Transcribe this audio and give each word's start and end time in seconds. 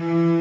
Mm-hmm. 0.00 0.39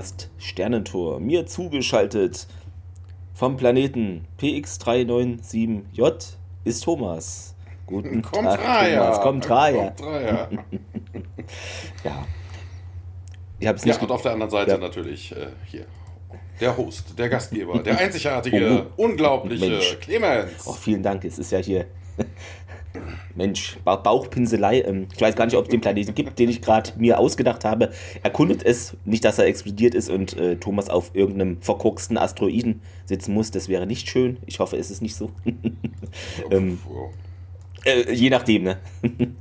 Podcast 0.00 0.30
Sternentor. 0.38 1.20
Mir 1.20 1.44
zugeschaltet 1.44 2.46
vom 3.34 3.58
Planeten 3.58 4.24
PX397J 4.40 6.14
ist 6.64 6.84
Thomas. 6.84 7.54
Guten 7.86 8.22
Kommt 8.22 8.46
Tag, 8.48 8.64
Raya. 8.64 9.02
Thomas. 9.02 9.20
Kommt 9.20 9.50
Raya. 9.50 9.90
Kommt 9.90 10.02
Raya. 10.02 10.48
ja. 12.04 12.26
Ich 13.58 13.66
hab's 13.68 13.84
Ja, 13.84 13.92
nicht 13.92 14.00
und 14.02 14.10
auf 14.10 14.22
der 14.22 14.32
anderen 14.32 14.50
Seite 14.50 14.70
Ja. 14.70 14.78
natürlich 14.78 15.32
äh, 15.32 15.48
hier 15.66 15.84
der 16.62 16.74
Host, 16.78 17.18
der 17.18 17.28
Gastgeber, 17.28 17.82
der 17.82 17.98
einzigartige, 18.04 18.86
unglaubliche 18.96 19.66
Oh, 19.66 19.68
Mensch. 19.68 19.98
Clemens. 20.00 20.66
Oh, 20.66 20.72
vielen 20.72 21.02
Dank. 21.02 21.26
Es 21.26 21.38
ist 21.38 21.52
ja 21.52 21.58
hier. 21.58 21.84
Mensch, 23.34 23.78
Ba- 23.84 23.96
Bauchpinselei. 23.96 24.80
Ähm, 24.82 25.06
Ich 25.14 25.20
weiß 25.20 25.36
gar 25.36 25.44
nicht, 25.46 25.56
ob 25.56 25.64
es 25.64 25.70
den 25.70 25.80
Planeten 25.80 26.14
gibt, 26.14 26.38
den 26.38 26.48
ich 26.50 26.60
gerade 26.60 26.90
mir 26.98 27.18
ausgedacht 27.18 27.64
habe. 27.64 27.90
Erkundet 28.22 28.64
es. 28.64 28.96
Nicht, 29.04 29.24
dass 29.24 29.38
er 29.38 29.46
explodiert 29.46 29.94
ist 29.94 30.10
und 30.10 30.36
äh, 30.36 30.56
Thomas 30.56 30.90
auf 30.90 31.10
irgendeinem 31.14 31.60
verkorksten 31.62 32.18
Asteroiden 32.18 32.80
sitzen 33.06 33.32
muss. 33.34 33.50
Das 33.50 33.68
wäre 33.68 33.86
nicht 33.86 34.08
schön. 34.08 34.38
Ich 34.46 34.58
hoffe, 34.58 34.76
es 34.76 34.90
ist 34.90 35.02
nicht 35.02 35.14
so. 35.14 35.30
ähm. 36.50 36.78
Äh, 37.84 38.12
je 38.12 38.28
nachdem, 38.30 38.64
ne? 38.64 38.78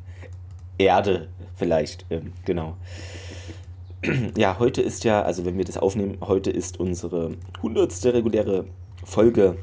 Erde 0.78 1.28
vielleicht, 1.56 2.06
ähm, 2.10 2.32
genau. 2.46 2.78
ja, 4.38 4.58
heute 4.60 4.82
ist 4.82 5.04
ja, 5.04 5.22
also 5.24 5.44
wenn 5.46 5.58
wir 5.58 5.66
das 5.66 5.78
aufnehmen, 5.78 6.18
heute 6.22 6.52
ist 6.52 6.80
unsere 6.80 7.32
hundertste 7.62 8.14
reguläre 8.14 8.66
Folge 9.04 9.58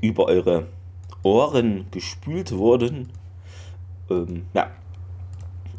über 0.00 0.26
eure 0.26 0.66
Ohren 1.24 1.86
gespült 1.90 2.56
worden. 2.56 3.08
Ähm, 4.08 4.44
ja, 4.54 4.70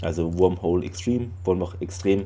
also 0.01 0.38
Wormhole 0.38 0.85
Extreme, 0.85 1.27
Wormhole 1.45 1.77
Extrem. 1.79 2.25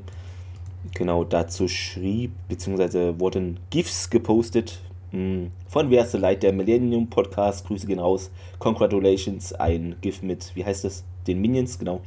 Genau 0.95 1.23
dazu 1.23 1.67
schrieb, 1.67 2.31
beziehungsweise 2.47 3.20
wurden 3.20 3.59
GIFs 3.70 4.09
gepostet 4.09 4.80
mh, 5.12 5.50
von 5.67 5.90
Wer 5.90 6.03
ist 6.03 6.14
der 6.14 6.22
Light, 6.22 6.44
der 6.44 6.53
Millennium 6.53 7.09
Podcast. 7.09 7.66
Grüße 7.67 7.88
gehen 7.88 8.00
raus. 8.00 8.31
Congratulations, 8.59 9.53
ein 9.53 9.95
GIF 10.02 10.22
mit, 10.22 10.52
wie 10.56 10.66
heißt 10.66 10.84
das? 10.84 11.03
Den 11.28 11.42
Minions, 11.42 11.78
genau. 11.78 12.02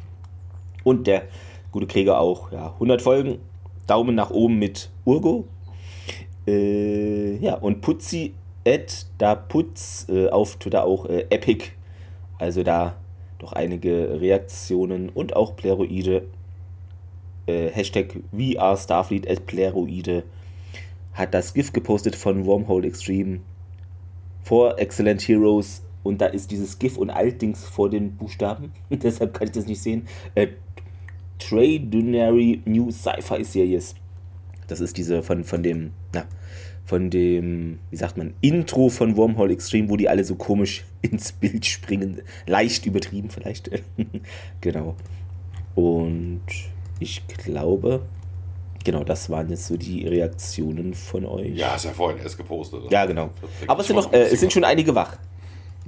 Und 0.84 1.06
der 1.06 1.24
gute 1.70 1.86
Krieger 1.86 2.18
auch, 2.18 2.52
ja, 2.52 2.72
100 2.74 3.02
Folgen. 3.02 3.38
Daumen 3.86 4.14
nach 4.14 4.30
oben 4.30 4.58
mit 4.58 4.90
Urgo. 5.04 5.44
Äh, 6.46 7.36
ja, 7.36 7.54
und 7.54 7.80
Putzi 7.80 8.34
at 8.66 9.06
da 9.18 9.34
Putz 9.34 10.06
äh, 10.08 10.28
auf 10.28 10.56
Twitter 10.56 10.84
auch 10.84 11.06
äh, 11.06 11.26
Epic. 11.30 11.70
Also 12.38 12.62
da 12.62 12.96
doch 13.38 13.52
einige 13.52 14.20
Reaktionen 14.20 15.08
und 15.08 15.34
auch 15.36 15.56
Pleroide. 15.56 16.24
Äh, 17.46 17.70
Hashtag 17.70 18.20
VR 18.32 18.76
Starfleet 18.76 19.28
at 19.28 19.46
Pleroide 19.46 20.22
hat 21.12 21.34
das 21.34 21.52
GIF 21.52 21.72
gepostet 21.72 22.16
von 22.16 22.46
Wormhole 22.46 22.86
Extreme 22.86 23.40
vor 24.42 24.78
Excellent 24.78 25.20
Heroes 25.22 25.82
und 26.02 26.20
da 26.20 26.26
ist 26.26 26.50
dieses 26.50 26.78
GIF 26.78 26.96
und 26.96 27.10
Altdings 27.10 27.64
vor 27.64 27.90
den 27.90 28.16
Buchstaben. 28.16 28.72
Deshalb 28.90 29.34
kann 29.34 29.48
ich 29.48 29.52
das 29.52 29.66
nicht 29.66 29.80
sehen. 29.80 30.06
Äh, 30.34 30.48
Tradunary 31.38 32.62
New 32.64 32.90
Sci-Fi 32.90 33.44
Series. 33.44 33.94
Das 34.68 34.80
ist 34.80 34.96
diese 34.96 35.22
von, 35.22 35.44
von 35.44 35.62
dem, 35.62 35.92
von 36.84 37.10
dem, 37.10 37.78
wie 37.90 37.96
sagt 37.96 38.16
man, 38.16 38.34
Intro 38.40 38.88
von 38.88 39.16
Wormhole 39.16 39.52
Extreme, 39.52 39.88
wo 39.88 39.96
die 39.96 40.08
alle 40.08 40.24
so 40.24 40.34
komisch 40.34 40.84
ins 41.02 41.32
Bild 41.32 41.64
springen. 41.66 42.22
Leicht 42.46 42.86
übertrieben 42.86 43.30
vielleicht. 43.30 43.70
genau. 44.60 44.96
Und 45.74 46.42
ich 46.98 47.26
glaube, 47.28 48.02
genau, 48.84 49.04
das 49.04 49.30
waren 49.30 49.48
jetzt 49.50 49.66
so 49.66 49.76
die 49.76 50.06
Reaktionen 50.06 50.94
von 50.94 51.24
euch. 51.24 51.56
ja, 51.56 51.74
ist 51.74 51.84
ja 51.84 51.92
vorhin 51.92 52.20
erst 52.22 52.36
gepostet. 52.36 52.90
Ja, 52.90 53.06
genau. 53.06 53.30
Aber 53.66 53.80
es 53.80 53.86
sind, 53.86 53.96
noch, 53.96 54.12
äh, 54.12 54.24
es 54.24 54.40
sind 54.40 54.52
schon 54.52 54.64
einige 54.64 54.94
wach. 54.94 55.16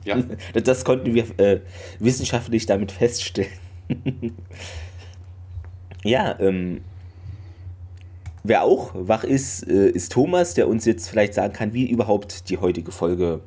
Ja, 0.04 0.16
Das, 0.52 0.62
das 0.64 0.84
konnten 0.84 1.14
wir 1.14 1.24
äh, 1.38 1.60
wissenschaftlich 1.98 2.66
damit 2.66 2.92
feststellen. 2.92 3.50
ja, 6.04 6.38
ähm, 6.40 6.82
wer 8.44 8.62
auch 8.62 8.92
wach 8.94 9.24
ist, 9.24 9.66
äh, 9.68 9.88
ist 9.88 10.12
Thomas, 10.12 10.54
der 10.54 10.68
uns 10.68 10.84
jetzt 10.84 11.08
vielleicht 11.08 11.34
sagen 11.34 11.52
kann, 11.52 11.72
wie 11.72 11.90
überhaupt 11.90 12.48
die 12.50 12.58
heutige 12.58 12.92
Folge 12.92 13.40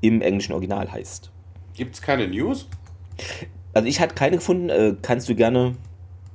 im 0.00 0.20
englischen 0.20 0.52
Original 0.52 0.90
heißt. 0.90 1.30
gibt 1.76 1.94
es 1.94 2.02
keine 2.02 2.26
News? 2.26 2.66
Also 3.72 3.86
ich 3.88 4.00
hatte 4.00 4.14
keine 4.14 4.36
gefunden, 4.38 4.68
äh, 4.68 4.94
kannst 5.00 5.28
du 5.28 5.34
gerne, 5.34 5.76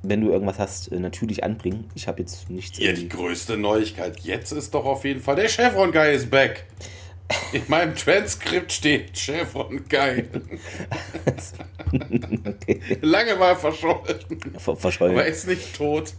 wenn 0.02 0.20
du 0.22 0.30
irgendwas 0.30 0.58
hast, 0.58 0.90
äh, 0.90 0.98
natürlich 0.98 1.44
anbringen. 1.44 1.84
Ich 1.94 2.08
habe 2.08 2.20
jetzt 2.20 2.48
nichts. 2.48 2.78
Ja, 2.78 2.92
die 2.92 3.08
größte 3.08 3.56
Neuigkeit 3.58 4.20
jetzt 4.20 4.52
ist 4.52 4.72
doch 4.74 4.84
auf 4.86 5.04
jeden 5.04 5.20
Fall, 5.20 5.36
der 5.36 5.48
Chevron 5.48 5.92
Guy 5.92 6.14
ist 6.14 6.30
back. 6.30 6.64
In 7.52 7.62
meinem 7.68 7.94
Transkript 7.94 8.72
steht 8.72 9.16
Chevron 9.16 9.84
Guy. 9.88 10.24
okay. 12.46 12.80
Lange 13.02 13.36
mal 13.36 13.54
verschollen, 13.54 14.18
Ver 14.56 14.76
verschollen. 14.76 15.12
aber 15.14 15.24
er 15.26 15.30
ist 15.30 15.46
nicht 15.46 15.76
tot. 15.76 16.14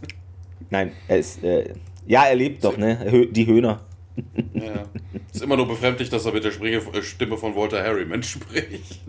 Nein, 0.68 0.92
er 1.08 1.18
ist, 1.18 1.42
äh, 1.42 1.72
ja, 2.06 2.24
er 2.24 2.34
lebt 2.34 2.62
doch, 2.64 2.76
ne? 2.76 3.26
Die 3.30 3.46
Höhner. 3.46 3.80
Ja. 4.52 4.84
Ist 5.32 5.42
immer 5.42 5.56
nur 5.56 5.66
befremdlich, 5.68 6.10
dass 6.10 6.26
er 6.26 6.32
mit 6.32 6.44
der 6.44 6.50
Springe- 6.52 6.82
äh, 6.94 7.02
Stimme 7.02 7.36
von 7.38 7.54
Walter 7.56 7.82
Harriman 7.82 8.22
spricht. 8.22 9.00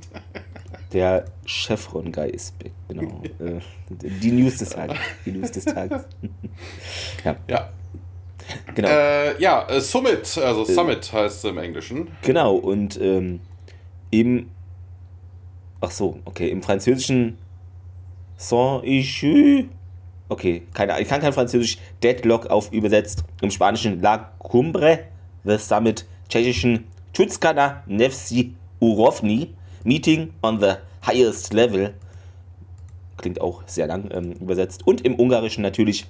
Der 0.94 1.26
Chevron-Guy 1.46 2.30
ist 2.32 2.58
back, 2.60 2.72
genau. 2.88 3.22
äh, 3.40 3.60
die 3.90 4.32
News 4.32 4.58
des 4.58 4.70
Tages. 4.70 4.98
Die 5.26 5.32
News 5.32 5.52
des 5.52 5.66
Tages. 5.66 6.04
ja, 7.26 7.36
Ja. 7.48 7.70
genau. 8.76 8.88
Äh, 8.90 9.42
ja, 9.42 9.68
äh, 9.70 9.82
Summit, 9.82 10.38
also 10.38 10.64
Summit 10.66 11.12
heißt 11.12 11.38
es 11.38 11.50
im 11.50 11.58
Englischen. 11.58 12.08
Genau, 12.22 12.56
und 12.56 13.00
ähm, 13.02 13.40
im. 14.12 14.50
Ach 15.82 15.92
so, 15.92 16.20
okay, 16.26 16.50
im 16.50 16.62
Französischen. 16.62 17.38
Saint-Ichu. 18.38 19.66
Okay, 20.32 20.64
keine, 20.74 21.00
ich 21.02 21.10
kann 21.10 21.20
kein 21.20 21.34
Französisch. 21.34 21.78
Deadlock 22.02 22.48
auf 22.48 22.72
übersetzt. 22.72 23.26
Im 23.42 23.52
Spanischen 23.52 24.02
La 24.02 24.32
Cumbre, 24.40 25.00
The 25.44 25.58
Summit. 25.58 26.06
Tschechischen 26.30 26.86
Tutskana 27.12 27.84
Nevsi 27.86 28.56
Urovni. 28.80 29.54
Meeting 29.84 30.34
on 30.42 30.62
the 30.62 30.76
highest 31.06 31.52
level. 31.52 31.94
Klingt 33.18 33.42
auch 33.42 33.64
sehr 33.66 33.88
lang 33.88 34.10
ähm, 34.14 34.32
übersetzt. 34.40 34.88
Und 34.88 35.02
im 35.02 35.20
Ungarischen 35.20 35.64
natürlich 35.64 36.06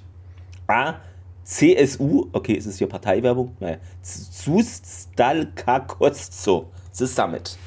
A. 0.68 1.00
CSU, 1.42 2.28
okay, 2.32 2.52
ist 2.52 2.66
es 2.66 2.78
hier 2.78 2.88
Parteiwerbung? 2.88 3.56
Naja. 3.58 3.78
Zustalkakotzo, 4.02 6.70
The 6.92 7.08
Summit. 7.08 7.58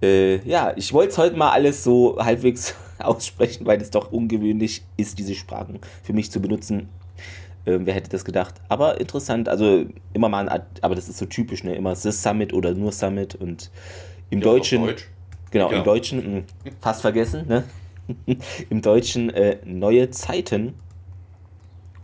Äh, 0.00 0.48
ja, 0.48 0.72
ich 0.76 0.92
wollte 0.92 1.10
es 1.10 1.18
heute 1.18 1.36
mal 1.36 1.50
alles 1.50 1.82
so 1.82 2.16
halbwegs 2.20 2.76
aussprechen, 3.06 3.66
weil 3.66 3.80
es 3.80 3.90
doch 3.90 4.12
ungewöhnlich 4.12 4.82
ist, 4.96 5.18
diese 5.18 5.34
Sprachen 5.34 5.78
für 6.02 6.12
mich 6.12 6.30
zu 6.30 6.40
benutzen. 6.40 6.88
Ähm, 7.66 7.84
wer 7.84 7.94
hätte 7.94 8.08
das 8.10 8.24
gedacht? 8.24 8.54
Aber 8.68 9.00
interessant, 9.00 9.48
also 9.48 9.84
immer 10.14 10.28
mal, 10.28 10.48
ein, 10.48 10.62
aber 10.80 10.94
das 10.94 11.08
ist 11.08 11.18
so 11.18 11.26
typisch, 11.26 11.62
ne? 11.62 11.74
Immer 11.74 11.94
The 11.94 12.10
Summit 12.10 12.52
oder 12.54 12.72
nur 12.72 12.90
Summit 12.92 13.34
und 13.34 13.70
im 14.30 14.38
Ja, 14.40 14.44
Deutschen. 14.44 14.82
Deutsch. 14.82 15.08
Genau, 15.50 15.70
Ja. 15.70 15.78
im 15.78 15.84
Deutschen, 15.84 16.36
mh, 16.36 16.42
fast 16.80 17.02
vergessen, 17.02 17.46
ne? 17.48 17.64
Im 18.70 18.80
Deutschen 18.82 19.30
äh, 19.30 19.58
neue 19.64 20.10
Zeiten. 20.10 20.74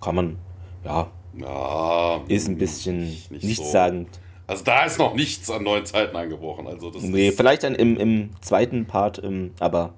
Kann 0.01 0.15
man, 0.15 0.37
ja, 0.85 1.11
Ja, 1.37 2.21
ist 2.29 2.49
ein 2.49 2.59
bisschen 2.59 3.01
nicht 3.09 3.33
nichtssagend. 3.33 4.09
Also 4.47 4.63
da 4.63 4.85
ist 4.85 4.99
noch 4.99 5.15
nichts 5.15 5.51
an 5.51 5.65
neuen 5.65 5.85
Zeiten 5.85 6.15
angebrochen. 6.17 6.67
Also 6.69 6.91
das 6.91 7.03
Nee, 7.03 7.33
vielleicht 7.33 7.65
dann 7.65 7.75
im, 7.75 7.97
im 7.97 8.31
zweiten 8.41 8.87
Part, 8.87 9.21
ähm, 9.25 9.51
aber 9.59 9.95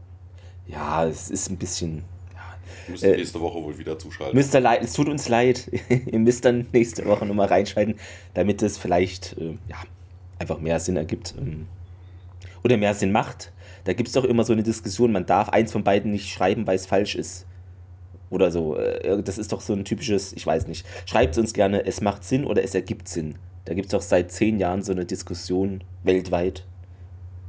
ja, 0.68 1.06
es 1.06 1.30
ist 1.30 1.50
ein 1.50 1.56
bisschen. 1.56 2.04
müssen 2.88 3.10
wir 3.10 3.16
nächste 3.16 3.40
Woche 3.40 3.62
wohl 3.62 3.78
wieder 3.78 3.98
zuschalten. 3.98 4.38
Mr. 4.38 4.60
Leid, 4.60 4.82
es 4.82 4.92
tut 4.92 5.08
uns 5.08 5.28
leid. 5.28 5.70
Ihr 6.06 6.18
müsst 6.18 6.44
dann 6.44 6.66
nächste 6.72 7.04
Woche 7.06 7.26
nochmal 7.26 7.48
reinschalten, 7.48 7.96
damit 8.34 8.62
es 8.62 8.78
vielleicht 8.78 9.36
ähm, 9.38 9.58
ja, 9.68 9.76
einfach 10.38 10.60
mehr 10.60 10.78
Sinn 10.80 10.96
ergibt. 10.96 11.34
Ähm, 11.38 11.66
oder 12.64 12.76
mehr 12.76 12.94
Sinn 12.94 13.12
macht. 13.12 13.52
Da 13.84 13.92
gibt 13.92 14.08
es 14.08 14.14
doch 14.14 14.24
immer 14.24 14.44
so 14.44 14.52
eine 14.52 14.62
Diskussion, 14.62 15.12
man 15.12 15.26
darf 15.26 15.48
eins 15.48 15.72
von 15.72 15.84
beiden 15.84 16.12
nicht 16.12 16.28
schreiben, 16.30 16.66
weil 16.66 16.76
es 16.76 16.86
falsch 16.86 17.14
ist. 17.14 17.46
Oder 18.30 18.50
so. 18.50 18.76
Äh, 18.76 19.22
Das 19.22 19.38
ist 19.38 19.52
doch 19.52 19.60
so 19.60 19.72
ein 19.72 19.84
typisches, 19.84 20.32
ich 20.32 20.46
weiß 20.46 20.66
nicht. 20.66 20.84
Schreibt 21.06 21.38
uns 21.38 21.52
gerne, 21.54 21.86
es 21.86 22.00
macht 22.00 22.24
Sinn 22.24 22.44
oder 22.44 22.62
es 22.62 22.74
ergibt 22.74 23.08
Sinn. 23.08 23.36
Da 23.64 23.74
gibt 23.74 23.86
es 23.86 23.92
doch 23.92 24.02
seit 24.02 24.32
zehn 24.32 24.58
Jahren 24.58 24.82
so 24.82 24.92
eine 24.92 25.04
Diskussion 25.04 25.82
weltweit. 26.02 26.64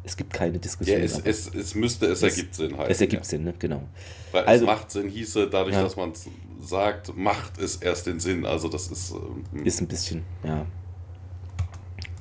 Es 0.09 0.17
gibt 0.17 0.33
keine 0.33 0.53
ja, 0.53 0.59
Diskussion. 0.59 1.01
es, 1.01 1.15
aber 1.19 1.27
es, 1.27 1.53
es 1.53 1.75
müsste, 1.75 2.07
es, 2.07 2.23
Es- 2.23 2.35
ergibt 2.35 2.55
Sinn 2.55 2.75
heißen. 2.75 2.91
es 2.91 3.01
ergibt 3.01 3.23
ja. 3.23 3.29
Sinn, 3.29 3.43
ne? 3.43 3.53
genau. 3.59 3.83
Weil 4.31 4.43
Also- 4.45 4.65
es 4.65 4.67
macht 4.71 4.89
Sinn 4.91 5.07
hieße, 5.07 5.47
dadurch, 5.49 5.75
Ja. 5.75 5.83
dass 5.83 5.95
man 5.95 6.11
es 6.11 6.27
sagt, 6.61 7.15
macht 7.15 7.59
es 7.59 7.75
erst 7.75 8.07
den 8.07 8.19
Sinn. 8.19 8.43
Also 8.45 8.69
das 8.69 8.87
ist. 8.87 9.11
ähm, 9.11 9.65
Ist 9.65 9.81
ein 9.81 9.87
bisschen, 9.87 10.23
ja. 10.43 10.65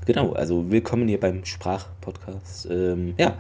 Genau, 0.05 0.33
also 0.33 0.71
willkommen 0.71 1.09
hier 1.09 1.19
beim 1.21 1.45
Sprachpodcast. 1.47 2.67
Ähm, 2.71 3.15
ja, 3.19 3.37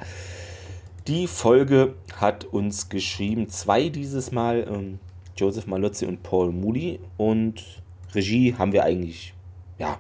die 1.07 1.27
Folge 1.27 1.95
hat 2.17 2.45
uns 2.45 2.89
geschrieben, 2.89 3.49
zwei 3.51 3.89
dieses 3.91 4.33
Mal, 4.33 4.67
ähm, 4.71 4.99
Joseph 5.37 5.67
Malozzi 5.67 6.05
und 6.07 6.23
Paul 6.23 6.53
Moody. 6.53 7.01
Und 7.17 7.83
Regie 8.15 8.55
haben 8.55 8.73
wir 8.73 8.85
eigentlich, 8.85 9.35
ja, 9.79 9.99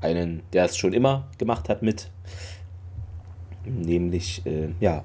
einen, 0.00 0.42
der 0.52 0.66
es 0.66 0.76
schon 0.76 0.92
immer 0.92 1.28
gemacht 1.38 1.68
hat 1.68 1.82
mit, 1.82 2.10
nämlich, 3.66 4.44
äh, 4.46 4.68
ja, 4.80 5.04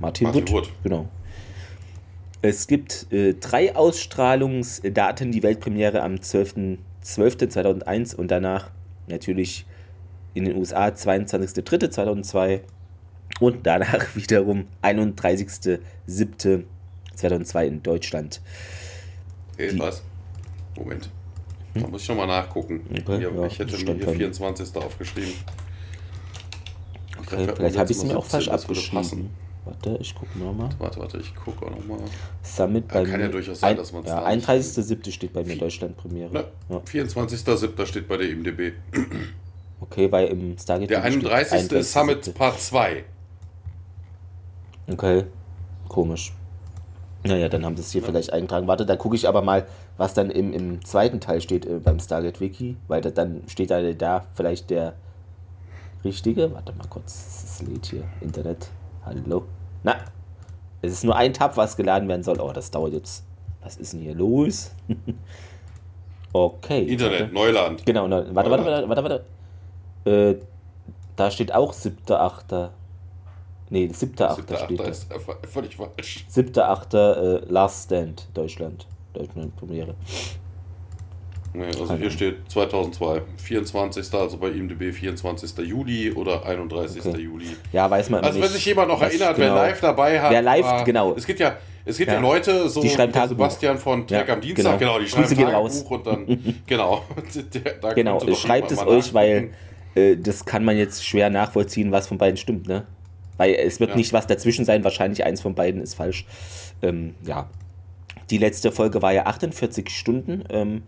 Martin, 0.00 0.24
Martin 0.24 0.48
Wood. 0.48 0.52
Wood. 0.52 0.68
Genau. 0.82 1.08
Es 2.42 2.66
gibt 2.66 3.06
äh, 3.10 3.32
drei 3.34 3.74
Ausstrahlungsdaten, 3.74 5.32
die 5.32 5.42
Weltpremiere 5.42 6.02
am 6.02 6.16
12.12.2001 6.16 8.14
und 8.14 8.30
danach 8.30 8.70
natürlich 9.06 9.64
in 10.34 10.44
den 10.44 10.54
USA 10.56 10.88
22.03.2002 10.88 12.60
und 13.40 13.66
danach 13.66 14.06
wiederum 14.14 14.66
31.07.2002 14.82 17.66
in 17.66 17.82
Deutschland. 17.82 18.42
Hey, 19.56 19.78
was? 19.78 20.02
Moment. 20.76 21.08
Da 21.74 21.86
muss 21.88 22.02
ich 22.02 22.08
nochmal 22.08 22.26
nachgucken. 22.26 22.82
Hm? 22.88 22.98
Okay, 23.00 23.18
hier, 23.18 23.32
ja, 23.34 23.46
ich 23.46 23.58
hätte 23.58 23.72
mir 23.72 23.94
hier 23.94 24.06
bei 24.06 24.12
mir. 24.12 24.32
24. 24.32 24.76
aufgeschrieben. 24.76 25.32
Okay, 27.26 27.48
vielleicht 27.56 27.78
habe 27.78 27.90
ich 27.90 27.96
es 27.98 28.04
mir 28.04 28.16
auch 28.16 28.24
falsch 28.24 28.48
abgeschrieben. 28.48 29.30
Warte, 29.64 29.96
ich 29.98 30.14
gucke 30.14 30.38
nochmal. 30.38 30.68
Warte, 30.78 31.00
warte, 31.00 31.18
ich 31.18 31.34
gucke 31.34 31.64
auch 31.64 31.70
nochmal. 31.70 31.98
Summit 32.42 32.84
Ja, 32.88 33.00
bei 33.00 33.04
kann 33.08 33.18
mir. 33.18 33.26
ja 33.26 33.32
durchaus 33.32 33.60
sein, 33.60 33.70
ein, 33.70 33.76
dass 33.78 33.92
man's 33.92 34.06
ja, 34.06 34.20
da 34.20 34.34
nicht 34.34 34.46
31.07. 34.46 35.10
steht 35.10 35.32
bei 35.32 35.42
mir 35.42 35.56
Deutschland 35.56 35.96
Premiere. 35.96 36.30
Ne, 36.30 36.44
Ja. 36.68 36.76
24.07. 36.78 37.86
steht 37.86 38.06
bei 38.06 38.18
der 38.18 38.28
IMDB. 38.28 38.74
Okay, 39.80 40.12
weil 40.12 40.28
im 40.28 40.58
Stargate 40.58 40.90
Der 40.90 41.00
steht 41.10 41.26
31. 41.26 41.72
ist 41.72 41.92
Summit 41.92 42.24
31.07.. 42.24 42.32
Part 42.34 42.60
2. 42.60 43.04
Okay, 44.90 45.24
komisch. 45.88 46.32
Naja, 47.26 47.48
dann 47.48 47.64
haben 47.64 47.74
sie 47.76 47.82
es 47.82 47.90
hier 47.90 48.02
vielleicht 48.02 48.34
eingetragen. 48.34 48.66
Warte, 48.66 48.84
da 48.84 48.96
gucke 48.96 49.16
ich 49.16 49.26
aber 49.26 49.40
mal, 49.40 49.66
was 49.96 50.12
dann 50.12 50.30
im, 50.30 50.52
im 50.52 50.84
zweiten 50.84 51.20
Teil 51.20 51.40
steht 51.40 51.64
äh, 51.64 51.78
beim 51.82 51.98
Stargate 51.98 52.38
Wiki, 52.40 52.76
weil 52.86 53.00
da, 53.00 53.08
dann 53.10 53.44
steht 53.46 53.70
da, 53.70 53.80
da 53.94 54.26
vielleicht 54.34 54.68
der 54.68 54.92
richtige. 56.04 56.52
Warte 56.52 56.72
mal 56.72 56.86
kurz, 56.88 57.44
es 57.44 57.62
lädt 57.62 57.86
hier. 57.86 58.04
Internet. 58.20 58.68
Hallo. 59.04 59.44
Na, 59.82 59.96
es 60.82 60.92
ist 60.92 61.04
nur 61.04 61.16
ein 61.16 61.32
Tab, 61.32 61.56
was 61.56 61.76
geladen 61.76 62.08
werden 62.08 62.22
soll. 62.22 62.40
Oh, 62.40 62.52
das 62.52 62.70
dauert 62.70 62.92
jetzt. 62.92 63.24
Was 63.62 63.76
ist 63.76 63.94
denn 63.94 64.00
hier 64.00 64.14
los? 64.14 64.72
okay. 66.32 66.84
Internet, 66.84 67.20
Warte. 67.20 67.34
Neuland. 67.34 67.86
Genau, 67.86 68.06
ne, 68.06 68.26
warte, 68.32 68.50
warte, 68.50 68.64
warte, 68.64 68.88
warte, 68.88 69.24
warte. 70.04 70.30
Äh, 70.30 70.40
da 71.16 71.30
steht 71.30 71.54
auch 71.54 71.72
7.8. 71.72 72.70
Nee, 73.70 73.86
7.8. 73.86 74.46
7.8. 74.46 74.64
steht 74.64 74.80
da. 74.80 74.84
ist 74.84 75.12
einfach 75.12 75.36
völlig 75.48 75.76
falsch. 75.76 76.26
7.8. 76.30 76.96
Äh, 76.96 77.44
Last 77.50 77.86
Stand, 77.86 78.28
Deutschland. 78.34 78.86
Deutschland 79.14 79.56
Premiere. 79.56 79.94
Nee, 81.56 81.66
also 81.66 81.86
Keine 81.86 82.00
hier 82.00 82.10
steht 82.10 82.36
2002. 82.50 83.22
24. 83.36 84.12
also 84.14 84.38
bei 84.38 84.48
IMDB 84.48 84.92
24. 84.92 85.56
Juli 85.58 86.10
oder 86.12 86.44
31. 86.44 87.06
Okay. 87.06 87.20
Juli. 87.20 87.46
Ja, 87.72 87.88
weiß 87.88 88.10
man 88.10 88.24
Also 88.24 88.38
nicht. 88.38 88.48
wenn 88.48 88.54
sich 88.54 88.66
jemand 88.66 88.88
noch 88.88 89.00
erinnert, 89.00 89.36
genau- 89.36 89.54
wer 89.54 89.62
live 89.62 89.80
dabei 89.80 90.20
hat. 90.20 90.30
Wer 90.32 90.42
live, 90.42 90.64
war- 90.64 90.84
genau. 90.84 91.14
Es 91.14 91.24
gibt 91.26 91.38
ja, 91.38 91.56
es 91.84 91.96
gibt 91.96 92.08
ja, 92.08 92.16
Ja. 92.16 92.20
Leute, 92.20 92.68
so 92.68 92.80
Die 92.82 92.88
schreiben 92.90 93.12
Tagebuch. 93.12 93.36
Sebastian 93.44 93.78
von 93.78 94.04
Tag 94.04 94.26
Ja, 94.26 94.34
am 94.34 94.40
Dienstag, 94.40 94.78
genau. 94.80 94.94
genau, 94.94 94.98
die 94.98 95.08
schreiben 95.08 95.28
Grüße 95.28 95.36
Tagebuch 95.36 95.90
und 95.92 96.06
dann, 96.08 96.54
genau. 96.66 97.02
Der- 97.54 97.74
da 97.80 97.92
Genau, 97.92 98.34
schreibt 98.34 98.72
es 98.72 98.84
euch, 98.84 99.14
weil 99.14 99.50
äh, 99.94 100.16
das 100.16 100.44
kann 100.44 100.64
man 100.64 100.76
jetzt 100.76 101.06
schwer 101.06 101.30
nachvollziehen, 101.30 101.92
was 101.92 102.08
von 102.08 102.18
beiden 102.18 102.36
stimmt, 102.36 102.66
ne? 102.66 102.84
Weil 103.36 103.54
es 103.54 103.78
wird 103.78 103.90
Ja. 103.90 103.96
nicht 103.96 104.12
was 104.12 104.26
dazwischen 104.26 104.64
sein, 104.64 104.82
wahrscheinlich 104.82 105.24
eins 105.24 105.40
von 105.40 105.54
beiden 105.54 105.80
ist 105.80 105.94
falsch. 105.94 106.26
Ähm, 106.82 107.14
ja. 107.24 107.48
Die 108.30 108.38
letzte 108.38 108.72
Folge 108.72 109.02
war 109.02 109.12
ja 109.12 109.26
48 109.26 109.88
Stunden, 109.90 110.42
ähm, 110.50 110.82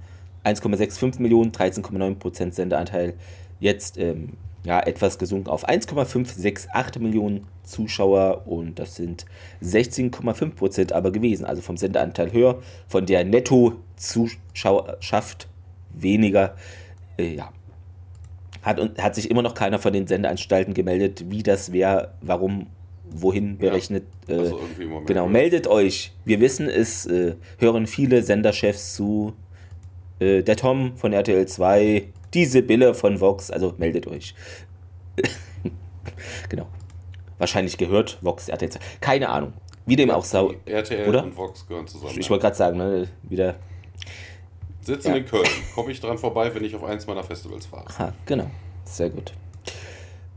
1,65 0.46 1.20
Millionen, 1.20 1.52
13,9% 1.52 2.52
Sendeanteil. 2.52 3.14
Jetzt 3.58 3.98
ähm, 3.98 4.34
ja, 4.64 4.80
etwas 4.80 5.18
gesunken 5.18 5.48
auf 5.48 5.66
1,568 5.68 7.00
Millionen 7.00 7.46
Zuschauer 7.62 8.42
und 8.46 8.78
das 8.78 8.96
sind 8.96 9.24
16,5% 9.62 10.92
aber 10.92 11.12
gewesen, 11.12 11.44
also 11.44 11.62
vom 11.62 11.76
Sendeanteil 11.76 12.32
höher, 12.32 12.60
von 12.88 13.06
der 13.06 13.24
Netto-Zuschauerschaft 13.24 15.46
weniger. 15.94 16.56
Äh, 17.16 17.36
ja, 17.36 17.52
hat, 18.62 18.80
hat 18.98 19.14
sich 19.14 19.30
immer 19.30 19.42
noch 19.42 19.54
keiner 19.54 19.78
von 19.78 19.92
den 19.92 20.08
Sendeanstalten 20.08 20.74
gemeldet, 20.74 21.26
wie 21.30 21.44
das 21.44 21.70
wer, 21.72 22.14
warum, 22.20 22.66
wohin 23.08 23.58
berechnet. 23.58 24.02
äh, 24.26 24.34
Also 24.34 24.58
Moment. 24.80 25.06
genau, 25.06 25.28
meldet 25.28 25.68
euch. 25.68 26.12
Wir 26.24 26.40
wissen, 26.40 26.68
es 26.68 27.06
äh, 27.06 27.36
hören 27.58 27.86
viele 27.86 28.24
Senderchefs 28.24 28.96
zu. 28.96 29.34
Äh, 30.18 30.42
der 30.42 30.56
Tom 30.56 30.96
von 30.96 31.12
RTL 31.12 31.46
2, 31.46 32.12
die 32.34 32.44
Sibylle 32.44 32.94
von 32.94 33.20
Vox, 33.20 33.50
also 33.50 33.74
meldet 33.78 34.06
euch. 34.06 34.34
genau. 36.48 36.66
Wahrscheinlich 37.38 37.76
gehört 37.76 38.18
Vox 38.22 38.48
RTL 38.48 38.70
2. 38.70 38.80
Keine 39.00 39.28
Ahnung. 39.28 39.52
Wie 39.84 39.96
dem 39.96 40.10
auch 40.10 40.24
sau. 40.24 40.52
RTL 40.64 41.08
oder? 41.08 41.22
und 41.22 41.36
Vox 41.36 41.66
gehören 41.66 41.86
zusammen. 41.86 42.18
Ich 42.18 42.28
wollte 42.30 42.42
gerade 42.42 42.56
sagen, 42.56 42.78
ne, 42.78 43.08
wieder. 43.22 43.56
Sitzen 44.80 45.08
Ja. 45.08 45.16
in 45.16 45.26
Köln. 45.26 45.46
Komme 45.74 45.92
ich 45.92 46.00
dran 46.00 46.18
vorbei, 46.18 46.52
wenn 46.54 46.64
ich 46.64 46.74
auf 46.74 46.84
eins 46.84 47.06
meiner 47.06 47.22
Festivals 47.22 47.66
fahre. 47.66 47.86
Ha, 47.98 48.12
genau. 48.24 48.50
Sehr 48.84 49.10
gut. 49.10 49.32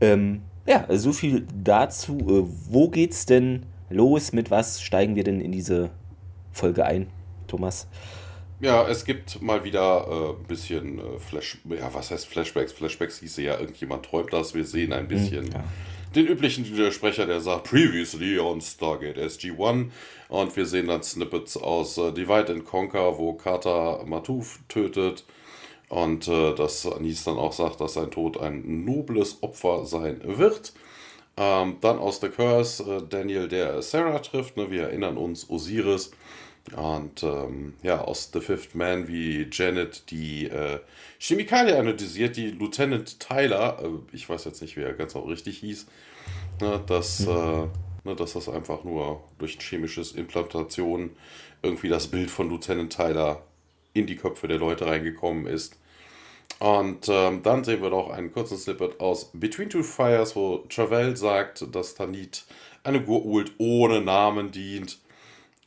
Ähm, 0.00 0.42
ja, 0.66 0.86
so 0.90 1.12
viel 1.12 1.46
dazu. 1.54 2.18
Äh, 2.18 2.44
wo 2.68 2.88
geht's 2.88 3.26
denn 3.26 3.66
los? 3.88 4.32
Mit 4.32 4.50
was 4.50 4.82
steigen 4.82 5.16
wir 5.16 5.24
denn 5.24 5.40
in 5.40 5.52
diese 5.52 5.90
Folge 6.52 6.84
ein, 6.84 7.08
Thomas? 7.46 7.88
Ja, 8.60 8.86
es 8.86 9.04
gibt 9.06 9.40
mal 9.40 9.64
wieder 9.64 10.06
äh, 10.06 10.38
ein 10.40 10.46
bisschen 10.46 10.98
äh, 10.98 11.18
Flash. 11.18 11.58
Ja, 11.64 11.92
was 11.94 12.10
heißt 12.10 12.26
Flashbacks? 12.26 12.72
Flashbacks 12.72 13.18
hieße 13.20 13.42
ja, 13.42 13.58
irgendjemand 13.58 14.04
träumt 14.04 14.32
das. 14.32 14.54
Wir 14.54 14.64
sehen 14.66 14.92
ein 14.92 15.08
bisschen 15.08 15.46
Hm, 15.46 15.52
ja. 15.52 15.64
den 16.14 16.26
üblichen 16.26 16.66
äh, 16.78 16.92
Sprecher, 16.92 17.26
der 17.26 17.40
sagt 17.40 17.64
Previously 17.70 18.38
on 18.38 18.60
Stargate 18.60 19.16
SG-1. 19.16 19.90
Und 20.28 20.56
wir 20.56 20.66
sehen 20.66 20.88
dann 20.88 21.02
Snippets 21.02 21.56
aus 21.56 21.96
äh, 21.96 22.12
Divide 22.12 22.52
and 22.52 22.64
Conquer, 22.66 23.16
wo 23.18 23.32
Carter 23.32 24.04
Matuf 24.04 24.60
tötet. 24.68 25.24
Und 25.88 26.28
äh, 26.28 26.54
dass 26.54 26.86
Anis 26.86 27.24
dann 27.24 27.38
auch 27.38 27.52
sagt, 27.54 27.80
dass 27.80 27.94
sein 27.94 28.10
Tod 28.10 28.38
ein 28.38 28.84
nobles 28.84 29.42
Opfer 29.42 29.86
sein 29.86 30.20
wird. 30.24 30.74
Ähm, 31.38 31.78
dann 31.80 31.98
aus 31.98 32.20
The 32.20 32.28
Curse, 32.28 32.82
äh, 32.84 33.02
Daniel, 33.08 33.48
der 33.48 33.80
Sarah 33.80 34.18
trifft. 34.18 34.58
Ne? 34.58 34.70
Wir 34.70 34.82
erinnern 34.82 35.16
uns, 35.16 35.48
Osiris. 35.48 36.10
Und 36.76 37.22
ähm, 37.22 37.74
ja, 37.82 38.00
aus 38.00 38.30
The 38.32 38.40
Fifth 38.40 38.74
Man, 38.74 39.08
wie 39.08 39.48
Janet 39.50 40.10
die 40.10 40.46
äh, 40.46 40.78
Chemikalie 41.18 41.76
analysiert, 41.76 42.36
die 42.36 42.50
Lieutenant 42.50 43.18
Tyler, 43.18 43.78
äh, 43.82 44.14
ich 44.14 44.28
weiß 44.28 44.44
jetzt 44.44 44.62
nicht, 44.62 44.76
wie 44.76 44.82
er 44.82 44.92
ganz 44.92 45.16
auch 45.16 45.26
richtig 45.26 45.58
hieß, 45.58 45.86
ne, 46.60 46.80
dass, 46.86 47.20
äh, 47.26 47.26
ne, 48.04 48.16
dass 48.16 48.34
das 48.34 48.48
einfach 48.48 48.84
nur 48.84 49.24
durch 49.38 49.58
chemisches 49.58 50.12
Implantation 50.12 51.10
irgendwie 51.62 51.88
das 51.88 52.06
Bild 52.06 52.30
von 52.30 52.48
Lieutenant 52.48 52.94
Tyler 52.94 53.42
in 53.92 54.06
die 54.06 54.16
Köpfe 54.16 54.46
der 54.46 54.58
Leute 54.58 54.86
reingekommen 54.86 55.46
ist. 55.46 55.76
Und 56.60 57.08
ähm, 57.08 57.42
dann 57.42 57.64
sehen 57.64 57.82
wir 57.82 57.90
noch 57.90 58.10
einen 58.10 58.32
kurzen 58.32 58.58
Snippet 58.58 59.00
aus 59.00 59.30
Between 59.32 59.70
Two 59.70 59.82
Fires, 59.82 60.36
wo 60.36 60.58
Travell 60.68 61.16
sagt, 61.16 61.64
dass 61.74 61.94
Tanit 61.94 62.44
eine 62.84 63.02
Gurult 63.02 63.52
ohne 63.58 64.00
Namen 64.02 64.50
dient. 64.50 64.98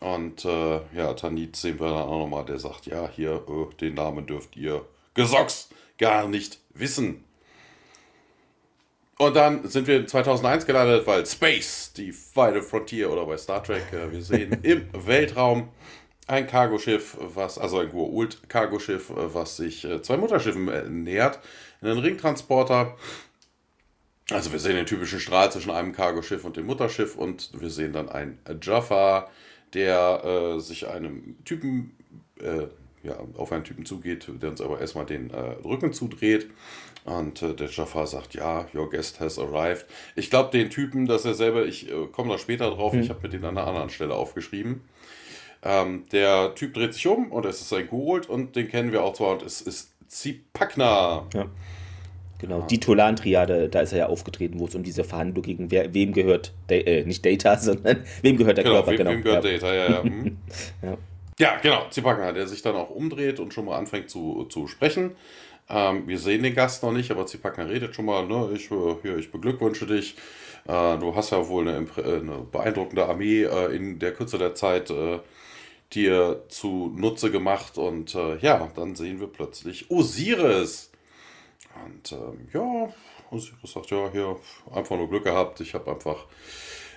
Und 0.04 0.44
äh, 0.44 0.82
ja, 0.94 1.14
Tanit 1.14 1.56
sehen 1.56 1.80
wir 1.80 1.88
dann 1.88 1.96
auch 1.96 2.20
nochmal, 2.20 2.44
der 2.44 2.60
sagt, 2.60 2.88
ja, 2.88 3.08
hier, 3.08 3.42
äh, 3.48 3.76
den 3.76 3.94
Namen 3.94 4.28
dürft 4.28 4.58
ihr 4.58 4.86
Gesocks 5.14 5.70
gar 5.98 6.28
nicht 6.28 6.60
wissen. 6.74 7.24
Und 9.18 9.38
dann 9.38 9.66
sind 9.66 9.88
wir 9.88 9.96
in 9.96 10.08
2001 10.08 10.66
gelandet, 10.66 11.08
weil 11.08 11.26
Space, 11.26 11.94
die 11.96 12.12
Final 12.12 12.62
Frontier 12.62 13.10
oder 13.12 13.26
bei 13.26 13.38
Star 13.38 13.64
Trek, 13.64 13.94
äh, 13.94 14.12
wir 14.12 14.22
sehen 14.22 14.58
im 14.64 14.90
Weltraum 14.92 15.70
ein 16.28 16.48
Cargoschiff, 16.48 17.16
was, 17.22 17.58
also 17.58 17.80
ein 17.80 17.90
Gua'uld-Cargoschiff, 17.90 19.10
äh, 19.10 19.34
was 19.34 19.56
sich 19.56 19.86
äh, 19.86 20.02
zwei 20.02 20.18
Mutterschiffen 20.18 21.04
nähert, 21.06 21.40
einen 21.82 22.00
Ringtransporter. 22.00 22.98
Also 24.32 24.52
wir 24.52 24.60
sehen 24.60 24.76
den 24.76 24.86
typischen 24.86 25.22
Strahl 25.22 25.50
zwischen 25.50 25.72
einem 25.72 25.94
Cargoschiff 25.94 26.44
und 26.44 26.58
dem 26.58 26.66
Mutterschiff 26.66 27.16
und 27.16 27.52
wir 27.54 27.70
sehen 27.70 27.94
dann 27.94 28.10
einen 28.10 28.38
Jaffa, 28.62 29.30
der 29.74 30.24
äh, 30.24 30.60
sich 30.60 30.88
einem 30.88 31.38
Typen, 31.46 31.96
äh, 32.40 32.68
ja, 33.04 33.18
auf 33.36 33.52
einen 33.52 33.64
Typen 33.64 33.86
zugeht, 33.86 34.28
der 34.42 34.50
uns 34.50 34.62
aber 34.62 34.80
erstmal 34.80 35.06
den 35.06 35.30
äh, 35.30 35.40
Rücken 35.64 35.94
zudreht. 35.94 36.50
Und 37.06 37.42
äh, 37.42 37.54
der 37.54 37.70
Jaffa 37.70 38.06
sagt, 38.06 38.34
ja, 38.34 38.66
your 38.74 38.90
guest 38.90 39.20
has 39.20 39.38
arrived. 39.38 39.86
Ich 40.16 40.30
glaube, 40.30 40.52
den 40.52 40.70
Typen, 40.70 41.06
dass 41.06 41.26
er 41.26 41.34
selber, 41.34 41.66
ich 41.66 41.92
äh, 41.92 42.08
komme 42.12 42.32
da 42.32 42.38
später 42.38 42.70
drauf, 42.72 42.94
hm. 42.94 43.02
ich 43.02 43.10
habe 43.10 43.20
mir 43.24 43.30
den 43.30 43.44
an 43.44 43.58
einer 43.58 43.68
anderen 43.68 43.90
Stelle 43.90 44.16
aufgeschrieben. 44.16 44.82
Ähm, 45.64 46.06
der 46.12 46.56
Typ 46.56 46.74
dreht 46.74 46.94
sich 46.94 47.08
um 47.08 47.32
und 47.32 47.46
es 47.46 47.62
ist 47.62 47.74
ein 47.74 47.88
Gold 47.88 48.28
und 48.30 48.56
den 48.56 48.68
kennen 48.68 48.92
wir 48.92 49.04
auch 49.04 49.14
zwar 49.14 49.34
und 49.34 49.44
es 49.44 49.62
ist 49.62 49.94
Zipakna. 50.08 51.28
Ja. 51.34 51.46
Genau, 52.44 52.60
die 52.60 52.82
Tolan-Triade, 52.82 53.70
da 53.70 53.80
ist 53.80 53.94
er 53.94 54.00
ja 54.00 54.06
aufgetreten, 54.08 54.60
wo 54.60 54.66
es 54.66 54.76
um 54.76 54.84
diese 54.84 55.06
Verhandlung 55.06 55.44
ging, 55.44 55.72
wer, 55.72 55.94
wem 55.94 56.12
gehört, 56.12 56.52
äh, 56.68 57.06
nicht 57.06 57.26
Data, 57.26 57.58
sondern 57.60 58.04
wem 58.22 58.36
gehört 58.36 58.58
der 58.58 58.66
genau, 58.66 58.84
Körper. 58.84 58.92
Wem, 58.92 58.98
genau, 58.98 59.12
wem 59.12 59.22
gehört 59.24 59.46
ja. 59.46 59.52
Data, 59.52 59.74
ja, 59.74 59.92
ja. 59.92 60.04
Mhm. 60.04 60.38
ja. 60.82 60.98
ja. 61.40 61.58
genau, 61.62 61.86
Zipakna, 61.90 62.34
der 62.34 62.46
sich 62.48 62.62
dann 62.62 62.76
auch 62.76 62.90
umdreht 62.90 63.40
und 63.40 63.54
schon 63.54 63.64
mal 63.64 63.78
anfängt 63.78 64.10
zu, 64.10 64.44
zu 64.50 64.68
sprechen. 64.68 65.12
Ähm, 65.70 66.06
wir 66.06 66.20
sehen 66.20 66.44
den 66.44 66.54
Gast 66.54 66.84
noch 66.84 66.92
nicht, 66.92 67.12
aber 67.12 67.26
Zipakna 67.26 67.64
redet 67.64 67.96
schon 67.96 68.04
mal, 68.04 68.28
ne, 68.28 68.50
ich, 68.54 68.70
äh, 68.70 68.96
hier, 69.04 69.18
ich 69.18 69.32
beglückwünsche 69.32 69.86
dich. 69.86 70.18
Äh, 70.68 70.98
du 70.98 71.16
hast 71.16 71.32
ja 71.32 71.48
wohl 71.48 71.66
eine, 71.66 71.88
äh, 71.96 72.20
eine 72.20 72.46
beeindruckende 72.52 73.06
Armee 73.06 73.44
äh, 73.44 73.74
in 73.74 74.00
der 74.00 74.14
Kürze 74.14 74.38
der 74.38 74.54
Zeit 74.54 74.90
äh, 74.90 75.20
dir 75.94 76.44
zu 76.50 76.92
Nutze 76.94 77.32
gemacht 77.32 77.78
und 77.78 78.16
äh, 78.16 78.36
ja, 78.40 78.70
dann 78.76 78.96
sehen 78.96 79.22
wir 79.22 79.28
plötzlich 79.28 79.90
Osiris. 79.90 80.90
Und 81.86 82.12
ähm, 82.12 82.48
ja, 82.54 82.94
Osiris 83.32 83.72
sagt, 83.72 83.92
ja, 83.92 84.10
hier 84.12 84.38
einfach 84.74 84.96
nur 84.96 85.10
Glück 85.10 85.24
gehabt. 85.24 85.60
Ich 85.60 85.74
habe 85.74 85.92
einfach 85.92 86.26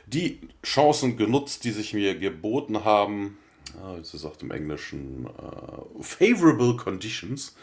die 0.06 0.40
Chancen 0.64 1.16
genutzt, 1.16 1.64
die 1.64 1.72
sich 1.72 1.92
mir 1.94 2.18
geboten 2.18 2.84
haben. 2.84 3.38
Ja, 3.80 4.02
sie 4.02 4.18
sagt 4.18 4.42
im 4.42 4.50
Englischen 4.50 5.26
äh, 5.26 6.02
favorable 6.02 6.76
conditions. 6.76 7.56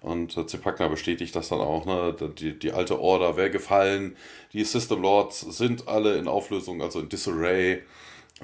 Und 0.00 0.36
äh, 0.36 0.46
Zepagna 0.46 0.88
bestätigt 0.88 1.36
das 1.36 1.50
dann 1.50 1.60
auch. 1.60 1.86
Ne? 1.86 2.16
Die, 2.38 2.58
die 2.58 2.72
alte 2.72 3.00
Order 3.00 3.36
wäre 3.36 3.50
gefallen. 3.50 4.16
Die 4.52 4.64
System 4.64 5.02
Lords 5.02 5.40
sind 5.40 5.86
alle 5.88 6.16
in 6.16 6.26
Auflösung, 6.26 6.82
also 6.82 7.00
in 7.00 7.08
Disarray. 7.08 7.82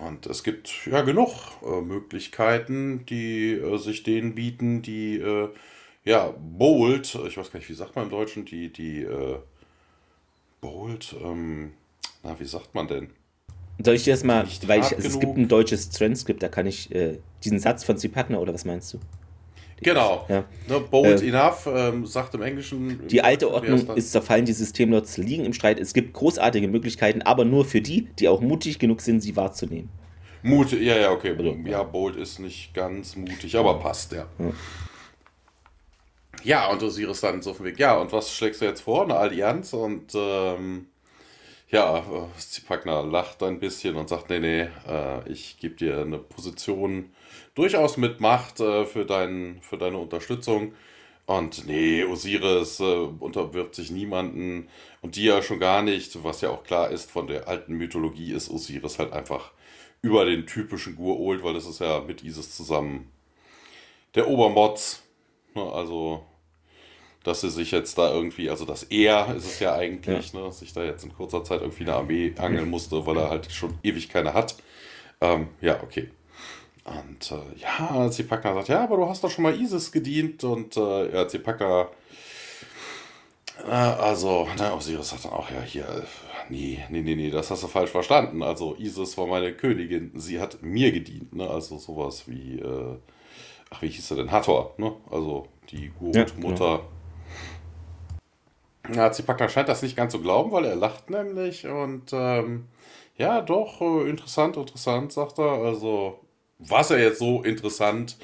Und 0.01 0.27
es 0.27 0.45
gibt 0.45 0.87
ja 0.87 1.03
genug 1.03 1.31
äh, 1.63 1.81
Möglichkeiten, 1.81 3.05
die 3.07 3.53
äh, 3.53 3.79
sich 3.79 4.05
denen 4.05 4.35
bieten, 4.35 4.83
die 4.83 5.17
äh, 5.17 5.49
ja 6.09 6.35
bold, 6.39 7.15
ich 7.27 7.37
weiß 7.37 7.53
gar 7.53 7.59
nicht, 7.59 7.69
wie 7.69 7.75
sagt 7.75 7.95
man 7.95 8.07
im 8.07 8.11
Deutschen, 8.11 8.45
die, 8.45 8.73
die 8.73 9.03
äh, 9.03 9.37
bold, 10.61 11.15
ähm, 11.23 11.73
na, 12.23 12.39
wie 12.41 12.47
sagt 12.47 12.75
man 12.75 12.89
denn? 12.89 13.11
Soll 13.81 13.95
ich 13.95 14.05
dir 14.05 14.15
das 14.15 14.25
mal, 14.25 14.47
weil 14.67 14.81
ich, 14.81 14.93
es 14.93 15.21
gibt 15.21 15.37
ein 15.37 15.47
deutsches 15.47 15.91
Transkript, 15.91 16.43
da 16.43 16.49
kann 16.49 16.67
ich 16.67 16.93
äh, 16.93 17.19
diesen 17.45 17.61
Satz 17.61 17.85
von 17.85 17.97
Zipatner 17.97 18.41
oder 18.41 18.53
was 18.55 18.65
meinst 18.65 18.95
du? 18.95 18.99
Genau. 19.81 20.27
Ja. 20.29 20.45
Ne, 20.67 20.81
bold 20.81 21.23
äh, 21.23 21.29
enough, 21.29 21.69
ähm, 21.73 22.05
sagt 22.05 22.35
im 22.35 22.43
Englischen. 22.43 23.07
Die 23.07 23.23
alte 23.23 23.53
Ordnung 23.53 23.95
ist 23.95 24.11
zerfallen, 24.11 24.45
die 24.45 24.53
Systemlots 24.53 25.19
liegen 25.19 25.45
im 25.45 25.53
Streit. 25.53 25.79
Es 25.79 25.93
gibt 25.93 26.15
großartige 26.15 26.67
Möglichkeiten, 26.67 27.23
aber 27.23 27.45
nur 27.45 27.65
für 27.65 27.81
die, 27.81 28.09
die 28.19 28.27
auch 28.27 28.41
mutig 28.41 28.81
genug 28.81 29.03
sind, 29.03 29.21
sie 29.21 29.37
wahrzunehmen. 29.37 29.91
Mutig, 30.43 30.81
ja, 30.83 30.97
ja, 30.97 31.13
okay. 31.13 31.35
Also, 31.39 31.57
ja, 31.65 31.83
bold 31.85 32.17
ist 32.17 32.41
nicht 32.41 32.75
ganz 32.75 33.15
mutig, 33.15 33.55
aber 33.57 33.79
passt, 33.79 34.13
ja. 34.13 34.27
ja. 34.39 34.53
Ja, 36.45 36.69
und 36.71 36.83
Osiris 36.83 37.21
dann 37.21 37.43
so 37.43 37.51
auf 37.51 37.57
dem 37.59 37.67
Weg. 37.67 37.79
Ja, 37.79 37.97
und 37.99 38.13
was 38.13 38.35
schlägst 38.35 38.61
du 38.61 38.65
jetzt 38.65 38.83
vor? 38.83 39.05
Eine 39.05 39.17
Allianz 39.17 39.73
und 39.73 40.13
ähm, 40.15 40.87
ja, 41.71 42.03
Zipagna 42.39 43.01
lacht 43.01 43.43
ein 43.43 43.61
bisschen 43.61 43.97
und 43.97 44.09
sagt, 44.09 44.31
nee, 44.31 44.39
nee, 44.39 44.69
äh, 44.89 45.29
ich 45.29 45.59
gebe 45.59 45.75
dir 45.75 46.01
eine 46.01 46.19
Position 46.19 47.11
durchaus 47.55 47.97
mit 47.97 48.21
Macht 48.21 48.61
äh, 48.61 48.85
für, 48.87 49.05
dein, 49.05 49.59
für 49.63 49.77
deine 49.79 49.99
Unterstützung. 49.99 50.75
Und 51.27 51.67
nee, 51.67 52.05
Osiris 52.05 52.81
äh, 52.81 52.85
unterwirft 52.85 53.75
sich 53.75 53.91
niemanden 53.91 54.69
und 55.03 55.17
die 55.17 55.25
ja 55.25 55.43
schon 55.43 55.59
gar 55.61 55.83
nicht, 55.83 56.25
was 56.25 56.41
ja 56.41 56.51
auch 56.51 56.65
klar 56.65 56.91
ist, 56.91 57.11
von 57.11 57.27
der 57.27 57.49
alten 57.49 57.75
Mythologie 57.75 58.33
ist 58.33 58.49
Osiris 58.51 58.99
halt 58.99 59.13
einfach 59.13 59.53
über 60.01 60.25
den 60.25 60.47
typischen 60.47 60.97
Gur-Old, 60.97 61.43
weil 61.43 61.55
das 61.55 61.67
ist 61.67 61.81
ja 61.81 62.01
mit 62.01 62.25
Isis 62.25 62.57
zusammen 62.57 63.11
der 64.15 64.29
Obermods. 64.29 65.03
Ne, 65.55 65.63
also, 65.63 66.25
dass 67.25 67.41
sie 67.41 67.51
sich 67.51 67.71
jetzt 67.71 67.99
da 67.99 68.13
irgendwie, 68.13 68.49
also 68.49 68.65
das 68.65 68.85
er 68.85 69.35
ist 69.37 69.45
es 69.45 69.61
ja 69.61 69.75
eigentlich, 69.75 70.33
ja. 70.33 70.41
Ne, 70.41 70.53
sich 70.53 70.73
da 70.73 70.85
jetzt 70.85 71.05
in 71.05 71.15
kurzer 71.15 71.45
Zeit 71.45 71.61
irgendwie 71.61 71.85
eine 71.85 71.95
Armee 71.95 72.33
angeln 72.39 72.71
musste, 72.71 73.05
weil 73.07 73.17
er 73.17 73.31
halt 73.31 73.53
schon 73.53 73.79
ewig 73.83 74.09
keine 74.09 74.35
hat. 74.35 74.57
Ähm, 75.21 75.49
ja, 75.61 75.83
okay. 75.83 76.11
Und 76.85 77.33
äh, 77.33 77.61
ja, 77.61 78.11
Zipaka 78.11 78.55
sagt, 78.55 78.69
ja, 78.69 78.85
aber 78.85 78.97
du 78.97 79.09
hast 79.09 79.23
doch 79.23 79.31
schon 79.31 79.43
mal 79.43 79.61
Isis 79.61 79.93
gedient. 79.93 80.45
Und 80.45 80.77
äh, 80.77 81.13
ja, 81.13 81.29
Zipaka, 81.29 81.91
äh, 83.67 83.71
also, 83.71 84.49
na, 84.57 84.75
Osiris 84.75 85.11
sagt 85.11 85.27
dann 85.27 85.33
auch, 85.33 85.51
ja, 85.51 85.61
hier, 85.61 86.05
nee, 86.49 86.83
nee, 86.89 87.03
nee, 87.03 87.15
nee, 87.15 87.31
das 87.31 87.51
hast 87.51 87.63
du 87.63 87.69
falsch 87.69 87.91
verstanden. 87.91 88.43
Also, 88.43 88.77
Isis 88.79 89.19
war 89.19 89.27
meine 89.27 89.53
Königin, 89.53 90.13
sie 90.15 90.41
hat 90.41 90.63
mir 90.63 90.93
gedient, 90.93 91.35
ne? 91.35 91.49
Also 91.49 91.79
sowas 91.79 92.25
wie, 92.27 92.59
äh, 92.59 92.97
ach, 93.71 93.83
wie 93.83 93.89
hieß 93.89 94.13
er 94.13 94.19
denn? 94.19 94.31
Hathor, 94.31 94.75
ne? 94.79 94.95
Also 95.11 95.49
die 95.71 95.91
Urmutter. 96.01 96.65
Ja, 96.65 96.77
genau. 96.77 96.98
Ja, 98.95 99.13
Zipaka 99.13 99.49
scheint 99.49 99.69
das 99.69 99.83
nicht 99.83 99.97
ganz 99.97 100.13
zu 100.13 100.21
glauben, 100.21 100.51
weil 100.53 100.65
er 100.65 100.77
lacht 100.77 101.11
nämlich 101.11 101.67
und 101.67 102.13
ähm, 102.13 102.67
ja, 103.19 103.41
doch, 103.41 103.81
äh, 103.81 104.09
interessant, 104.09 104.57
interessant, 104.57 105.13
sagt 105.13 105.39
er. 105.39 105.53
Also, 105.65 106.21
was 106.59 106.91
er 106.91 107.01
jetzt 107.01 107.19
so 107.19 107.43
interessant 107.43 108.17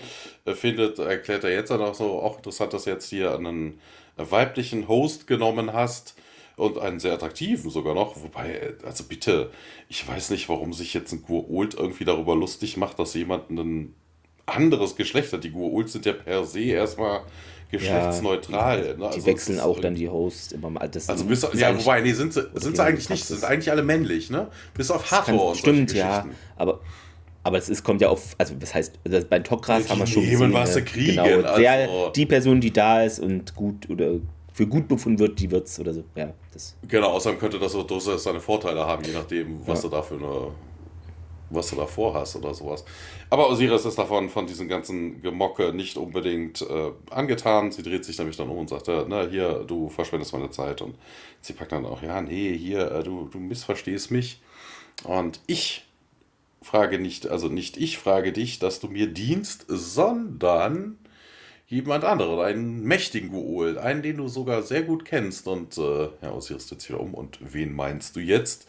äh, 0.44 0.54
findet, 0.54 0.98
erklärt 0.98 1.44
er 1.44 1.50
jetzt 1.50 1.70
dann 1.70 1.82
auch 1.82 1.94
so. 1.94 2.20
Auch 2.20 2.36
interessant, 2.36 2.72
dass 2.72 2.84
du 2.84 2.90
jetzt 2.90 3.08
hier 3.10 3.34
einen 3.34 3.80
weiblichen 4.16 4.86
Host 4.88 5.26
genommen 5.26 5.72
hast 5.72 6.14
und 6.56 6.78
einen 6.78 7.00
sehr 7.00 7.14
attraktiven 7.14 7.70
sogar 7.70 7.94
noch. 7.94 8.22
Wobei, 8.22 8.74
also 8.84 9.04
bitte, 9.04 9.50
ich 9.88 10.06
weiß 10.06 10.30
nicht, 10.30 10.48
warum 10.48 10.72
sich 10.72 10.94
jetzt 10.94 11.12
ein 11.12 11.24
Gua'uld 11.24 11.76
irgendwie 11.76 12.04
darüber 12.04 12.36
lustig 12.36 12.76
macht, 12.76 12.98
dass 13.00 13.14
jemand 13.14 13.50
ein 13.50 13.94
anderes 14.46 14.94
Geschlecht 14.94 15.32
hat. 15.32 15.42
Die 15.42 15.50
Gua'uld 15.50 15.88
sind 15.88 16.06
ja 16.06 16.12
per 16.12 16.44
se 16.44 16.60
erstmal 16.60 17.22
geschlechtsneutral. 17.78 18.86
Ja, 18.86 18.96
ne? 18.96 19.06
also 19.06 19.18
die 19.18 19.26
wechseln 19.26 19.60
auch 19.60 19.78
dann 19.80 19.94
die 19.94 20.08
Hosts 20.08 20.52
immer 20.52 20.70
mal. 20.70 20.88
Das 20.88 21.08
also 21.08 21.24
bis, 21.24 21.46
ja, 21.54 21.78
wobei, 21.78 22.00
nee, 22.00 22.12
sind 22.12 22.32
sie, 22.32 22.48
sind 22.54 22.76
sie 22.76 22.82
eigentlich 22.82 23.08
nicht, 23.10 23.24
sind 23.24 23.44
eigentlich 23.44 23.70
alle 23.70 23.82
männlich, 23.82 24.30
ne? 24.30 24.48
Bis 24.74 24.90
auf 24.90 25.10
Hathor 25.10 25.50
und 25.50 25.56
Stimmt, 25.56 25.92
ja, 25.92 26.26
aber 26.56 26.80
aber 27.46 27.58
es 27.58 27.68
ist, 27.68 27.84
kommt 27.84 28.00
ja 28.00 28.08
auf, 28.08 28.34
also 28.38 28.54
das 28.58 28.74
heißt, 28.74 29.00
bei 29.28 29.38
Tokras 29.40 29.90
haben 29.90 29.98
wir 29.98 30.06
schon 30.06 30.28
gesehen, 30.28 30.52
was 30.54 30.74
ne? 30.76 30.82
kriegen, 30.82 31.22
genau, 31.22 31.56
der, 31.58 31.72
also. 31.72 32.10
die 32.16 32.24
Person, 32.24 32.58
die 32.58 32.72
da 32.72 33.02
ist 33.02 33.20
und 33.20 33.54
gut 33.54 33.90
oder 33.90 34.14
für 34.54 34.66
gut 34.66 34.88
befunden 34.88 35.18
wird, 35.18 35.38
die 35.40 35.50
wird 35.50 35.66
es 35.66 35.78
oder 35.78 35.92
so. 35.92 36.04
Ja, 36.14 36.32
das. 36.52 36.74
Genau, 36.88 37.08
außerdem 37.08 37.38
könnte 37.38 37.58
das 37.58 37.74
auch 37.74 37.86
durchaus 37.86 38.22
seine 38.22 38.40
Vorteile 38.40 38.86
haben, 38.86 39.04
je 39.04 39.12
nachdem, 39.12 39.58
was 39.66 39.82
ja. 39.82 39.90
du 39.90 39.96
da 39.96 40.02
für 40.02 40.14
eine, 40.14 40.52
was 41.50 41.70
du 41.70 41.76
davor 41.76 42.14
hast 42.14 42.36
oder 42.36 42.54
sowas. 42.54 42.84
Aber 43.30 43.50
Osiris 43.50 43.84
ist 43.84 43.98
davon, 43.98 44.28
von 44.28 44.46
diesem 44.46 44.68
ganzen 44.68 45.22
Gemocke 45.22 45.72
nicht 45.72 45.96
unbedingt 45.96 46.62
äh, 46.62 46.90
angetan. 47.10 47.72
Sie 47.72 47.82
dreht 47.82 48.04
sich 48.04 48.18
nämlich 48.18 48.36
dann 48.36 48.48
um 48.48 48.58
und 48.58 48.68
sagt, 48.68 48.88
äh, 48.88 49.04
na 49.08 49.26
hier, 49.26 49.64
du 49.66 49.88
verschwendest 49.88 50.32
meine 50.32 50.50
Zeit. 50.50 50.82
Und 50.82 50.96
sie 51.40 51.52
packt 51.52 51.72
dann 51.72 51.86
auch, 51.86 52.02
ja, 52.02 52.20
nee, 52.20 52.56
hier, 52.56 52.90
äh, 52.90 53.02
du, 53.02 53.28
du 53.30 53.38
missverstehst 53.38 54.10
mich. 54.10 54.40
Und 55.04 55.40
ich 55.46 55.84
frage 56.62 56.98
nicht, 56.98 57.26
also 57.26 57.48
nicht 57.48 57.76
ich 57.76 57.98
frage 57.98 58.32
dich, 58.32 58.58
dass 58.58 58.80
du 58.80 58.88
mir 58.88 59.06
dienst, 59.08 59.66
sondern 59.68 60.98
jemand 61.66 62.04
anderen, 62.04 62.40
einen 62.40 62.82
mächtigen 62.84 63.30
Guol, 63.30 63.78
einen, 63.78 64.02
den 64.02 64.18
du 64.18 64.28
sogar 64.28 64.62
sehr 64.62 64.82
gut 64.82 65.04
kennst. 65.04 65.46
Und 65.48 65.76
äh, 65.78 66.08
ja, 66.22 66.32
Osiris 66.32 66.68
dreht 66.68 66.80
sich 66.80 66.90
wieder 66.90 67.00
um. 67.00 67.14
Und 67.14 67.38
wen 67.40 67.74
meinst 67.74 68.16
du 68.16 68.20
jetzt? 68.20 68.66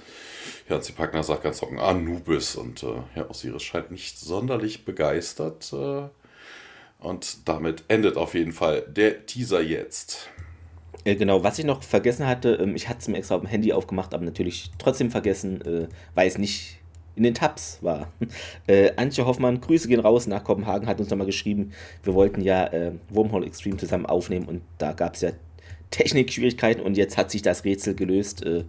Ja, 0.69 0.81
Zipagna 0.81 1.23
sagt 1.23 1.43
ganz 1.43 1.59
trocken, 1.59 1.79
Anubis. 1.79 2.55
Und 2.55 2.83
äh, 2.83 2.87
ja, 3.15 3.29
Osiris 3.29 3.63
scheint 3.63 3.91
nicht 3.91 4.19
sonderlich 4.19 4.85
begeistert. 4.85 5.71
Äh, 5.73 6.09
und 6.99 7.47
damit 7.47 7.83
endet 7.87 8.17
auf 8.17 8.33
jeden 8.33 8.51
Fall 8.51 8.81
der 8.81 9.25
Teaser 9.25 9.61
jetzt. 9.61 10.29
Äh, 11.03 11.15
genau, 11.15 11.43
was 11.43 11.59
ich 11.59 11.65
noch 11.65 11.83
vergessen 11.83 12.25
hatte, 12.25 12.55
ähm, 12.55 12.75
ich 12.75 12.89
hatte 12.89 12.99
es 12.99 13.07
mir 13.07 13.17
extra 13.17 13.35
auf 13.35 13.41
dem 13.41 13.49
Handy 13.49 13.71
aufgemacht, 13.73 14.13
aber 14.13 14.25
natürlich 14.25 14.71
trotzdem 14.79 15.11
vergessen, 15.11 15.61
äh, 15.61 15.87
weil 16.15 16.27
es 16.27 16.37
nicht 16.37 16.79
in 17.15 17.23
den 17.23 17.33
Tabs 17.33 17.79
war. 17.81 18.11
Äh, 18.67 18.93
Antje 18.95 19.25
Hoffmann, 19.27 19.61
Grüße 19.61 19.87
gehen 19.87 19.99
raus 19.99 20.25
nach 20.25 20.43
Kopenhagen, 20.43 20.87
hat 20.87 20.99
uns 20.99 21.11
nochmal 21.11 21.27
geschrieben, 21.27 21.71
wir 22.03 22.15
wollten 22.15 22.41
ja 22.41 22.65
äh, 22.65 22.93
Wormhole 23.09 23.45
Extreme 23.45 23.77
zusammen 23.77 24.07
aufnehmen 24.07 24.47
und 24.47 24.63
da 24.79 24.93
gab 24.93 25.13
es 25.13 25.21
ja 25.21 25.31
Technikschwierigkeiten 25.91 26.81
und 26.81 26.97
jetzt 26.97 27.15
hat 27.15 27.29
sich 27.29 27.43
das 27.43 27.63
Rätsel 27.63 27.93
gelöst, 27.93 28.43
äh, 28.43 28.63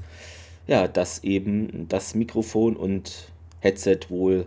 ja, 0.67 0.89
dass 0.89 1.23
eben 1.25 1.87
das 1.89 2.15
Mikrofon 2.15 2.77
und 2.77 3.31
Headset 3.61 4.01
wohl 4.09 4.47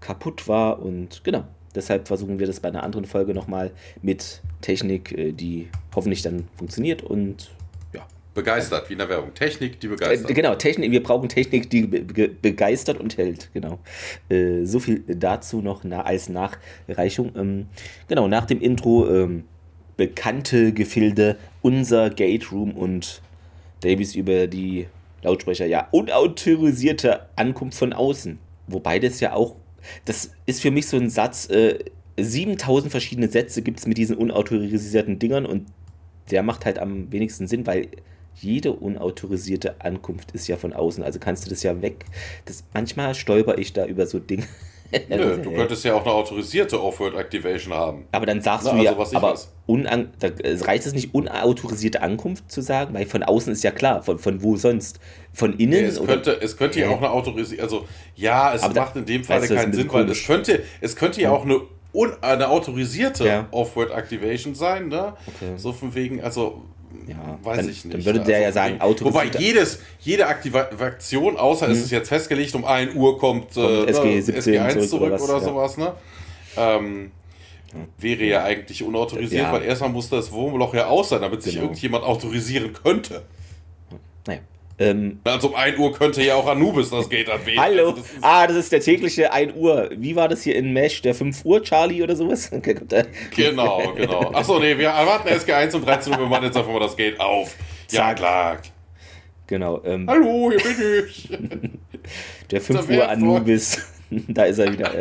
kaputt 0.00 0.48
war 0.48 0.80
und 0.80 1.22
genau. 1.24 1.44
Deshalb 1.74 2.08
versuchen 2.08 2.38
wir 2.38 2.46
das 2.46 2.60
bei 2.60 2.70
einer 2.70 2.82
anderen 2.82 3.04
Folge 3.04 3.34
nochmal 3.34 3.70
mit 4.00 4.40
Technik, 4.62 5.12
äh, 5.12 5.32
die 5.32 5.68
hoffentlich 5.94 6.22
dann 6.22 6.48
funktioniert 6.56 7.02
und 7.02 7.50
ja. 7.92 8.06
Begeistert, 8.32 8.88
wie 8.88 8.94
in 8.94 8.98
der 8.98 9.10
Werbung. 9.10 9.34
Technik, 9.34 9.78
die 9.80 9.88
begeistert. 9.88 10.30
Äh, 10.30 10.34
genau, 10.34 10.54
Technik, 10.54 10.90
wir 10.90 11.02
brauchen 11.02 11.28
Technik, 11.28 11.68
die 11.68 11.82
be 11.82 12.28
begeistert 12.28 12.98
und 12.98 13.18
hält. 13.18 13.50
Genau. 13.52 13.78
Äh, 14.30 14.64
so 14.64 14.78
viel 14.78 15.04
dazu 15.06 15.60
noch 15.60 15.84
na 15.84 16.00
als 16.00 16.30
Nachreichung. 16.30 17.32
Ähm, 17.36 17.66
genau, 18.08 18.26
nach 18.26 18.46
dem 18.46 18.62
Intro 18.62 19.06
ähm, 19.10 19.44
bekannte 19.98 20.72
Gefilde, 20.72 21.36
unser 21.60 22.08
Gate 22.08 22.50
Room 22.52 22.72
und 22.72 23.20
Davies 23.82 24.14
über 24.14 24.46
die 24.46 24.86
Lautsprecher, 25.26 25.66
ja, 25.66 25.88
unautorisierte 25.90 27.28
Ankunft 27.36 27.78
von 27.78 27.92
außen. 27.92 28.38
Wobei 28.68 28.98
das 28.98 29.20
ja 29.20 29.32
auch, 29.34 29.56
das 30.04 30.32
ist 30.46 30.62
für 30.62 30.70
mich 30.70 30.86
so 30.86 30.96
ein 30.96 31.10
Satz, 31.10 31.48
äh, 31.50 31.78
7000 32.18 32.90
verschiedene 32.90 33.28
Sätze 33.28 33.60
gibt 33.60 33.80
es 33.80 33.86
mit 33.86 33.98
diesen 33.98 34.16
unautorisierten 34.16 35.18
Dingern 35.18 35.44
und 35.44 35.66
der 36.30 36.42
macht 36.42 36.64
halt 36.64 36.78
am 36.78 37.12
wenigsten 37.12 37.46
Sinn, 37.46 37.66
weil 37.66 37.88
jede 38.34 38.72
unautorisierte 38.72 39.80
Ankunft 39.80 40.32
ist 40.32 40.46
ja 40.46 40.56
von 40.56 40.72
außen. 40.72 41.02
Also 41.02 41.18
kannst 41.18 41.46
du 41.46 41.50
das 41.50 41.62
ja 41.62 41.80
weg. 41.82 42.04
Das, 42.44 42.64
manchmal 42.74 43.14
stolper 43.14 43.58
ich 43.58 43.72
da 43.72 43.86
über 43.86 44.06
so 44.06 44.18
Dinge. 44.18 44.46
Nö, 45.08 45.38
du 45.38 45.52
könntest 45.52 45.84
ja 45.84 45.94
auch 45.94 46.02
eine 46.02 46.12
autorisierte 46.12 46.82
Off-World 46.82 47.16
Activation 47.16 47.74
haben. 47.74 48.06
Aber 48.12 48.26
dann 48.26 48.40
sagst 48.40 48.66
Na, 48.66 48.72
du 48.72 48.88
also, 48.88 49.12
ja, 49.12 49.18
aber 49.18 49.38
unan, 49.66 50.12
da, 50.18 50.28
reicht 50.64 50.86
es 50.86 50.92
nicht, 50.92 51.14
unautorisierte 51.14 52.02
Ankunft 52.02 52.50
zu 52.50 52.60
sagen? 52.60 52.94
Weil 52.94 53.06
von 53.06 53.22
außen 53.22 53.52
ist 53.52 53.64
ja 53.64 53.70
klar, 53.70 54.02
von, 54.02 54.18
von 54.18 54.42
wo 54.42 54.56
sonst? 54.56 55.00
Von 55.32 55.54
innen? 55.58 55.82
Ja, 55.82 55.88
es, 55.88 56.02
könnte, 56.02 56.40
es 56.40 56.56
könnte 56.56 56.80
ja 56.80 56.90
auch 56.90 56.98
eine 56.98 57.10
autorisierte, 57.10 57.62
also 57.62 57.86
ja, 58.14 58.54
es 58.54 58.62
aber 58.62 58.74
macht 58.74 58.96
da, 58.96 59.00
in 59.00 59.06
dem 59.06 59.24
Fall 59.24 59.46
keinen 59.46 59.72
Sinn, 59.72 59.92
weil 59.92 60.10
es 60.10 60.24
könnte, 60.24 60.62
es 60.80 60.96
könnte 60.96 61.20
ja 61.20 61.30
auch 61.30 61.44
eine, 61.44 61.60
eine 62.22 62.48
autorisierte 62.48 63.26
ja. 63.26 63.48
Off-World 63.50 63.90
Activation 63.90 64.54
sein, 64.54 64.88
ne? 64.88 65.14
Okay. 65.26 65.54
So 65.56 65.72
von 65.72 65.94
wegen, 65.94 66.22
also 66.22 66.62
ja, 67.06 67.38
weiß 67.42 67.56
dann, 67.58 67.68
ich 67.68 67.84
nicht. 67.84 67.94
Dann 67.94 68.04
würde 68.04 68.20
der 68.20 68.36
also, 68.36 68.46
ja 68.46 68.52
sagen, 68.52 68.80
Auto. 68.80 69.04
Wobei 69.04 69.26
jedes, 69.38 69.80
jede 70.00 70.26
Aktivation, 70.26 71.36
außer 71.36 71.66
hm. 71.66 71.72
es 71.72 71.80
ist 71.80 71.90
jetzt 71.90 72.08
festgelegt, 72.08 72.54
um 72.54 72.64
1 72.64 72.94
Uhr 72.94 73.18
kommt, 73.18 73.54
kommt 73.54 73.88
äh, 73.88 73.90
SG, 73.90 74.20
17 74.20 74.34
SG 74.36 74.58
1 74.58 74.74
zurück, 74.74 74.88
zurück 74.88 75.12
oder, 75.12 75.22
oder 75.22 75.32
ja. 75.34 75.40
sowas, 75.40 75.76
ne? 75.76 75.92
Ähm, 76.56 77.10
wäre 77.98 78.24
ja 78.24 78.44
eigentlich 78.44 78.82
unautorisiert, 78.82 79.42
ja. 79.42 79.52
weil 79.52 79.62
erstmal 79.62 79.90
muss 79.90 80.08
das 80.08 80.32
Wurmloch 80.32 80.74
ja 80.74 80.86
aus 80.86 81.10
sein, 81.10 81.20
damit 81.20 81.42
sich 81.42 81.54
genau. 81.54 81.66
irgendjemand 81.66 82.04
autorisieren 82.04 82.72
könnte. 82.72 83.22
Ähm, 84.78 85.20
also 85.24 85.48
um 85.48 85.54
1 85.54 85.78
Uhr 85.78 85.92
könnte 85.92 86.22
ja 86.22 86.34
auch 86.34 86.46
Anubis 86.46 86.90
das 86.90 87.08
Gate 87.08 87.30
anwählen. 87.30 87.58
Hallo, 87.58 87.90
also 87.90 88.02
das 88.02 88.10
ah, 88.20 88.46
das 88.46 88.56
ist 88.56 88.72
der 88.72 88.80
tägliche 88.80 89.32
1 89.32 89.54
Uhr. 89.54 89.90
Wie 89.96 90.16
war 90.16 90.28
das 90.28 90.42
hier 90.42 90.54
in 90.54 90.72
Mesh, 90.72 91.00
der 91.00 91.14
5 91.14 91.44
Uhr 91.44 91.62
Charlie 91.62 92.02
oder 92.02 92.14
sowas? 92.14 92.50
genau, 93.30 93.94
genau. 93.96 94.20
Achso, 94.34 94.58
nee, 94.58 94.76
wir 94.76 94.88
erwarten 94.88 95.28
SG1 95.28 95.74
um 95.76 95.84
13 95.84 96.12
Uhr, 96.12 96.18
wir 96.20 96.26
machen 96.26 96.44
jetzt 96.44 96.56
einfach 96.56 96.72
mal 96.72 96.80
das 96.80 96.96
Gate 96.96 97.18
auf. 97.18 97.56
Ja, 97.90 98.12
klar. 98.12 98.58
Genau. 99.46 99.80
Ähm, 99.84 100.08
Hallo, 100.10 100.50
hier 100.50 100.58
bin 100.58 101.06
ich. 101.08 101.28
der 102.50 102.60
5 102.60 102.90
Uhr 102.90 103.08
Anubis. 103.08 103.86
da 104.10 104.44
ist 104.44 104.58
er 104.58 104.72
wieder. 104.72 104.92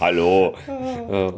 Hallo. 0.00 0.54
Oh, 0.66 1.32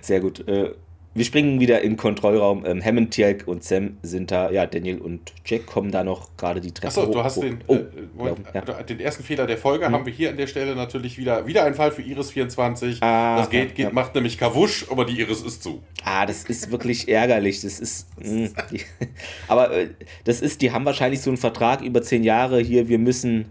sehr 0.00 0.20
gut. 0.20 0.46
Äh, 0.48 0.70
wir 1.12 1.24
springen 1.24 1.58
wieder 1.58 1.82
in 1.82 1.92
den 1.92 1.96
Kontrollraum. 1.96 2.64
Ähm, 2.64 2.84
Hammond, 2.84 3.10
Tjelk 3.10 3.48
und 3.48 3.64
Sam 3.64 3.96
sind 4.02 4.30
da. 4.30 4.50
Ja, 4.50 4.66
Daniel 4.66 4.98
und 4.98 5.32
Jack 5.44 5.66
kommen 5.66 5.90
da 5.90 6.04
noch 6.04 6.36
gerade 6.36 6.60
die 6.60 6.70
Treppe 6.70 6.86
Achso, 6.86 7.06
du 7.06 7.24
hast 7.24 7.42
den, 7.42 7.58
oh, 7.66 7.74
äh, 7.74 7.84
Moment, 8.16 8.46
ja. 8.54 8.60
den 8.60 9.00
ersten 9.00 9.24
Fehler 9.24 9.46
der 9.46 9.58
Folge. 9.58 9.86
Hm. 9.86 9.92
Haben 9.92 10.06
wir 10.06 10.12
hier 10.12 10.30
an 10.30 10.36
der 10.36 10.46
Stelle 10.46 10.76
natürlich 10.76 11.18
wieder, 11.18 11.46
wieder 11.46 11.64
ein 11.64 11.74
Fall 11.74 11.90
für 11.90 12.02
Iris 12.02 12.30
24. 12.30 13.02
Ah, 13.02 13.38
das 13.38 13.50
geht, 13.50 13.74
geht 13.74 13.86
ja. 13.86 13.92
macht 13.92 14.14
nämlich 14.14 14.38
Kawusch, 14.38 14.86
aber 14.88 15.04
die 15.04 15.18
Iris 15.18 15.42
ist 15.42 15.64
zu. 15.64 15.82
Ah, 16.04 16.26
das 16.26 16.44
ist 16.44 16.70
wirklich 16.70 17.08
ärgerlich. 17.08 17.60
Das 17.62 17.80
ist. 17.80 18.06
Mh, 18.20 18.50
hm, 18.68 18.80
aber 19.48 19.72
äh, 19.72 19.88
das 20.24 20.40
ist, 20.40 20.62
die 20.62 20.70
haben 20.70 20.84
wahrscheinlich 20.84 21.22
so 21.22 21.30
einen 21.30 21.38
Vertrag 21.38 21.82
über 21.82 22.02
zehn 22.02 22.22
Jahre 22.22 22.60
hier. 22.60 22.88
Wir 22.88 22.98
müssen 22.98 23.46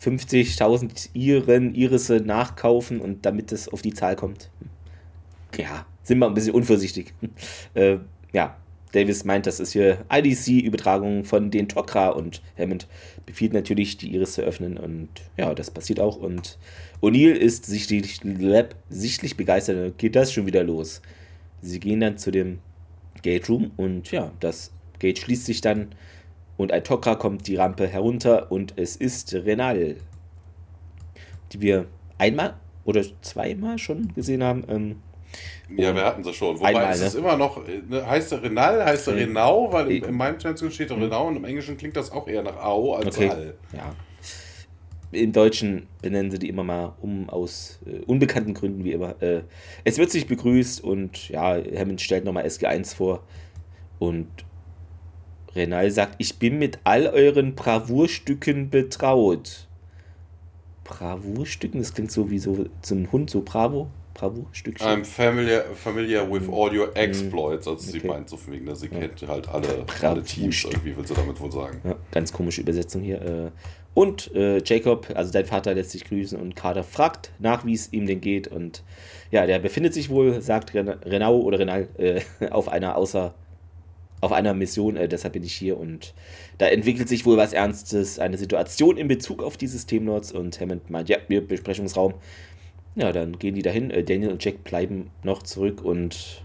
50.000 0.00 1.08
Iren, 1.14 1.74
Irisse 1.74 2.20
nachkaufen 2.20 3.00
und 3.00 3.26
damit 3.26 3.50
es 3.50 3.68
auf 3.68 3.82
die 3.82 3.94
Zahl 3.94 4.14
kommt. 4.14 4.50
Ja, 5.56 5.86
sind 6.04 6.18
wir 6.18 6.26
ein 6.26 6.34
bisschen 6.34 6.54
unvorsichtig. 6.54 7.12
äh, 7.74 7.98
ja, 8.32 8.56
Davis 8.94 9.24
meint, 9.24 9.46
das 9.46 9.58
ist 9.58 9.72
hier 9.72 10.04
IDC-Übertragung 10.08 11.24
von 11.24 11.50
den 11.50 11.66
Tok'ra 11.66 12.10
und 12.10 12.42
Hammond 12.56 12.86
befiehlt 13.26 13.52
natürlich, 13.52 13.96
die 13.96 14.14
Iris 14.14 14.34
zu 14.34 14.42
öffnen 14.42 14.78
und 14.78 15.08
ja, 15.36 15.52
das 15.52 15.72
passiert 15.72 15.98
auch 15.98 16.16
und 16.16 16.58
O'Neill 17.02 17.32
ist 17.32 17.66
sichtlich, 17.66 18.20
sichtlich 18.88 19.36
begeistert. 19.36 19.98
Geht 19.98 20.14
das 20.14 20.32
schon 20.32 20.46
wieder 20.46 20.62
los? 20.62 21.02
Sie 21.60 21.80
gehen 21.80 22.00
dann 22.00 22.18
zu 22.18 22.30
dem 22.30 22.60
Gate 23.22 23.48
Room 23.48 23.72
und 23.76 24.12
ja, 24.12 24.30
das 24.38 24.70
Gate 25.00 25.18
schließt 25.18 25.44
sich 25.44 25.60
dann 25.60 25.88
und 26.56 26.70
ein 26.70 26.82
Tok'ra 26.82 27.16
kommt 27.16 27.48
die 27.48 27.56
Rampe 27.56 27.88
herunter 27.88 28.52
und 28.52 28.74
es 28.76 28.94
ist 28.94 29.34
Renal, 29.34 29.96
die 31.52 31.60
wir 31.60 31.86
einmal 32.16 32.54
oder 32.84 33.02
zweimal 33.22 33.78
schon 33.78 34.14
gesehen 34.14 34.44
haben. 34.44 34.64
Ähm, 34.68 34.96
ja, 35.76 35.94
wir 35.94 36.04
hatten 36.04 36.22
sie 36.22 36.32
schon. 36.32 36.58
Wobei 36.58 36.68
Einmal, 36.68 36.92
es 36.92 37.00
ist 37.00 37.14
ne? 37.14 37.20
immer 37.20 37.36
noch, 37.36 37.66
ne, 37.66 38.06
heißt 38.06 38.32
der 38.32 38.42
Renal, 38.42 38.84
heißt 38.84 39.06
der 39.06 39.16
Renau, 39.16 39.72
weil 39.72 39.90
in, 39.90 40.04
in 40.04 40.14
meinem 40.14 40.38
Transkript 40.38 40.74
steht 40.74 40.90
der 40.90 40.96
Renau 40.98 41.28
und 41.28 41.36
im 41.36 41.44
Englischen 41.44 41.76
klingt 41.76 41.96
das 41.96 42.12
auch 42.12 42.28
eher 42.28 42.42
nach 42.42 42.56
Au 42.56 42.94
als 42.94 43.16
okay. 43.16 43.30
All. 43.30 43.54
Ja. 43.72 43.94
Im 45.12 45.32
Deutschen 45.32 45.86
benennen 46.02 46.30
sie 46.30 46.40
die 46.40 46.48
immer 46.48 46.64
mal 46.64 46.94
um 47.00 47.28
aus 47.30 47.78
äh, 47.86 48.04
unbekannten 48.04 48.52
Gründen, 48.52 48.84
wie 48.84 48.92
immer. 48.92 49.20
Äh, 49.22 49.42
es 49.84 49.96
wird 49.98 50.10
sich 50.10 50.26
begrüßt 50.26 50.82
und 50.82 51.28
ja, 51.28 51.56
Hammond 51.76 52.00
stellt 52.00 52.24
nochmal 52.24 52.44
SG1 52.44 52.96
vor 52.96 53.22
und 53.98 54.28
Renal 55.54 55.90
sagt, 55.90 56.16
ich 56.18 56.38
bin 56.38 56.58
mit 56.58 56.80
all 56.84 57.06
euren 57.06 57.54
Bravourstücken 57.54 58.70
betraut. 58.70 59.68
Bravourstücken, 60.82 61.80
das 61.80 61.94
klingt 61.94 62.10
so 62.10 62.30
wie 62.30 62.38
so, 62.38 62.66
so 62.82 62.94
ein 62.94 63.10
Hund, 63.12 63.30
so 63.30 63.42
Bravo. 63.42 63.88
Bravo-Stückchen. 64.14 64.86
I'm 64.86 65.04
familiar, 65.04 65.64
familiar 65.74 66.30
with 66.30 66.48
all 66.48 66.76
your 66.76 66.96
exploits. 66.96 67.66
Also 67.66 67.88
okay. 67.88 68.00
sie 68.00 68.06
meint 68.06 68.28
so 68.28 68.38
wegen, 68.46 68.66
dass 68.66 68.80
sie 68.80 68.88
ja. 68.88 69.00
kennt 69.00 69.26
halt 69.26 69.48
alle, 69.48 69.84
alle 70.02 70.22
Teams 70.22 70.64
irgendwie, 70.64 70.96
will 70.96 71.06
sie 71.06 71.14
damit 71.14 71.38
wohl 71.40 71.52
sagen. 71.52 71.80
Ja, 71.84 71.96
ganz 72.10 72.32
komische 72.32 72.60
Übersetzung 72.60 73.02
hier. 73.02 73.20
Äh. 73.20 73.50
Und 73.94 74.34
äh, 74.34 74.60
Jacob, 74.64 75.08
also 75.14 75.32
dein 75.32 75.46
Vater 75.46 75.74
lässt 75.74 75.90
sich 75.90 76.04
grüßen 76.04 76.40
und 76.40 76.56
Carter 76.56 76.82
fragt 76.82 77.30
nach, 77.38 77.64
wie 77.64 77.74
es 77.74 77.92
ihm 77.92 78.06
denn 78.06 78.20
geht. 78.20 78.48
Und 78.48 78.82
ja, 79.30 79.46
der 79.46 79.60
befindet 79.60 79.94
sich 79.94 80.10
wohl, 80.10 80.40
sagt 80.40 80.74
Renau 80.74 81.38
oder 81.40 81.58
Renal, 81.58 81.88
äh, 81.98 82.20
auf 82.50 82.68
einer 82.68 82.96
außer 82.96 83.34
auf 84.20 84.32
einer 84.32 84.54
Mission, 84.54 84.96
äh, 84.96 85.06
deshalb 85.06 85.34
bin 85.34 85.44
ich 85.44 85.52
hier 85.52 85.78
und 85.78 86.14
da 86.56 86.66
entwickelt 86.66 87.08
sich 87.08 87.26
wohl 87.26 87.36
was 87.36 87.52
Ernstes, 87.52 88.18
eine 88.18 88.38
Situation 88.38 88.96
in 88.96 89.06
Bezug 89.06 89.42
auf 89.42 89.58
die 89.58 89.66
Systemlords 89.66 90.32
und 90.32 90.58
Hammond 90.60 90.88
meint, 90.88 91.10
ja, 91.10 91.18
wir 91.28 91.46
Besprechungsraum, 91.46 92.14
ja, 92.96 93.12
dann 93.12 93.38
gehen 93.38 93.54
die 93.54 93.62
dahin. 93.62 93.90
Äh, 93.90 94.04
Daniel 94.04 94.32
und 94.32 94.44
Jack 94.44 94.64
bleiben 94.64 95.10
noch 95.22 95.42
zurück 95.42 95.82
und 95.82 96.42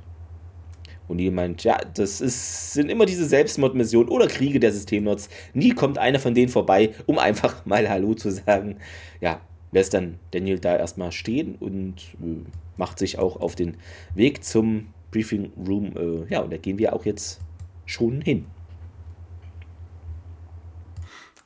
O'Neill 1.10 1.32
meint, 1.32 1.64
ja, 1.64 1.78
das 1.96 2.22
ist, 2.22 2.74
sind 2.74 2.90
immer 2.90 3.06
diese 3.06 3.26
Selbstmordmissionen 3.26 4.10
oder 4.10 4.28
Kriege 4.28 4.60
der 4.60 4.72
Systemnots. 4.72 5.30
Nie 5.54 5.72
kommt 5.72 5.98
einer 5.98 6.20
von 6.20 6.36
denen 6.36 6.50
vorbei, 6.50 6.94
um 7.08 7.18
einfach 7.18 7.66
mal 7.66 7.90
Hallo 7.90 8.14
zu 8.14 8.32
sagen. 8.32 8.78
Ja, 9.20 9.42
lässt 9.72 9.94
dann 9.94 10.20
Daniel 10.32 10.60
da 10.60 10.78
erstmal 10.78 11.12
stehen 11.12 11.56
und 11.60 11.96
äh, 12.22 12.48
macht 12.78 13.00
sich 13.00 13.18
auch 13.20 13.38
auf 13.38 13.56
den 13.56 13.78
Weg 14.16 14.44
zum 14.44 14.88
Briefing 15.12 15.52
Room. 15.68 15.94
Äh, 15.98 16.32
ja, 16.32 16.42
und 16.42 16.54
da 16.54 16.58
gehen 16.58 16.78
wir 16.78 16.94
auch 16.94 17.06
jetzt 17.06 17.42
schon 17.86 18.22
hin. 18.22 18.46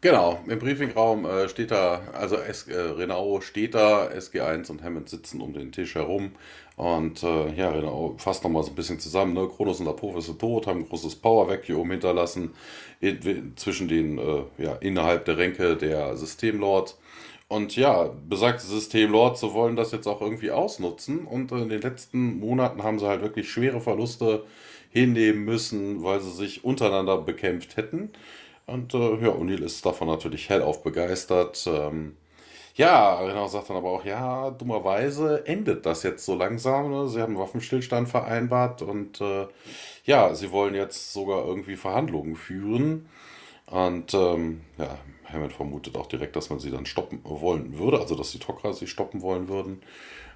Genau, 0.03 0.37
im 0.49 0.59
Briefingraum 0.59 1.23
äh, 1.23 1.47
steht 1.47 1.71
da, 1.71 2.01
also 2.11 2.35
S, 2.35 2.67
äh, 2.67 2.77
Renault 2.77 3.41
steht 3.45 3.73
da, 3.73 4.09
SG1 4.09 4.69
und 4.69 4.83
Hammond 4.83 5.07
sitzen 5.07 5.39
um 5.39 5.53
den 5.53 5.71
Tisch 5.71 5.95
herum. 5.95 6.33
Und 6.75 7.23
äh, 7.23 7.53
ja, 7.53 7.69
Renault 7.69 8.21
fasst 8.21 8.43
nochmal 8.43 8.63
so 8.63 8.71
ein 8.71 8.75
bisschen 8.75 8.99
zusammen. 8.99 9.33
Ne? 9.33 9.47
Kronos 9.47 9.79
und 9.79 9.87
Apophis 9.87 10.25
sind 10.25 10.39
tot, 10.39 10.67
haben 10.67 10.81
ein 10.81 10.89
großes 10.89 11.15
Power 11.15 11.47
Vacuum 11.47 11.89
hinterlassen 11.89 12.51
in, 12.99 13.53
zwischen 13.55 13.87
den, 13.87 14.17
äh, 14.17 14.41
ja, 14.57 14.73
innerhalb 14.81 15.23
der 15.23 15.37
Ränke 15.37 15.77
der 15.77 16.17
Systemlords. 16.17 16.99
Und 17.47 17.77
ja, 17.77 18.09
besagte 18.27 18.65
Systemlords 18.65 19.39
so 19.39 19.53
wollen 19.53 19.77
das 19.77 19.93
jetzt 19.93 20.07
auch 20.07 20.19
irgendwie 20.19 20.51
ausnutzen. 20.51 21.19
Und 21.19 21.49
in 21.53 21.69
den 21.69 21.81
letzten 21.81 22.41
Monaten 22.41 22.83
haben 22.83 22.99
sie 22.99 23.07
halt 23.07 23.21
wirklich 23.21 23.49
schwere 23.49 23.79
Verluste 23.79 24.43
hinnehmen 24.89 25.45
müssen, 25.45 26.03
weil 26.03 26.19
sie 26.19 26.31
sich 26.31 26.65
untereinander 26.65 27.19
bekämpft 27.19 27.77
hätten. 27.77 28.11
Und 28.65 28.93
äh, 28.93 29.17
ja, 29.17 29.29
O'Neill 29.29 29.61
ist 29.63 29.85
davon 29.85 30.07
natürlich 30.07 30.49
hellauf 30.49 30.83
begeistert. 30.83 31.67
Ähm, 31.67 32.15
Ja, 32.75 33.23
genau, 33.25 33.47
sagt 33.47 33.69
dann 33.69 33.77
aber 33.77 33.91
auch, 33.91 34.05
ja, 34.05 34.51
dummerweise 34.51 35.45
endet 35.47 35.85
das 35.85 36.03
jetzt 36.03 36.25
so 36.25 36.35
langsam. 36.35 36.91
Ne? 36.91 37.09
Sie 37.09 37.21
haben 37.21 37.37
Waffenstillstand 37.37 38.09
vereinbart 38.09 38.81
und 38.83 39.21
äh, 39.21 39.47
ja, 40.05 40.35
sie 40.35 40.51
wollen 40.51 40.75
jetzt 40.75 41.13
sogar 41.13 41.45
irgendwie 41.45 41.77
Verhandlungen 41.77 42.35
führen. 42.37 43.09
Und 43.67 44.13
ähm, 44.15 44.61
ja, 44.79 44.97
Hammond 45.31 45.53
vermutet 45.53 45.97
auch 45.97 46.07
direkt, 46.07 46.35
dass 46.35 46.49
man 46.51 46.59
sie 46.59 46.71
dann 46.71 46.85
stoppen 46.85 47.21
wollen 47.23 47.77
würde, 47.79 47.99
also 47.99 48.15
dass 48.15 48.31
die 48.31 48.39
Tok'ra 48.39 48.73
sie 48.73 48.87
stoppen 48.87 49.21
wollen 49.21 49.47
würden. 49.49 49.81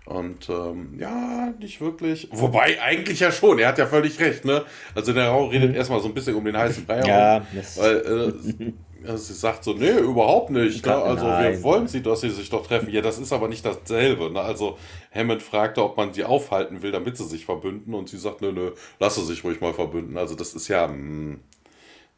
Und 0.07 0.47
ähm, 0.47 0.97
ja, 0.97 1.53
nicht 1.59 1.81
wirklich. 1.81 2.29
Wobei, 2.31 2.81
eigentlich 2.81 3.19
ja 3.19 3.29
schon. 3.29 3.59
Er 3.59 3.67
hat 3.67 3.77
ja 3.77 3.85
völlig 3.85 4.17
recht, 4.21 4.45
ne? 4.45 4.63
Also 4.95 5.11
der 5.11 5.27
Rau 5.27 5.47
redet 5.47 5.71
mhm. 5.71 5.75
erstmal 5.75 5.99
so 5.99 6.07
ein 6.07 6.13
bisschen 6.13 6.35
um 6.35 6.45
den 6.45 6.55
heißen 6.55 6.85
Brei 6.85 7.05
ja, 7.05 7.45
Weil 7.75 8.33
äh, 8.57 8.71
also 9.05 9.17
sie 9.17 9.33
sagt 9.33 9.65
so, 9.65 9.73
nee, 9.73 9.91
überhaupt 9.91 10.49
nicht. 10.49 10.85
Ne? 10.85 10.95
Also 10.95 11.25
nein. 11.25 11.53
wir 11.53 11.63
wollen 11.63 11.89
sie, 11.89 12.01
dass 12.01 12.21
sie 12.21 12.29
sich 12.29 12.49
doch 12.49 12.65
treffen. 12.65 12.89
Ja, 12.89 13.01
das 13.01 13.19
ist 13.19 13.33
aber 13.33 13.49
nicht 13.49 13.65
dasselbe. 13.65 14.31
Ne? 14.31 14.39
Also 14.39 14.77
Hammond 15.13 15.43
fragte, 15.43 15.83
ob 15.83 15.97
man 15.97 16.13
sie 16.13 16.23
aufhalten 16.23 16.81
will, 16.81 16.93
damit 16.93 17.17
sie 17.17 17.25
sich 17.25 17.45
verbünden. 17.45 17.93
Und 17.93 18.07
sie 18.07 18.17
sagt, 18.17 18.41
nö, 18.41 18.53
nö, 18.53 18.71
lasse 18.99 19.25
sich 19.25 19.43
ruhig 19.43 19.59
mal 19.59 19.73
verbünden. 19.73 20.17
Also 20.17 20.35
das 20.35 20.53
ist 20.53 20.69
ja, 20.69 20.87
mh, 20.87 20.93
hm, 20.93 21.39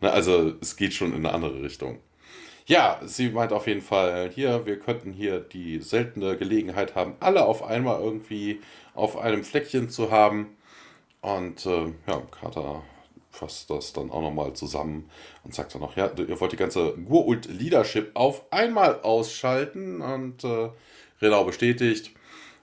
ne? 0.01 0.11
also 0.11 0.53
es 0.61 0.75
geht 0.75 0.93
schon 0.93 1.13
in 1.13 1.25
eine 1.25 1.33
andere 1.33 1.63
Richtung. 1.63 1.97
Ja, 2.69 3.01
sie 3.03 3.29
meint 3.29 3.51
auf 3.51 3.65
jeden 3.65 3.81
Fall, 3.81 4.29
hier, 4.29 4.63
wir 4.67 4.77
könnten 4.79 5.11
hier 5.11 5.39
die 5.39 5.79
seltene 5.79 6.37
Gelegenheit 6.37 6.93
haben, 6.93 7.15
alle 7.19 7.45
auf 7.45 7.63
einmal 7.63 7.99
irgendwie 7.99 8.61
auf 8.93 9.17
einem 9.17 9.43
Fleckchen 9.43 9.89
zu 9.89 10.11
haben. 10.11 10.55
Und 11.21 11.65
äh, 11.65 11.85
ja, 12.05 12.21
Carter 12.29 12.83
fasst 13.31 13.71
das 13.71 13.91
dann 13.93 14.11
auch 14.11 14.21
nochmal 14.21 14.53
zusammen 14.53 15.09
und 15.43 15.55
sagt 15.55 15.73
dann 15.73 15.81
noch, 15.81 15.95
ja, 15.95 16.11
ihr 16.15 16.39
wollt 16.39 16.51
die 16.51 16.57
ganze 16.57 16.93
Gurult 16.93 17.47
Leadership 17.47 18.11
auf 18.13 18.43
einmal 18.51 19.01
ausschalten 19.01 20.01
und 20.01 20.43
äh, 20.43 20.69
Renau 21.23 21.45
bestätigt. 21.45 22.11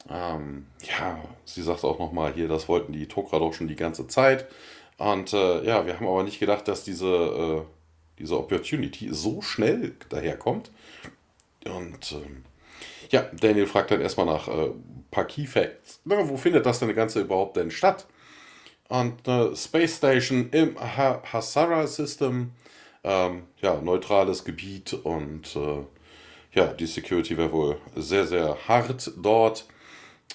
Ähm, 0.08 0.68
ja, 0.82 1.18
sie 1.44 1.62
sagt 1.62 1.82
auch 1.82 1.98
nochmal 1.98 2.32
hier, 2.32 2.46
das 2.46 2.68
wollten 2.68 2.92
die 2.92 3.06
Tok'ra 3.06 3.40
doch 3.40 3.54
schon 3.54 3.66
die 3.66 3.74
ganze 3.74 4.06
Zeit. 4.06 4.46
Und 4.98 5.32
äh, 5.32 5.64
ja, 5.64 5.84
wir 5.84 5.96
haben 5.96 6.06
aber 6.06 6.22
nicht 6.22 6.38
gedacht, 6.38 6.68
dass 6.68 6.84
diese, 6.84 7.06
äh, 7.08 7.75
diese 8.18 8.38
Opportunity 8.38 9.08
so 9.12 9.42
schnell 9.42 9.94
daherkommt. 10.08 10.70
Und 11.64 12.12
ähm, 12.12 12.44
ja, 13.10 13.22
Daniel 13.40 13.66
fragt 13.66 13.90
dann 13.90 14.00
erstmal 14.00 14.26
nach 14.26 14.48
ein 14.48 14.58
äh, 14.58 14.70
paar 15.10 15.24
Key 15.24 15.46
Facts. 15.46 16.00
Na, 16.04 16.28
wo 16.28 16.36
findet 16.36 16.66
das 16.66 16.78
denn 16.78 16.94
Ganze 16.94 17.20
überhaupt 17.20 17.56
denn 17.56 17.70
statt? 17.70 18.06
und 18.88 19.28
eine 19.28 19.54
Space 19.56 19.96
Station 19.96 20.48
im 20.50 20.78
ha 20.78 21.22
Hasara 21.32 21.86
System. 21.86 22.52
Ähm, 23.04 23.44
ja, 23.62 23.80
neutrales 23.80 24.44
Gebiet 24.44 24.92
und 24.92 25.54
äh, 25.54 25.84
ja, 26.52 26.66
die 26.66 26.86
Security 26.86 27.36
wäre 27.36 27.52
wohl 27.52 27.76
sehr, 27.94 28.26
sehr 28.26 28.56
hart 28.66 29.12
dort. 29.16 29.66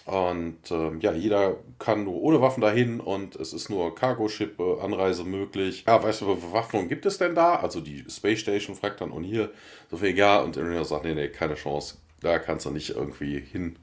Und 0.06 0.72
ähm, 0.72 1.00
ja, 1.00 1.14
jeder 1.14 1.58
kann 1.78 2.06
nur 2.06 2.16
ohne 2.22 2.42
Waffen 2.42 2.62
dahin 2.62 3.00
und 3.00 3.36
es 3.36 3.54
ist 3.54 3.70
nur 3.70 3.94
Cargo-Ship-Anreise 3.94 5.24
möglich. 5.24 5.86
Ja, 5.88 6.02
weißt 6.02 6.22
du, 6.22 6.36
Bewaffnung 6.36 6.88
gibt 6.88 7.06
es 7.06 7.20
denn 7.20 7.36
da? 7.36 7.56
Also 7.56 7.82
die 7.82 8.04
Space 8.10 8.40
Station 8.40 8.76
fragt 8.76 9.02
dann 9.02 9.12
und 9.12 9.24
hier 9.24 9.52
so 9.92 9.98
viel, 9.98 10.18
ja, 10.18 10.42
und 10.42 10.58
Irina 10.58 10.84
sagt, 10.84 11.06
nee, 11.06 11.14
nee, 11.14 11.30
keine 11.30 11.56
Chance. 11.56 11.98
Da 12.20 12.40
kannst 12.40 12.66
du 12.66 12.72
nicht 12.72 12.90
irgendwie 12.90 13.40
hin. 13.40 13.78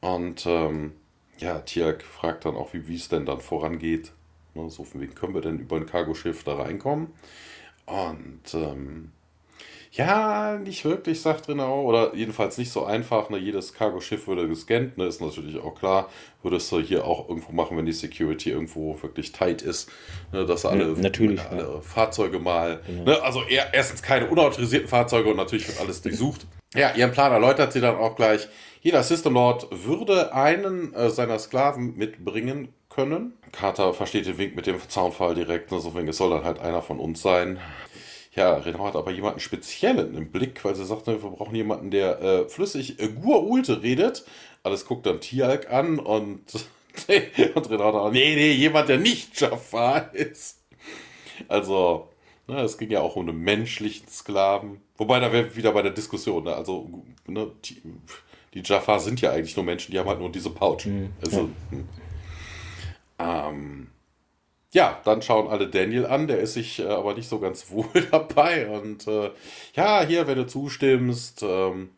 Und 0.00 0.44
ähm, 0.46 0.92
ja, 1.38 1.60
Tiak 1.60 2.02
fragt 2.02 2.44
dann 2.44 2.54
auch, 2.54 2.74
wie 2.74 2.94
es 2.94 3.08
denn 3.08 3.24
dann 3.24 3.40
vorangeht. 3.40 4.12
Ne, 4.54 4.68
so 4.68 4.84
von 4.84 5.00
wegen, 5.00 5.14
können 5.14 5.34
wir 5.34 5.40
denn 5.40 5.58
über 5.58 5.76
ein 5.76 5.86
Cargoschiff 5.86 6.44
da 6.44 6.56
reinkommen? 6.56 7.08
Und 7.86 8.54
ähm, 8.54 9.12
ja, 9.92 10.56
nicht 10.56 10.84
wirklich, 10.84 11.20
sagt 11.20 11.48
Renau, 11.48 11.82
oder 11.82 12.14
jedenfalls 12.14 12.58
nicht 12.58 12.70
so 12.70 12.84
einfach. 12.84 13.28
Ne? 13.28 13.38
Jedes 13.38 13.74
Cargoschiff 13.74 14.28
würde 14.28 14.46
gescannt, 14.46 14.96
ne? 14.96 15.06
ist 15.06 15.20
natürlich 15.20 15.60
auch 15.60 15.74
klar. 15.74 16.08
Würdest 16.42 16.70
du 16.70 16.80
hier 16.80 17.04
auch 17.04 17.28
irgendwo 17.28 17.52
machen, 17.52 17.76
wenn 17.76 17.86
die 17.86 17.92
Security 17.92 18.50
irgendwo 18.50 18.96
wirklich 19.02 19.32
tight 19.32 19.62
ist, 19.62 19.90
ne? 20.32 20.46
dass 20.46 20.64
alle, 20.64 20.86
natürlich, 20.92 21.40
alle 21.40 21.62
ja. 21.62 21.80
Fahrzeuge 21.80 22.38
mal, 22.38 22.80
genau. 22.86 23.04
ne? 23.04 23.22
also 23.22 23.42
erstens 23.72 24.00
keine 24.00 24.28
unautorisierten 24.28 24.88
Fahrzeuge 24.88 25.28
und 25.28 25.36
natürlich 25.36 25.66
wird 25.66 25.80
alles 25.80 26.02
durchsucht. 26.02 26.46
Ja, 26.74 26.94
ihren 26.94 27.10
Plan 27.10 27.32
erläutert 27.32 27.72
sie 27.72 27.80
dann 27.80 27.96
auch 27.96 28.14
gleich. 28.14 28.46
Jeder 28.80 29.02
System 29.02 29.34
Lord 29.34 29.66
würde 29.70 30.32
einen 30.32 30.94
äh, 30.94 31.10
seiner 31.10 31.38
Sklaven 31.40 31.96
mitbringen 31.96 32.72
können. 32.88 33.34
Carter 33.52 33.92
versteht 33.92 34.26
den 34.26 34.38
Wink 34.38 34.54
mit 34.54 34.66
dem 34.66 34.76
Zaunfall 34.88 35.34
direkt, 35.34 35.72
ne, 35.72 35.80
so 35.80 35.94
wegen, 35.96 36.08
es 36.08 36.16
soll 36.16 36.30
dann 36.30 36.44
halt 36.44 36.60
einer 36.60 36.80
von 36.80 37.00
uns 37.00 37.22
sein. 37.22 37.58
Ja, 38.32 38.54
Renault 38.54 38.88
hat 38.88 38.96
aber 38.96 39.10
jemanden 39.10 39.40
Speziellen 39.40 40.14
im 40.14 40.30
Blick, 40.30 40.64
weil 40.64 40.76
sie 40.76 40.84
sagt, 40.84 41.06
ne, 41.06 41.20
wir 41.22 41.30
brauchen 41.30 41.54
jemanden, 41.54 41.90
der 41.90 42.20
äh, 42.20 42.48
flüssig 42.48 43.00
äh, 43.00 43.08
Gur-Ulte 43.08 43.82
redet. 43.82 44.24
Alles 44.62 44.84
guckt 44.84 45.06
dann 45.06 45.20
Tialk 45.20 45.70
an 45.70 45.98
und, 45.98 46.40
und 47.54 47.70
Renault 47.70 47.94
sagt, 47.94 48.12
nee, 48.12 48.34
nee, 48.36 48.52
jemand, 48.52 48.88
der 48.88 48.98
nicht 48.98 49.40
Jafar 49.40 50.14
ist. 50.14 50.60
Also, 51.48 52.08
ne, 52.46 52.60
es 52.60 52.78
ging 52.78 52.90
ja 52.90 53.00
auch 53.00 53.16
um 53.16 53.28
einen 53.28 53.38
menschlichen 53.38 54.06
Sklaven. 54.08 54.80
Wobei, 54.96 55.18
da 55.18 55.32
wäre 55.32 55.56
wieder 55.56 55.72
bei 55.72 55.82
der 55.82 55.92
Diskussion, 55.92 56.44
ne, 56.44 56.54
also, 56.54 56.88
ne, 57.26 57.50
die 58.54 58.62
Jaffa 58.64 58.98
sind 58.98 59.20
ja 59.20 59.32
eigentlich 59.32 59.56
nur 59.56 59.64
Menschen, 59.64 59.90
die 59.90 59.98
haben 59.98 60.08
halt 60.08 60.20
nur 60.20 60.30
diese 60.30 60.50
Pouch. 60.50 60.84
Mhm. 60.84 61.10
Also, 61.24 61.40
ja. 61.40 61.48
Hm. 61.70 61.88
Ähm, 63.18 63.89
ja, 64.72 65.00
dann 65.04 65.20
schauen 65.20 65.48
alle 65.48 65.68
Daniel 65.68 66.06
an, 66.06 66.28
der 66.28 66.38
ist 66.38 66.54
sich 66.54 66.78
äh, 66.80 66.86
aber 66.86 67.14
nicht 67.14 67.28
so 67.28 67.40
ganz 67.40 67.70
wohl 67.70 67.88
dabei. 68.10 68.68
Und 68.68 69.06
äh, 69.06 69.30
ja, 69.74 70.02
hier, 70.02 70.26
wenn 70.26 70.38
du 70.38 70.46
zustimmst, 70.46 71.42
ähm, 71.42 71.90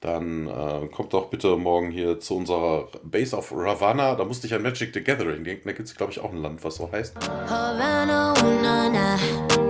dann 0.00 0.46
äh, 0.46 0.88
kommt 0.88 1.14
doch 1.14 1.28
bitte 1.28 1.56
morgen 1.56 1.90
hier 1.90 2.20
zu 2.20 2.36
unserer 2.36 2.88
Base 3.02 3.34
of 3.34 3.50
Ravanna. 3.50 4.14
Da 4.14 4.24
musste 4.24 4.46
ich 4.46 4.54
an 4.54 4.62
Magic 4.62 4.92
the 4.92 5.02
Gathering 5.02 5.42
denken. 5.42 5.66
Da 5.66 5.72
gibt 5.72 5.88
es, 5.88 5.94
glaube 5.94 6.12
ich, 6.12 6.20
auch 6.20 6.32
ein 6.32 6.42
Land, 6.42 6.62
was 6.62 6.76
so 6.76 6.90
heißt. 6.92 7.16
Havana, 7.48 8.34
oh, 8.34 8.62
na, 8.62 8.88
na. 8.90 9.16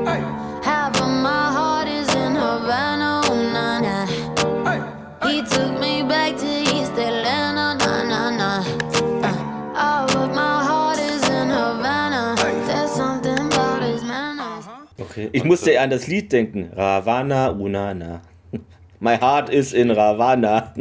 Hey. 0.04 0.20
Half 0.64 1.00
of 1.00 1.08
my 1.08 1.28
heart 1.28 1.88
is 1.88 2.12
in 2.12 2.36
Havana, 2.36 3.22
oh, 3.30 3.34
na, 3.52 3.80
na. 3.80 4.06
He 5.28 5.42
took 5.42 5.75
Okay, 15.16 15.30
ich 15.32 15.44
musste 15.44 15.80
an 15.80 15.88
das 15.88 16.06
Lied 16.08 16.30
denken. 16.30 16.70
Ravana 16.76 17.48
Unana. 17.48 18.20
My 19.00 19.16
heart 19.16 19.48
is 19.48 19.72
in 19.72 19.90
Ravana. 19.90 20.74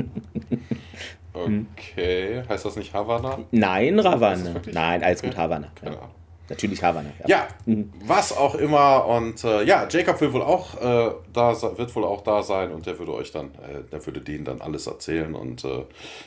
okay, 1.33 2.43
heißt 2.49 2.65
das 2.65 2.75
nicht 2.75 2.93
Havana? 2.93 3.39
Nein, 3.51 3.97
Ravana. 3.97 4.55
Nein, 4.73 5.03
alles 5.03 5.21
gut, 5.21 5.37
Havana. 5.37 5.71
Ja. 5.85 6.09
Natürlich 6.49 6.83
Havana. 6.83 7.09
Ja, 7.19 7.27
ja 7.27 7.47
mhm. 7.65 7.91
was 8.05 8.35
auch 8.35 8.55
immer. 8.55 9.05
Und 9.05 9.43
äh, 9.43 9.63
ja, 9.63 9.87
Jacob 9.89 10.19
will 10.21 10.33
wohl 10.33 10.41
auch 10.41 10.81
äh, 10.81 11.11
da 11.35 11.77
wird 11.77 11.95
wohl 11.95 12.05
auch 12.05 12.21
da 12.21 12.43
sein 12.43 12.71
und 12.71 12.85
der 12.85 12.97
würde 12.97 13.13
euch 13.13 13.31
dann, 13.31 13.47
äh, 13.47 13.83
der 13.91 14.05
würde 14.05 14.21
denen 14.21 14.45
dann 14.45 14.61
alles 14.61 14.87
erzählen. 14.87 15.35
Und 15.35 15.63
äh, 15.65 15.83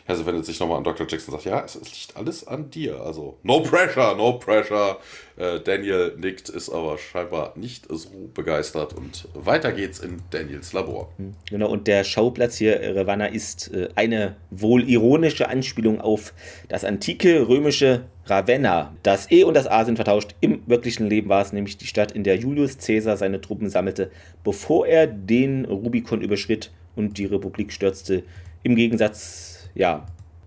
also 0.06 0.26
wendet 0.26 0.44
sich 0.44 0.60
nochmal 0.60 0.78
an 0.78 0.84
Dr. 0.84 1.06
Jackson 1.08 1.34
und 1.34 1.42
sagt, 1.42 1.44
ja, 1.44 1.64
es, 1.64 1.74
es 1.74 1.90
liegt 1.92 2.16
alles 2.16 2.46
an 2.46 2.70
dir. 2.70 3.00
Also 3.00 3.38
no 3.42 3.60
pressure, 3.60 4.14
no 4.16 4.34
pressure. 4.34 4.98
Äh, 5.36 5.60
Daniel 5.60 6.14
nickt, 6.18 6.48
ist 6.48 6.68
aber 6.68 6.98
scheinbar 6.98 7.52
nicht 7.56 7.86
so 7.88 8.08
begeistert. 8.34 8.92
Und 8.92 9.28
weiter 9.34 9.72
geht's 9.72 9.98
in 9.98 10.22
Daniels 10.30 10.72
Labor. 10.72 11.12
Mhm. 11.16 11.34
Genau, 11.48 11.68
und 11.70 11.86
der 11.86 12.04
Schauplatz 12.04 12.56
hier, 12.56 12.80
Ravanna, 12.96 13.26
ist 13.26 13.72
äh, 13.72 13.88
eine 13.94 14.36
wohl 14.50 14.88
ironische 14.88 15.48
Anspielung 15.48 16.00
auf 16.00 16.34
das 16.68 16.84
antike 16.84 17.48
römische 17.48 18.04
Ravenna. 18.28 18.94
Das 19.02 19.30
E 19.30 19.44
und 19.44 19.54
das 19.54 19.66
A 19.66 19.84
sind 19.84 19.96
vertauscht. 19.96 20.34
Im 20.40 20.62
wirklichen 20.66 21.08
Leben 21.08 21.28
war 21.28 21.42
es 21.42 21.52
nämlich 21.52 21.76
die 21.76 21.86
Stadt, 21.86 22.12
in 22.12 22.24
der 22.24 22.36
Julius 22.36 22.78
Caesar 22.78 23.16
seine 23.16 23.40
Truppen 23.40 23.68
sammelte, 23.68 24.10
bevor 24.44 24.86
er 24.86 25.06
den 25.06 25.64
Rubikon 25.64 26.20
überschritt 26.20 26.70
und 26.96 27.18
die 27.18 27.26
Republik 27.26 27.72
stürzte. 27.72 28.24
Im 28.62 28.76
Gegensatz, 28.76 29.68
ja, 29.74 30.06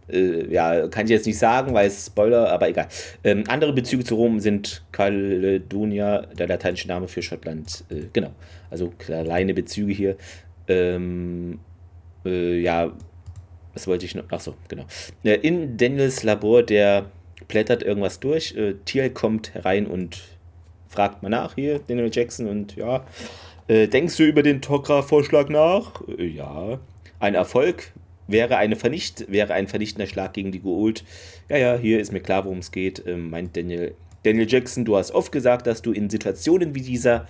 äh, 0.10 0.52
ja, 0.52 0.88
kann 0.88 1.06
ich 1.06 1.12
jetzt 1.12 1.26
nicht 1.26 1.38
sagen, 1.38 1.74
weil 1.74 1.88
es 1.88 2.08
Spoiler, 2.08 2.52
aber 2.52 2.70
egal. 2.70 2.88
Ähm, 3.24 3.44
andere 3.48 3.74
Bezüge 3.74 4.04
zu 4.04 4.16
Rom 4.16 4.40
sind 4.40 4.84
Caledonia, 4.92 6.26
der 6.38 6.48
lateinische 6.48 6.88
Name 6.88 7.08
für 7.08 7.22
Schottland. 7.22 7.84
Äh, 7.90 8.04
genau, 8.14 8.32
also 8.70 8.92
kleine 8.98 9.54
Bezüge 9.54 9.94
hier. 9.94 10.18
Ähm, 10.68 11.60
äh, 12.26 12.60
ja, 12.60 12.92
was 13.74 13.88
wollte 13.88 14.06
ich 14.06 14.16
noch? 14.16 14.30
Achso, 14.30 14.56
genau. 14.68 14.86
Äh, 15.24 15.36
in 15.36 15.78
Daniels 15.78 16.24
Labor, 16.24 16.64
der 16.64 17.06
blättert 17.48 17.84
irgendwas 17.84 18.20
durch. 18.20 18.56
Äh, 18.56 18.76
Thiel 18.86 19.10
kommt 19.10 19.54
herein 19.54 19.88
und 19.88 20.22
fragt 20.88 21.24
mal 21.24 21.30
nach 21.30 21.56
hier, 21.56 21.80
Daniel 21.88 22.10
Jackson, 22.12 22.48
und 22.48 22.76
ja, 22.76 23.06
äh, 23.68 23.88
denkst 23.88 24.18
du 24.18 24.24
über 24.24 24.44
den 24.44 24.62
Tok'ra-Vorschlag 24.62 25.50
nach? 25.50 26.02
Äh, 26.18 26.26
ja. 26.26 26.80
Ein 27.20 27.36
Erfolg 27.36 27.92
wäre, 28.28 28.58
eine 28.58 28.76
Vernicht 28.76 29.32
wäre 29.32 29.54
ein 29.54 29.68
vernichtender 29.68 30.08
Schlag 30.08 30.34
gegen 30.34 30.52
die 30.52 30.60
Gould. 30.60 31.04
Ja, 31.50 31.58
ja, 31.58 31.78
hier 31.78 32.00
ist 32.00 32.12
mir 32.12 32.22
klar, 32.22 32.46
worum 32.46 32.60
es 32.60 32.72
geht, 32.72 33.04
ähm, 33.06 33.30
meint 33.30 33.56
Daniel. 33.56 33.94
Daniel 34.24 34.48
Jackson, 34.48 34.86
du 34.86 34.98
hast 34.98 35.12
oft 35.12 35.32
gesagt, 35.32 35.66
dass 35.66 35.82
du 35.82 35.92
in 35.92 36.10
Situationen 36.10 36.76
wie 36.76 36.82
dieser, 36.82 37.28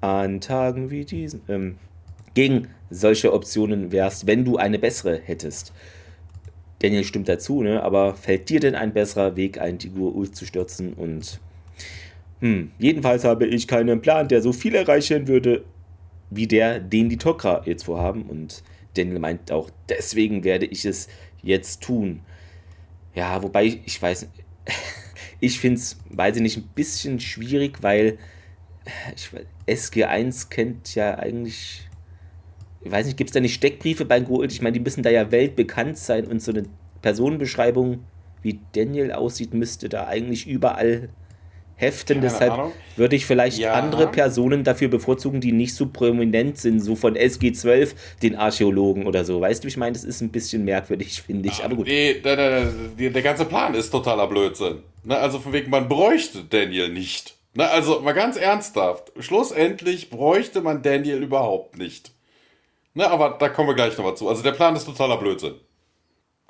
an 0.00 0.40
Tagen 0.40 0.90
wie 0.90 1.04
diesen, 1.04 1.40
ähm, 1.48 1.76
gegen 2.34 2.68
solche 2.90 3.32
Optionen 3.32 3.90
wärst, 3.92 4.26
wenn 4.26 4.44
du 4.44 4.56
eine 4.58 4.78
bessere 4.78 5.18
hättest. 5.18 5.72
Daniel 6.86 7.02
stimmt 7.02 7.28
dazu, 7.28 7.64
ne? 7.64 7.82
aber 7.82 8.14
fällt 8.14 8.48
dir 8.48 8.60
denn 8.60 8.76
ein 8.76 8.92
besserer 8.92 9.34
Weg 9.34 9.60
ein, 9.60 9.76
die 9.76 9.90
Gur 9.90 10.32
zu 10.32 10.46
stürzen? 10.46 10.92
Und 10.92 11.40
hm, 12.38 12.70
jedenfalls 12.78 13.24
habe 13.24 13.44
ich 13.44 13.66
keinen 13.66 14.00
Plan, 14.00 14.28
der 14.28 14.40
so 14.40 14.52
viel 14.52 14.76
erreichen 14.76 15.26
würde, 15.26 15.64
wie 16.30 16.46
der, 16.46 16.78
den 16.78 17.08
die 17.08 17.18
Tok'ra 17.18 17.66
jetzt 17.66 17.86
vorhaben. 17.86 18.22
Und 18.22 18.62
Daniel 18.94 19.18
meint 19.18 19.50
auch, 19.50 19.68
deswegen 19.88 20.44
werde 20.44 20.66
ich 20.66 20.84
es 20.84 21.08
jetzt 21.42 21.82
tun. 21.82 22.20
Ja, 23.16 23.42
wobei 23.42 23.80
ich 23.84 24.00
weiß, 24.00 24.28
ich 25.40 25.58
finde 25.58 25.80
es, 25.80 25.98
weiß 26.10 26.36
ich 26.36 26.42
nicht, 26.42 26.56
ein 26.56 26.70
bisschen 26.72 27.18
schwierig, 27.18 27.82
weil 27.82 28.16
ich, 29.16 29.30
SG1 29.66 30.50
kennt 30.50 30.94
ja 30.94 31.18
eigentlich, 31.18 31.88
ich 32.86 32.92
weiß 32.92 33.06
nicht, 33.06 33.16
gibt 33.16 33.30
es 33.30 33.34
da 33.34 33.40
nicht 33.40 33.54
Steckbriefe 33.54 34.04
bei 34.04 34.20
Gold? 34.20 34.52
Ich 34.52 34.62
meine, 34.62 34.74
die 34.74 34.80
müssen 34.80 35.02
da 35.02 35.10
ja 35.10 35.30
weltbekannt 35.30 35.98
sein 35.98 36.26
und 36.26 36.40
so 36.40 36.52
eine 36.52 36.64
Personenbeschreibung, 37.02 38.04
wie 38.42 38.60
Daniel 38.72 39.12
aussieht, 39.12 39.54
müsste 39.54 39.88
da 39.88 40.06
eigentlich 40.06 40.46
überall 40.46 41.08
heften. 41.76 42.16
Keine 42.16 42.28
Deshalb 42.28 42.52
Ahnung. 42.52 42.72
würde 42.96 43.16
ich 43.16 43.26
vielleicht 43.26 43.58
ja. 43.58 43.74
andere 43.74 44.06
Personen 44.06 44.64
dafür 44.64 44.88
bevorzugen, 44.88 45.40
die 45.40 45.52
nicht 45.52 45.74
so 45.74 45.86
prominent 45.86 46.58
sind, 46.58 46.80
so 46.80 46.96
von 46.96 47.16
SG12, 47.16 47.94
den 48.22 48.36
Archäologen 48.36 49.06
oder 49.06 49.24
so. 49.24 49.40
Weißt 49.40 49.64
du, 49.64 49.68
ich 49.68 49.76
meine, 49.76 49.92
das 49.92 50.04
ist 50.04 50.20
ein 50.20 50.30
bisschen 50.30 50.64
merkwürdig, 50.64 51.22
finde 51.22 51.48
ich. 51.48 51.64
Aber 51.64 51.76
gut. 51.76 51.86
Nee, 51.86 52.20
der, 52.24 52.36
der, 52.36 53.10
der, 53.10 53.22
ganze 53.22 53.44
Plan 53.44 53.74
ist 53.74 53.90
totaler 53.90 54.26
Blödsinn. 54.26 54.78
Ne, 55.04 55.16
also 55.16 55.38
von 55.38 55.52
wegen, 55.52 55.70
man 55.70 55.88
bräuchte 55.88 56.44
Daniel 56.44 56.88
nicht. 56.88 57.34
Ne, 57.54 57.68
also 57.68 58.00
mal 58.00 58.12
ganz 58.12 58.36
ernsthaft. 58.36 59.12
Schlussendlich 59.18 60.10
bräuchte 60.10 60.62
man 60.62 60.82
Daniel 60.82 61.22
überhaupt 61.22 61.78
nicht. 61.78 62.12
Ne, 62.96 63.06
aber 63.10 63.36
da 63.38 63.50
kommen 63.50 63.68
wir 63.68 63.74
gleich 63.74 63.96
nochmal 63.98 64.16
zu. 64.16 64.26
Also 64.26 64.42
der 64.42 64.52
Plan 64.52 64.74
ist 64.74 64.86
totaler 64.86 65.18
Blödsinn. 65.18 65.56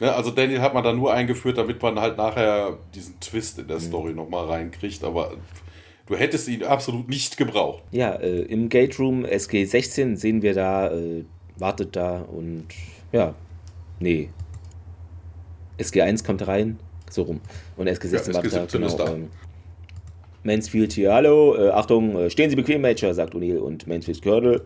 Ja, 0.01 0.15
also 0.15 0.31
Daniel 0.31 0.61
hat 0.61 0.75
man 0.75 0.85
da 0.85 0.93
nur 0.93 1.13
eingeführt, 1.13 1.59
damit 1.59 1.83
man 1.83 1.99
halt 1.99 2.17
nachher 2.17 2.79
diesen 2.95 3.19
Twist 3.19 3.59
in 3.59 3.67
der 3.67 3.79
mhm. 3.79 3.83
Story 3.83 4.13
nochmal 4.15 4.47
reinkriegt, 4.47 5.03
aber 5.03 5.33
du 6.07 6.15
hättest 6.15 6.47
ihn 6.47 6.63
absolut 6.63 7.09
nicht 7.09 7.37
gebraucht. 7.37 7.83
Ja, 7.91 8.15
äh, 8.15 8.43
im 8.43 8.69
Gate 8.69 8.97
Room 9.01 9.25
SG16 9.25 10.15
sehen 10.15 10.43
wir 10.43 10.55
da, 10.55 10.93
äh, 10.93 11.25
wartet 11.57 11.97
da 11.97 12.21
und 12.21 12.67
ja, 13.11 13.35
nee. 13.99 14.29
SG1 15.81 16.25
kommt 16.25 16.47
rein, 16.47 16.79
so 17.11 17.23
rum. 17.23 17.41
Und 17.77 17.89
SG16 17.89 18.29
ja, 18.29 18.35
wartet 18.35 18.53
SG 18.53 18.79
da, 18.79 18.87
genau. 18.87 18.97
Da. 18.97 19.15
Ähm, 19.15 19.31
Mansfield 20.45 20.93
hier, 20.93 21.13
hallo, 21.13 21.57
äh, 21.57 21.71
Achtung, 21.71 22.15
äh, 22.17 22.31
stehen 22.31 22.51
Sie 22.51 22.57
bequem, 22.57 22.83
Major, 22.83 23.13
sagt 23.15 23.35
O'Neill 23.35 23.59
und 23.59 23.89
Mansfield 23.89 24.23
Colonel. 24.23 24.65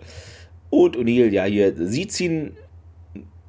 Und 0.71 0.97
O'Neill, 0.97 1.31
ja, 1.31 1.45
hier, 1.45 1.75
Sie 1.77 2.07
ziehen 2.07 2.57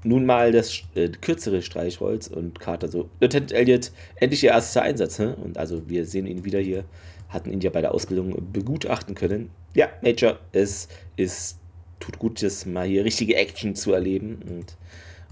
nun 0.03 0.25
mal 0.25 0.51
das 0.51 0.81
äh, 0.95 1.09
kürzere 1.09 1.61
Streichholz 1.61 2.27
und 2.27 2.59
Carter 2.59 2.87
so, 2.87 3.09
Lieutenant 3.19 3.51
Elliot, 3.51 3.91
endlich 4.15 4.43
ihr 4.43 4.51
erster 4.51 4.81
Einsatz. 4.81 5.19
Hä? 5.19 5.33
Und 5.43 5.57
also 5.57 5.87
wir 5.87 6.05
sehen 6.05 6.25
ihn 6.25 6.43
wieder 6.43 6.59
hier, 6.59 6.85
hatten 7.29 7.51
ihn 7.51 7.61
ja 7.61 7.69
bei 7.69 7.81
der 7.81 7.93
Ausbildung 7.93 8.35
begutachten 8.51 9.15
können. 9.15 9.51
Ja, 9.75 9.89
Major, 10.01 10.39
es 10.51 10.87
ist, 11.15 11.59
tut 11.99 12.17
gut, 12.19 12.41
das 12.41 12.65
mal 12.65 12.87
hier 12.87 13.05
richtige 13.05 13.35
Action 13.35 13.75
zu 13.75 13.93
erleben. 13.93 14.39
Und 14.49 14.75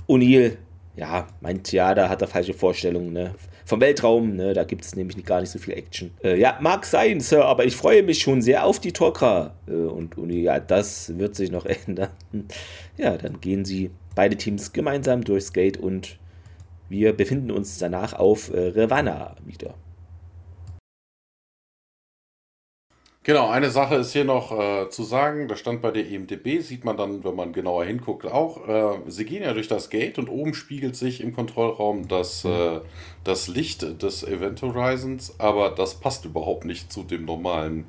O'Neill, 0.07 0.57
ja, 0.95 1.27
meint 1.41 1.71
ja, 1.71 1.95
da 1.95 2.09
hat 2.09 2.21
er 2.21 2.27
falsche 2.27 2.53
Vorstellungen, 2.53 3.13
ne? 3.13 3.33
Vom 3.69 3.81
Weltraum, 3.81 4.35
ne? 4.35 4.55
Da 4.55 4.63
gibt 4.63 4.83
es 4.83 4.95
nämlich 4.95 5.23
gar 5.23 5.41
nicht 5.41 5.51
so 5.51 5.59
viel 5.59 5.75
Action. 5.75 6.09
Äh, 6.23 6.39
ja, 6.39 6.57
mag 6.59 6.87
sein, 6.87 7.19
Sir, 7.19 7.45
aber 7.45 7.65
ich 7.65 7.75
freue 7.75 8.01
mich 8.01 8.17
schon 8.19 8.41
sehr 8.41 8.65
auf 8.65 8.79
die 8.79 8.91
Tok'ra. 8.91 9.51
Äh, 9.67 9.73
und 9.73 10.15
O'Neill, 10.15 10.41
ja, 10.41 10.59
das 10.59 11.19
wird 11.19 11.35
sich 11.35 11.51
noch 11.51 11.65
ändern. 11.85 12.09
Ja, 12.97 13.15
dann 13.15 13.39
gehen 13.41 13.65
sie 13.65 13.91
beide 14.15 14.37
Teams 14.37 14.73
gemeinsam 14.73 15.23
durchs 15.23 15.53
Gate 15.53 15.77
und 15.77 16.17
wir 16.89 17.13
befinden 17.13 17.51
uns 17.51 17.77
danach 17.77 18.13
auf 18.13 18.51
äh, 18.51 18.69
Ravanna 18.69 19.35
wieder. 19.45 19.75
Genau, 23.23 23.49
eine 23.49 23.69
Sache 23.69 23.95
ist 23.95 24.13
hier 24.13 24.23
noch 24.23 24.57
äh, 24.57 24.89
zu 24.89 25.03
sagen, 25.03 25.49
das 25.49 25.59
stand 25.59 25.81
bei 25.81 25.91
der 25.91 26.09
EMDB, 26.09 26.61
sieht 26.61 26.85
man 26.85 26.95
dann, 26.95 27.21
wenn 27.25 27.35
man 27.35 27.51
genauer 27.51 27.83
hinguckt, 27.83 28.25
auch. 28.25 28.65
Äh, 28.67 28.99
sie 29.07 29.25
gehen 29.25 29.43
ja 29.43 29.53
durch 29.53 29.67
das 29.67 29.89
Gate 29.89 30.17
und 30.17 30.29
oben 30.29 30.53
spiegelt 30.53 30.95
sich 30.95 31.19
im 31.21 31.35
Kontrollraum 31.35 32.07
das, 32.07 32.45
äh, 32.45 32.79
das 33.25 33.49
Licht 33.49 34.01
des 34.01 34.23
Event 34.23 34.61
Horizons, 34.61 35.35
aber 35.37 35.69
das 35.69 35.95
passt 35.99 36.23
überhaupt 36.23 36.63
nicht 36.63 36.93
zu 36.93 37.03
dem 37.03 37.25
normalen 37.25 37.85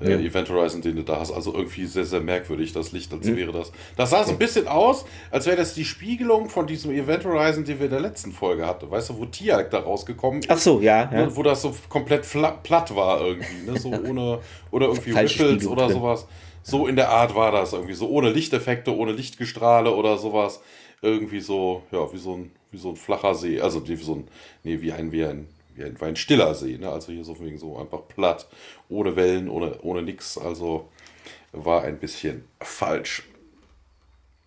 äh, 0.00 0.10
ja. 0.10 0.18
Event 0.18 0.48
Horizon, 0.48 0.82
den 0.82 0.96
du 0.96 1.02
da 1.02 1.20
hast. 1.20 1.32
Also 1.32 1.54
irgendwie 1.54 1.86
sehr, 1.86 2.04
sehr 2.04 2.20
merkwürdig, 2.20 2.72
das 2.72 2.92
Licht, 2.92 3.12
als 3.12 3.26
mhm. 3.26 3.36
wäre 3.36 3.52
das. 3.52 3.72
Das 3.96 4.10
sah 4.10 4.24
so 4.24 4.32
ein 4.32 4.38
bisschen 4.38 4.68
aus, 4.68 5.04
als 5.30 5.46
wäre 5.46 5.56
das 5.56 5.74
die 5.74 5.84
Spiegelung 5.84 6.48
von 6.48 6.66
diesem 6.66 6.90
Event 6.90 7.24
Horizon, 7.24 7.64
den 7.64 7.78
wir 7.78 7.86
in 7.86 7.92
der 7.92 8.00
letzten 8.00 8.32
Folge 8.32 8.66
hatten. 8.66 8.90
Weißt 8.90 9.10
du, 9.10 9.18
wo 9.18 9.26
Tiag 9.26 9.70
da 9.70 9.80
rausgekommen 9.80 10.40
ist? 10.40 10.50
Ach 10.50 10.58
so, 10.58 10.80
ja. 10.80 11.10
Ja. 11.12 11.36
Wo 11.36 11.42
das 11.42 11.62
so 11.62 11.74
komplett 11.88 12.26
platt 12.62 12.94
war 12.94 13.20
irgendwie. 13.20 13.70
Ne? 13.70 13.78
So 13.78 13.88
ohne, 14.08 14.40
oder 14.70 14.88
irgendwie 14.88 15.12
Ripples 15.12 15.66
oder 15.66 15.86
drin. 15.86 15.96
sowas. 15.96 16.26
So 16.62 16.86
in 16.86 16.96
der 16.96 17.10
Art 17.10 17.34
war 17.34 17.52
das 17.52 17.72
irgendwie. 17.72 17.94
So 17.94 18.08
ohne 18.08 18.30
Lichteffekte, 18.30 18.94
ohne 18.94 19.12
Lichtgestrahle 19.12 19.94
oder 19.94 20.18
sowas. 20.18 20.60
Irgendwie 21.02 21.40
so, 21.40 21.82
ja, 21.90 22.12
wie 22.12 22.18
so 22.18 22.34
ein, 22.36 22.50
wie 22.70 22.78
so 22.78 22.90
ein 22.90 22.96
flacher 22.96 23.34
See. 23.34 23.60
Also 23.60 23.86
wie 23.88 23.96
so 23.96 24.16
ein, 24.16 24.28
nee, 24.64 24.80
wie 24.80 24.92
ein, 24.92 25.12
wie 25.12 25.24
ein 25.24 25.48
ein, 25.78 26.00
wie 26.00 26.04
ein 26.04 26.16
stiller 26.16 26.54
See. 26.54 26.78
Ne? 26.78 26.90
Also 26.90 27.12
hier 27.12 27.24
so, 27.24 27.38
wegen 27.40 27.58
so 27.58 27.78
einfach 27.78 28.06
platt, 28.08 28.48
ohne 28.88 29.16
Wellen, 29.16 29.48
ohne, 29.48 29.80
ohne 29.82 30.02
nix. 30.02 30.38
Also 30.38 30.88
war 31.52 31.82
ein 31.82 31.98
bisschen 31.98 32.44
falsch. 32.60 33.24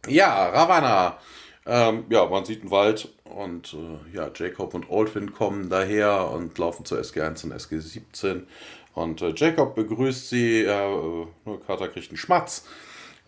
Ja, 0.08 0.50
Ravanna. 0.50 1.18
Ähm, 1.66 2.06
ja, 2.10 2.26
man 2.26 2.44
sieht 2.44 2.62
einen 2.62 2.72
Wald 2.72 3.08
und 3.24 3.74
äh, 3.74 4.16
ja, 4.18 4.30
Jacob 4.36 4.74
und 4.74 4.90
Oldwin 4.90 5.32
kommen 5.34 5.70
daher 5.70 6.30
und 6.30 6.58
laufen 6.58 6.84
zur 6.84 7.00
SG1 7.00 7.46
und 7.46 7.54
SG17. 7.54 8.44
Und 8.94 9.22
äh, 9.22 9.34
Jacob 9.36 9.74
begrüßt 9.76 10.30
sie, 10.30 10.64
äh, 10.64 11.26
Carter 11.66 11.88
kriegt 11.88 12.10
einen 12.10 12.18
Schmatz. 12.18 12.66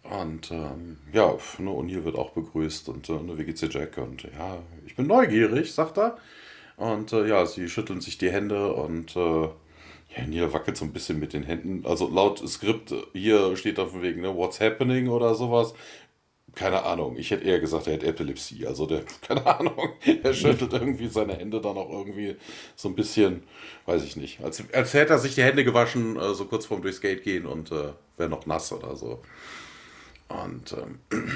Und 0.03 0.51
ähm, 0.51 0.97
ja, 1.13 1.36
ne, 1.58 1.69
O'Neill 1.69 2.03
wird 2.03 2.15
auch 2.15 2.31
begrüßt 2.31 2.89
und 2.89 3.10
äh, 3.10 3.13
ne, 3.13 3.38
wie 3.38 3.45
geht's 3.45 3.62
dir, 3.62 3.69
Jack? 3.69 3.97
Und 3.97 4.23
ja, 4.23 4.60
ich 4.86 4.95
bin 4.95 5.08
neugierig, 5.08 5.73
sagt 5.73 5.97
er. 5.97 6.17
Und 6.77 7.13
äh, 7.13 7.27
ja, 7.27 7.45
sie 7.45 7.69
schütteln 7.69 8.01
sich 8.01 8.17
die 8.17 8.31
Hände 8.31 8.73
und 8.73 9.15
äh, 9.15 9.49
ja, 10.15 10.25
Neil 10.27 10.53
wackelt 10.53 10.77
so 10.77 10.85
ein 10.85 10.93
bisschen 10.93 11.19
mit 11.19 11.33
den 11.33 11.43
Händen. 11.43 11.85
Also 11.85 12.09
laut 12.09 12.47
Skript 12.47 12.93
hier 13.13 13.55
steht 13.57 13.77
da 13.77 13.85
von 13.85 14.01
wegen, 14.01 14.21
ne, 14.21 14.35
what's 14.35 14.59
happening 14.59 15.07
oder 15.09 15.35
sowas. 15.35 15.73
Keine 16.53 16.83
Ahnung, 16.83 17.17
ich 17.17 17.31
hätte 17.31 17.43
eher 17.43 17.59
gesagt, 17.59 17.88
er 17.88 17.95
hat 17.95 18.03
Epilepsie. 18.03 18.65
Also 18.65 18.85
der, 18.85 19.03
keine 19.27 19.45
Ahnung, 19.45 19.89
er 20.23 20.33
schüttelt 20.33 20.71
irgendwie 20.73 21.07
seine 21.07 21.35
Hände 21.35 21.59
dann 21.59 21.77
auch 21.77 21.89
irgendwie 21.89 22.38
so 22.75 22.88
ein 22.89 22.95
bisschen, 22.95 23.43
weiß 23.85 24.03
ich 24.03 24.15
nicht. 24.15 24.41
Als, 24.41 24.63
als 24.73 24.93
hätte 24.93 25.13
er 25.13 25.19
sich 25.19 25.35
die 25.35 25.43
Hände 25.43 25.65
gewaschen, 25.65 26.17
äh, 26.17 26.33
so 26.33 26.45
kurz 26.45 26.65
vorm 26.65 26.81
durchs 26.81 27.01
Gate 27.01 27.23
gehen 27.23 27.45
und 27.45 27.71
äh, 27.71 27.93
wäre 28.17 28.29
noch 28.29 28.45
nass 28.45 28.71
oder 28.71 28.95
so. 28.95 29.21
Und 30.29 30.73
ähm, 30.73 30.99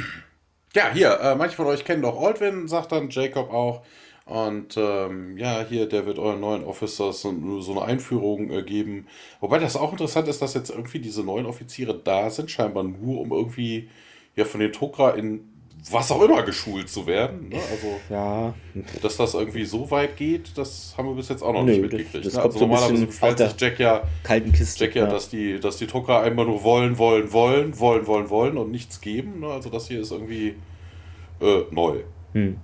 ja, 0.75 0.91
hier, 0.93 1.19
äh, 1.19 1.36
manche 1.36 1.56
von 1.56 1.67
euch 1.67 1.84
kennen 1.84 2.02
doch 2.02 2.21
Aldwin, 2.21 2.67
sagt 2.67 2.91
dann 2.91 3.10
Jacob 3.10 3.52
auch. 3.52 3.84
Und 4.30 4.78
ähm, 4.78 5.39
ja, 5.39 5.65
hier, 5.68 5.89
der 5.89 6.06
wird 6.06 6.20
euren 6.20 6.39
neuen 6.39 6.63
Officers 6.63 7.22
so, 7.22 7.62
so 7.62 7.72
eine 7.72 7.82
Einführung 7.82 8.52
äh, 8.52 8.62
geben. 8.62 9.08
Wobei 9.39 9.58
das 9.58 9.76
auch 9.76 9.92
interessant 9.92 10.28
ist, 10.28 10.39
dass 10.44 10.54
jetzt 10.54 10.70
irgendwie 10.70 11.00
diese 11.00 11.24
neuen 11.24 11.48
Offiziere 11.48 11.98
da 11.98 12.30
sind, 12.30 12.52
scheinbar 12.52 12.84
nur, 12.84 13.22
um 13.22 13.32
irgendwie 13.32 13.89
ja 14.36 14.46
von 14.46 14.60
den 14.60 14.72
Tok'ra 14.72 15.15
in 15.15 15.50
was 15.89 16.12
auch 16.12 16.22
immer 16.22 16.44
geschult 16.44 16.89
zu 16.89 17.08
werden. 17.08 17.50
Ne? 17.50 17.56
Also, 17.56 18.00
ja. 18.12 18.54
dass 19.02 19.18
das 19.18 19.34
irgendwie 19.34 19.65
so 19.65 19.89
weit 19.89 20.15
geht, 20.15 20.56
das 20.60 20.94
haben 20.96 21.08
wir 21.08 21.15
bis 21.15 21.30
jetzt 21.30 21.42
auch 21.42 21.54
noch 21.54 21.63
Nö, 21.63 21.72
nicht 21.72 21.82
mitgekriegt. 21.82 22.13
Das, 22.13 22.34
das 22.34 22.36
ne? 22.36 22.42
also 22.44 22.60
normalerweise 22.60 23.08
beschwert 23.08 23.39
sich 23.39 23.54
Jack 23.58 23.80
ja, 23.80 24.04
kalten 24.22 24.52
Kiste, 24.52 24.86
Jack 24.86 24.94
ja, 24.94 25.06
ja, 25.06 25.10
dass 25.10 25.30
die, 25.30 25.60
dass 25.60 25.78
die 25.78 25.88
Tok'ra 25.88 26.22
einmal 26.22 26.46
nur 26.46 26.62
wollen, 26.63 27.00
wollen, 27.00 27.34
wollen, 27.34 27.80
wollen, 27.80 28.06
wollen, 28.06 28.30
wollen 28.30 28.58
und 28.60 28.70
nichts 28.70 29.02
geben. 29.02 29.39
Ne? 29.39 29.48
Also 29.48 29.72
das 29.72 29.88
hier 29.88 30.02
ist 30.02 30.12
irgendwie 30.12 30.56
äh, 31.42 31.63
neu. 31.72 32.04
Hm. 32.34 32.58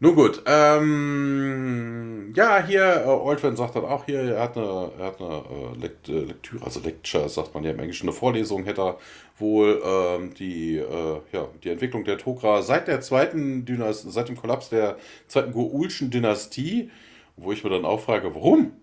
Nun 0.00 0.14
gut, 0.14 0.44
ähm, 0.46 2.32
ja, 2.36 2.64
hier, 2.64 3.02
äh, 3.04 3.08
Oldman 3.08 3.56
sagt 3.56 3.74
dann 3.74 3.84
auch 3.84 4.04
hier, 4.04 4.20
er 4.20 4.44
hat 4.44 4.56
eine, 4.56 4.92
er 4.96 5.06
hat 5.06 5.20
eine 5.20 5.38
äh, 5.38 5.76
Lekt, 5.80 6.08
äh, 6.08 6.20
Lektüre, 6.20 6.64
also 6.64 6.78
Lecture, 6.78 7.28
sagt 7.28 7.52
man 7.52 7.64
ja 7.64 7.72
im 7.72 7.80
Englischen, 7.80 8.08
eine 8.08 8.12
Vorlesung 8.12 8.62
hätte 8.62 8.82
er 8.82 8.98
wohl 9.38 9.82
ähm, 9.84 10.34
die, 10.34 10.76
äh, 10.76 11.20
ja, 11.32 11.48
die 11.64 11.70
Entwicklung 11.70 12.04
der 12.04 12.16
Tok'ra 12.16 12.62
seit 12.62 12.86
der 12.86 13.00
zweiten 13.00 13.64
Dynastie, 13.64 14.10
seit 14.10 14.28
dem 14.28 14.36
Kollaps 14.36 14.68
der 14.68 14.98
zweiten 15.26 15.50
Goulschen 15.50 16.10
Dynastie, 16.10 16.92
wo 17.36 17.50
ich 17.50 17.64
mir 17.64 17.70
dann 17.70 17.84
auch 17.84 17.98
frage, 17.98 18.32
warum? 18.36 18.74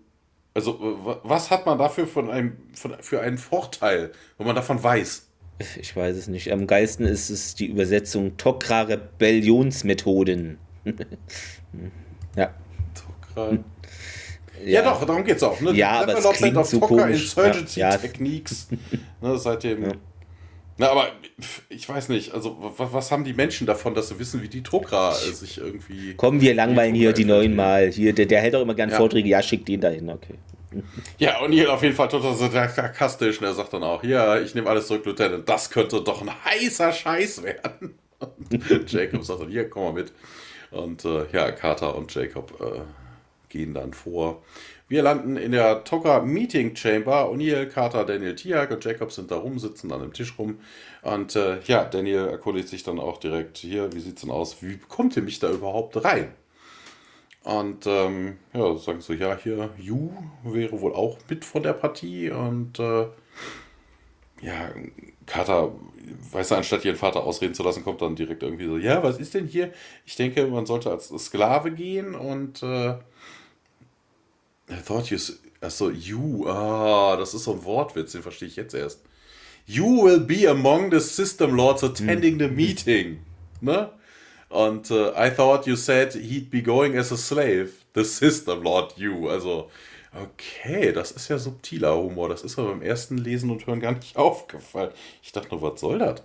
Also, 0.52 0.98
was 1.22 1.50
hat 1.50 1.64
man 1.64 1.78
dafür 1.78 2.06
von 2.06 2.30
einem, 2.30 2.58
von, 2.74 2.94
für 3.00 3.22
einen 3.22 3.38
Vorteil, 3.38 4.12
wenn 4.36 4.46
man 4.46 4.56
davon 4.56 4.82
weiß? 4.82 5.30
Ich 5.80 5.96
weiß 5.96 6.14
es 6.14 6.28
nicht. 6.28 6.52
Am 6.52 6.66
geilsten 6.66 7.06
ist 7.06 7.30
es 7.30 7.54
die 7.54 7.68
Übersetzung 7.68 8.36
Tok'ra-Rebellionsmethoden 8.36 10.58
ja. 12.36 12.50
Hm. 13.34 13.64
Ja, 14.64 14.70
ja, 14.70 14.82
doch, 14.82 15.04
darum 15.04 15.24
geht 15.24 15.36
es 15.36 15.42
auch. 15.42 15.60
Ne? 15.60 15.72
Ja, 15.72 16.00
aber 16.00 16.16
es 16.16 16.30
klingt 16.30 16.66
so 16.66 16.80
komisch. 16.80 17.22
Insurgency 17.22 17.80
ja. 17.80 17.96
Techniques. 17.96 18.68
ne, 19.20 19.36
seitdem. 19.36 19.82
Ja. 19.82 19.92
Na, 20.78 20.90
aber 20.90 21.08
ich 21.68 21.88
weiß 21.88 22.08
nicht, 22.10 22.32
also 22.32 22.74
was, 22.76 23.10
haben 23.10 23.24
die 23.24 23.32
Menschen 23.32 23.66
davon, 23.66 23.94
dass 23.94 24.08
sie 24.08 24.18
wissen, 24.18 24.42
wie 24.42 24.48
die 24.48 24.62
Tok'ra 24.62 25.12
sich 25.12 25.58
irgendwie. 25.58 26.14
Kommen 26.14 26.40
wir 26.40 26.54
langweilen 26.54 26.94
hier 26.94 27.12
die 27.12 27.24
neuen 27.24 27.54
Mal. 27.54 27.90
Hier, 27.90 28.12
der, 28.14 28.26
der 28.26 28.40
hält 28.40 28.54
doch 28.54 28.60
immer 28.60 28.74
gern 28.74 28.90
ja. 28.90 28.96
Vorträge, 28.96 29.28
ja, 29.28 29.42
schickt 29.42 29.68
den 29.68 29.80
dahin, 29.80 30.08
okay. 30.10 30.34
Ja, 31.18 31.40
und 31.40 31.52
hier 31.52 31.72
auf 31.72 31.82
jeden 31.82 31.94
Fall 31.94 32.08
total 32.08 32.34
sarkastisch 32.34 33.40
und 33.40 33.46
er 33.46 33.54
sagt 33.54 33.72
dann 33.72 33.82
auch, 33.82 34.04
ja, 34.04 34.38
ich 34.38 34.54
nehme 34.54 34.68
alles 34.68 34.86
zurück, 34.86 35.06
Lieutenant, 35.06 35.48
das 35.48 35.70
könnte 35.70 36.02
doch 36.02 36.20
ein 36.20 36.30
heißer 36.44 36.92
Scheiß 36.92 37.42
werden. 37.42 37.94
Und 38.18 38.90
Jacob 38.90 39.22
sagt 39.24 39.42
dann, 39.42 39.50
hier, 39.50 39.68
komm 39.68 39.84
mal 39.84 39.92
mit. 39.92 40.12
Und 40.76 41.04
äh, 41.04 41.26
ja, 41.32 41.50
Carter 41.52 41.96
und 41.96 42.14
Jacob 42.14 42.60
äh, 42.60 42.80
gehen 43.48 43.74
dann 43.74 43.92
vor. 43.92 44.42
Wir 44.88 45.02
landen 45.02 45.36
in 45.36 45.50
der 45.50 45.82
Toka 45.82 46.20
Meeting 46.20 46.76
Chamber. 46.76 47.28
O'Neill, 47.28 47.66
Carter, 47.66 48.04
Daniel 48.04 48.36
Tiag 48.36 48.70
und 48.70 48.84
Jacob 48.84 49.10
sind 49.10 49.32
da 49.32 49.36
rum, 49.36 49.58
sitzen 49.58 49.90
an 49.90 50.00
dem 50.00 50.12
Tisch 50.12 50.38
rum. 50.38 50.60
Und 51.02 51.34
äh, 51.34 51.60
ja, 51.62 51.84
Daniel 51.84 52.28
erkundigt 52.28 52.68
sich 52.68 52.84
dann 52.84 53.00
auch 53.00 53.18
direkt 53.18 53.58
hier, 53.58 53.92
wie 53.92 54.00
sieht's 54.00 54.20
denn 54.20 54.30
aus? 54.30 54.62
Wie 54.62 54.76
bekommt 54.76 55.16
ihr 55.16 55.22
mich 55.22 55.40
da 55.40 55.50
überhaupt 55.50 56.04
rein? 56.04 56.32
Und 57.42 57.86
ähm, 57.86 58.38
ja, 58.52 58.76
sagen 58.76 59.00
so, 59.00 59.12
ja, 59.12 59.36
hier, 59.36 59.70
Yu 59.78 60.10
wäre 60.44 60.80
wohl 60.80 60.92
auch 60.92 61.18
mit 61.28 61.44
von 61.44 61.62
der 61.62 61.72
Partie. 61.72 62.30
Und 62.30 62.78
äh, 62.78 63.06
ja, 64.40 64.70
Carter, 65.26 65.72
weißt 66.32 66.52
du, 66.52 66.54
anstatt 66.54 66.84
ihren 66.84 66.96
Vater 66.96 67.24
ausreden 67.24 67.54
zu 67.54 67.62
lassen, 67.62 67.84
kommt 67.84 68.00
dann 68.00 68.16
direkt 68.16 68.42
irgendwie 68.42 68.66
so, 68.66 68.78
ja, 68.78 69.02
was 69.02 69.18
ist 69.18 69.34
denn 69.34 69.46
hier? 69.46 69.72
Ich 70.04 70.16
denke, 70.16 70.46
man 70.46 70.66
sollte 70.66 70.90
als 70.90 71.08
Sklave 71.18 71.72
gehen 71.72 72.14
und 72.14 72.62
äh, 72.62 72.94
I 74.68 74.82
thought 74.84 75.10
you. 75.10 75.18
Achso, 75.60 75.90
you. 75.90 76.46
Ah, 76.46 77.16
das 77.16 77.34
ist 77.34 77.44
so 77.44 77.52
ein 77.52 77.64
Wortwitz, 77.64 78.12
den 78.12 78.22
verstehe 78.22 78.48
ich 78.48 78.56
jetzt 78.56 78.74
erst. 78.74 79.00
You 79.66 80.04
will 80.04 80.20
be 80.20 80.48
among 80.48 80.90
the 80.90 81.00
System 81.00 81.54
Lords 81.54 81.82
attending 81.82 82.38
the 82.38 82.48
meeting. 82.48 83.20
Ne? 83.60 83.90
Und 84.48 84.90
uh, 84.90 85.12
I 85.16 85.30
thought 85.30 85.66
you 85.66 85.74
said 85.74 86.14
he'd 86.14 86.50
be 86.50 86.62
going 86.62 86.96
as 86.96 87.10
a 87.10 87.16
slave. 87.16 87.70
The 87.94 88.04
System 88.04 88.62
Lord 88.62 88.96
you. 88.96 89.28
Also, 89.28 89.70
okay, 90.22 90.92
das 90.92 91.10
ist 91.12 91.28
ja 91.28 91.38
subtiler 91.38 91.96
Humor. 91.96 92.28
Das 92.28 92.42
ist 92.42 92.58
aber 92.58 92.70
beim 92.70 92.82
ersten 92.82 93.18
Lesen 93.18 93.50
und 93.50 93.66
Hören 93.66 93.80
gar 93.80 93.92
nicht 93.92 94.16
aufgefallen. 94.16 94.92
Ich 95.22 95.32
dachte 95.32 95.50
nur, 95.50 95.62
was 95.62 95.80
soll 95.80 95.98
das? 95.98 96.22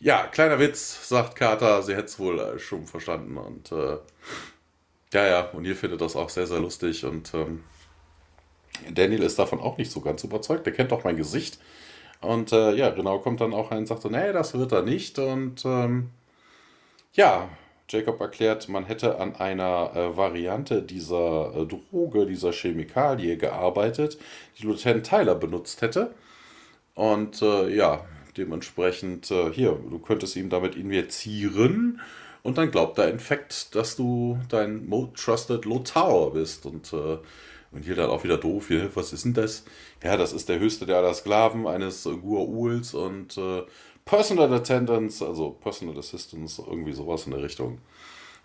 Ja, 0.00 0.26
kleiner 0.26 0.58
Witz, 0.58 1.08
sagt 1.08 1.36
Carter. 1.36 1.82
Sie 1.82 1.94
hätte 1.94 2.06
es 2.06 2.18
wohl 2.18 2.38
äh, 2.38 2.58
schon 2.58 2.86
verstanden. 2.86 3.36
Und 3.38 3.72
äh, 3.72 3.98
ja, 5.12 5.26
ja, 5.26 5.40
und 5.50 5.64
ihr 5.64 5.76
findet 5.76 6.00
das 6.00 6.16
auch 6.16 6.28
sehr, 6.28 6.46
sehr 6.46 6.60
lustig 6.60 7.04
und 7.04 7.32
ähm, 7.32 7.64
Daniel 8.90 9.22
ist 9.22 9.38
davon 9.38 9.60
auch 9.60 9.78
nicht 9.78 9.90
so 9.90 10.00
ganz 10.00 10.22
überzeugt. 10.24 10.66
Der 10.66 10.72
kennt 10.72 10.92
doch 10.92 11.04
mein 11.04 11.16
Gesicht. 11.16 11.58
Und 12.20 12.52
äh, 12.52 12.74
ja, 12.74 12.90
genau, 12.90 13.18
kommt 13.18 13.40
dann 13.40 13.54
auch 13.54 13.70
ein 13.70 13.78
und 13.78 13.86
sagt 13.86 14.02
so, 14.02 14.08
nee, 14.08 14.32
das 14.32 14.54
wird 14.54 14.72
er 14.72 14.82
nicht. 14.82 15.18
Und 15.18 15.64
ähm, 15.64 16.10
ja, 17.12 17.48
Jacob 17.88 18.20
erklärt, 18.20 18.68
man 18.68 18.84
hätte 18.84 19.18
an 19.18 19.36
einer 19.36 19.92
äh, 19.94 20.16
Variante 20.16 20.82
dieser 20.82 21.54
äh, 21.54 21.66
Droge, 21.66 22.26
dieser 22.26 22.52
Chemikalie 22.52 23.36
gearbeitet, 23.36 24.18
die 24.58 24.66
Lieutenant 24.66 25.06
Tyler 25.06 25.34
benutzt 25.34 25.82
hätte. 25.82 26.14
Und 26.94 27.42
äh, 27.42 27.68
ja, 27.68 28.04
dementsprechend, 28.36 29.30
äh, 29.30 29.52
hier, 29.52 29.72
du 29.72 29.98
könntest 29.98 30.34
ihm 30.36 30.48
damit 30.48 30.74
injizieren 30.74 32.00
und 32.46 32.58
dann 32.58 32.70
glaubt 32.70 32.96
der 32.96 33.08
Infekt, 33.10 33.74
dass 33.74 33.96
du 33.96 34.38
dein 34.48 34.86
Most 34.86 35.16
Trusted 35.16 35.64
Lothar 35.64 36.30
bist. 36.30 36.64
Und, 36.64 36.92
äh, 36.92 37.18
und 37.72 37.84
hier 37.84 37.96
dann 37.96 38.08
auch 38.08 38.22
wieder 38.22 38.38
doof. 38.38 38.68
Hier, 38.68 38.88
was 38.94 39.12
ist 39.12 39.24
denn 39.24 39.34
das? 39.34 39.64
Ja, 40.02 40.16
das 40.16 40.32
ist 40.32 40.48
der 40.48 40.60
höchste 40.60 40.86
der 40.86 40.98
aller 40.98 41.12
Sklaven 41.12 41.66
eines 41.66 42.04
Guauls 42.04 42.94
und 42.94 43.36
äh, 43.36 43.62
Personal 44.06 44.54
Attendance, 44.54 45.20
also 45.26 45.50
Personal 45.50 45.98
Assistance, 45.98 46.62
irgendwie 46.64 46.92
sowas 46.92 47.26
in 47.26 47.32
der 47.32 47.42
Richtung. 47.42 47.78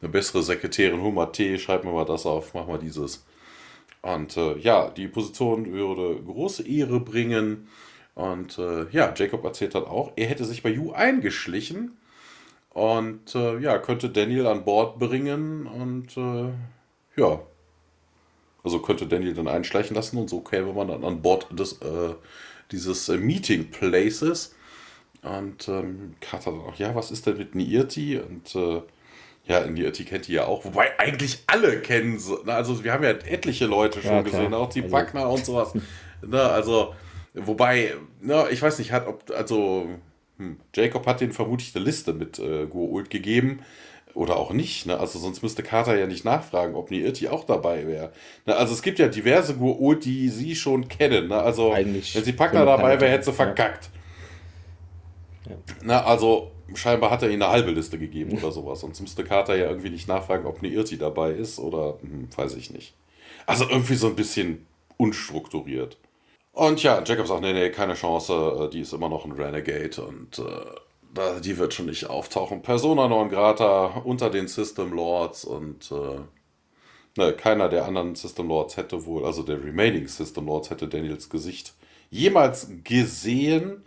Eine 0.01 0.09
bessere 0.09 0.41
Sekretärin, 0.41 1.01
Hummer 1.03 1.31
T, 1.31 1.59
schreib 1.59 1.83
mir 1.83 1.91
mal 1.91 2.03
das 2.03 2.25
auf, 2.25 2.55
mach 2.55 2.65
mal 2.65 2.79
dieses. 2.79 3.23
Und 4.01 4.35
äh, 4.37 4.57
ja, 4.57 4.89
die 4.89 5.07
Position 5.07 5.71
würde 5.71 6.19
große 6.23 6.67
Ehre 6.67 6.99
bringen. 6.99 7.67
Und 8.15 8.57
äh, 8.57 8.89
ja, 8.89 9.13
Jacob 9.15 9.43
erzählt 9.43 9.75
dann 9.75 9.85
auch, 9.85 10.13
er 10.15 10.25
hätte 10.25 10.45
sich 10.45 10.63
bei 10.63 10.69
Yu 10.69 10.93
eingeschlichen 10.93 11.95
und 12.71 13.35
äh, 13.35 13.59
ja, 13.59 13.77
könnte 13.77 14.09
Daniel 14.09 14.47
an 14.47 14.65
Bord 14.65 14.97
bringen 14.97 15.67
und 15.67 16.17
äh, 16.17 16.51
ja. 17.15 17.39
Also 18.63 18.79
könnte 18.79 19.05
Daniel 19.05 19.35
dann 19.35 19.47
einschleichen 19.47 19.95
lassen 19.95 20.17
und 20.17 20.29
so 20.29 20.41
käme 20.41 20.73
man 20.73 20.87
dann 20.87 21.03
an 21.03 21.21
Bord 21.21 21.47
des, 21.51 21.73
äh, 21.81 22.15
dieses 22.71 23.09
äh, 23.09 23.17
Meeting 23.17 23.69
Places. 23.69 24.55
Und 25.23 25.67
ähm, 25.67 26.15
Carter 26.19 26.51
dann 26.51 26.61
auch, 26.61 26.75
ja, 26.75 26.95
was 26.95 27.11
ist 27.11 27.27
denn 27.27 27.37
mit 27.37 27.53
Niirti? 27.53 28.19
Und 28.19 28.55
äh, 28.55 28.81
ja, 29.45 29.65
Niirti 29.65 30.05
kennt 30.05 30.27
die 30.27 30.33
ja 30.33 30.45
auch. 30.45 30.65
Wobei 30.65 30.99
eigentlich 30.99 31.43
alle 31.47 31.79
kennen 31.81 32.17
sie. 32.19 32.35
Ne? 32.43 32.53
Also 32.53 32.83
wir 32.83 32.93
haben 32.93 33.03
ja 33.03 33.11
etliche 33.11 33.65
Leute 33.65 34.01
schon 34.01 34.11
ja, 34.11 34.21
gesehen, 34.21 34.53
auch 34.53 34.69
die 34.69 34.91
Wagner 34.91 35.21
also. 35.21 35.33
und 35.33 35.45
sowas. 35.45 35.73
ne, 36.25 36.41
also, 36.41 36.95
wobei, 37.33 37.93
ne, 38.19 38.47
ich 38.51 38.61
weiß 38.61 38.79
nicht, 38.79 38.91
hat, 38.91 39.07
ob, 39.07 39.29
also 39.31 39.87
hm. 40.37 40.57
Jacob 40.75 41.05
hat 41.05 41.21
den 41.21 41.31
vermutlich 41.31 41.75
eine 41.75 41.85
Liste 41.85 42.13
mit 42.13 42.39
äh, 42.39 42.65
Gua'uld 42.65 43.09
gegeben. 43.09 43.61
Oder 44.13 44.35
auch 44.35 44.51
nicht, 44.51 44.87
ne? 44.87 44.99
Also 44.99 45.19
sonst 45.19 45.41
müsste 45.41 45.63
Carter 45.63 45.97
ja 45.97 46.05
nicht 46.05 46.25
nachfragen, 46.25 46.75
ob 46.75 46.91
Niirti 46.91 47.29
auch 47.29 47.45
dabei 47.45 47.87
wäre. 47.87 48.11
Ne? 48.45 48.53
Also 48.57 48.73
es 48.73 48.81
gibt 48.81 48.99
ja 48.99 49.07
diverse 49.07 49.53
Gua'uld, 49.53 50.03
die 50.03 50.27
sie 50.27 50.55
schon 50.55 50.89
kennen. 50.89 51.29
Ne? 51.29 51.37
Also 51.37 51.71
Eigentlich 51.71 52.13
wenn 52.13 52.25
sie 52.25 52.33
Packner 52.33 52.65
dabei 52.65 52.99
wäre, 52.99 53.09
hätte 53.09 53.25
sie 53.25 53.33
verkackt. 53.33 53.85
Ja. 53.85 54.00
Na, 55.83 56.03
also 56.03 56.51
scheinbar 56.73 57.11
hat 57.11 57.23
er 57.23 57.29
ihnen 57.29 57.41
eine 57.41 57.51
halbe 57.51 57.71
Liste 57.71 57.97
gegeben 57.97 58.37
oder 58.37 58.51
sowas. 58.51 58.81
Sonst 58.81 59.01
müsste 59.01 59.23
Carter 59.23 59.55
ja 59.55 59.67
irgendwie 59.69 59.89
nicht 59.89 60.07
nachfragen, 60.07 60.45
ob 60.45 60.61
Niirti 60.61 60.97
dabei 60.97 61.31
ist 61.31 61.59
oder 61.59 61.97
hm, 62.01 62.29
weiß 62.35 62.55
ich 62.55 62.71
nicht. 62.71 62.93
Also 63.45 63.67
irgendwie 63.69 63.95
so 63.95 64.07
ein 64.07 64.15
bisschen 64.15 64.65
unstrukturiert. 64.97 65.97
Und 66.53 66.83
ja, 66.83 67.01
Jacob 67.03 67.27
sagt, 67.27 67.41
nee, 67.41 67.53
nee, 67.53 67.69
keine 67.69 67.93
Chance, 67.93 68.33
äh, 68.33 68.69
die 68.69 68.81
ist 68.81 68.93
immer 68.93 69.09
noch 69.09 69.25
ein 69.25 69.31
Renegade 69.31 70.01
und 70.03 70.39
äh, 70.39 71.41
die 71.41 71.57
wird 71.57 71.73
schon 71.73 71.87
nicht 71.87 72.09
auftauchen. 72.09 72.61
Persona 72.61 73.07
non 73.07 73.29
grata 73.29 74.01
unter 74.03 74.29
den 74.29 74.47
System 74.47 74.93
Lords 74.93 75.45
und 75.45 75.91
äh, 75.91 76.19
ne, 77.17 77.33
keiner 77.33 77.69
der 77.69 77.85
anderen 77.85 78.15
System 78.15 78.47
Lords 78.47 78.77
hätte 78.77 79.05
wohl, 79.05 79.25
also 79.25 79.43
der 79.43 79.63
Remaining 79.63 80.07
System 80.07 80.45
Lords 80.45 80.69
hätte 80.69 80.87
Daniels 80.87 81.29
Gesicht 81.29 81.73
jemals 82.09 82.69
gesehen. 82.83 83.85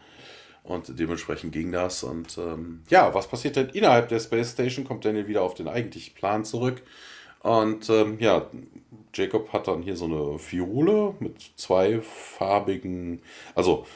Und 0.65 0.99
dementsprechend 0.99 1.53
ging 1.53 1.71
das. 1.71 2.03
Und 2.03 2.39
ähm, 2.39 2.83
ja, 2.89 3.15
was 3.15 3.29
passiert 3.29 3.57
denn 3.57 3.69
innerhalb 3.69 4.09
der 4.09 4.19
Space 4.19 4.53
Station? 4.53 4.85
Kommt 4.85 5.05
Daniel 5.05 5.29
wieder 5.29 5.43
auf 5.43 5.55
den 5.55 5.69
eigentlichen 5.69 6.15
Plan 6.15 6.45
zurück. 6.45 6.83
Und 7.41 7.91
ähm, 7.91 8.17
ja, 8.19 8.49
Jacob 9.13 9.53
hat 9.53 9.69
dann 9.69 9.83
hier 9.83 9.97
so 9.97 10.07
eine 10.07 10.39
Fiole 10.39 11.15
mit 11.21 11.35
zwei 11.57 12.01
farbigen, 12.01 13.21
also 13.55 13.87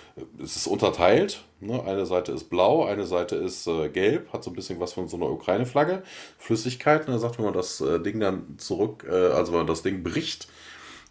es 0.42 0.56
ist 0.56 0.66
unterteilt. 0.66 1.42
Ne? 1.60 1.82
Eine 1.82 2.04
Seite 2.04 2.32
ist 2.32 2.50
blau, 2.50 2.84
eine 2.84 3.06
Seite 3.06 3.36
ist 3.36 3.66
äh, 3.66 3.88
gelb, 3.88 4.30
hat 4.34 4.44
so 4.44 4.50
ein 4.50 4.54
bisschen 4.54 4.78
was 4.80 4.92
von 4.92 5.08
so 5.08 5.16
einer 5.16 5.30
Ukraine-Flagge, 5.30 6.02
Flüssigkeit. 6.36 7.06
Und 7.06 7.14
er 7.14 7.18
sagt, 7.18 7.38
wenn 7.38 7.46
man 7.46 7.54
das 7.54 7.80
äh, 7.80 7.98
Ding 7.98 8.20
dann 8.20 8.58
zurück, 8.58 9.06
äh, 9.08 9.14
also 9.14 9.52
wenn 9.52 9.60
man 9.60 9.66
das 9.66 9.82
Ding 9.82 10.02
bricht, 10.02 10.48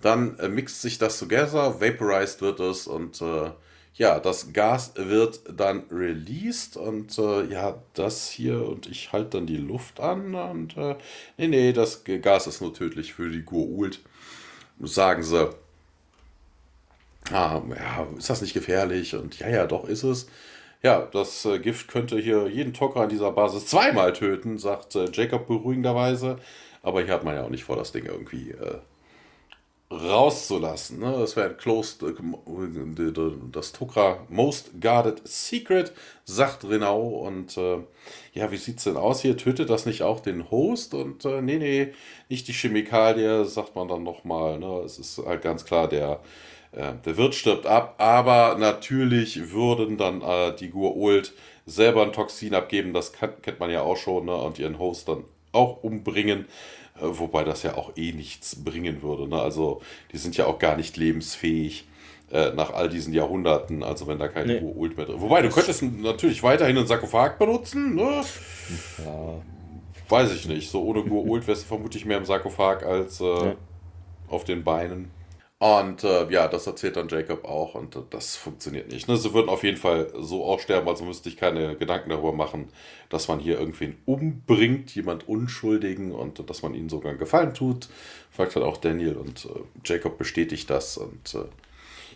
dann 0.02 0.38
äh, 0.38 0.48
mixt 0.48 0.84
sich 0.84 1.00
das 1.00 1.18
together, 1.18 1.82
vaporized 1.82 2.42
wird 2.42 2.60
es 2.60 2.86
und 2.86 3.20
äh, 3.22 3.50
ja, 3.98 4.20
das 4.20 4.54
Gas 4.54 4.94
wird 4.96 5.42
dann 5.52 5.84
released 5.92 6.78
und 6.78 7.18
äh, 7.18 7.46
ja, 7.46 7.82
das 7.96 8.30
hier 8.30 8.68
und 8.68 8.88
ich 8.88 9.12
halte 9.12 9.38
dann 9.38 9.48
die 9.48 9.58
Luft 9.58 10.00
an 10.00 10.36
und 10.36 10.78
äh, 10.78 10.96
nee, 11.38 11.48
nee, 11.48 11.74
das 11.74 12.04
Gas 12.04 12.46
ist 12.46 12.62
nur 12.62 12.74
tödlich 12.74 13.14
für 13.14 13.30
die 13.30 13.42
Gurult. 13.42 14.00
Sagen 14.80 15.24
sie, 15.24 15.50
ah, 17.32 17.62
ja, 17.76 18.08
ist 18.18 18.30
das 18.30 18.42
nicht 18.42 18.54
gefährlich? 18.54 19.16
Und 19.16 19.40
ja, 19.40 19.50
ja, 19.50 19.66
doch 19.66 19.88
ist 19.88 20.04
es. 20.04 20.28
Ja, 20.84 21.02
das 21.12 21.44
äh, 21.46 21.58
Gift 21.58 21.88
könnte 21.88 22.20
hier 22.20 22.48
jeden 22.48 22.74
Tocker 22.74 23.02
an 23.02 23.10
dieser 23.10 23.32
Basis 23.32 23.66
zweimal 23.66 24.14
töten, 24.14 24.60
sagt 24.60 24.96
äh, 24.96 25.10
Jacob 25.12 25.48
beruhigenderweise. 25.48 26.38
Aber 26.84 27.02
hier 27.02 27.14
hat 27.16 27.24
man 27.24 27.36
ja 27.36 27.44
auch 27.44 27.50
nicht 27.50 27.64
vor, 27.64 27.76
das 27.76 27.92
Ding 27.92 28.06
irgendwie 28.06 28.52
äh, 28.52 28.78
rauszulassen. 29.90 31.00
Ne? 31.00 31.16
Das 31.18 31.36
wäre 31.36 31.50
ein 31.50 31.58
Closed, 31.58 32.04
äh, 32.04 32.14
das 33.52 33.72
Tokra 33.72 34.20
Most 34.30 34.82
Guarded 34.82 35.22
Secret, 35.26 35.94
sagt 36.26 36.68
Renau. 36.68 37.08
Und 37.08 37.58
äh, 37.58 37.78
ja, 38.34 38.52
wie 38.52 38.58
sieht 38.58 38.80
es 38.80 38.84
denn 38.84 38.98
aus 38.98 39.22
hier? 39.22 39.38
Tötet 39.38 39.70
das 39.70 39.86
nicht 39.86 40.04
auch 40.04 40.20
den 40.20 40.52
Host? 40.52 40.94
Und 40.94 41.24
äh, 41.26 41.42
nee, 41.42 41.58
nee, 41.58 41.94
nicht 42.30 42.48
die 42.48 42.54
Chemikalie, 42.54 43.46
sagt 43.46 43.76
man 43.76 43.88
dann 43.88 44.04
nochmal. 44.04 44.60
Ne? 44.60 44.82
Es 44.86 45.00
ist 45.00 45.20
halt 45.26 45.42
ganz 45.42 45.64
klar, 45.64 45.88
der, 45.88 46.20
äh, 46.74 46.94
der 47.06 47.18
Wirt 47.18 47.36
stirbt 47.36 47.66
ab. 47.66 47.96
Aber 47.98 48.58
natürlich 48.60 49.52
würden 49.52 49.98
dann 49.98 50.22
äh, 50.22 50.54
die 50.56 50.72
Gua'uld 50.72 51.32
selber 51.66 52.04
ein 52.04 52.14
Toxin 52.14 52.56
abgeben. 52.56 52.94
Das 52.94 53.14
kann, 53.14 53.42
kennt 53.42 53.62
man 53.62 53.70
ja 53.70 53.84
auch 53.84 53.98
schon. 53.98 54.26
Ne? 54.26 54.36
Und 54.36 54.60
ihren 54.60 54.80
Host 54.80 55.08
dann 55.08 55.24
auch 55.54 55.82
umbringen. 55.82 56.46
Äh, 57.00 57.20
wobei 57.20 57.44
das 57.44 57.64
ja 57.64 57.76
auch 57.76 57.92
eh 57.96 58.12
nichts 58.12 58.64
bringen 58.64 59.02
würde. 59.02 59.28
Ne? 59.28 59.40
Also 59.40 59.82
die 60.12 60.18
sind 60.18 60.38
ja 60.38 60.46
auch 60.46 60.60
gar 60.60 60.76
nicht 60.76 60.98
lebensfähig. 60.98 61.88
Äh, 62.30 62.52
nach 62.56 62.74
all 62.74 62.90
diesen 62.90 63.14
Jahrhunderten, 63.14 63.84
also 63.84 64.06
wenn 64.08 64.20
da 64.20 64.28
kein 64.28 64.48
nee. 64.48 64.60
Ult 64.60 64.98
mehr 64.98 65.06
drin 65.06 65.22
Wobei, 65.22 65.42
du 65.42 65.50
könntest 65.50 65.82
natürlich 65.82 66.44
weiterhin 66.44 66.78
einen 66.78 66.86
Sarkophag 66.86 67.40
benutzen, 67.40 67.96
ne? 67.96 68.22
Ja. 68.98 69.42
Weiß 70.10 70.34
ich 70.34 70.46
nicht. 70.46 70.70
So 70.70 70.84
ohne 70.84 71.04
Ult 71.04 71.48
wärst 71.48 71.64
du 71.64 71.68
vermutlich 71.68 72.04
mehr 72.04 72.18
im 72.18 72.26
Sarkophag 72.26 72.84
als 72.84 73.22
äh, 73.22 73.24
ja. 73.24 73.56
auf 74.28 74.44
den 74.44 74.66
Beinen. 74.66 75.10
Und 75.60 76.04
äh, 76.04 76.30
ja, 76.30 76.48
das 76.48 76.68
erzählt 76.68 76.98
dann 76.98 77.10
Jacob 77.10 77.44
auch 77.44 77.74
und 77.74 77.96
äh, 77.96 78.02
das 78.12 78.36
funktioniert 78.36 78.92
nicht. 78.92 79.08
Ne? 79.08 79.18
Sie 79.18 79.34
würden 79.34 79.50
auf 79.50 79.64
jeden 79.64 79.78
Fall 79.78 80.14
so 80.16 80.46
auch 80.46 80.60
sterben, 80.60 80.88
also 80.88 81.04
müsste 81.04 81.30
ich 81.30 81.38
keine 81.38 81.76
Gedanken 81.76 82.12
darüber 82.12 82.32
machen, 82.32 82.70
dass 83.10 83.28
man 83.28 83.40
hier 83.40 83.60
irgendwen 83.60 83.98
umbringt, 84.06 84.94
jemand 84.94 85.28
Unschuldigen 85.28 86.12
und 86.12 86.48
dass 86.48 86.62
man 86.62 86.76
ihnen 86.76 86.90
sogar 86.90 87.10
einen 87.10 87.20
Gefallen 87.20 87.56
tut. 87.56 87.90
Fragt 88.30 88.56
halt 88.56 88.66
auch 88.66 88.78
Daniel 88.78 89.16
und 89.16 89.46
äh, 89.46 89.50
Jacob 89.84 90.20
bestätigt 90.20 90.70
das 90.70 90.96
und 90.98 91.34
äh, 91.34 91.46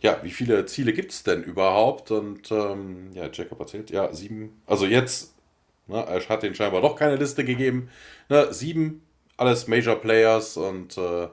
ja, 0.02 0.20
wie 0.24 0.32
viele 0.32 0.66
Ziele 0.68 0.94
gibt 0.94 1.12
es 1.12 1.24
denn 1.24 1.44
überhaupt? 1.44 2.12
Und 2.12 2.52
ähm, 2.52 3.10
ja, 3.14 3.28
Jacob 3.32 3.60
erzählt, 3.60 3.90
ja, 3.90 4.14
sieben, 4.14 4.62
also 4.68 4.86
jetzt, 4.86 5.34
ne, 5.88 5.98
er 5.98 6.30
hat 6.30 6.44
den 6.44 6.54
scheinbar 6.54 6.82
doch 6.82 6.96
keine 6.96 7.16
Liste 7.16 7.44
gegeben, 7.44 7.90
ne, 8.30 8.54
sieben, 8.54 9.02
alles 9.38 9.68
Major 9.68 9.96
Players 9.96 10.58
und 10.58 10.96
äh, 10.98 11.28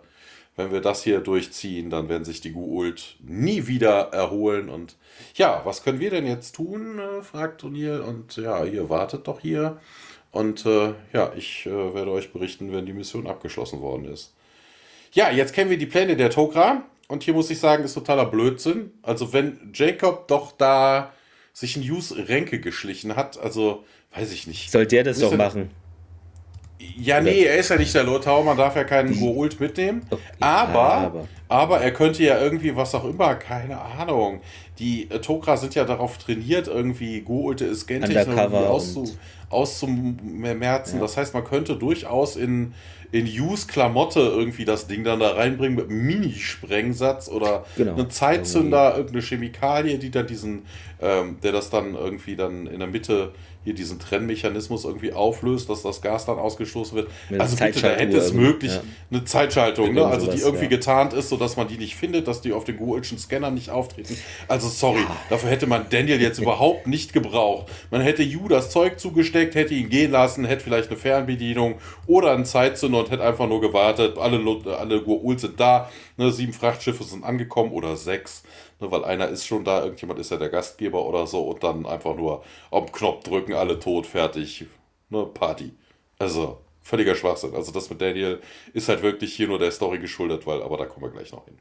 wenn 0.59 0.73
wir 0.73 0.81
das 0.81 1.05
hier 1.05 1.21
durchziehen, 1.21 1.89
dann 1.89 2.09
werden 2.09 2.25
sich 2.25 2.41
die 2.41 2.51
Guult 2.51 3.15
nie 3.21 3.69
wieder 3.69 4.13
erholen. 4.13 4.69
Und 4.69 4.97
ja, 5.35 5.63
was 5.65 5.85
können 5.85 6.01
wir 6.01 6.11
denn 6.11 6.27
jetzt 6.27 6.57
tun? 6.57 6.99
Äh, 6.99 7.23
fragt 7.23 7.63
O'Neill. 7.63 8.01
Und 8.01 8.37
ja, 8.37 8.65
ihr 8.65 8.91
wartet 8.91 9.29
doch 9.29 9.39
hier. 9.41 9.81
Und 10.33 10.67
äh, 10.67 10.95
ja, 11.13 11.33
ich 11.37 11.65
äh, 11.67 11.95
werde 11.95 12.11
euch 12.11 12.33
berichten, 12.33 12.73
wenn 12.73 12.87
die 12.87 12.93
Mission 12.93 13.29
abgeschlossen 13.29 13.81
worden 13.81 14.07
ist. 14.07 14.35
Ja, 15.13 15.31
jetzt 15.31 15.55
kennen 15.55 15.71
wir 15.71 15.79
die 15.79 15.87
Pläne 15.87 16.17
der 16.17 16.31
Tokra. 16.31 16.83
Und 17.07 17.23
hier 17.23 17.35
muss 17.35 17.51
ich 17.51 17.61
sagen, 17.61 17.85
ist 17.85 17.95
totaler 17.95 18.27
Blödsinn. 18.27 18.91
Also, 19.03 19.33
wenn 19.33 19.71
Jacob 19.73 20.27
doch 20.27 20.53
da 20.53 21.13
sich 21.53 21.77
in 21.77 21.83
Hughes 21.85 22.15
Ränke 22.29 22.59
geschlichen 22.59 23.15
hat, 23.15 23.39
also 23.39 23.85
weiß 24.13 24.33
ich 24.33 24.49
nicht. 24.49 24.73
Soll 24.73 24.87
der 24.87 25.05
das 25.05 25.21
doch 25.21 25.37
machen? 25.37 25.71
Ja, 26.81 27.21
nee, 27.21 27.43
er 27.45 27.57
ist 27.57 27.71
ja 27.71 27.77
nicht 27.77 27.93
der 27.95 28.05
Lothar, 28.05 28.43
man 28.45 28.57
darf 28.57 28.77
ja 28.77 28.85
keinen 28.85 29.19
Goult 29.19 29.59
mitnehmen. 29.59 30.03
Okay, 30.09 30.23
aber, 30.39 30.83
aber, 30.83 31.29
aber. 31.49 31.81
er 31.81 31.93
könnte 31.93 32.23
ja 32.23 32.41
irgendwie, 32.41 32.77
was 32.77 32.95
auch 32.95 33.05
immer, 33.05 33.35
keine 33.35 33.81
Ahnung. 33.81 34.41
Die 34.79 35.09
Tokra 35.09 35.57
sind 35.57 35.75
ja 35.75 35.85
darauf 35.85 36.19
trainiert, 36.19 36.69
irgendwie 36.69 37.21
Goult 37.23 37.63
ist 37.63 37.89
Gentechnologie 37.89 38.57
auszu, 38.57 39.11
auszumerzen. 39.51 40.97
Ja. 40.97 41.01
Das 41.01 41.17
heißt, 41.17 41.35
man 41.35 41.43
könnte 41.43 41.75
durchaus 41.75 42.37
in, 42.37 42.75
in 43.11 43.27
Use 43.27 43.67
Klamotte 43.67 44.21
irgendwie 44.21 44.65
das 44.65 44.87
Ding 44.87 45.03
dann 45.03 45.19
da 45.19 45.31
reinbringen 45.31 45.77
mit 45.77 45.91
einem 45.91 46.07
Mini-Sprengsatz 46.07 47.29
oder 47.29 47.65
genau. 47.77 47.95
einen 47.95 48.11
Zeitzünder, 48.11 48.93
irgendeine 48.97 49.23
Chemikalie, 49.23 49.99
die 49.99 50.11
dann 50.11 50.29
diesen, 50.29 50.63
ähm, 51.01 51.39
der 51.43 51.51
das 51.51 51.71
dann 51.71 51.95
irgendwie 51.95 52.37
dann 52.37 52.69
in 52.69 52.79
der 52.79 52.89
Mitte 52.89 53.33
hier 53.69 53.75
diesen 53.75 53.99
Trennmechanismus 53.99 54.87
irgendwie 54.87 55.13
auflöst, 55.13 55.69
dass 55.69 55.83
das 55.83 56.01
Gas 56.01 56.25
dann 56.25 56.39
ausgestoßen 56.39 56.97
wird. 56.97 57.11
Mit 57.29 57.39
also 57.39 57.55
bitte, 57.57 57.83
da 57.83 57.91
hätte 57.91 58.17
es 58.17 58.33
möglich 58.33 58.73
ja. 58.73 58.81
eine 59.11 59.25
Zeitschaltung, 59.27 59.93
ne? 59.93 60.07
also 60.07 60.25
sowas, 60.25 60.37
die 60.37 60.41
irgendwie 60.41 60.65
ja. 60.65 60.71
getarnt 60.71 61.13
ist, 61.13 61.29
sodass 61.29 61.59
man 61.59 61.69
die 61.69 61.77
nicht 61.77 61.95
findet, 61.95 62.29
dass 62.29 62.41
die 62.41 62.55
auf 62.55 62.65
den 62.65 62.79
Google'schen 62.79 63.19
Scannern 63.19 63.53
nicht 63.53 63.69
auftreten. 63.69 64.17
Also 64.49 64.69
sorry, 64.69 65.01
ja. 65.01 65.17
dafür 65.29 65.51
hätte 65.51 65.67
man 65.67 65.85
Daniel 65.91 66.19
jetzt 66.19 66.39
überhaupt 66.41 66.87
nicht 66.87 67.13
gebraucht. 67.13 67.71
Man 67.91 68.01
hätte 68.01 68.23
Yu 68.23 68.49
das 68.49 68.71
Zeug 68.71 68.99
zugesteckt, 68.99 69.55
hätte 69.55 69.75
ihn 69.75 69.91
gehen 69.91 70.13
lassen, 70.13 70.47
hätte 70.47 70.65
vielleicht 70.65 70.89
eine 70.89 70.97
Fernbedienung 70.97 71.75
oder 72.07 72.33
einen 72.33 72.47
Zeitzünder 72.47 73.01
und 73.01 73.11
hätte 73.11 73.23
einfach 73.23 73.49
nur 73.49 73.61
gewartet, 73.61 74.17
alle, 74.17 74.39
alle 74.79 74.97
Goa'uld 74.97 75.41
sind 75.41 75.61
da, 75.61 75.91
ne? 76.17 76.33
sieben 76.33 76.55
Frachtschiffe 76.55 77.05
sind 77.05 77.23
angekommen 77.23 77.73
oder 77.73 77.99
sechs. 77.99 78.45
Ne, 78.81 78.91
weil 78.91 79.05
einer 79.05 79.29
ist 79.29 79.47
schon 79.47 79.65
da, 79.65 79.83
irgendjemand 79.83 80.21
ist 80.21 80.31
ja 80.31 80.37
der 80.37 80.51
Gastgeber 80.51 81.05
oder 81.05 81.27
so 81.27 81.49
und 81.49 81.63
dann 81.65 81.85
einfach 81.85 82.15
nur 82.15 82.45
den 82.73 82.93
Knopf 82.93 83.25
drücken, 83.25 83.55
alle 83.55 83.79
tot, 83.79 84.07
fertig, 84.07 84.67
ne, 85.09 85.27
Party. 85.27 85.73
Also, 86.19 86.59
völliger 86.81 87.15
Schwachsinn. 87.15 87.55
Also 87.55 87.73
das 87.73 87.91
mit 87.91 88.01
Daniel 88.01 88.41
ist 88.73 88.89
halt 88.89 89.03
wirklich 89.03 89.35
hier 89.35 89.49
nur 89.49 89.59
der 89.59 89.71
Story 89.73 89.99
geschuldet, 89.99 90.47
weil, 90.47 90.63
aber 90.63 90.77
da 90.77 90.87
kommen 90.87 91.07
wir 91.07 91.11
gleich 91.11 91.33
noch 91.33 91.45
hin. 91.45 91.59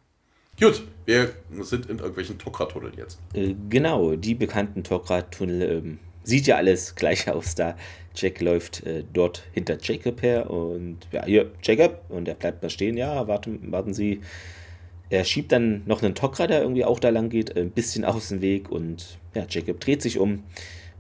Gut, 0.60 0.84
wir 1.06 1.34
sind 1.62 1.88
in 1.88 2.00
irgendwelchen 2.00 2.40
Tokra-Tunneln 2.40 2.94
jetzt. 2.98 3.20
Äh, 3.34 3.54
genau, 3.70 4.16
die 4.16 4.34
bekannten 4.34 4.84
Tokra-Tunnel 4.84 5.62
ähm, 5.62 6.00
sieht 6.24 6.48
ja 6.48 6.56
alles 6.56 6.96
gleich 6.96 7.30
aus 7.30 7.54
da. 7.54 7.76
Jack 8.16 8.42
läuft 8.42 8.84
äh, 8.86 9.04
dort 9.14 9.44
hinter 9.54 9.78
Jacob 9.80 10.22
her 10.24 10.50
und 10.50 10.98
ja, 11.12 11.26
hier, 11.26 11.52
Jacob, 11.62 12.02
und 12.10 12.28
er 12.28 12.34
bleibt 12.34 12.64
da 12.64 12.70
stehen. 12.70 12.98
Ja, 12.98 13.28
warten, 13.28 13.72
warten 13.72 13.94
Sie, 13.94 14.22
er 15.10 15.24
schiebt 15.24 15.52
dann 15.52 15.84
noch 15.86 16.02
einen 16.02 16.16
Tokra, 16.16 16.48
der 16.48 16.62
irgendwie 16.62 16.86
auch 16.86 17.00
da 17.00 17.10
lang 17.10 17.30
geht, 17.30 17.56
ein 17.58 17.72
bisschen 17.72 18.06
aus 18.06 18.30
dem 18.30 18.42
Weg 18.42 18.70
und 18.70 19.18
ja, 19.34 19.46
Jacob 19.50 19.80
dreht 19.80 20.02
sich 20.02 20.20
um 20.20 20.44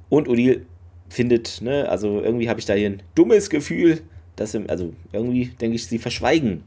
und 0.10 0.28
Odile 0.30 0.62
findet, 1.10 1.62
ne, 1.62 1.88
also 1.89 2.22
irgendwie 2.22 2.49
habe 2.49 2.60
ich 2.60 2.66
da 2.66 2.74
hier 2.74 2.89
ein 2.89 3.03
dummes 3.16 3.49
Gefühl, 3.49 4.01
dass, 4.36 4.51
sie, 4.51 4.68
also 4.70 4.93
irgendwie 5.12 5.47
denke 5.47 5.76
ich, 5.76 5.88
sie 5.88 5.99
verschweigen 5.99 6.64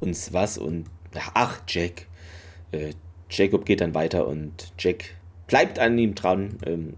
uns 0.00 0.32
was 0.32 0.58
und 0.58 0.86
ach, 1.34 1.60
Jack. 1.66 2.06
Äh, 2.72 2.92
Jacob 3.30 3.64
geht 3.64 3.80
dann 3.80 3.94
weiter 3.94 4.26
und 4.26 4.72
Jack 4.78 5.14
bleibt 5.46 5.78
an 5.78 5.98
ihm 5.98 6.14
dran. 6.14 6.58
Ähm, 6.66 6.94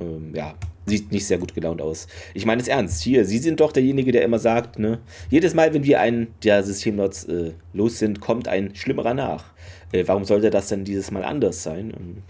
ähm, 0.00 0.34
ja, 0.34 0.54
sieht 0.86 1.12
nicht 1.12 1.26
sehr 1.26 1.38
gut 1.38 1.54
gelaunt 1.54 1.80
aus. 1.80 2.06
Ich 2.34 2.46
meine 2.46 2.60
es 2.60 2.68
ernst. 2.68 3.02
Hier, 3.02 3.24
Sie 3.24 3.38
sind 3.38 3.60
doch 3.60 3.72
derjenige, 3.72 4.12
der 4.12 4.22
immer 4.22 4.38
sagt, 4.38 4.78
ne? 4.78 5.00
Jedes 5.30 5.54
Mal, 5.54 5.72
wenn 5.74 5.84
wir 5.84 6.00
einen 6.00 6.34
der 6.42 6.62
Systemnots 6.62 7.24
äh, 7.24 7.52
los 7.72 7.98
sind, 7.98 8.20
kommt 8.20 8.48
ein 8.48 8.74
Schlimmerer 8.74 9.14
nach. 9.14 9.44
Äh, 9.92 10.04
warum 10.06 10.24
sollte 10.24 10.50
das 10.50 10.68
denn 10.68 10.84
dieses 10.84 11.10
Mal 11.10 11.24
anders 11.24 11.62
sein? 11.62 11.92
Ähm, 11.96 12.22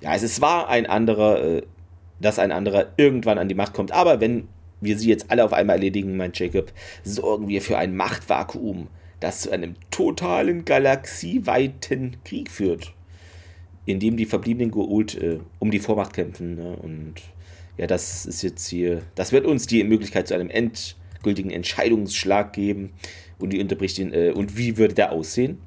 ja, 0.00 0.14
es 0.14 0.22
ist 0.22 0.36
zwar 0.36 0.68
ein 0.68 0.86
anderer, 0.86 1.42
äh, 1.42 1.62
dass 2.20 2.38
ein 2.38 2.52
anderer 2.52 2.86
irgendwann 2.96 3.38
an 3.38 3.48
die 3.48 3.54
Macht 3.54 3.74
kommt, 3.74 3.92
aber 3.92 4.20
wenn 4.20 4.48
wir 4.80 4.98
sie 4.98 5.08
jetzt 5.08 5.30
alle 5.30 5.44
auf 5.44 5.52
einmal 5.52 5.76
erledigen, 5.76 6.16
meint 6.16 6.38
Jacob, 6.38 6.72
sorgen 7.04 7.48
wir 7.48 7.62
für 7.62 7.78
ein 7.78 7.94
Machtvakuum, 7.94 8.88
das 9.20 9.42
zu 9.42 9.50
einem 9.50 9.74
totalen 9.90 10.64
galaxieweiten 10.64 12.16
Krieg 12.24 12.50
führt 12.50 12.92
in 13.86 14.00
dem 14.00 14.16
die 14.16 14.26
verbliebenen 14.26 14.70
Goult 14.70 15.16
äh, 15.16 15.40
um 15.58 15.70
die 15.70 15.78
Vormacht 15.78 16.12
kämpfen. 16.12 16.54
Ne? 16.56 16.76
Und 16.76 17.14
ja, 17.76 17.86
das 17.86 18.26
ist 18.26 18.42
jetzt 18.42 18.68
hier, 18.68 19.02
das 19.14 19.32
wird 19.32 19.46
uns 19.46 19.66
die 19.66 19.82
Möglichkeit 19.84 20.28
zu 20.28 20.34
einem 20.34 20.50
endgültigen 20.50 21.50
Entscheidungsschlag 21.50 22.52
geben. 22.52 22.92
Und 23.38 23.52
die 23.52 23.60
unterbricht 23.60 23.98
ihn, 23.98 24.12
äh, 24.12 24.30
und 24.30 24.56
wie 24.56 24.76
würde 24.76 24.94
der 24.94 25.12
aussehen? 25.12 25.58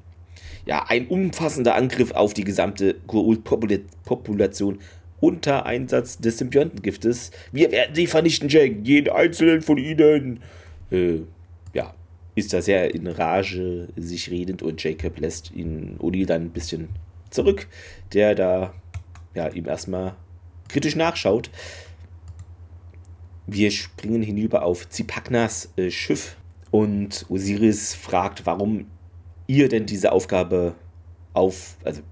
Ja, 0.64 0.84
ein 0.88 1.08
umfassender 1.08 1.74
Angriff 1.74 2.12
auf 2.12 2.32
die 2.34 2.44
gesamte 2.44 2.96
Goa'uld-Population 3.06 4.78
unter 5.20 5.66
Einsatz 5.66 6.18
des 6.18 6.38
Symbiontengiftes. 6.38 7.30
Wir 7.52 7.70
werden 7.70 7.94
sie 7.94 8.06
vernichten, 8.06 8.48
Jack, 8.48 8.72
jeden 8.82 9.12
einzelnen 9.12 9.62
von 9.62 9.78
ihnen. 9.78 10.40
Äh, 10.90 11.20
ja, 11.72 11.94
ist 12.34 12.52
da 12.52 12.62
sehr 12.62 12.94
in 12.94 13.06
Rage 13.06 13.88
sich 13.96 14.30
redend 14.30 14.62
und 14.62 14.82
Jacob 14.82 15.18
lässt 15.18 15.52
ihn 15.52 15.96
O'Neill 16.00 16.26
dann 16.26 16.42
ein 16.42 16.50
bisschen 16.50 16.88
zurück, 17.30 17.66
der 18.12 18.34
da 18.34 18.74
ja, 19.34 19.48
ihm 19.48 19.66
erstmal 19.66 20.16
kritisch 20.68 20.96
nachschaut. 20.96 21.50
Wir 23.46 23.70
springen 23.70 24.22
hinüber 24.22 24.64
auf 24.64 24.88
Zipaknas 24.88 25.72
äh, 25.76 25.90
Schiff 25.90 26.36
und 26.70 27.26
Osiris 27.28 27.94
fragt, 27.94 28.44
warum 28.44 28.86
ihr 29.46 29.68
denn 29.68 29.86
diese 29.86 30.10
Aufgabe 30.12 30.74
auf, 31.32 31.76
also 31.84 32.02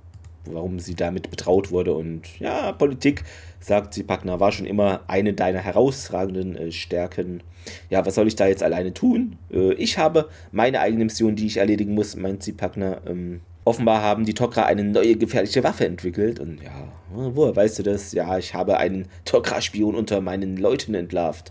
warum 0.45 0.79
sie 0.79 0.95
damit 0.95 1.31
betraut 1.31 1.71
wurde. 1.71 1.95
Und 1.95 2.39
ja, 2.39 2.73
Politik, 2.73 3.25
sagt 3.61 3.95
Zipakna, 3.95 4.39
war 4.41 4.53
schon 4.53 4.67
immer 4.67 5.01
eine 5.09 5.33
deiner 5.33 5.61
herausragenden 5.61 6.57
äh, 6.57 6.73
Stärken. 6.73 7.43
Ja, 7.91 8.05
was 8.07 8.15
soll 8.15 8.29
ich 8.29 8.37
da 8.37 8.47
jetzt 8.47 8.63
alleine 8.63 8.95
tun? 8.95 9.37
Äh, 9.53 9.73
ich 9.75 9.99
habe 9.99 10.29
meine 10.53 10.81
eigene 10.81 11.05
Mission, 11.05 11.35
die 11.35 11.47
ich 11.47 11.57
erledigen 11.57 11.95
muss, 11.95 12.15
meint 12.15 12.43
Zipakna. 12.43 13.01
Ähm, 13.07 13.41
Offenbar 13.67 14.03
haben 14.03 14.27
die 14.27 14.35
Tok'ra 14.35 14.65
eine 14.65 14.85
neue 14.85 15.17
gefährliche 15.17 15.65
Waffe 15.65 15.87
entwickelt 15.87 16.39
und 16.39 16.63
ja, 16.63 16.93
woher 17.11 17.57
weißt 17.57 17.79
du 17.79 17.83
das? 17.83 18.13
Ja, 18.13 18.37
ich 18.37 18.53
habe 18.53 18.77
einen 18.77 19.09
Tok'ra-Spion 19.25 19.95
unter 19.95 20.21
meinen 20.21 20.59
Leuten 20.59 20.95
entlarvt. 20.95 21.51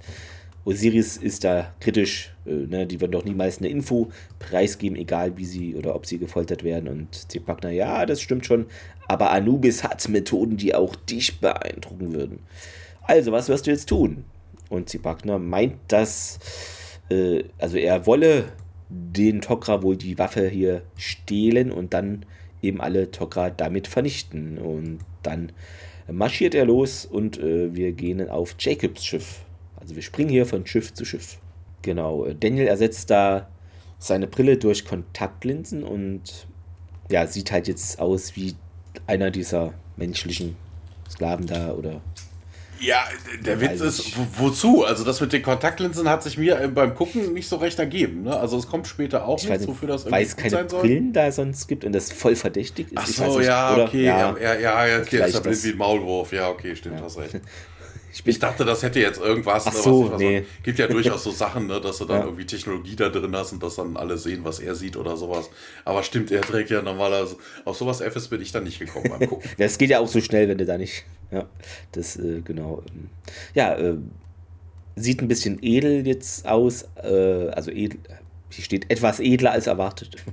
Osiris 0.65 1.17
ist 1.17 1.43
da 1.43 1.73
kritisch, 1.79 2.33
äh, 2.45 2.51
ne, 2.51 2.87
die 2.87 3.01
würden 3.01 3.11
doch 3.11 3.25
niemals 3.25 3.57
eine 3.57 3.67
Info 3.67 4.11
preisgeben, 4.39 4.95
egal 4.97 5.37
wie 5.37 5.45
sie 5.45 5.75
oder 5.75 5.95
ob 5.95 6.05
sie 6.05 6.19
gefoltert 6.19 6.63
werden. 6.63 6.87
Und 6.87 7.31
Zepagna, 7.31 7.69
ja, 7.71 8.05
das 8.05 8.21
stimmt 8.21 8.45
schon, 8.45 8.67
aber 9.07 9.31
Anubis 9.31 9.83
hat 9.83 10.07
Methoden, 10.07 10.55
die 10.55 10.73
auch 10.73 10.95
dich 10.95 11.39
beeindrucken 11.39 12.13
würden. 12.13 12.39
Also, 13.01 13.31
was 13.31 13.49
wirst 13.49 13.67
du 13.67 13.71
jetzt 13.71 13.89
tun? 13.89 14.23
Und 14.69 14.87
Zepagna 14.87 15.37
meint, 15.37 15.75
dass, 15.89 16.39
äh, 17.09 17.43
also 17.57 17.77
er 17.77 18.05
wolle 18.05 18.45
den 18.93 19.41
Tok'ra 19.41 19.81
wohl 19.81 19.97
die 19.97 20.17
Waffe 20.19 20.47
hier 20.47 20.83
stehlen 20.95 21.71
und 21.71 21.93
dann 21.93 22.25
eben 22.61 22.79
alle 22.79 23.05
Tok'ra 23.05 23.49
damit 23.49 23.87
vernichten. 23.87 24.57
Und 24.57 24.99
dann 25.23 25.51
marschiert 26.07 26.53
er 26.53 26.65
los 26.65 27.05
und 27.05 27.39
äh, 27.39 27.73
wir 27.73 27.91
gehen 27.93 28.29
auf 28.29 28.55
Jacobs 28.59 29.03
Schiff. 29.03 29.45
Also 29.75 29.95
wir 29.95 30.03
springen 30.03 30.29
hier 30.29 30.45
von 30.45 30.65
Schiff 30.65 30.93
zu 30.93 31.05
Schiff. 31.05 31.39
Genau, 31.81 32.25
Daniel 32.39 32.67
ersetzt 32.67 33.09
da 33.09 33.49
seine 33.97 34.27
Brille 34.27 34.57
durch 34.57 34.85
Kontaktlinsen 34.85 35.83
und 35.83 36.47
ja, 37.09 37.27
sieht 37.27 37.51
halt 37.51 37.67
jetzt 37.67 37.99
aus 37.99 38.35
wie 38.35 38.55
einer 39.07 39.31
dieser 39.31 39.73
menschlichen 39.97 40.55
Sklaven 41.09 41.47
da 41.47 41.73
oder. 41.73 42.01
Ja, 42.83 43.05
der 43.45 43.61
Witz 43.61 43.79
ist, 43.81 44.17
wo, 44.17 44.45
wozu? 44.45 44.83
Also 44.83 45.03
das 45.03 45.21
mit 45.21 45.31
den 45.31 45.41
Kontaktlinsen 45.41 46.09
hat 46.09 46.23
sich 46.23 46.37
mir 46.37 46.69
beim 46.73 46.93
Gucken 46.95 47.33
nicht 47.33 47.47
so 47.47 47.55
recht 47.55 47.79
ergeben. 47.79 48.23
Ne? 48.23 48.35
Also 48.37 48.57
es 48.57 48.67
kommt 48.67 48.87
später 48.87 49.25
auch 49.25 49.37
ich 49.37 49.49
nicht, 49.49 49.61
weiß, 49.61 49.67
wofür 49.67 49.87
das 49.87 50.09
weil 50.11 50.23
es 50.23 50.35
keine 50.35 50.65
Brillen 50.65 51.13
da 51.13 51.31
sonst 51.31 51.67
gibt 51.67 51.85
und 51.85 51.93
das 51.93 52.11
voll 52.11 52.35
verdächtig 52.35 52.87
ist. 52.91 52.97
Ach 52.97 53.07
so, 53.07 53.23
weiß 53.23 53.37
nicht, 53.37 53.47
ja, 53.47 53.73
oder? 53.73 53.83
okay. 53.85 54.03
Ja, 54.03 54.35
ja, 54.37 54.53
ja, 54.55 54.85
ja 54.85 55.01
okay, 55.01 55.17
das 55.17 55.29
ist 55.29 55.33
ja 55.35 55.39
blind 55.39 55.63
wie 55.63 55.69
ein 55.69 55.77
Maulwurf. 55.77 56.33
Ja, 56.33 56.49
okay, 56.49 56.75
stimmt, 56.75 57.01
hast 57.01 57.17
recht. 57.17 57.35
Ich, 58.13 58.25
Ich 58.27 58.39
dachte, 58.39 58.63
das 58.63 58.83
hätte 58.83 58.99
jetzt 58.99 59.19
irgendwas. 59.19 59.65
Ach 59.65 59.73
ne, 59.73 59.79
so, 59.79 60.03
was, 60.05 60.11
was 60.11 60.19
nee. 60.19 60.41
man, 60.41 60.45
gibt 60.61 60.77
ja 60.77 60.87
durchaus 60.89 61.23
so 61.23 61.31
Sachen, 61.31 61.65
ne, 61.67 61.81
dass 61.81 61.97
du 61.97 62.05
dann 62.05 62.19
Ja. 62.19 62.25
irgendwie 62.25 62.45
Technologie 62.45 62.95
da 62.95 63.09
drin 63.09 63.35
hast 63.35 63.53
und 63.53 63.63
dass 63.63 63.75
dann 63.75 63.97
alle 63.97 64.17
sehen, 64.17 64.41
was 64.43 64.59
er 64.59 64.75
sieht 64.75 64.95
oder 64.95 65.17
sowas. 65.17 65.49
Aber 65.83 66.03
stimmt, 66.03 66.31
er 66.31 66.41
trägt 66.41 66.69
ja 66.69 66.81
normalerweise. 66.81 67.37
Auf 67.65 67.75
sowas 67.77 68.01
FS 68.01 68.27
bin 68.27 68.41
ich 68.41 68.51
dann 68.51 68.63
nicht 68.65 68.79
gekommen 68.79 69.09
beim 69.09 69.27
Gucken. 69.27 69.49
das 69.57 69.77
geht 69.77 69.89
ja 69.89 69.99
auch 69.99 70.07
so 70.07 70.21
schnell, 70.21 70.47
wenn 70.47 70.57
du 70.59 70.65
da 70.65 70.77
nicht. 70.77 71.03
Ja, 71.31 71.47
das, 71.91 72.15
äh, 72.17 72.41
genau. 72.43 72.83
ähm, 72.89 73.09
Ja, 73.55 73.75
äh, 73.75 73.97
sieht 74.95 75.21
ein 75.21 75.27
bisschen 75.27 75.57
edel 75.63 76.05
jetzt 76.05 76.47
aus. 76.47 76.85
Äh, 77.03 77.49
also 77.49 77.71
edel. 77.71 77.99
Hier 78.49 78.63
steht 78.63 78.91
etwas 78.91 79.19
edler 79.19 79.51
als 79.51 79.67
erwartet. 79.67 80.17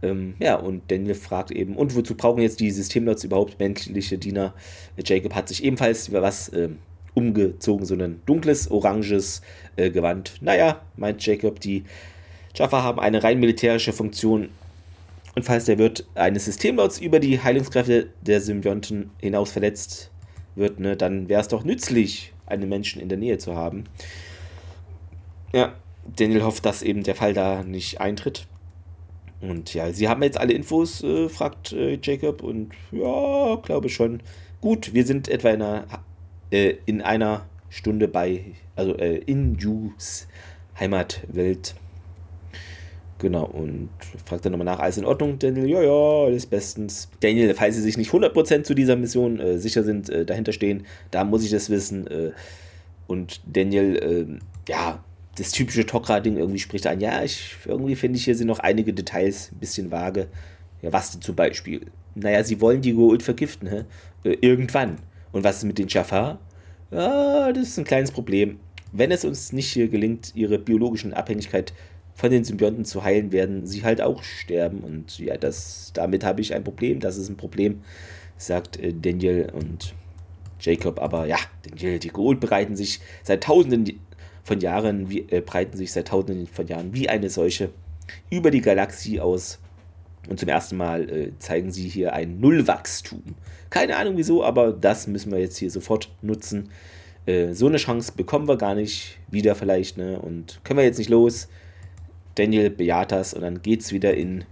Ähm, 0.00 0.34
ja, 0.38 0.54
und 0.54 0.92
Daniel 0.92 1.16
fragt 1.16 1.50
eben, 1.50 1.74
und 1.74 1.96
wozu 1.96 2.14
brauchen 2.14 2.40
jetzt 2.40 2.60
die 2.60 2.70
Systemlots 2.70 3.24
überhaupt 3.24 3.58
menschliche 3.58 4.16
Diener? 4.16 4.54
Äh, 4.96 5.02
Jacob 5.04 5.34
hat 5.34 5.48
sich 5.48 5.64
ebenfalls 5.64 6.06
über 6.06 6.22
was 6.22 6.52
ähm, 6.52 6.78
umgezogen, 7.18 7.84
so 7.84 7.94
ein 7.94 8.22
dunkles, 8.26 8.70
oranges 8.70 9.42
äh, 9.76 9.90
Gewand. 9.90 10.34
Naja, 10.40 10.80
meint 10.96 11.24
Jacob, 11.26 11.60
die 11.60 11.84
Jaffa 12.54 12.82
haben 12.82 13.00
eine 13.00 13.22
rein 13.22 13.40
militärische 13.40 13.92
Funktion 13.92 14.48
und 15.34 15.44
falls 15.44 15.66
der 15.66 15.78
Wirt 15.78 16.04
eines 16.14 16.46
Systemlots 16.46 16.98
über 16.98 17.20
die 17.20 17.40
Heilungskräfte 17.40 18.08
der 18.22 18.40
Symbionten 18.40 19.10
hinaus 19.20 19.52
verletzt 19.52 20.10
wird, 20.56 20.80
ne, 20.80 20.96
dann 20.96 21.28
wäre 21.28 21.40
es 21.40 21.48
doch 21.48 21.62
nützlich, 21.64 22.32
einen 22.46 22.68
Menschen 22.68 23.00
in 23.00 23.08
der 23.08 23.18
Nähe 23.18 23.38
zu 23.38 23.54
haben. 23.54 23.84
Ja, 25.52 25.74
Daniel 26.16 26.42
hofft, 26.42 26.64
dass 26.66 26.82
eben 26.82 27.02
der 27.02 27.14
Fall 27.14 27.34
da 27.34 27.62
nicht 27.62 28.00
eintritt. 28.00 28.46
Und 29.40 29.72
ja, 29.74 29.92
sie 29.92 30.08
haben 30.08 30.22
jetzt 30.22 30.38
alle 30.38 30.52
Infos, 30.54 31.04
äh, 31.04 31.28
fragt 31.28 31.72
äh, 31.72 31.98
Jacob. 32.02 32.42
Und 32.42 32.72
ja, 32.90 33.56
glaube 33.62 33.88
schon. 33.88 34.20
Gut, 34.60 34.92
wir 34.92 35.06
sind 35.06 35.28
etwa 35.28 35.50
in 35.50 35.62
einer, 35.62 35.84
äh, 36.50 36.74
in 36.86 37.02
einer 37.02 37.46
Stunde 37.70 38.08
bei, 38.08 38.42
also 38.76 38.96
äh, 38.96 39.18
in 39.18 39.56
Jus 39.56 40.26
Heimatwelt. 40.78 41.74
Genau, 43.18 43.46
und 43.46 43.88
fragt 44.24 44.44
dann 44.44 44.52
nochmal 44.52 44.64
nach, 44.64 44.78
alles 44.78 44.96
in 44.96 45.04
Ordnung, 45.04 45.40
Daniel? 45.40 45.68
Ja, 45.68 45.82
ja, 45.82 46.26
alles 46.26 46.46
bestens. 46.46 47.08
Daniel, 47.18 47.52
falls 47.54 47.74
Sie 47.74 47.82
sich 47.82 47.96
nicht 47.96 48.12
100% 48.12 48.62
zu 48.62 48.74
dieser 48.74 48.94
Mission 48.94 49.40
äh, 49.40 49.58
sicher 49.58 49.82
sind, 49.82 50.08
äh, 50.08 50.24
dahinter 50.24 50.52
stehen, 50.52 50.86
da 51.10 51.24
muss 51.24 51.42
ich 51.42 51.50
das 51.50 51.68
wissen. 51.68 52.06
Äh, 52.06 52.30
und 53.08 53.40
Daniel, 53.44 53.98
ähm, 54.02 54.38
ja, 54.68 55.02
das 55.36 55.50
typische 55.50 55.84
Tokra-Ding 55.84 56.36
irgendwie 56.36 56.60
spricht 56.60 56.86
an, 56.86 57.00
ja, 57.00 57.24
ich, 57.24 57.56
irgendwie 57.66 57.96
finde 57.96 58.18
ich 58.18 58.24
hier 58.24 58.36
sind 58.36 58.46
noch 58.46 58.60
einige 58.60 58.92
Details 58.92 59.50
ein 59.50 59.58
bisschen 59.58 59.90
vage. 59.90 60.28
Ja, 60.82 60.92
was 60.92 61.10
denn 61.10 61.20
zum 61.20 61.34
Beispiel? 61.34 61.86
Naja, 62.14 62.44
sie 62.44 62.60
wollen 62.60 62.82
die 62.82 62.92
Gould 62.92 63.22
vergiften, 63.24 63.68
hä? 63.68 63.84
Äh, 64.24 64.36
irgendwann. 64.40 64.98
Und 65.32 65.44
was 65.44 65.58
ist 65.58 65.64
mit 65.64 65.78
den 65.78 65.88
Jafar? 65.88 66.38
Ja, 66.90 67.52
das 67.52 67.68
ist 67.68 67.78
ein 67.78 67.84
kleines 67.84 68.12
Problem. 68.12 68.58
Wenn 68.92 69.10
es 69.10 69.24
uns 69.24 69.52
nicht 69.52 69.72
hier 69.72 69.88
gelingt, 69.88 70.32
ihre 70.34 70.58
biologischen 70.58 71.12
Abhängigkeit 71.12 71.74
von 72.14 72.30
den 72.30 72.44
Symbionten 72.44 72.84
zu 72.84 73.04
heilen, 73.04 73.30
werden 73.30 73.66
sie 73.66 73.84
halt 73.84 74.00
auch 74.00 74.22
sterben. 74.22 74.80
Und 74.80 75.18
ja, 75.18 75.36
das, 75.36 75.92
damit 75.94 76.24
habe 76.24 76.40
ich 76.40 76.54
ein 76.54 76.64
Problem. 76.64 77.00
Das 77.00 77.16
ist 77.16 77.28
ein 77.28 77.36
Problem, 77.36 77.82
sagt 78.36 78.78
äh, 78.78 78.92
Daniel 78.92 79.50
und 79.52 79.94
Jacob. 80.60 81.00
Aber 81.00 81.26
ja, 81.26 81.36
Daniel, 81.68 81.98
die 81.98 82.08
Gold 82.08 82.40
bereiten 82.40 82.74
sich 82.74 83.00
seit 83.22 83.44
tausenden 83.44 84.00
von 84.42 84.60
Jahren, 84.60 85.10
wie, 85.10 85.28
äh, 85.28 85.42
breiten 85.42 85.76
sich 85.76 85.92
seit 85.92 86.08
tausenden 86.08 86.46
von 86.46 86.66
Jahren 86.66 86.92
wie 86.94 87.08
eine 87.08 87.30
Seuche 87.30 87.70
über 88.30 88.50
die 88.50 88.62
Galaxie 88.62 89.20
aus. 89.20 89.58
Und 90.28 90.38
zum 90.38 90.48
ersten 90.48 90.76
Mal 90.76 91.08
äh, 91.08 91.32
zeigen 91.38 91.70
sie 91.72 91.88
hier 91.88 92.12
ein 92.12 92.38
Nullwachstum. 92.38 93.22
Keine 93.70 93.96
Ahnung 93.96 94.16
wieso, 94.16 94.44
aber 94.44 94.72
das 94.72 95.06
müssen 95.06 95.32
wir 95.32 95.38
jetzt 95.38 95.56
hier 95.56 95.70
sofort 95.70 96.10
nutzen. 96.22 96.70
Äh, 97.26 97.54
so 97.54 97.66
eine 97.66 97.78
Chance 97.78 98.12
bekommen 98.16 98.46
wir 98.48 98.56
gar 98.56 98.74
nicht 98.74 99.18
wieder 99.30 99.54
vielleicht, 99.54 99.96
ne? 99.96 100.18
Und 100.18 100.60
können 100.64 100.78
wir 100.78 100.84
jetzt 100.84 100.98
nicht 100.98 101.10
los. 101.10 101.48
Daniel 102.34 102.70
bejaht 102.70 103.12
das 103.12 103.34
und 103.34 103.42
dann 103.42 103.62
geht's 103.62 103.92
wieder 103.92 104.14
in 104.14 104.44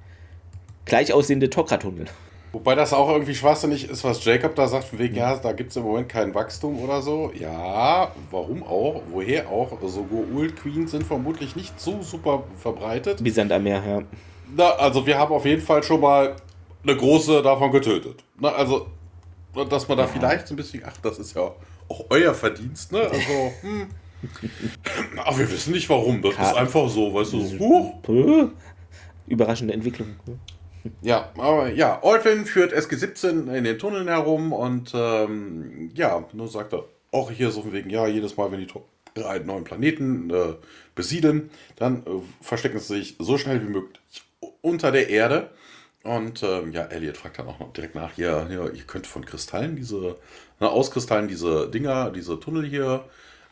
gleich 0.85 1.13
aussehende 1.13 1.51
Tokra-Tunnel. 1.51 2.07
Wobei 2.53 2.75
das 2.75 2.95
auch 2.95 3.11
irgendwie 3.11 3.35
schwachsinnig 3.35 3.91
ist, 3.91 4.03
was 4.03 4.25
Jacob 4.25 4.55
da 4.55 4.67
sagt, 4.67 4.85
von 4.85 4.99
wegen, 4.99 5.15
ja, 5.15 5.37
da 5.37 5.53
gibt 5.53 5.71
es 5.71 5.77
im 5.77 5.83
Moment 5.83 6.09
kein 6.09 6.35
Wachstum 6.35 6.79
oder 6.79 7.03
so. 7.03 7.31
Ja, 7.39 8.13
warum 8.31 8.63
auch? 8.63 9.03
Woher 9.11 9.51
auch? 9.51 9.79
So 9.87 10.07
Goa'uld 10.11 10.55
Queens 10.57 10.93
sind 10.93 11.05
vermutlich 11.05 11.55
nicht 11.55 11.79
so 11.79 12.01
super 12.01 12.45
verbreitet. 12.57 13.23
Wie 13.23 13.31
Sand 13.31 13.53
am 13.53 13.63
Meer, 13.65 13.83
ja. 13.87 14.03
Na, 14.55 14.71
also 14.73 15.07
wir 15.07 15.19
haben 15.19 15.33
auf 15.33 15.45
jeden 15.45 15.63
Fall 15.63 15.83
schon 15.83 16.01
mal 16.01 16.37
eine 16.83 16.97
große 16.97 17.43
davon 17.43 17.73
getötet. 17.73 18.23
Na, 18.39 18.51
also, 18.51 18.87
dass 19.69 19.89
man 19.89 19.99
da 19.99 20.07
vielleicht 20.07 20.47
so 20.47 20.55
ein 20.55 20.57
bisschen, 20.57 20.83
ach, 20.87 20.97
das 21.03 21.19
ist 21.19 21.35
ja 21.35 21.43
auch 21.43 22.05
euer 22.11 22.35
Verdienst, 22.35 22.93
ne? 22.93 23.01
Also, 23.01 23.53
hm. 23.63 23.87
Aber 25.17 25.39
wir 25.39 25.51
wissen 25.51 25.73
nicht 25.73 25.89
warum. 25.89 26.23
Das 26.23 26.35
Ka- 26.35 26.51
ist 26.51 26.57
einfach 26.57 26.89
so, 26.89 27.13
weißt 27.13 27.33
du. 27.35 27.59
Huch. 27.59 28.03
Puh. 28.03 28.49
Überraschende 29.27 29.75
Entwicklung. 29.75 30.09
ne? 30.27 30.39
Ja, 31.03 31.31
aber 31.37 31.73
ja, 31.73 31.99
Olfin 32.03 32.47
führt 32.47 32.73
SG-17 32.73 33.53
in 33.53 33.65
den 33.65 33.79
Tunneln 33.79 34.07
herum 34.07 34.53
und 34.53 34.93
ähm, 34.95 35.91
ja, 35.95 36.25
nur 36.33 36.49
sagt 36.49 36.73
er 36.73 36.85
auch 37.11 37.31
hier 37.31 37.51
so 37.51 37.63
von 37.63 37.73
wegen, 37.73 37.91
ja, 37.91 38.07
jedes 38.07 38.37
Mal, 38.37 38.53
wenn 38.53 38.61
die 38.61 39.25
einen 39.25 39.47
neuen 39.47 39.65
Planeten 39.65 40.31
äh, 40.31 40.55
besiedeln, 40.95 41.51
dann 41.77 42.03
äh, 42.07 42.11
verstecken 42.41 42.79
sie 42.79 42.99
sich 42.99 43.17
so 43.19 43.37
schnell 43.39 43.61
wie 43.67 43.71
möglich 43.73 43.99
unter 44.67 44.91
der 44.91 45.09
Erde. 45.09 45.51
Und 46.03 46.43
ähm, 46.43 46.73
ja, 46.73 46.85
Elliot 46.85 47.17
fragt 47.17 47.39
dann 47.39 47.49
auch 47.49 47.59
noch 47.59 47.73
direkt 47.73 47.95
nach, 47.95 48.17
ja, 48.17 48.49
ja 48.49 48.69
ihr 48.69 48.85
könnt 48.85 49.07
von 49.07 49.25
Kristallen 49.25 49.77
diese, 49.77 50.17
ne, 50.61 50.69
aus 50.69 50.91
Kristallen 50.91 51.29
diese 51.29 51.69
Dinger, 51.71 52.11
diese 52.11 52.39
Tunnel 52.39 52.65
hier 52.67 53.05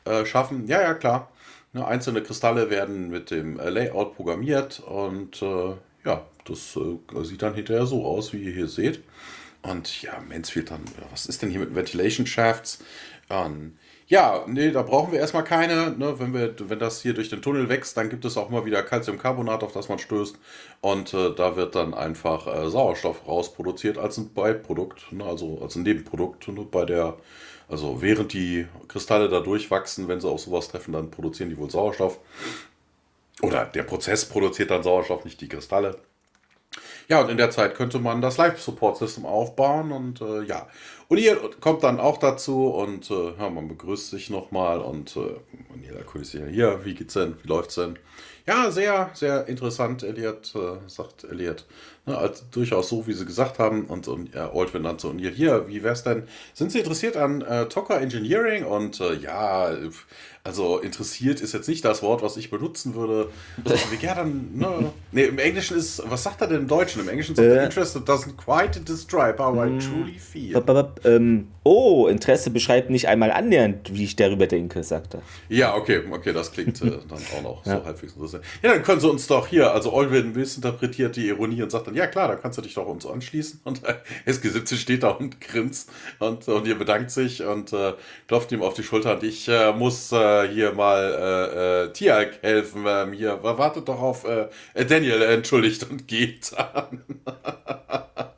äh, 0.05 0.25
schaffen. 0.25 0.67
Ja, 0.67 0.83
ja, 0.83 0.95
klar. 0.95 1.31
Ne, 1.73 1.87
einzelne 1.87 2.23
Kristalle 2.23 2.71
werden 2.71 3.11
mit 3.11 3.31
dem 3.31 3.59
äh, 3.59 3.71
Layout 3.71 4.15
programmiert 4.17 4.81
und 4.81 5.41
äh, 5.43 5.75
ja, 6.05 6.27
das 6.45 6.77
äh, 6.77 7.25
sieht 7.25 7.43
dann 7.43 7.55
hinterher 7.55 7.87
so 7.87 8.05
aus, 8.05 8.33
wie 8.33 8.43
ihr 8.43 8.53
hier 8.53 8.69
seht. 8.69 9.03
Und 9.63 10.03
ja, 10.03 10.21
Mansfield 10.29 10.71
dann, 10.71 10.83
was 11.11 11.27
ist 11.27 11.43
denn 11.43 11.51
hier 11.51 11.61
mit 11.61 11.75
Ventilation 11.75 12.27
Shafts? 12.27 12.85
Ähm, 13.31 13.79
ja, 14.07 14.45
nee, 14.47 14.71
da 14.71 14.83
brauchen 14.83 15.13
wir 15.13 15.19
erstmal 15.19 15.45
keine. 15.45 15.93
Ne? 15.93 16.19
Wenn, 16.19 16.35
wir, 16.35 16.55
wenn 16.69 16.79
das 16.79 17.01
hier 17.01 17.15
durch 17.15 17.31
den 17.31 17.41
Tunnel 17.41 17.69
wächst, 17.69 17.97
dann 17.97 18.11
gibt 18.11 18.25
es 18.25 18.37
auch 18.37 18.51
mal 18.51 18.67
wieder 18.67 18.83
Calciumcarbonat, 18.83 19.63
auf 19.63 19.73
das 19.73 19.89
man 19.89 19.99
stößt. 19.99 20.37
Und 20.83 21.15
äh, 21.15 21.35
da 21.35 21.57
wird 21.57 21.75
dann 21.75 21.95
einfach 21.95 22.47
äh, 22.47 22.69
Sauerstoff 22.69 23.27
rausproduziert 23.27 23.97
als 23.97 24.19
ein 24.19 24.35
Beiprodukt, 24.35 25.11
ne? 25.11 25.25
also 25.25 25.59
als 25.63 25.77
ein 25.77 25.85
Nebenprodukt. 25.85 26.49
Ne? 26.49 26.67
Bei 26.71 26.85
der, 26.85 27.17
also 27.69 28.03
während 28.03 28.35
die 28.35 28.67
Kristalle 28.89 29.31
da 29.31 29.41
durchwachsen, 29.41 30.07
wenn 30.07 30.21
sie 30.21 30.29
auf 30.29 30.41
sowas 30.41 30.69
treffen, 30.69 30.93
dann 30.93 31.11
produzieren 31.11 31.49
die 31.49 31.57
wohl 31.57 31.71
Sauerstoff. 31.71 32.19
Oder 33.41 33.65
der 33.65 33.85
Prozess 33.85 34.27
produziert 34.27 34.71
dann 34.71 34.83
Sauerstoff, 34.83 35.25
nicht 35.25 35.41
die 35.41 35.49
Kristalle. 35.49 35.99
Ja, 37.09 37.21
und 37.21 37.31
in 37.31 37.37
der 37.37 37.51
Zeit 37.51 37.75
könnte 37.75 37.99
man 37.99 38.21
das 38.21 38.37
Live-Support-System 38.37 39.27
aufbauen 39.27 39.93
und 39.93 40.21
äh, 40.21 40.43
ja. 40.43 40.69
Ihr 41.19 41.37
kommt 41.61 41.83
dann 41.83 42.01
auch 42.01 42.19
dazu 42.19 42.67
und 42.69 43.11
äh, 43.11 43.33
ja, 43.39 43.51
man 43.51 43.69
begrüßt 43.69 44.11
sich 44.11 44.31
nochmal 44.31 44.81
und 44.81 45.17
äh, 45.17 45.21
Manila 45.71 46.01
grüßt 46.03 46.33
sich 46.33 46.43
hier, 46.51 46.81
wie 46.85 46.95
geht's 46.95 47.15
denn, 47.15 47.37
wie 47.43 47.49
läuft's 47.49 47.77
denn? 47.77 47.99
Ja, 48.47 48.71
sehr, 48.71 49.11
sehr 49.15 49.49
interessant, 49.49 50.03
Elliot, 50.03 50.55
äh, 50.55 50.89
sagt 50.89 51.25
Elliot. 51.25 51.65
Ne, 52.07 52.19
als, 52.19 52.45
durchaus 52.51 52.91
so, 52.91 53.07
wie 53.07 53.15
sie 53.15 53.25
gesagt 53.25 53.59
haben. 53.59 53.87
Und, 53.87 54.09
und 54.09 54.35
ja, 54.35 54.53
Oldwin 54.53 54.83
dann 54.83 54.99
so, 54.99 55.09
und 55.09 55.19
ihr 55.19 55.31
hier, 55.31 55.67
wie 55.69 55.83
wär's 55.83 56.03
denn? 56.03 56.25
Sind 56.53 56.71
Sie 56.71 56.81
interessiert 56.81 57.17
an 57.17 57.41
äh, 57.41 57.65
Tocker 57.67 57.99
Engineering? 57.99 58.65
Und 58.65 59.01
äh, 59.01 59.15
ja, 59.15 59.71
also 60.43 60.79
interessiert 60.81 61.41
ist 61.41 61.55
jetzt 61.55 61.67
nicht 61.67 61.83
das 61.83 62.03
Wort, 62.03 62.21
was 62.21 62.37
ich 62.37 62.51
benutzen 62.51 62.95
würde. 62.95 63.31
Wie 63.65 64.05
ja, 64.05 64.15
dann, 64.15 64.51
ne? 64.55 64.93
Nee, 65.13 65.25
im 65.25 65.39
Englischen 65.39 65.79
ist, 65.79 66.03
was 66.05 66.23
sagt 66.25 66.43
er 66.43 66.49
denn 66.49 66.61
im 66.61 66.69
Deutschen? 66.69 67.01
Im 67.01 67.09
Englischen 67.09 67.35
sagt 67.35 67.49
er, 67.49 67.63
Äh. 67.63 67.65
interested 67.65 68.07
doesn't 68.07 68.37
quite 68.37 68.79
describe 68.81 69.39
how 69.39 69.55
I 69.57 69.79
truly 69.79 70.19
feel. 70.19 70.57
Ähm, 71.05 71.49
oh, 71.65 72.07
Interesse 72.07 72.51
beschreibt 72.51 72.91
nicht 72.91 73.09
einmal 73.09 73.31
annähernd, 73.31 73.95
wie 73.95 74.05
ich 74.05 74.17
darüber 74.17 74.47
denke, 74.47 74.83
sagt 74.83 75.15
er. 75.15 75.23
Ja, 75.49 75.75
okay, 75.75 76.03
okay, 76.11 76.33
das 76.33 76.53
klingt 76.53 76.81
äh, 76.83 76.91
dann 77.09 77.19
auch 77.37 77.43
noch 77.43 77.65
so 77.65 77.85
halbwegs 77.85 78.15
interessant. 78.15 78.45
Ja, 78.63 78.73
dann 78.73 78.83
können 78.83 79.01
sie 79.01 79.09
uns 79.09 79.27
doch 79.27 79.47
hier, 79.47 79.73
also 79.73 79.93
Olwin 79.93 80.33
missinterpretiert 80.33 81.17
die 81.17 81.29
Ironie 81.29 81.63
und 81.63 81.71
sagt 81.71 81.87
dann, 81.87 81.95
ja 81.95 82.07
klar, 82.07 82.29
da 82.29 82.37
kannst 82.37 82.59
du 82.59 82.63
dich 82.63 82.75
doch 82.75 82.87
uns 82.87 83.07
anschließen. 83.07 83.61
Und 83.65 83.83
äh, 83.85 83.95
SG17 84.27 84.77
steht 84.77 85.03
da 85.03 85.11
und 85.11 85.41
grinst 85.41 85.91
und, 86.19 86.47
und 86.49 86.67
ihr 86.67 86.79
bedankt 86.79 87.11
sich 87.11 87.43
und 87.43 87.73
äh, 87.73 87.95
klopft 88.29 88.53
ihm 88.53 88.63
auf 88.63 88.75
die 88.75 88.83
Schulter 88.83 89.15
und 89.15 89.23
ich 89.23 89.49
äh, 89.49 89.73
muss 89.73 90.13
äh, 90.13 90.49
hier 90.49 90.73
mal 90.73 91.03
äh, 91.03 91.85
äh, 91.85 91.93
Tialk 91.93 92.43
helfen. 92.43 92.85
Ähm, 92.87 93.13
hier, 93.13 93.43
wartet 93.43 93.89
doch 93.89 94.01
auf 94.01 94.25
äh, 94.25 94.49
Daniel, 94.85 95.23
entschuldigt 95.23 95.89
und 95.91 96.07
geht. 96.09 96.53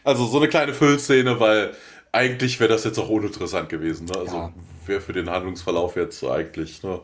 Also 0.07 0.25
so 0.27 0.39
eine 0.39 0.49
kleine 0.49 0.73
Füllszene, 0.73 1.41
weil 1.41 1.73
eigentlich 2.13 2.61
wäre 2.61 2.69
das 2.73 2.85
jetzt 2.85 2.99
auch 2.99 3.09
uninteressant 3.09 3.69
gewesen. 3.69 4.07
Ne? 4.07 4.17
Also 4.19 4.37
Ja. 4.37 4.53
wäre 4.87 5.01
für 5.01 5.13
den 5.13 5.31
Handlungsverlauf 5.31 5.97
jetzt 5.97 6.25
eigentlich. 6.25 6.83
Ne? 6.83 7.01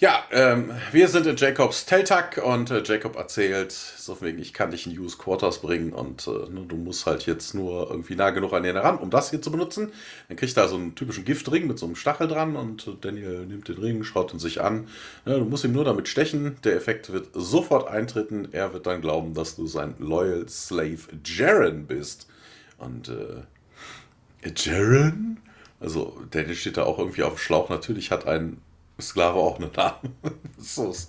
Ja, 0.00 0.22
ähm, 0.30 0.70
wir 0.92 1.08
sind 1.08 1.26
in 1.26 1.34
Jacobs 1.34 1.84
Teltag 1.84 2.40
und 2.44 2.70
äh, 2.70 2.84
Jacob 2.84 3.16
erzählt, 3.16 3.72
so 3.72 4.20
wegen, 4.20 4.38
ich 4.38 4.54
kann 4.54 4.70
dich 4.70 4.86
in 4.86 4.96
Use 4.96 5.18
Quarters 5.18 5.58
bringen 5.58 5.92
und 5.92 6.24
äh, 6.28 6.30
ne, 6.52 6.64
du 6.68 6.76
musst 6.76 7.04
halt 7.04 7.26
jetzt 7.26 7.52
nur 7.52 7.90
irgendwie 7.90 8.14
nah 8.14 8.30
genug 8.30 8.52
an 8.52 8.62
den 8.62 8.76
ran, 8.76 8.96
um 8.98 9.10
das 9.10 9.30
hier 9.30 9.42
zu 9.42 9.50
benutzen. 9.50 9.92
Dann 10.28 10.36
kriegt 10.36 10.56
er 10.56 10.68
so 10.68 10.76
einen 10.76 10.94
typischen 10.94 11.24
Giftring 11.24 11.66
mit 11.66 11.80
so 11.80 11.86
einem 11.86 11.96
Stachel 11.96 12.28
dran 12.28 12.54
und 12.54 12.86
äh, 12.86 12.92
Daniel 13.00 13.44
nimmt 13.44 13.66
den 13.66 13.78
Ring, 13.78 14.04
schaut 14.04 14.32
ihn 14.32 14.38
sich 14.38 14.60
an. 14.60 14.86
Ja, 15.26 15.36
du 15.36 15.44
musst 15.44 15.64
ihm 15.64 15.72
nur 15.72 15.84
damit 15.84 16.06
stechen, 16.06 16.58
der 16.62 16.76
Effekt 16.76 17.12
wird 17.12 17.30
sofort 17.34 17.88
eintreten. 17.88 18.50
Er 18.52 18.72
wird 18.72 18.86
dann 18.86 19.00
glauben, 19.00 19.34
dass 19.34 19.56
du 19.56 19.66
sein 19.66 19.96
Loyal 19.98 20.48
Slave 20.48 21.08
Jaren 21.24 21.88
bist. 21.88 22.28
Und 22.78 23.08
äh, 23.08 24.48
Jaren? 24.56 25.40
Also, 25.80 26.16
Daniel 26.30 26.54
steht 26.54 26.76
da 26.76 26.84
auch 26.84 26.98
irgendwie 26.98 27.22
auf 27.22 27.34
dem 27.34 27.38
Schlauch. 27.38 27.68
Natürlich 27.68 28.10
hat 28.10 28.26
ein 28.26 28.60
Sklave 29.00 29.38
auch 29.38 29.60
einen 29.60 29.70
Namen. 29.76 30.14
so 30.58 30.90
ist. 30.90 31.08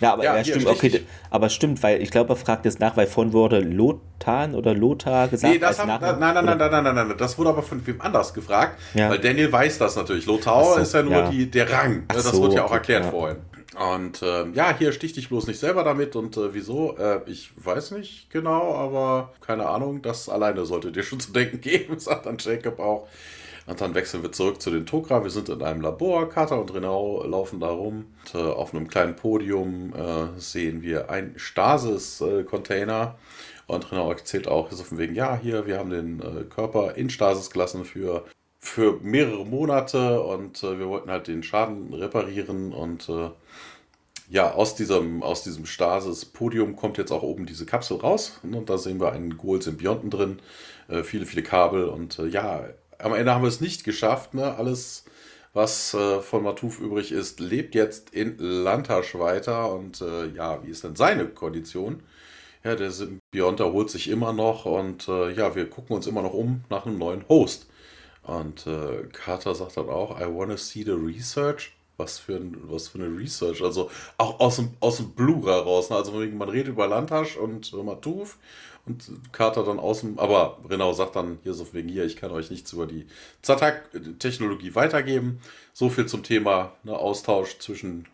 Ja, 0.00 0.14
aber 0.14 0.24
Ja, 0.24 0.36
ja, 0.36 0.44
stimmt, 0.44 0.66
okay, 0.66 0.86
richtig. 0.88 1.06
aber 1.30 1.48
stimmt, 1.48 1.80
weil 1.82 2.02
ich 2.02 2.10
glaube, 2.10 2.32
er 2.32 2.36
fragt 2.36 2.64
jetzt 2.64 2.80
nach, 2.80 2.96
weil 2.96 3.06
vorhin 3.06 3.32
wurde 3.32 3.60
Lothar 3.60 4.52
oder 4.54 4.74
Lothar 4.74 5.28
gesagt. 5.28 5.52
Nee, 5.54 5.60
das 5.60 5.78
haben, 5.78 5.88
nein, 5.88 6.00
nein, 6.00 6.44
nein, 6.44 6.44
nein, 6.44 6.58
nein, 6.58 6.82
nein, 6.82 6.94
nein, 7.08 7.14
das 7.16 7.38
wurde 7.38 7.50
aber 7.50 7.62
von 7.62 7.86
wem 7.86 8.00
anders 8.00 8.34
gefragt, 8.34 8.80
Ja. 8.94 9.10
weil 9.10 9.20
Daniel 9.20 9.52
weiß 9.52 9.78
das 9.78 9.94
natürlich. 9.94 10.26
Lothar 10.26 10.74
so, 10.74 10.80
ist 10.80 10.92
ja 10.92 11.02
nur 11.04 11.12
ja. 11.12 11.30
Die, 11.30 11.48
der 11.48 11.70
Rang. 11.70 12.02
Ach 12.08 12.14
das 12.14 12.24
so, 12.32 12.38
wurde 12.42 12.56
ja 12.56 12.62
auch 12.64 12.70
okay, 12.70 12.94
erklärt 12.94 13.06
vorhin. 13.06 13.36
Und 13.78 14.20
ähm, 14.22 14.52
ja, 14.54 14.76
hier 14.76 14.92
stich 14.92 15.12
dich 15.12 15.28
bloß 15.28 15.46
nicht 15.46 15.60
selber 15.60 15.84
damit 15.84 16.16
und 16.16 16.36
äh, 16.36 16.52
wieso? 16.54 16.96
Äh, 16.96 17.20
ich 17.26 17.52
weiß 17.56 17.92
nicht 17.92 18.28
genau, 18.30 18.74
aber 18.74 19.32
keine 19.40 19.68
Ahnung, 19.68 20.02
das 20.02 20.28
alleine 20.28 20.66
sollte 20.66 20.90
dir 20.90 21.04
schon 21.04 21.20
zu 21.20 21.32
denken 21.32 21.60
geben, 21.60 21.98
sagt 21.98 22.26
dann 22.26 22.38
Jacob 22.38 22.80
auch. 22.80 23.08
Und 23.66 23.80
dann 23.80 23.94
wechseln 23.94 24.22
wir 24.24 24.32
zurück 24.32 24.60
zu 24.60 24.70
den 24.70 24.84
Tok'ra. 24.84 25.22
Wir 25.22 25.30
sind 25.30 25.48
in 25.48 25.62
einem 25.62 25.80
Labor. 25.80 26.28
Carter 26.28 26.60
und 26.60 26.74
Renau 26.74 27.24
laufen 27.24 27.60
da 27.60 27.68
rum. 27.68 28.06
Und, 28.24 28.40
äh, 28.40 28.42
auf 28.42 28.74
einem 28.74 28.88
kleinen 28.88 29.14
Podium 29.14 29.92
äh, 29.94 30.40
sehen 30.40 30.82
wir 30.82 31.08
einen 31.08 31.38
Stasis-Container. 31.38 33.16
Und 33.68 33.92
Renau 33.92 34.10
erzählt 34.10 34.48
auch 34.48 34.72
so 34.72 34.82
von 34.82 34.98
wegen, 34.98 35.14
ja, 35.14 35.38
hier, 35.40 35.66
wir 35.66 35.78
haben 35.78 35.90
den 35.90 36.20
äh, 36.20 36.44
Körper 36.52 36.96
in 36.96 37.10
Stasis 37.10 37.50
gelassen 37.50 37.84
für, 37.84 38.24
für 38.58 38.98
mehrere 39.02 39.46
Monate 39.46 40.20
und 40.20 40.64
äh, 40.64 40.78
wir 40.78 40.88
wollten 40.88 41.10
halt 41.10 41.28
den 41.28 41.44
Schaden 41.44 41.94
reparieren 41.94 42.72
und 42.72 43.08
äh, 43.08 43.30
ja, 44.30 44.52
aus 44.52 44.76
diesem, 44.76 45.24
aus 45.24 45.42
diesem 45.42 45.66
Stasis-Podium 45.66 46.76
kommt 46.76 46.98
jetzt 46.98 47.10
auch 47.10 47.24
oben 47.24 47.46
diese 47.46 47.66
Kapsel 47.66 47.96
raus. 47.96 48.38
Und 48.44 48.70
da 48.70 48.78
sehen 48.78 49.00
wir 49.00 49.10
einen 49.12 49.36
Goal-Symbionten 49.36 50.08
drin, 50.08 50.38
äh, 50.88 51.02
viele, 51.02 51.26
viele 51.26 51.42
Kabel. 51.42 51.84
Und 51.86 52.18
äh, 52.20 52.26
ja, 52.28 52.64
am 52.98 53.12
Ende 53.12 53.34
haben 53.34 53.42
wir 53.42 53.48
es 53.48 53.60
nicht 53.60 53.82
geschafft. 53.82 54.34
Ne? 54.34 54.54
Alles, 54.56 55.04
was 55.52 55.94
äh, 55.94 56.20
von 56.20 56.44
Matuf 56.44 56.78
übrig 56.78 57.10
ist, 57.10 57.40
lebt 57.40 57.74
jetzt 57.74 58.10
in 58.10 58.38
Lantasch 58.38 59.16
weiter. 59.16 59.72
Und 59.72 60.00
äh, 60.00 60.28
ja, 60.28 60.64
wie 60.64 60.70
ist 60.70 60.84
denn 60.84 60.94
seine 60.94 61.26
Kondition? 61.26 62.00
Ja, 62.62 62.76
der 62.76 62.92
Symbiont 62.92 63.58
erholt 63.58 63.90
sich 63.90 64.08
immer 64.08 64.32
noch. 64.32 64.64
Und 64.64 65.08
äh, 65.08 65.32
ja, 65.32 65.56
wir 65.56 65.68
gucken 65.68 65.96
uns 65.96 66.06
immer 66.06 66.22
noch 66.22 66.34
um 66.34 66.62
nach 66.70 66.86
einem 66.86 66.98
neuen 66.98 67.28
Host. 67.28 67.66
Und 68.22 68.64
äh, 68.68 69.08
Carter 69.12 69.56
sagt 69.56 69.76
dann 69.76 69.88
auch, 69.88 70.20
I 70.20 70.24
wanna 70.24 70.56
see 70.56 70.84
the 70.84 70.92
research. 70.92 71.72
Was 72.00 72.18
für, 72.18 72.36
ein, 72.36 72.56
was 72.62 72.88
für 72.88 72.98
eine 72.98 73.18
Research. 73.18 73.62
Also 73.62 73.90
auch 74.16 74.40
aus 74.40 74.56
dem, 74.56 74.70
aus 74.80 74.96
dem 74.96 75.10
Blue 75.10 75.48
raus. 75.48 75.90
Ne? 75.90 75.96
Also 75.96 76.12
man 76.12 76.48
redet 76.48 76.68
über 76.68 76.86
Lantasch 76.86 77.36
und 77.36 77.72
äh, 77.72 77.82
Matuf 77.82 78.38
und 78.86 79.10
Carter 79.32 79.64
dann 79.64 79.78
aus 79.78 80.00
dem. 80.00 80.18
Aber 80.18 80.58
Renau 80.68 80.92
sagt 80.92 81.16
dann 81.16 81.38
hier 81.42 81.54
so 81.54 81.72
wegen 81.72 81.88
hier, 81.88 82.04
ich 82.04 82.16
kann 82.16 82.30
euch 82.30 82.50
nichts 82.50 82.72
über 82.72 82.86
die 82.86 83.06
Zatak-Technologie 83.42 84.74
weitergeben. 84.74 85.40
So 85.72 85.88
viel 85.90 86.06
zum 86.06 86.22
Thema 86.22 86.72
ne, 86.82 86.96
Austausch 86.96 87.58
zwischen 87.58 88.06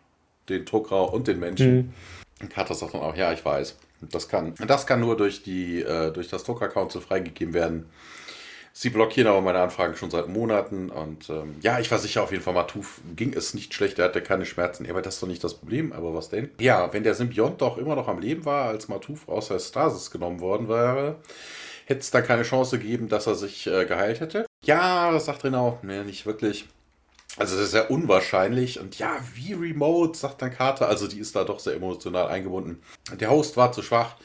den 0.49 0.65
Tok'ra 0.65 1.09
und 1.09 1.27
den 1.27 1.39
Menschen. 1.39 1.93
Und 2.41 2.49
Carter 2.49 2.75
sagt 2.75 2.93
dann 2.93 3.01
auch, 3.01 3.15
ja, 3.15 3.33
ich 3.33 3.43
weiß. 3.43 3.77
Das 4.01 4.29
kann, 4.29 4.53
das 4.55 4.85
kann 4.85 4.99
nur 4.99 5.17
durch, 5.17 5.41
die, 5.41 5.81
äh, 5.81 6.11
durch 6.11 6.27
das 6.27 6.45
Tok'ra 6.45 6.67
Council 6.67 7.01
freigegeben 7.01 7.53
werden. 7.53 7.89
Sie 8.79 8.91
blockieren 8.91 9.27
aber 9.27 9.41
meine 9.41 9.59
Anfragen 9.59 9.95
schon 9.95 10.11
seit 10.11 10.27
Monaten 10.27 10.91
und 10.91 11.31
ähm, 11.31 11.55
ja, 11.61 11.79
ich 11.79 11.89
war 11.89 11.97
sicher 11.97 12.21
auf 12.21 12.29
jeden 12.29 12.43
Fall, 12.43 12.53
Matuf 12.53 13.01
ging 13.15 13.33
es 13.33 13.55
nicht 13.55 13.73
schlecht, 13.73 13.97
er 13.97 14.05
hatte 14.05 14.21
keine 14.21 14.45
Schmerzen. 14.45 14.87
Aber 14.87 15.01
das 15.01 15.15
ist 15.15 15.23
doch 15.23 15.27
nicht 15.27 15.43
das 15.43 15.55
Problem, 15.55 15.93
aber 15.93 16.13
was 16.13 16.29
denn? 16.29 16.51
Ja, 16.59 16.93
wenn 16.93 17.01
der 17.01 17.15
Symbiont 17.15 17.59
doch 17.59 17.79
immer 17.79 17.95
noch 17.95 18.07
am 18.07 18.19
Leben 18.19 18.45
war, 18.45 18.67
als 18.67 18.87
Matuf 18.87 19.27
aus 19.29 19.47
der 19.47 19.57
Stasis 19.57 20.11
genommen 20.11 20.41
worden 20.41 20.69
wäre, 20.69 21.15
hätte 21.85 22.01
es 22.01 22.11
da 22.11 22.21
keine 22.21 22.43
Chance 22.43 22.77
gegeben, 22.77 23.09
dass 23.09 23.25
er 23.25 23.33
sich 23.33 23.65
äh, 23.65 23.85
geheilt 23.85 24.19
hätte? 24.19 24.45
Ja, 24.63 25.11
das 25.11 25.25
sagt 25.25 25.43
Renau, 25.43 25.79
nee, 25.81 26.03
nicht 26.03 26.27
wirklich. 26.27 26.67
Also 27.35 27.55
das 27.55 27.65
ist 27.65 27.71
sehr 27.71 27.89
unwahrscheinlich 27.89 28.79
und 28.79 28.99
ja, 28.99 29.17
wie 29.33 29.53
remote, 29.53 30.15
sagt 30.15 30.43
dann 30.43 30.53
Carter, 30.53 30.87
also 30.87 31.07
die 31.07 31.17
ist 31.17 31.35
da 31.35 31.45
doch 31.45 31.59
sehr 31.59 31.73
emotional 31.73 32.27
eingebunden. 32.27 32.79
Der 33.11 33.31
Host 33.31 33.57
war 33.57 33.71
zu 33.71 33.81
schwach 33.81 34.17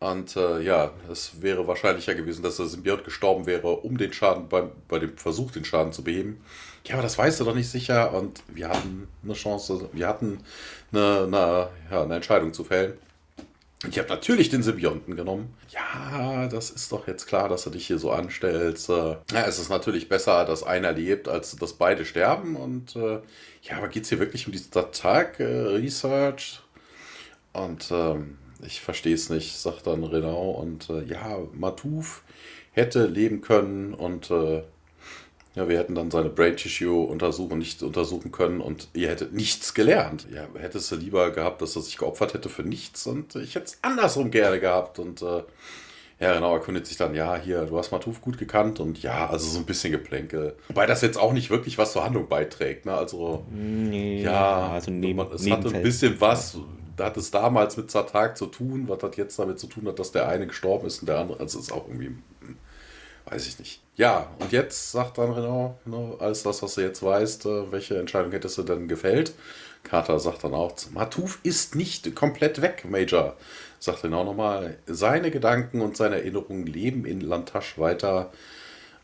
und 0.00 0.36
äh, 0.36 0.60
ja, 0.60 0.92
es 1.10 1.42
wäre 1.42 1.66
wahrscheinlicher 1.66 2.14
gewesen, 2.14 2.42
dass 2.42 2.56
der 2.56 2.66
Symbiont 2.66 3.04
gestorben 3.04 3.46
wäre, 3.46 3.68
um 3.68 3.98
den 3.98 4.12
Schaden, 4.12 4.48
bei, 4.48 4.64
bei 4.86 4.98
dem 4.98 5.16
Versuch, 5.16 5.50
den 5.50 5.64
Schaden 5.64 5.92
zu 5.92 6.04
beheben. 6.04 6.40
Ja, 6.84 6.94
aber 6.94 7.02
das 7.02 7.18
weißt 7.18 7.40
du 7.40 7.44
doch 7.44 7.54
nicht 7.54 7.68
sicher 7.68 8.14
und 8.14 8.42
wir 8.48 8.68
hatten 8.68 9.08
eine 9.24 9.34
Chance, 9.34 9.88
wir 9.92 10.06
hatten 10.06 10.38
eine, 10.92 11.24
eine, 11.24 11.68
ja, 11.90 12.02
eine 12.02 12.14
Entscheidung 12.16 12.52
zu 12.52 12.64
fällen. 12.64 12.94
Ich 13.88 13.96
habe 13.98 14.08
natürlich 14.08 14.48
den 14.48 14.64
Symbionten 14.64 15.14
genommen. 15.14 15.54
Ja, 15.70 16.48
das 16.48 16.70
ist 16.70 16.90
doch 16.90 17.06
jetzt 17.06 17.26
klar, 17.28 17.48
dass 17.48 17.62
du 17.62 17.70
dich 17.70 17.86
hier 17.86 17.98
so 17.98 18.10
anstellst. 18.10 18.88
Äh, 18.88 19.16
Ja, 19.32 19.46
es 19.46 19.60
ist 19.60 19.68
natürlich 19.68 20.08
besser, 20.08 20.44
dass 20.44 20.64
einer 20.64 20.92
lebt, 20.92 21.28
als 21.28 21.54
dass 21.54 21.74
beide 21.74 22.04
sterben. 22.04 22.56
Und 22.56 22.96
äh, 22.96 23.20
ja, 23.62 23.76
aber 23.76 23.86
geht 23.86 24.02
es 24.02 24.08
hier 24.08 24.18
wirklich 24.18 24.46
um 24.46 24.52
diese 24.52 24.70
Tag-Research? 24.70 26.60
Und 27.52 27.88
ähm, 27.92 28.38
ich 28.66 28.80
verstehe 28.80 29.14
es 29.14 29.30
nicht, 29.30 29.56
sagt 29.58 29.86
dann 29.86 30.04
Renau. 30.04 30.50
Und 30.50 30.90
äh, 30.90 31.02
ja, 31.04 31.38
Matuf 31.52 32.22
hätte 32.72 33.06
leben 33.06 33.40
können 33.40 33.94
und 33.94 34.30
äh, 34.30 34.62
ja, 35.54 35.68
wir 35.68 35.78
hätten 35.78 35.94
dann 35.96 36.10
seine 36.12 36.28
Brain 36.28 36.56
Tissue 36.56 37.04
untersuchen, 37.06 37.58
nicht 37.58 37.82
untersuchen 37.82 38.30
können 38.30 38.60
und 38.60 38.88
ihr 38.94 39.08
hättet 39.08 39.32
nichts 39.32 39.74
gelernt. 39.74 40.26
Ja, 40.32 40.46
hättest 40.60 40.90
du 40.92 40.96
lieber 40.96 41.30
gehabt, 41.32 41.60
dass 41.62 41.74
er 41.74 41.82
sich 41.82 41.96
geopfert 41.98 42.34
hätte 42.34 42.48
für 42.48 42.62
nichts 42.62 43.06
und 43.06 43.34
ich 43.36 43.54
hätte 43.56 43.64
es 43.66 43.78
andersrum 43.82 44.30
gerne 44.30 44.60
gehabt. 44.60 44.98
Und 45.00 45.22
äh, 45.22 45.42
ja, 46.20 46.34
genau, 46.34 46.54
erkundigt 46.54 46.86
sich 46.86 46.96
dann, 46.96 47.14
ja, 47.14 47.36
hier, 47.36 47.62
du 47.64 47.76
hast 47.78 47.90
Matuf 47.90 48.20
gut 48.20 48.38
gekannt 48.38 48.78
und 48.80 49.02
ja, 49.02 49.28
also 49.28 49.48
so 49.48 49.58
ein 49.58 49.64
bisschen 49.66 49.90
Geplänkel. 49.92 50.54
Wobei 50.68 50.86
das 50.86 51.00
jetzt 51.02 51.16
auch 51.18 51.32
nicht 51.32 51.50
wirklich 51.50 51.78
was 51.78 51.92
zur 51.92 52.04
Handlung 52.04 52.28
beiträgt, 52.28 52.86
ne? 52.86 52.92
Also, 52.94 53.44
Nee, 53.50 54.22
ja, 54.22 54.68
also 54.68 54.90
neben, 54.92 55.16
man- 55.18 55.32
es 55.32 55.42
hatte 55.50 55.68
ein 55.74 55.82
bisschen 55.82 56.20
was, 56.20 56.58
hat 57.06 57.16
es 57.16 57.30
damals 57.30 57.76
mit 57.76 57.90
Zatak 57.90 58.36
zu 58.36 58.46
tun, 58.46 58.84
was 58.88 58.98
das 58.98 59.16
jetzt 59.16 59.38
damit 59.38 59.58
zu 59.58 59.66
tun 59.66 59.86
hat, 59.88 59.98
dass 59.98 60.12
der 60.12 60.28
eine 60.28 60.46
gestorben 60.46 60.86
ist 60.86 61.00
und 61.00 61.08
der 61.08 61.18
andere, 61.18 61.40
also 61.40 61.58
ist 61.58 61.72
auch 61.72 61.86
irgendwie, 61.86 62.06
hm, 62.06 62.56
weiß 63.26 63.46
ich 63.46 63.58
nicht. 63.58 63.80
Ja, 63.96 64.30
und 64.38 64.52
jetzt 64.52 64.92
sagt 64.92 65.18
dann 65.18 65.32
Renault, 65.32 65.84
ne, 65.86 66.14
alles 66.20 66.42
das, 66.42 66.62
was 66.62 66.74
du 66.74 66.82
jetzt 66.82 67.02
weißt, 67.02 67.46
äh, 67.46 67.72
welche 67.72 67.98
Entscheidung 67.98 68.32
hättest 68.32 68.58
du 68.58 68.62
denn 68.62 68.88
gefällt? 68.88 69.32
Carter 69.82 70.18
sagt 70.18 70.44
dann 70.44 70.54
auch, 70.54 70.74
Matuf 70.92 71.40
ist 71.42 71.74
nicht 71.74 72.14
komplett 72.14 72.60
weg, 72.62 72.84
Major. 72.88 73.36
Sagt 73.78 74.04
Renault 74.04 74.26
nochmal, 74.26 74.78
seine 74.86 75.30
Gedanken 75.30 75.80
und 75.80 75.96
seine 75.96 76.16
Erinnerungen 76.16 76.66
leben 76.66 77.04
in 77.04 77.20
Lantasch 77.20 77.78
weiter. 77.78 78.30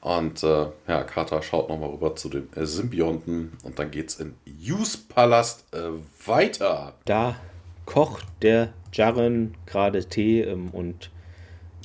Und 0.00 0.42
äh, 0.42 0.66
ja, 0.86 1.02
Carter 1.04 1.42
schaut 1.42 1.70
nochmal 1.70 1.88
rüber 1.90 2.14
zu 2.14 2.28
dem 2.28 2.48
äh, 2.54 2.66
Symbionten 2.66 3.52
und 3.62 3.78
dann 3.78 3.90
geht's 3.90 4.20
in 4.20 4.34
Use 4.46 4.98
Palast 5.08 5.64
äh, 5.72 5.88
weiter. 6.26 6.92
Da 7.06 7.36
kocht 7.86 8.24
der 8.42 8.72
Jaren 8.92 9.54
gerade 9.66 10.04
Tee 10.04 10.42
ähm, 10.42 10.70
und 10.70 11.10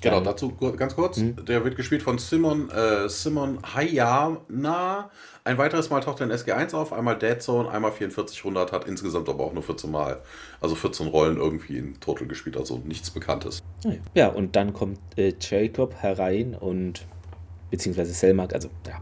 Genau, 0.02 0.16
dann- 0.16 0.24
dazu 0.24 0.56
ganz 0.56 0.95
kurz. 0.95 1.18
Hm? 1.18 1.45
Der 1.45 1.66
wird 1.66 1.76
gespielt 1.76 2.02
von 2.02 2.18
Simon, 2.18 2.70
äh, 2.70 3.10
Simon 3.10 3.60
Hayana. 3.76 5.10
Ein 5.43 5.58
weiteres 5.58 5.89
Mal 5.89 6.00
taucht 6.00 6.22
er 6.22 6.28
in 6.28 6.32
SG1 6.32 6.74
auf, 6.74 6.93
einmal 6.93 7.18
Dead 7.18 7.41
Zone, 7.41 7.70
einmal 7.70 7.91
4400, 7.91 8.72
hat 8.72 8.88
insgesamt 8.88 9.28
aber 9.28 9.43
auch 9.43 9.52
nur 9.54 9.64
14 9.64 9.91
Mal, 9.91 10.22
also 10.62 10.76
14 10.76 11.08
Rollen 11.08 11.38
irgendwie 11.38 11.78
in 11.78 12.00
Total 12.00 12.28
gespielt, 12.28 12.56
also 12.56 12.78
nichts 12.86 13.10
Bekanntes. 13.10 13.62
Ja, 14.14 14.28
und 14.30 14.56
dann 14.56 14.74
kommt 14.74 15.00
äh, 15.18 15.34
Jacob 15.39 15.95
herein 15.95 16.56
und 16.56 17.06
beziehungsweise 17.72 18.14
Selmak, 18.14 18.54
also 18.54 18.70
ja, 18.88 19.02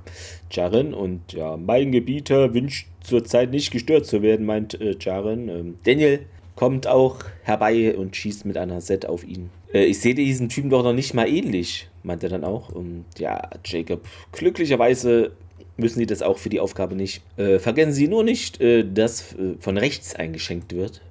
Jaren 0.52 0.94
und 0.96 1.32
ja, 1.34 1.58
mein 1.58 1.92
Gebieter 1.92 2.54
wünscht 2.56 2.88
zurzeit 3.02 3.52
nicht 3.52 3.72
gestört 3.72 4.06
zu 4.08 4.22
werden, 4.24 4.46
meint 4.46 4.80
äh, 4.82 4.96
Jaren. 5.00 5.48
Ähm, 5.50 5.76
Daniel 5.84 6.26
kommt 6.58 6.88
auch 6.88 7.20
herbei 7.44 7.96
und 7.96 8.16
schießt 8.16 8.44
mit 8.46 8.58
einer 8.58 8.82
Set 8.82 9.06
auf 9.06 9.24
ihn. 9.24 9.52
Äh, 9.74 9.86
ich 9.86 10.00
sehe 10.00 10.16
diesen 10.16 10.50
Typen 10.50 10.70
doch 10.70 10.84
noch 10.84 10.92
nicht 10.92 11.14
mal 11.14 11.30
ähnlich, 11.30 11.88
meint 12.04 12.24
er 12.24 12.30
dann 12.30 12.44
auch. 12.44 12.70
Und 12.70 13.06
ja, 13.18 13.50
Jacob, 13.64 14.06
glücklicherweise 14.34 15.32
müssen 15.78 16.00
sie 16.00 16.08
das 16.08 16.24
auch 16.24 16.40
für 16.40 16.50
die 16.50 16.60
Aufgabe 16.60 16.96
nicht. 16.96 17.22
Äh, 17.38 17.60
vergessen 17.60 17.94
Sie 17.94 18.08
nur 18.08 18.24
nicht, 18.24 18.60
äh, 18.60 18.84
dass 18.84 19.34
äh, 19.34 19.54
von 19.60 19.78
rechts 19.78 20.16
eingeschenkt 20.16 20.74
wird. 20.74 21.02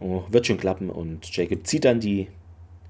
Oh, 0.00 0.22
wird 0.30 0.46
schon 0.46 0.58
klappen 0.58 0.90
und 0.90 1.34
Jacob 1.34 1.66
zieht 1.66 1.86
dann 1.86 2.00
die 2.00 2.28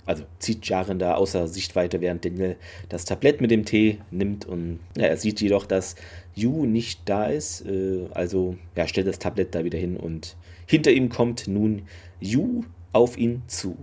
also 0.07 0.24
zieht 0.38 0.66
Jaren 0.66 0.99
da 0.99 1.14
außer 1.14 1.49
Sichtweite, 1.49 2.03
während 2.03 2.26
Daniel 2.26 2.57
das 2.90 3.07
Tablett 3.07 3.40
mit 3.40 3.51
dem 3.51 3.64
Tee 3.64 4.01
nimmt 4.11 4.45
und 4.45 4.80
ja, 4.99 5.05
er 5.05 5.16
sieht 5.16 5.40
jedoch, 5.40 5.64
dass 5.64 5.97
Yu 6.34 6.66
nicht 6.66 7.01
da 7.07 7.26
ist, 7.26 7.64
äh, 7.66 8.07
also 8.12 8.57
ja, 8.76 8.86
stellt 8.86 9.07
das 9.07 9.18
Tablett 9.18 9.55
da 9.55 9.64
wieder 9.64 9.78
hin 9.78 9.97
und 9.97 10.36
hinter 10.67 10.93
ihm 10.93 11.09
kommt 11.09 11.49
nun 11.49 11.83
Yu 12.21 12.65
auf 12.93 13.17
ihn 13.19 13.43
zu. 13.47 13.77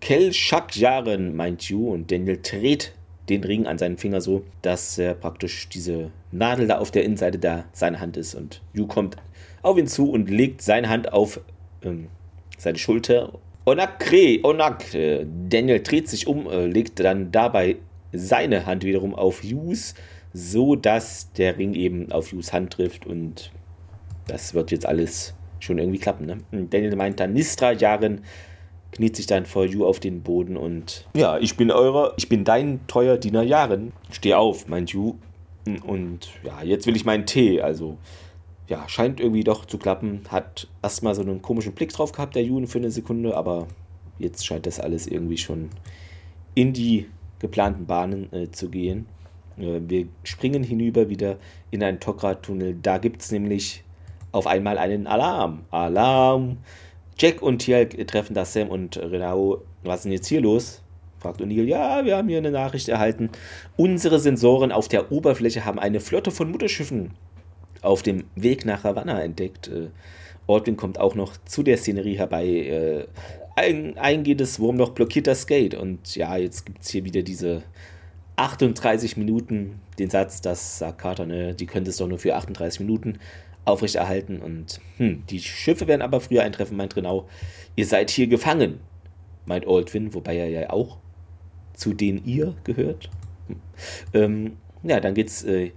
Kel 0.00 0.32
Shak 0.32 0.76
Jaren, 0.76 1.36
meint 1.36 1.68
Yu 1.68 1.90
und 1.92 2.10
Daniel 2.10 2.40
dreht 2.42 2.92
den 3.28 3.44
Ring 3.44 3.66
an 3.66 3.78
seinen 3.78 3.98
Finger 3.98 4.20
so, 4.20 4.44
dass 4.62 4.98
er 4.98 5.14
praktisch 5.14 5.68
diese 5.68 6.10
Nadel 6.32 6.66
da 6.66 6.78
auf 6.78 6.90
der 6.90 7.04
Innenseite 7.04 7.38
da 7.38 7.64
seiner 7.72 8.00
Hand 8.00 8.16
ist. 8.16 8.34
Und 8.34 8.60
Yu 8.72 8.86
kommt 8.86 9.16
auf 9.62 9.78
ihn 9.78 9.86
zu 9.86 10.10
und 10.10 10.30
legt 10.30 10.62
seine 10.62 10.88
Hand 10.88 11.12
auf 11.12 11.40
ähm, 11.82 12.08
seine 12.58 12.78
Schulter. 12.78 13.32
Onakre, 13.66 14.40
Onak, 14.42 14.84
Daniel 15.48 15.82
dreht 15.82 16.08
sich 16.08 16.26
um, 16.26 16.48
äh, 16.48 16.66
legt 16.66 16.98
dann 17.00 17.30
dabei 17.30 17.76
seine 18.12 18.66
Hand 18.66 18.84
wiederum 18.84 19.14
auf 19.14 19.42
Hughes, 19.42 19.94
so 20.32 20.76
dass 20.76 21.32
der 21.32 21.58
Ring 21.58 21.74
eben 21.74 22.10
auf 22.10 22.32
Hughes 22.32 22.52
Hand 22.52 22.72
trifft 22.72 23.06
und 23.06 23.52
das 24.30 24.54
wird 24.54 24.70
jetzt 24.70 24.86
alles 24.86 25.34
schon 25.58 25.78
irgendwie 25.78 25.98
klappen. 25.98 26.26
Ne? 26.26 26.38
Daniel 26.70 26.96
meint 26.96 27.20
dann, 27.20 27.32
Nistra 27.32 27.72
Jaren 27.72 28.22
kniet 28.92 29.16
sich 29.16 29.26
dann 29.26 29.46
vor 29.46 29.64
Yu 29.64 29.84
auf 29.84 30.00
den 30.00 30.22
Boden 30.22 30.56
und 30.56 31.06
ja, 31.14 31.38
ich 31.38 31.56
bin 31.56 31.70
eurer, 31.70 32.14
ich 32.16 32.28
bin 32.28 32.44
dein 32.44 32.80
treuer 32.86 33.16
Diener 33.18 33.42
Jaren. 33.42 33.92
Steh 34.10 34.34
auf, 34.34 34.68
meint 34.68 34.90
Yu. 34.90 35.14
Und 35.84 36.30
ja, 36.42 36.62
jetzt 36.62 36.86
will 36.86 36.96
ich 36.96 37.04
meinen 37.04 37.26
Tee, 37.26 37.60
also 37.60 37.98
ja, 38.66 38.88
scheint 38.88 39.20
irgendwie 39.20 39.44
doch 39.44 39.64
zu 39.64 39.78
klappen. 39.78 40.22
Hat 40.28 40.68
erstmal 40.82 41.14
so 41.14 41.22
einen 41.22 41.42
komischen 41.42 41.72
Blick 41.72 41.92
drauf 41.92 42.12
gehabt, 42.12 42.34
der 42.34 42.44
Juden, 42.44 42.66
für 42.66 42.78
eine 42.78 42.90
Sekunde, 42.90 43.36
aber 43.36 43.68
jetzt 44.18 44.46
scheint 44.46 44.66
das 44.66 44.80
alles 44.80 45.06
irgendwie 45.06 45.36
schon 45.36 45.70
in 46.54 46.72
die 46.72 47.06
geplanten 47.40 47.86
Bahnen 47.86 48.32
äh, 48.32 48.50
zu 48.50 48.70
gehen. 48.70 49.06
Äh, 49.58 49.80
wir 49.86 50.06
springen 50.24 50.62
hinüber 50.62 51.08
wieder 51.08 51.36
in 51.70 51.82
einen 51.82 52.00
Tokra-Tunnel. 52.00 52.76
Da 52.80 52.98
gibt 52.98 53.22
es 53.22 53.32
nämlich 53.32 53.84
auf 54.32 54.46
einmal 54.46 54.78
einen 54.78 55.06
Alarm. 55.06 55.64
Alarm! 55.70 56.58
Jack 57.18 57.42
und 57.42 57.58
Tielk 57.58 58.06
treffen 58.08 58.34
da 58.34 58.44
Sam 58.44 58.68
und 58.68 58.96
Renao. 58.96 59.62
Was 59.82 59.96
ist 59.96 60.04
denn 60.04 60.12
jetzt 60.12 60.28
hier 60.28 60.40
los? 60.40 60.82
fragt 61.18 61.40
O'Neill. 61.40 61.64
Ja, 61.64 62.04
wir 62.04 62.16
haben 62.16 62.28
hier 62.28 62.38
eine 62.38 62.50
Nachricht 62.50 62.88
erhalten. 62.88 63.30
Unsere 63.76 64.18
Sensoren 64.18 64.72
auf 64.72 64.88
der 64.88 65.12
Oberfläche 65.12 65.64
haben 65.64 65.78
eine 65.78 66.00
Flotte 66.00 66.30
von 66.30 66.50
Mutterschiffen 66.50 67.10
auf 67.82 68.02
dem 68.02 68.24
Weg 68.34 68.64
nach 68.64 68.84
Havanna 68.84 69.20
entdeckt. 69.20 69.68
Äh, 69.68 69.88
Ordwin 70.46 70.76
kommt 70.76 70.98
auch 70.98 71.14
noch 71.14 71.36
zu 71.44 71.62
der 71.62 71.76
Szenerie 71.76 72.18
herbei. 72.18 72.46
Äh, 72.46 73.06
ein 73.56 73.98
eingehendes 73.98 74.58
Wurmloch 74.58 74.90
blockiert 74.90 75.26
das 75.26 75.46
Gate. 75.46 75.74
Und 75.74 76.16
ja, 76.16 76.36
jetzt 76.36 76.66
gibt 76.66 76.82
es 76.82 76.88
hier 76.88 77.04
wieder 77.04 77.22
diese 77.22 77.62
38 78.36 79.16
Minuten, 79.16 79.80
den 79.98 80.08
Satz, 80.08 80.40
dass 80.40 80.78
sagt 80.78 80.98
Carter, 80.98 81.26
ne, 81.26 81.54
die 81.54 81.66
könnte 81.66 81.90
es 81.90 81.98
doch 81.98 82.08
nur 82.08 82.18
für 82.18 82.34
38 82.34 82.80
Minuten 82.80 83.18
aufrechterhalten. 83.70 84.40
Und 84.40 84.80
hm, 84.96 85.24
die 85.28 85.40
Schiffe 85.40 85.86
werden 85.86 86.02
aber 86.02 86.20
früher 86.20 86.42
eintreffen, 86.42 86.76
meint 86.76 86.96
Renau. 86.96 87.28
Ihr 87.76 87.86
seid 87.86 88.10
hier 88.10 88.26
gefangen, 88.26 88.80
meint 89.46 89.66
Aldwin, 89.66 90.14
wobei 90.14 90.36
er 90.36 90.48
ja 90.48 90.70
auch 90.70 90.98
zu 91.74 91.94
denen 91.94 92.24
ihr 92.24 92.54
gehört. 92.64 93.10
Hm. 93.48 93.56
Ähm, 94.14 94.56
ja, 94.82 95.00
dann 95.00 95.14
geht's 95.14 95.42
äh, 95.44 95.72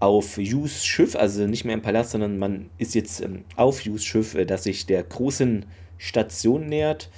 auf 0.00 0.38
Hughes 0.38 0.84
Schiff, 0.84 1.14
also 1.14 1.46
nicht 1.46 1.64
mehr 1.64 1.74
im 1.74 1.82
Palast, 1.82 2.12
sondern 2.12 2.38
man 2.38 2.70
ist 2.78 2.94
jetzt 2.94 3.20
ähm, 3.20 3.44
auf 3.56 3.84
Hughes 3.84 4.04
Schiff, 4.04 4.34
äh, 4.34 4.46
das 4.46 4.64
sich 4.64 4.86
der 4.86 5.02
großen 5.02 5.66
Station 5.98 6.66
nähert. 6.66 7.10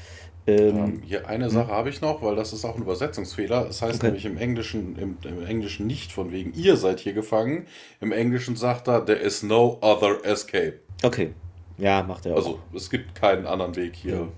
Ähm, 0.47 0.77
ähm 0.77 1.03
hier 1.05 1.29
eine 1.29 1.51
Sache 1.51 1.71
habe 1.71 1.89
ich 1.89 2.01
noch, 2.01 2.23
weil 2.23 2.37
das 2.37 2.53
ist 2.53 2.65
auch 2.65 2.77
ein 2.77 2.83
Übersetzungsfehler. 2.83 3.69
Es 3.69 3.83
heißt 3.83 3.97
okay. 3.97 4.07
nämlich 4.07 4.25
im 4.25 4.37
Englischen, 4.37 4.97
im, 4.97 5.17
im, 5.25 5.47
Englischen 5.47 5.87
nicht 5.87 6.13
von 6.13 6.33
wegen, 6.33 6.53
ihr 6.55 6.77
seid 6.77 7.01
hier 7.01 7.13
gefangen. 7.13 7.67
Im 8.01 8.13
Englischen 8.13 8.57
sagt 8.57 8.89
er, 8.89 9.05
there 9.05 9.19
is 9.19 9.43
no 9.43 9.79
other 9.81 10.25
escape. 10.25 10.81
Okay. 11.03 11.33
Ja, 11.79 12.03
macht 12.03 12.27
er 12.27 12.33
auch. 12.33 12.37
Also 12.37 12.59
es 12.75 12.91
gibt 12.91 13.15
keinen 13.15 13.47
anderen 13.47 13.77
Weg 13.77 13.95
hier. 13.95 14.15
Ja. 14.15 14.29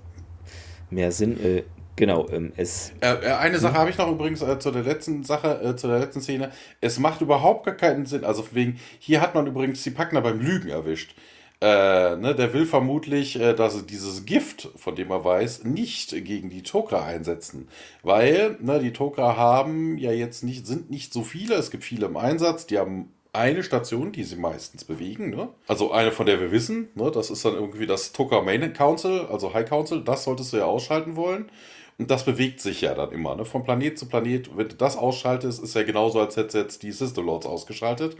Mehr 0.90 1.12
Sinn. 1.12 1.42
Äh, 1.42 1.62
Genau, 1.96 2.28
ähm, 2.30 2.52
es. 2.56 2.92
Äh, 3.00 3.14
äh 3.14 3.32
eine 3.34 3.58
Sache 3.58 3.74
hm? 3.74 3.80
habe 3.80 3.90
ich 3.90 3.98
noch 3.98 4.10
übrigens 4.10 4.42
äh, 4.42 4.58
zu 4.58 4.70
der 4.72 4.82
letzten 4.82 5.22
Sache, 5.22 5.60
äh, 5.62 5.76
zu 5.76 5.86
der 5.86 6.00
letzten 6.00 6.20
Szene. 6.20 6.50
Es 6.80 6.98
macht 6.98 7.20
überhaupt 7.20 7.64
gar 7.66 7.74
keinen 7.74 8.04
Sinn. 8.06 8.24
Also 8.24 8.44
wegen, 8.52 8.80
hier 8.98 9.20
hat 9.20 9.34
man 9.34 9.46
übrigens 9.46 9.82
die 9.84 9.90
Packner 9.90 10.20
beim 10.20 10.40
Lügen 10.40 10.68
erwischt. 10.68 11.14
Äh, 11.60 12.16
ne, 12.16 12.34
der 12.34 12.52
will 12.52 12.66
vermutlich, 12.66 13.40
äh, 13.40 13.54
dass 13.54 13.74
sie 13.74 13.86
dieses 13.86 14.26
Gift, 14.26 14.68
von 14.76 14.96
dem 14.96 15.10
er 15.10 15.24
weiß, 15.24 15.64
nicht 15.64 16.10
gegen 16.10 16.50
die 16.50 16.62
Tokra 16.62 17.04
einsetzen. 17.04 17.68
Weil, 18.02 18.58
ne, 18.60 18.80
die 18.80 18.92
Tokra 18.92 19.36
haben 19.36 19.96
ja 19.96 20.12
jetzt 20.12 20.42
nicht, 20.42 20.66
sind 20.66 20.90
nicht 20.90 21.12
so 21.12 21.22
viele, 21.22 21.54
es 21.54 21.70
gibt 21.70 21.84
viele 21.84 22.06
im 22.06 22.16
Einsatz, 22.16 22.66
die 22.66 22.78
haben 22.78 23.10
eine 23.34 23.62
Station, 23.62 24.12
die 24.12 24.24
sie 24.24 24.36
meistens 24.36 24.84
bewegen. 24.84 25.30
Ne? 25.30 25.48
Also 25.66 25.90
eine, 25.90 26.12
von 26.12 26.26
der 26.26 26.40
wir 26.40 26.52
wissen, 26.52 26.88
ne? 26.94 27.10
das 27.10 27.30
ist 27.30 27.44
dann 27.44 27.54
irgendwie 27.54 27.86
das 27.86 28.12
Tokra 28.12 28.40
Main 28.42 28.72
Council, 28.72 29.26
also 29.30 29.52
High 29.52 29.68
Council, 29.68 30.02
das 30.02 30.24
solltest 30.24 30.52
du 30.52 30.58
ja 30.58 30.66
ausschalten 30.66 31.16
wollen. 31.16 31.50
Und 31.96 32.10
das 32.10 32.24
bewegt 32.24 32.60
sich 32.60 32.80
ja 32.80 32.94
dann 32.94 33.12
immer, 33.12 33.36
ne? 33.36 33.44
Von 33.44 33.62
Planet 33.62 33.96
zu 33.96 34.06
Planet. 34.06 34.56
Wenn 34.56 34.68
du 34.68 34.74
das 34.74 34.96
ausschaltest, 34.96 35.62
ist 35.62 35.74
ja 35.74 35.84
genauso, 35.84 36.20
als 36.20 36.36
hättest 36.36 36.54
du 36.54 36.58
jetzt 36.58 36.82
die 36.82 36.90
System 36.92 37.26
Lords 37.26 37.46
ausgeschaltet. 37.46 38.16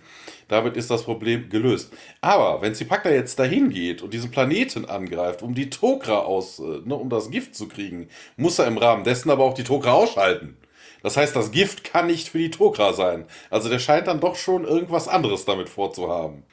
Damit 0.47 0.77
ist 0.77 0.91
das 0.91 1.03
Problem 1.03 1.49
gelöst. 1.51 1.93
Aber 2.21 2.63
wenn 2.63 2.75
Zipakta 2.75 3.11
jetzt 3.11 3.39
dahin 3.39 3.71
geht 3.71 4.03
und 4.03 4.15
diesen 4.15 4.31
Planeten 4.31 4.85
angreift, 4.85 5.43
um 5.43 5.55
die 5.55 5.71
Tokra 5.71 6.19
aus, 6.19 6.61
äh, 6.61 6.83
ne, 6.85 6.95
um 6.95 7.11
das 7.11 7.31
Gift 7.31 7.57
zu 7.57 7.67
kriegen, 7.67 8.09
muss 8.37 8.61
er 8.61 8.69
im 8.69 8.79
Rahmen 8.79 9.03
dessen 9.03 9.31
aber 9.31 9.43
auch 9.43 9.55
die 9.55 9.65
Tokra 9.65 9.93
ausschalten. 9.93 10.57
Das 11.03 11.17
heißt, 11.17 11.35
das 11.35 11.51
Gift 11.51 11.85
kann 11.85 12.07
nicht 12.07 12.29
für 12.29 12.39
die 12.39 12.51
Tokra 12.51 12.93
sein. 12.93 13.27
Also 13.51 13.69
der 13.69 13.79
scheint 13.79 14.07
dann 14.07 14.21
doch 14.21 14.37
schon 14.37 14.65
irgendwas 14.65 15.09
anderes 15.09 15.45
damit 15.45 15.69
vorzuhaben. 15.69 16.45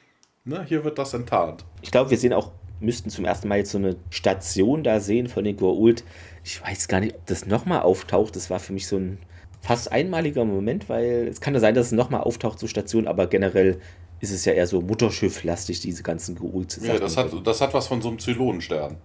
Ne, 0.44 0.64
hier 0.68 0.84
wird 0.84 0.98
das 0.98 1.14
enttarnt. 1.14 1.64
Ich 1.82 1.92
glaube, 1.92 2.10
wir 2.10 2.18
sehen 2.18 2.32
auch, 2.32 2.50
müssten 2.82 3.10
zum 3.10 3.24
ersten 3.24 3.48
Mal 3.48 3.58
jetzt 3.58 3.70
so 3.70 3.78
eine 3.78 3.96
Station 4.10 4.84
da 4.84 5.00
sehen 5.00 5.28
von 5.28 5.44
den 5.44 5.56
Goa'uld, 5.56 6.02
ich 6.44 6.62
weiß 6.62 6.88
gar 6.88 7.00
nicht, 7.00 7.14
ob 7.14 7.26
das 7.26 7.46
nochmal 7.46 7.82
auftaucht. 7.82 8.36
Das 8.36 8.50
war 8.50 8.58
für 8.58 8.72
mich 8.72 8.86
so 8.86 8.96
ein 8.96 9.18
fast 9.60 9.92
einmaliger 9.92 10.44
Moment, 10.44 10.88
weil 10.88 11.28
es 11.28 11.40
kann 11.40 11.54
ja 11.54 11.60
sein, 11.60 11.74
dass 11.74 11.86
es 11.86 11.92
nochmal 11.92 12.22
auftaucht 12.22 12.58
zur 12.58 12.68
Station, 12.68 13.06
aber 13.06 13.28
generell 13.28 13.80
ist 14.20 14.32
es 14.32 14.44
ja 14.44 14.52
eher 14.52 14.66
so 14.66 14.80
Mutterschiff-lastig, 14.80 15.80
diese 15.80 16.02
ganzen 16.02 16.36
geholt 16.36 16.78
Ja, 16.82 16.98
das 16.98 17.16
hat, 17.16 17.30
das 17.44 17.60
hat 17.60 17.74
was 17.74 17.86
von 17.86 18.02
so 18.02 18.08
einem 18.08 18.18
Zylonenstern. 18.18 18.96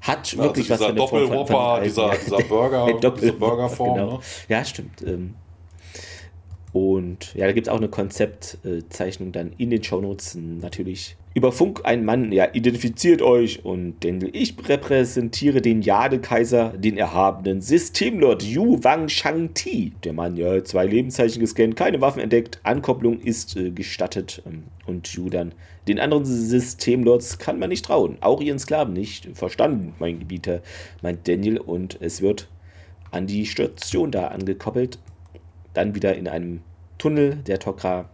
Hat 0.00 0.36
wirklich 0.36 0.70
also 0.70 0.84
was 0.96 1.10
Form 1.10 1.28
von, 1.28 1.46
von 1.46 1.82
dieser, 1.82 2.10
dieser 2.16 2.38
Burger, 2.38 2.86
diese 3.20 3.32
Burgerform. 3.32 3.94
Genau. 3.94 4.12
Ne? 4.14 4.20
Ja, 4.48 4.64
stimmt. 4.64 5.02
Ähm, 5.02 5.34
und 6.72 7.34
ja, 7.34 7.46
da 7.46 7.52
gibt 7.52 7.66
es 7.66 7.72
auch 7.72 7.78
eine 7.78 7.88
Konzeptzeichnung 7.88 9.32
dann 9.32 9.52
in 9.58 9.70
den 9.70 9.82
Shownotes 9.82 10.36
natürlich 10.36 11.16
über 11.32 11.52
Funk 11.52 11.82
ein 11.84 12.04
Mann, 12.04 12.32
ja, 12.32 12.48
identifiziert 12.52 13.22
euch 13.22 13.64
und 13.64 14.02
denn 14.02 14.28
ich 14.32 14.56
repräsentiere 14.68 15.60
den 15.60 15.80
Jade-Kaiser, 15.80 16.70
den 16.76 16.96
erhabenen 16.96 17.60
Systemlord 17.60 18.42
Yu 18.42 18.82
Wang 18.82 19.08
Shang-Ti. 19.08 19.92
Der 20.02 20.12
Mann, 20.12 20.36
ja, 20.36 20.64
zwei 20.64 20.86
Lebenszeichen 20.86 21.38
gescannt, 21.38 21.76
keine 21.76 22.00
Waffen 22.00 22.20
entdeckt, 22.20 22.58
Ankopplung 22.64 23.20
ist 23.20 23.56
äh, 23.56 23.70
gestattet 23.70 24.42
ähm, 24.44 24.64
und 24.86 25.06
Yu 25.12 25.30
dann. 25.30 25.54
Den 25.86 26.00
anderen 26.00 26.24
Systemlords 26.24 27.38
kann 27.38 27.60
man 27.60 27.68
nicht 27.68 27.84
trauen, 27.84 28.18
auch 28.20 28.40
ihren 28.40 28.58
Sklaven 28.58 28.92
nicht. 28.92 29.28
Verstanden, 29.34 29.94
mein 30.00 30.18
Gebieter, 30.18 30.62
meint 31.00 31.28
Daniel 31.28 31.58
und 31.58 31.96
es 32.00 32.22
wird 32.22 32.48
an 33.12 33.28
die 33.28 33.46
Station 33.46 34.10
da 34.10 34.28
angekoppelt. 34.28 34.98
Dann 35.74 35.94
wieder 35.94 36.16
in 36.16 36.28
einem 36.28 36.62
Tunnel 36.98 37.36
der 37.36 37.58
Tokra. 37.58 38.08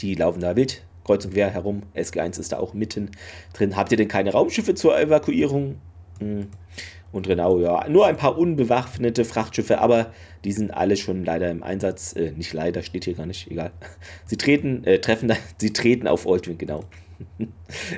Die 0.00 0.14
laufen 0.14 0.40
da 0.40 0.56
wild 0.56 0.82
kreuz 1.08 1.24
und 1.24 1.32
quer 1.32 1.50
herum. 1.50 1.82
SG1 1.96 2.38
ist 2.38 2.52
da 2.52 2.58
auch 2.58 2.74
mitten 2.74 3.10
drin. 3.54 3.76
Habt 3.76 3.90
ihr 3.90 3.96
denn 3.96 4.08
keine 4.08 4.32
Raumschiffe 4.32 4.74
zur 4.74 4.98
Evakuierung? 4.98 5.76
Hm. 6.20 6.48
Und 7.10 7.26
Renau, 7.26 7.58
ja, 7.58 7.88
nur 7.88 8.06
ein 8.06 8.18
paar 8.18 8.36
unbewaffnete 8.36 9.24
Frachtschiffe, 9.24 9.78
aber 9.78 10.12
die 10.44 10.52
sind 10.52 10.70
alle 10.70 10.98
schon 10.98 11.24
leider 11.24 11.50
im 11.50 11.62
Einsatz. 11.62 12.14
Äh, 12.14 12.32
nicht 12.32 12.52
leider, 12.52 12.82
steht 12.82 13.06
hier 13.06 13.14
gar 13.14 13.24
nicht, 13.24 13.50
egal. 13.50 13.70
Sie 14.26 14.36
treten, 14.36 14.84
äh, 14.84 15.00
treffen, 15.00 15.32
sie 15.58 15.72
treten 15.72 16.06
auf 16.06 16.26
Oldwin, 16.26 16.58
genau. 16.58 16.84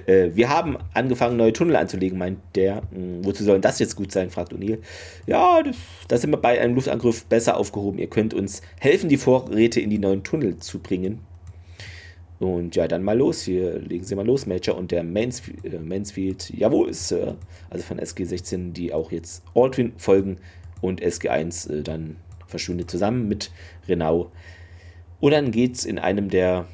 Äh, 0.07 0.31
wir 0.35 0.49
haben 0.49 0.79
angefangen, 0.95 1.37
neue 1.37 1.53
Tunnel 1.53 1.77
anzulegen, 1.77 2.19
meint 2.19 2.39
der. 2.55 2.83
Hm, 2.93 3.25
wozu 3.25 3.45
sollen 3.45 3.63
das 3.63 3.79
jetzt 3.79 3.97
gut 3.97 4.13
sein, 4.13 4.31
fragt 4.31 4.53
O'Neill. 4.53 4.79
Ja, 5.27 5.63
da 6.09 6.17
sind 6.17 6.31
wir 6.31 6.39
bei 6.39 6.61
einem 6.61 6.75
Luftangriff 6.75 7.25
besser 7.27 7.57
aufgehoben. 7.57 7.99
Ihr 7.99 8.09
könnt 8.09 8.35
uns 8.35 8.63
helfen, 8.81 9.09
die 9.09 9.17
Vorräte 9.17 9.81
in 9.81 9.91
die 9.91 9.99
neuen 9.99 10.23
Tunnel 10.23 10.59
zu 10.59 10.79
bringen. 10.79 11.21
Und 12.39 12.75
ja, 12.75 12.89
dann 12.89 13.03
mal 13.03 13.19
los 13.19 13.43
hier. 13.43 13.79
Legen 13.79 14.05
Sie 14.05 14.15
mal 14.15 14.27
los, 14.27 14.47
Major. 14.47 14.77
Und 14.77 14.91
der 14.93 15.05
Mansfield, 15.05 15.65
äh, 15.65 15.79
Mansfield 15.79 16.51
jawohl, 16.51 16.93
Sir. 16.95 17.37
Also 17.69 17.85
von 17.85 18.01
SG16, 18.01 18.73
die 18.73 18.95
auch 18.95 19.13
jetzt 19.13 19.45
Aldrin 19.55 19.93
folgen. 19.99 20.39
Und 20.81 21.03
SG1 21.03 21.71
äh, 21.71 21.83
dann 21.83 22.17
verschwindet 22.47 22.91
zusammen 22.91 23.29
mit 23.29 23.51
Renau. 23.87 24.33
Und 25.21 25.33
dann 25.33 25.51
geht 25.51 25.77
es 25.77 25.85
in 25.85 25.99
einem 25.99 26.31
der 26.31 26.67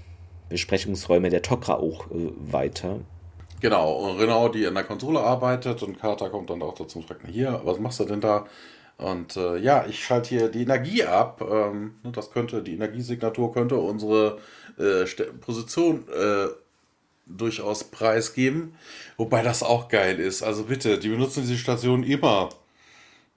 Besprechungsräume 0.49 1.31
der 1.31 1.43
Tokra 1.43 1.75
auch 1.75 2.11
äh, 2.11 2.31
weiter. 2.39 3.01
Genau, 3.61 3.93
und 3.93 4.19
Renault, 4.19 4.55
die 4.55 4.67
an 4.67 4.75
der 4.75 4.85
Konsole 4.85 5.21
arbeitet 5.21 5.83
und 5.83 5.99
Carter 5.99 6.29
kommt 6.29 6.51
dann 6.51 6.63
auch 6.63 6.75
dazu 6.75 6.99
und 6.99 7.07
fragt, 7.07 7.27
hier, 7.27 7.61
was 7.65 7.79
machst 7.79 8.01
du 8.01 8.05
denn 8.05 8.21
da? 8.21 8.47
Und 8.99 9.37
äh, 9.37 9.59
ja, 9.59 9.87
ich 9.87 10.05
schalte 10.05 10.31
hier 10.31 10.49
die 10.49 10.63
Energie 10.63 11.05
ab. 11.05 11.43
Ähm, 11.43 11.97
ne, 12.03 12.13
das 12.13 12.31
könnte, 12.31 12.63
die 12.63 12.75
Energiesignatur 12.75 13.53
könnte 13.53 13.77
unsere 13.77 14.39
äh, 14.79 15.05
Position 15.41 16.05
äh, 16.09 16.49
durchaus 17.27 17.85
preisgeben. 17.85 18.75
Wobei 19.17 19.43
das 19.43 19.63
auch 19.63 19.89
geil 19.89 20.19
ist. 20.19 20.43
Also 20.43 20.65
bitte, 20.65 20.99
die 20.99 21.09
benutzen 21.09 21.43
diese 21.43 21.59
Station 21.59 22.05
immer. 22.05 22.49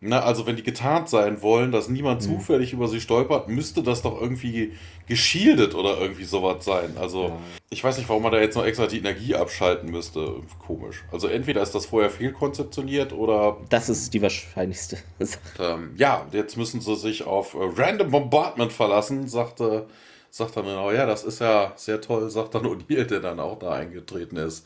Na, 0.02 0.22
also 0.22 0.48
wenn 0.48 0.56
die 0.56 0.64
getarnt 0.64 1.10
sein 1.10 1.42
wollen, 1.42 1.74
dass 1.74 1.90
niemand 1.90 2.22
mhm. 2.22 2.26
zufällig 2.26 2.72
über 2.72 2.88
sie 2.88 3.02
stolpert, 3.02 3.50
müsste 3.50 3.84
das 3.84 4.02
doch 4.02 4.20
irgendwie 4.22 4.74
geschildet 5.08 5.76
oder 5.76 6.00
irgendwie 6.00 6.24
sowas 6.24 6.64
sein. 6.64 6.96
Also 6.98 7.28
ja. 7.28 7.40
ich 7.70 7.84
weiß 7.84 7.98
nicht, 7.98 8.08
warum 8.08 8.24
man 8.24 8.32
da 8.32 8.40
jetzt 8.40 8.56
noch 8.56 8.66
extra 8.66 8.88
die 8.88 9.00
Energie 9.00 9.36
abschalten 9.36 9.92
müsste. 9.92 10.36
Komisch. 10.66 11.04
Also 11.12 11.28
entweder 11.28 11.62
ist 11.62 11.76
das 11.76 11.88
vorher 11.88 12.10
fehlkonzeptioniert 12.10 13.12
oder... 13.12 13.58
Das 13.68 13.90
ist 13.90 14.14
die 14.14 14.22
wahrscheinlichste 14.22 15.00
ähm, 15.60 15.92
ja, 15.98 16.26
jetzt 16.32 16.56
müssen 16.56 16.80
sie 16.80 16.96
sich 16.96 17.26
auf 17.26 17.54
äh, 17.54 17.58
Random 17.76 18.10
Bombardment 18.10 18.72
verlassen, 18.72 19.28
sagte, 19.28 19.88
sagt 20.30 20.56
dann 20.56 20.64
genau, 20.64 20.92
ja, 20.92 21.06
das 21.06 21.26
ist 21.26 21.40
ja 21.40 21.74
sehr 21.76 22.00
toll, 22.00 22.30
sagt 22.30 22.56
dann 22.56 22.66
O'Neill, 22.66 23.04
der 23.04 23.20
dann 23.20 23.42
auch 23.42 23.60
da 23.60 23.74
eingetreten 23.74 24.38
ist. 24.38 24.66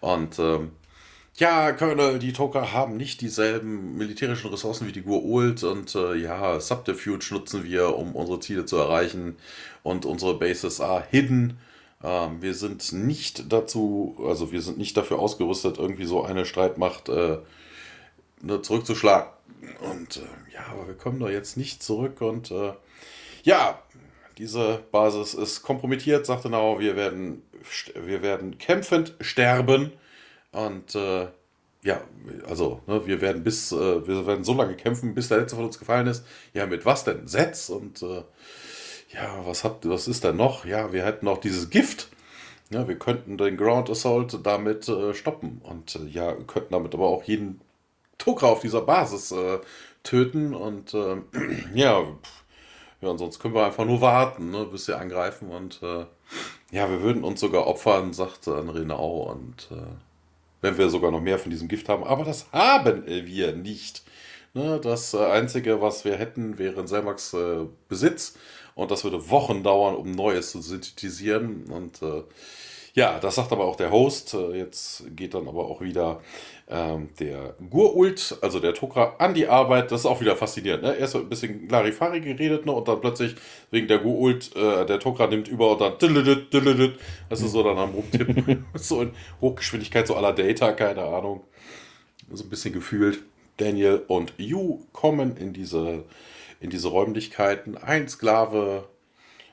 Und 0.00 0.38
ähm, 0.38 0.72
ja, 1.36 1.72
Colonel, 1.72 2.18
die 2.18 2.32
Toker 2.32 2.72
haben 2.72 2.96
nicht 2.96 3.20
dieselben 3.20 3.96
militärischen 3.96 4.50
Ressourcen 4.50 4.86
wie 4.86 4.92
die 4.92 5.02
Gur-Ult 5.02 5.64
und 5.64 5.94
äh, 5.94 6.14
ja, 6.14 6.58
Subterfuge 6.60 7.26
nutzen 7.30 7.62
wir, 7.64 7.96
um 7.96 8.16
unsere 8.16 8.40
Ziele 8.40 8.64
zu 8.64 8.76
erreichen 8.76 9.36
und 9.82 10.06
unsere 10.06 10.38
Bases 10.38 10.80
are 10.80 11.04
hidden. 11.10 11.58
Ähm, 12.02 12.40
wir 12.40 12.54
sind 12.54 12.92
nicht 12.92 13.52
dazu, 13.52 14.16
also 14.26 14.50
wir 14.50 14.62
sind 14.62 14.78
nicht 14.78 14.96
dafür 14.96 15.18
ausgerüstet, 15.18 15.78
irgendwie 15.78 16.06
so 16.06 16.24
eine 16.24 16.46
Streitmacht 16.46 17.10
äh, 17.10 17.38
ne, 18.40 18.62
zurückzuschlagen. 18.62 19.30
Und 19.92 20.16
äh, 20.16 20.54
ja, 20.54 20.66
aber 20.72 20.86
wir 20.88 20.94
kommen 20.94 21.18
doch 21.18 21.28
jetzt 21.28 21.58
nicht 21.58 21.82
zurück 21.82 22.22
und 22.22 22.50
äh, 22.50 22.72
ja, 23.42 23.78
diese 24.38 24.82
Basis 24.90 25.34
ist 25.34 25.62
kompromittiert, 25.62 26.24
sagte 26.24 26.48
Nau, 26.48 26.78
wir 26.80 26.96
werden, 26.96 27.42
wir 27.94 28.22
werden 28.22 28.56
kämpfend 28.58 29.14
sterben. 29.20 29.92
Und 30.52 30.94
äh, 30.94 31.28
ja, 31.82 32.00
also, 32.48 32.80
ne, 32.86 33.06
wir 33.06 33.20
werden 33.20 33.44
bis, 33.44 33.70
äh, 33.72 34.06
wir 34.06 34.26
werden 34.26 34.44
so 34.44 34.54
lange 34.54 34.74
kämpfen, 34.74 35.14
bis 35.14 35.28
der 35.28 35.38
letzte 35.38 35.56
von 35.56 35.66
uns 35.66 35.78
gefallen 35.78 36.06
ist. 36.06 36.24
Ja, 36.52 36.66
mit 36.66 36.84
was 36.84 37.04
denn? 37.04 37.26
Setz 37.28 37.68
und 37.68 38.02
äh, 38.02 38.24
ja, 39.14 39.46
was 39.46 39.64
habt, 39.64 39.88
was 39.88 40.08
ist 40.08 40.24
denn 40.24 40.36
noch? 40.36 40.64
Ja, 40.64 40.92
wir 40.92 41.04
hätten 41.04 41.26
noch 41.26 41.38
dieses 41.38 41.70
Gift. 41.70 42.08
Ja, 42.70 42.88
wir 42.88 42.98
könnten 42.98 43.38
den 43.38 43.56
Ground 43.56 43.88
Assault 43.88 44.40
damit 44.44 44.88
äh, 44.88 45.14
stoppen 45.14 45.60
und 45.62 45.94
äh, 45.94 46.06
ja, 46.08 46.32
könnten 46.34 46.72
damit 46.72 46.94
aber 46.94 47.06
auch 47.06 47.22
jeden 47.22 47.60
Tucker 48.18 48.48
auf 48.48 48.60
dieser 48.60 48.80
Basis 48.82 49.30
äh, 49.30 49.60
töten 50.02 50.54
und 50.54 50.92
äh, 50.94 51.16
ja, 51.74 52.04
ja, 53.00 53.08
und 53.08 53.18
sonst 53.18 53.38
können 53.38 53.54
wir 53.54 53.64
einfach 53.64 53.84
nur 53.84 54.00
warten, 54.00 54.50
ne, 54.50 54.64
bis 54.64 54.86
sie 54.86 54.98
angreifen 54.98 55.50
und 55.50 55.80
ja, 56.72 56.90
wir 56.90 57.02
würden 57.02 57.22
uns 57.22 57.40
sogar 57.40 57.66
opfern, 57.66 58.12
sagte 58.12 58.56
Renau 58.74 59.30
und 59.30 59.68
äh, 59.70 59.76
wenn 60.66 60.78
wir 60.78 60.90
sogar 60.90 61.12
noch 61.12 61.20
mehr 61.20 61.38
von 61.38 61.50
diesem 61.50 61.68
Gift 61.68 61.88
haben. 61.88 62.02
Aber 62.04 62.24
das 62.24 62.50
haben 62.52 63.04
wir 63.06 63.52
nicht. 63.52 64.02
Ne, 64.52 64.80
das 64.82 65.14
äh, 65.14 65.18
Einzige, 65.18 65.80
was 65.80 66.04
wir 66.04 66.16
hätten, 66.16 66.58
wäre 66.58 66.80
ein 66.80 66.88
Selmax 66.88 67.34
äh, 67.34 67.66
Besitz. 67.88 68.36
Und 68.74 68.90
das 68.90 69.04
würde 69.04 69.30
Wochen 69.30 69.62
dauern, 69.62 69.94
um 69.94 70.10
Neues 70.10 70.50
zu 70.50 70.60
synthetisieren. 70.60 71.64
Und 71.70 72.02
äh, 72.02 72.24
ja, 72.94 73.20
das 73.20 73.36
sagt 73.36 73.52
aber 73.52 73.64
auch 73.64 73.76
der 73.76 73.90
Host. 73.92 74.36
Jetzt 74.54 75.04
geht 75.14 75.34
dann 75.34 75.48
aber 75.48 75.66
auch 75.66 75.82
wieder 75.82 76.20
ähm, 76.68 77.10
der 77.20 77.54
Gurult, 77.70 78.38
also 78.42 78.58
der 78.58 78.74
Tokra, 78.74 79.14
an 79.18 79.34
die 79.34 79.46
Arbeit. 79.46 79.92
Das 79.92 80.00
ist 80.00 80.06
auch 80.06 80.20
wieder 80.20 80.36
faszinierend. 80.36 80.82
Ne? 80.82 80.96
Erst 80.96 81.14
ein 81.14 81.28
bisschen 81.28 81.68
Larifari 81.68 82.20
geredet 82.20 82.66
ne? 82.66 82.72
und 82.72 82.88
dann 82.88 83.00
plötzlich 83.00 83.36
wegen 83.70 83.86
der 83.86 83.98
Gurult, 83.98 84.54
äh, 84.56 84.84
der 84.84 84.98
Tokra 84.98 85.28
nimmt 85.28 85.48
über 85.48 85.72
und 85.72 85.80
dann 85.80 85.94
das 87.28 87.40
ist 87.40 87.52
so 87.52 87.62
dann 87.62 87.78
am 87.78 87.90
Rumtippen. 87.90 88.66
so 88.74 89.02
in 89.02 89.12
Hochgeschwindigkeit, 89.40 90.06
so 90.06 90.16
aller 90.16 90.32
Data, 90.32 90.72
keine 90.72 91.04
Ahnung. 91.04 91.44
So 92.32 92.44
ein 92.44 92.50
bisschen 92.50 92.72
gefühlt. 92.72 93.20
Daniel 93.58 94.02
und 94.08 94.34
Yu 94.36 94.80
kommen 94.92 95.36
in 95.36 95.52
diese, 95.52 96.04
in 96.60 96.70
diese 96.70 96.88
Räumlichkeiten. 96.88 97.78
Ein 97.78 98.08
Sklave 98.08 98.88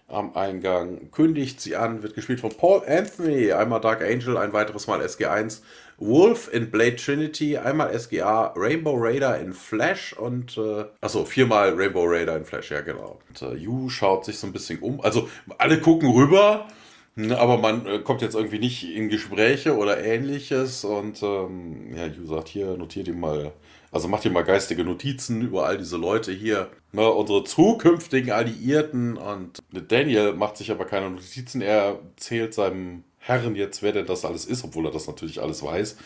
am 0.07 0.35
Eingang 0.35 1.11
kündigt 1.11 1.61
sie 1.61 1.75
an, 1.75 2.03
wird 2.03 2.15
gespielt 2.15 2.39
von 2.39 2.51
Paul 2.51 2.81
Anthony, 2.85 3.51
einmal 3.51 3.81
Dark 3.81 4.01
Angel, 4.01 4.37
ein 4.37 4.51
weiteres 4.51 4.87
Mal 4.87 5.01
SG1 5.01 5.61
Wolf 6.05 6.49
in 6.51 6.69
Blade 6.69 6.97
Trinity, 6.97 7.57
einmal 7.57 7.97
SGA, 7.97 8.53
Rainbow 8.55 8.95
Raider 8.95 9.39
in 9.39 9.53
Flash 9.53 10.13
und, 10.13 10.57
äh, 10.57 10.85
achso, 11.01 11.25
viermal 11.25 11.73
Rainbow 11.73 12.03
Raider 12.05 12.35
in 12.35 12.45
Flash, 12.45 12.71
ja 12.71 12.81
genau. 12.81 13.19
Und 13.29 13.41
äh, 13.41 13.55
Yu 13.55 13.89
schaut 13.89 14.25
sich 14.25 14.37
so 14.37 14.47
ein 14.47 14.53
bisschen 14.53 14.79
um. 14.79 15.01
Also 15.01 15.29
alle 15.57 15.79
gucken 15.79 16.11
rüber, 16.11 16.67
ne, 17.15 17.37
aber 17.37 17.57
man 17.57 17.85
äh, 17.85 17.99
kommt 17.99 18.21
jetzt 18.21 18.35
irgendwie 18.35 18.59
nicht 18.59 18.83
in 18.83 19.09
Gespräche 19.09 19.77
oder 19.77 20.03
ähnliches. 20.03 20.83
Und 20.83 21.23
ähm, 21.23 21.95
ja, 21.95 22.07
Yu 22.07 22.25
sagt 22.25 22.49
hier, 22.49 22.75
notiert 22.77 23.07
ihm 23.07 23.19
mal, 23.19 23.53
also 23.91 24.07
macht 24.07 24.25
ihr 24.25 24.31
mal 24.31 24.43
geistige 24.43 24.83
Notizen 24.83 25.41
über 25.41 25.65
all 25.65 25.77
diese 25.77 25.97
Leute 25.97 26.31
hier. 26.31 26.69
Ne, 26.91 27.09
unsere 27.09 27.43
zukünftigen 27.43 28.31
Alliierten. 28.31 29.17
Und 29.17 29.59
Daniel 29.71 30.33
macht 30.33 30.57
sich 30.57 30.69
aber 30.69 30.85
keine 30.85 31.09
Notizen. 31.09 31.61
Er 31.61 31.99
zählt 32.17 32.53
seinem 32.53 33.03
Herren 33.25 33.55
jetzt, 33.55 33.81
wer 33.81 33.93
denn 33.93 34.05
das 34.05 34.25
alles 34.25 34.45
ist, 34.45 34.63
obwohl 34.63 34.85
er 34.85 34.91
das 34.91 35.07
natürlich 35.07 35.41
alles 35.41 35.63
weiß. 35.63 35.97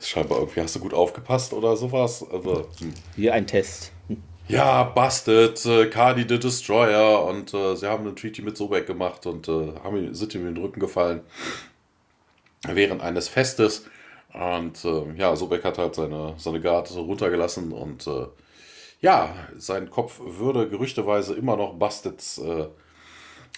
Scheinbar 0.00 0.38
irgendwie 0.38 0.60
hast 0.60 0.74
du 0.74 0.80
gut 0.80 0.94
aufgepasst 0.94 1.52
oder 1.52 1.76
sowas. 1.76 2.26
Aber, 2.32 2.66
hm. 2.78 2.94
Hier 3.14 3.34
ein 3.34 3.46
Test. 3.46 3.92
Ja, 4.48 4.82
Busted, 4.82 5.64
äh, 5.66 5.86
Cardi 5.86 6.26
the 6.28 6.38
Destroyer 6.38 7.24
und 7.26 7.54
äh, 7.54 7.76
sie 7.76 7.86
haben 7.86 8.06
einen 8.06 8.16
Treaty 8.16 8.42
mit 8.42 8.56
Sobek 8.56 8.86
gemacht 8.86 9.26
und 9.26 9.48
äh, 9.48 9.72
haben, 9.84 10.14
sind 10.14 10.34
ihm 10.34 10.46
in 10.46 10.54
den 10.54 10.64
Rücken 10.64 10.80
gefallen 10.80 11.20
während 12.66 13.02
eines 13.02 13.28
Festes. 13.28 13.84
Und 14.32 14.84
äh, 14.84 15.14
ja, 15.16 15.36
Sobek 15.36 15.64
hat 15.64 15.78
halt 15.78 15.94
seine, 15.94 16.34
seine 16.38 16.60
Guard 16.60 16.90
runtergelassen 16.96 17.72
und 17.72 18.06
äh, 18.06 18.26
ja, 19.00 19.34
sein 19.58 19.90
Kopf 19.90 20.20
würde 20.20 20.68
gerüchteweise 20.68 21.34
immer 21.34 21.56
noch 21.56 21.74
Busteds, 21.74 22.38
äh, 22.38 22.68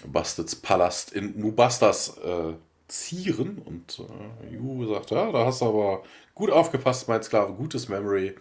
Busteds 0.06 0.56
Palast 0.56 1.12
in 1.12 1.40
Mubastas 1.40 2.18
äh, 2.18 2.54
zieren. 2.88 3.58
Und 3.64 4.00
äh, 4.00 4.54
Ju 4.54 4.86
sagt, 4.86 5.10
ja, 5.10 5.30
da 5.32 5.46
hast 5.46 5.60
du 5.60 5.66
aber 5.66 6.02
gut 6.34 6.50
aufgepasst, 6.50 7.08
mein 7.08 7.22
Sklave, 7.22 7.52
gutes 7.52 7.88
Memory. 7.88 8.34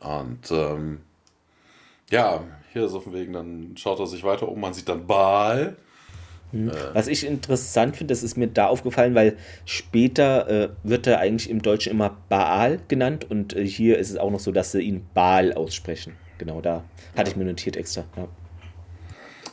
Und 0.00 0.50
ähm, 0.50 1.00
ja, 2.10 2.44
hier 2.72 2.84
ist 2.84 2.94
auf 2.94 3.04
dem 3.04 3.14
Weg, 3.14 3.32
dann 3.32 3.74
schaut 3.76 4.00
er 4.00 4.06
sich 4.06 4.24
weiter 4.24 4.48
um, 4.48 4.60
man 4.60 4.74
sieht 4.74 4.88
dann 4.88 5.06
Baal. 5.06 5.76
Mhm. 6.52 6.68
Äh, 6.68 6.94
Was 6.94 7.08
ich 7.08 7.26
interessant 7.26 7.96
finde, 7.96 8.12
das 8.12 8.22
ist 8.22 8.36
mir 8.36 8.48
da 8.48 8.66
aufgefallen, 8.66 9.14
weil 9.14 9.36
später 9.64 10.48
äh, 10.48 10.68
wird 10.82 11.06
er 11.06 11.20
eigentlich 11.20 11.50
im 11.50 11.62
Deutschen 11.62 11.92
immer 11.92 12.16
Baal 12.28 12.80
genannt 12.88 13.30
und 13.30 13.56
äh, 13.56 13.66
hier 13.66 13.98
ist 13.98 14.10
es 14.10 14.16
auch 14.16 14.30
noch 14.30 14.40
so, 14.40 14.52
dass 14.52 14.72
sie 14.72 14.82
ihn 14.82 15.06
Baal 15.14 15.52
aussprechen. 15.54 16.16
Genau, 16.38 16.60
da 16.60 16.84
hatte 17.16 17.30
ich 17.30 17.36
mir 17.36 17.44
notiert 17.44 17.76
extra. 17.76 18.04
Ja. 18.16 18.28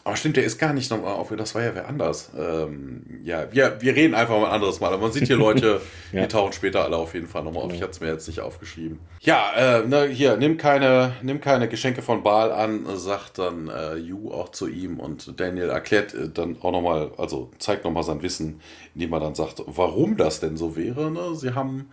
Aber 0.03 0.15
stimmt, 0.15 0.37
der 0.37 0.43
ist 0.43 0.57
gar 0.57 0.73
nicht 0.73 0.89
nochmal 0.89 1.13
auf, 1.13 1.31
das 1.35 1.53
war 1.53 1.63
ja 1.63 1.75
wer 1.75 1.87
anders. 1.87 2.31
Ähm, 2.37 3.03
ja, 3.23 3.51
wir, 3.51 3.77
wir 3.81 3.95
reden 3.95 4.15
einfach 4.15 4.35
mal 4.39 4.47
ein 4.47 4.51
anderes 4.51 4.79
Mal. 4.79 4.87
Aber 4.87 5.03
man 5.03 5.11
sieht 5.11 5.27
hier 5.27 5.35
Leute, 5.37 5.81
ja. 6.11 6.21
die 6.21 6.27
tauchen 6.27 6.53
später 6.53 6.83
alle 6.83 6.97
auf 6.97 7.13
jeden 7.13 7.27
Fall 7.27 7.43
nochmal 7.43 7.63
auf. 7.63 7.73
Ich 7.73 7.81
hatte 7.81 7.91
es 7.91 7.99
mir 7.99 8.07
jetzt 8.07 8.27
nicht 8.27 8.39
aufgeschrieben. 8.39 8.99
Ja, 9.19 9.51
äh, 9.55 9.87
ne, 9.87 10.05
hier, 10.05 10.37
nimm 10.37 10.57
keine, 10.57 11.13
nimm 11.21 11.39
keine 11.39 11.67
Geschenke 11.69 12.01
von 12.01 12.23
Baal 12.23 12.51
an, 12.51 12.85
sagt 12.95 13.37
dann 13.37 13.67
äh, 13.67 13.95
Yu 13.95 14.31
auch 14.31 14.49
zu 14.49 14.67
ihm 14.67 14.99
und 14.99 15.39
Daniel 15.39 15.69
erklärt 15.69 16.13
äh, 16.15 16.29
dann 16.29 16.57
auch 16.61 16.71
nochmal, 16.71 17.11
also 17.17 17.51
zeigt 17.59 17.85
nochmal 17.85 18.03
sein 18.03 18.23
Wissen, 18.23 18.59
indem 18.95 19.13
er 19.13 19.19
dann 19.19 19.35
sagt, 19.35 19.61
warum 19.67 20.17
das 20.17 20.39
denn 20.39 20.57
so 20.57 20.75
wäre. 20.75 21.11
Ne? 21.11 21.35
Sie 21.35 21.53
haben 21.53 21.89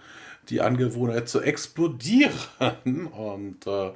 die 0.49 0.63
Angewohnheit 0.63 1.29
zu 1.29 1.43
explodieren 1.43 2.33
und 2.85 3.67
äh, 3.67 3.91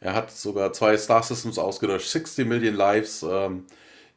er 0.00 0.14
hat 0.14 0.30
sogar 0.30 0.72
zwei 0.72 0.96
Star 0.96 1.22
Systems 1.22 1.58
ausgelöscht, 1.58 2.10
60 2.10 2.46
Million 2.46 2.74
Lives. 2.74 3.22
Ähm, 3.22 3.66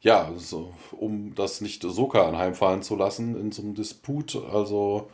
ja, 0.00 0.32
so, 0.36 0.74
um 0.92 1.34
das 1.34 1.60
nicht 1.60 1.82
Soka 1.82 2.26
anheimfallen 2.28 2.82
zu 2.82 2.96
lassen 2.96 3.38
in 3.38 3.52
so 3.52 3.62
einem 3.62 3.74
Disput. 3.74 4.36
Also, 4.52 5.10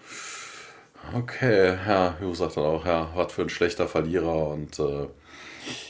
okay, 1.14 1.76
ja, 1.86 2.16
Jo 2.20 2.34
sagt 2.34 2.56
dann 2.56 2.64
auch, 2.64 2.86
ja, 2.86 3.10
was 3.14 3.32
für 3.32 3.42
ein 3.42 3.48
schlechter 3.48 3.88
Verlierer. 3.88 4.48
Und 4.48 4.78
äh, 4.78 5.08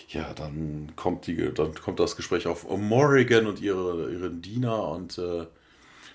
ja, 0.09 0.33
dann 0.35 0.93
kommt, 0.97 1.27
die, 1.27 1.53
dann 1.55 1.75
kommt 1.75 2.01
das 2.01 2.17
Gespräch 2.17 2.47
auf 2.47 2.67
Morrigan 2.69 3.47
und 3.47 3.61
ihre, 3.61 4.11
ihren 4.11 4.43
Diener 4.43 4.89
und 4.89 5.19
äh, 5.19 5.47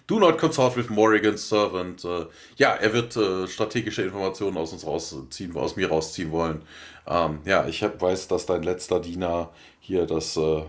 Do 0.07 0.19
not 0.19 0.37
consult 0.37 0.75
with 0.75 0.89
Morrigan's 0.89 1.49
servant. 1.49 2.05
Äh, 2.05 2.27
ja, 2.57 2.75
er 2.75 2.93
wird 2.93 3.15
äh, 3.15 3.47
strategische 3.47 4.03
Informationen 4.03 4.55
aus 4.55 4.71
uns 4.71 4.85
rausziehen, 4.85 5.55
aus 5.57 5.75
mir 5.75 5.89
rausziehen 5.89 6.31
wollen. 6.31 6.61
Ähm, 7.07 7.39
ja, 7.45 7.67
ich 7.67 7.83
hab, 7.83 8.01
weiß, 8.01 8.27
dass 8.27 8.45
dein 8.45 8.63
letzter 8.63 8.99
Diener 8.99 9.51
hier 9.79 10.05
das 10.05 10.37
äh, 10.37 10.63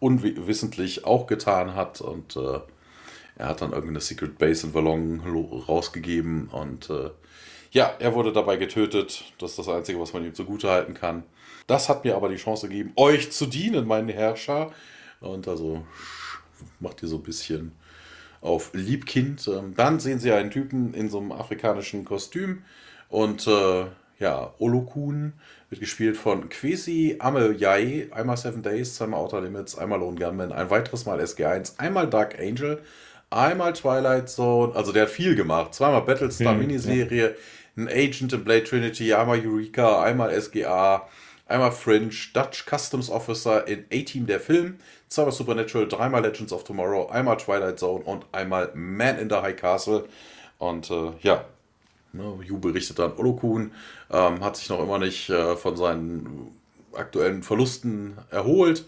unwissentlich 0.00 1.04
auch 1.04 1.26
getan 1.26 1.74
hat 1.74 2.00
und 2.00 2.36
äh, 2.36 2.60
Er 3.36 3.48
hat 3.48 3.60
dann 3.62 3.72
irgendeine 3.72 4.00
Secret 4.00 4.38
Base 4.38 4.66
in 4.66 4.72
Ballon 4.72 5.20
rausgegeben 5.68 6.48
und 6.48 6.88
äh, 6.90 7.10
ja, 7.72 7.92
er 7.98 8.14
wurde 8.14 8.32
dabei 8.32 8.56
getötet. 8.56 9.24
Das 9.38 9.50
ist 9.52 9.58
das 9.58 9.68
Einzige, 9.68 9.98
was 10.00 10.12
man 10.12 10.24
ihm 10.24 10.34
zugutehalten 10.34 10.94
kann. 10.94 11.24
Das 11.66 11.88
hat 11.88 12.04
mir 12.04 12.14
aber 12.14 12.28
die 12.28 12.36
Chance 12.36 12.68
gegeben, 12.68 12.92
euch 12.96 13.32
zu 13.32 13.46
dienen, 13.46 13.86
meine 13.86 14.12
Herrscher. 14.12 14.70
Und 15.20 15.48
also 15.48 15.84
macht 16.78 17.02
ihr 17.02 17.08
so 17.08 17.16
ein 17.16 17.22
bisschen 17.24 17.72
auf 18.40 18.70
Liebkind. 18.74 19.48
Ähm, 19.48 19.74
dann 19.74 19.98
sehen 19.98 20.20
sie 20.20 20.30
einen 20.32 20.50
Typen 20.50 20.94
in 20.94 21.10
so 21.10 21.18
einem 21.18 21.32
afrikanischen 21.32 22.04
Kostüm 22.04 22.64
und 23.08 23.46
äh, 23.48 23.86
ja, 24.20 24.54
Olokun 24.58 25.32
wird 25.74 25.80
gespielt 25.80 26.16
von 26.16 26.48
Kwesi 26.48 27.16
Amelyai, 27.18 28.06
einmal 28.12 28.36
Seven 28.36 28.62
Days, 28.62 28.94
zweimal 28.94 29.18
Outer 29.18 29.40
Limits, 29.40 29.76
einmal 29.76 29.98
Lone 29.98 30.16
Gunman, 30.16 30.52
ein 30.52 30.70
weiteres 30.70 31.04
Mal 31.04 31.20
SG1, 31.20 31.78
einmal 31.78 32.08
Dark 32.08 32.38
Angel, 32.38 32.80
einmal 33.30 33.72
Twilight 33.72 34.28
Zone, 34.28 34.72
also 34.76 34.92
der 34.92 35.02
hat 35.02 35.10
viel 35.10 35.34
gemacht, 35.34 35.74
zweimal 35.74 36.02
Battlestar 36.02 36.52
hm, 36.52 36.60
Miniserie, 36.60 37.30
ja. 37.30 37.34
ein 37.76 37.88
Agent 37.88 38.32
in 38.32 38.44
Blade 38.44 38.62
Trinity, 38.62 39.12
einmal 39.14 39.44
Eureka, 39.44 40.00
einmal 40.00 40.40
SGA, 40.40 41.08
einmal 41.46 41.72
Fringe, 41.72 42.14
Dutch 42.32 42.66
Customs 42.66 43.10
Officer 43.10 43.66
in 43.66 43.84
A-Team 43.92 44.26
der 44.26 44.38
Film, 44.38 44.76
zweimal 45.08 45.32
Supernatural, 45.32 45.88
dreimal 45.88 46.22
Legends 46.22 46.52
of 46.52 46.62
Tomorrow, 46.62 47.08
einmal 47.08 47.36
Twilight 47.36 47.80
Zone 47.80 48.04
und 48.04 48.26
einmal 48.30 48.70
Man 48.74 49.18
in 49.18 49.28
the 49.28 49.36
High 49.36 49.56
Castle. 49.56 50.04
Und 50.58 50.88
äh, 50.92 51.10
ja, 51.22 51.44
ne, 52.14 52.38
Yu 52.44 52.58
berichtet 52.58 52.98
dann, 52.98 53.12
Olokun 53.16 53.72
ähm, 54.10 54.42
hat 54.42 54.56
sich 54.56 54.68
noch 54.68 54.80
immer 54.80 54.98
nicht 54.98 55.28
äh, 55.30 55.56
von 55.56 55.76
seinen 55.76 56.52
aktuellen 56.92 57.42
Verlusten 57.42 58.16
erholt. 58.30 58.84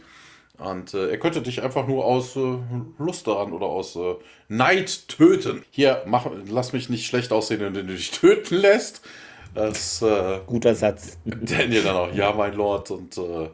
Und 0.58 0.94
äh, 0.94 1.10
er 1.10 1.18
könnte 1.18 1.42
dich 1.42 1.62
einfach 1.62 1.86
nur 1.86 2.04
aus 2.04 2.34
äh, 2.36 2.58
Lust 2.98 3.26
daran 3.26 3.52
oder 3.52 3.66
aus 3.66 3.94
äh, 3.96 4.14
Neid 4.48 5.08
töten. 5.08 5.64
Hier, 5.70 6.02
mach, 6.06 6.26
lass 6.48 6.72
mich 6.72 6.88
nicht 6.88 7.06
schlecht 7.06 7.30
aussehen, 7.30 7.60
wenn 7.60 7.74
du 7.74 7.84
dich 7.84 8.10
töten 8.20 8.56
lässt. 8.56 9.02
Das, 9.54 10.02
äh, 10.02 10.40
Guter 10.46 10.74
Satz. 10.74 11.18
Daniel 11.24 11.82
dann 11.82 11.96
auch, 11.96 12.12
ja, 12.12 12.32
mein 12.32 12.54
Lord. 12.54 12.90
Und 12.90 13.18
äh, 13.18 13.50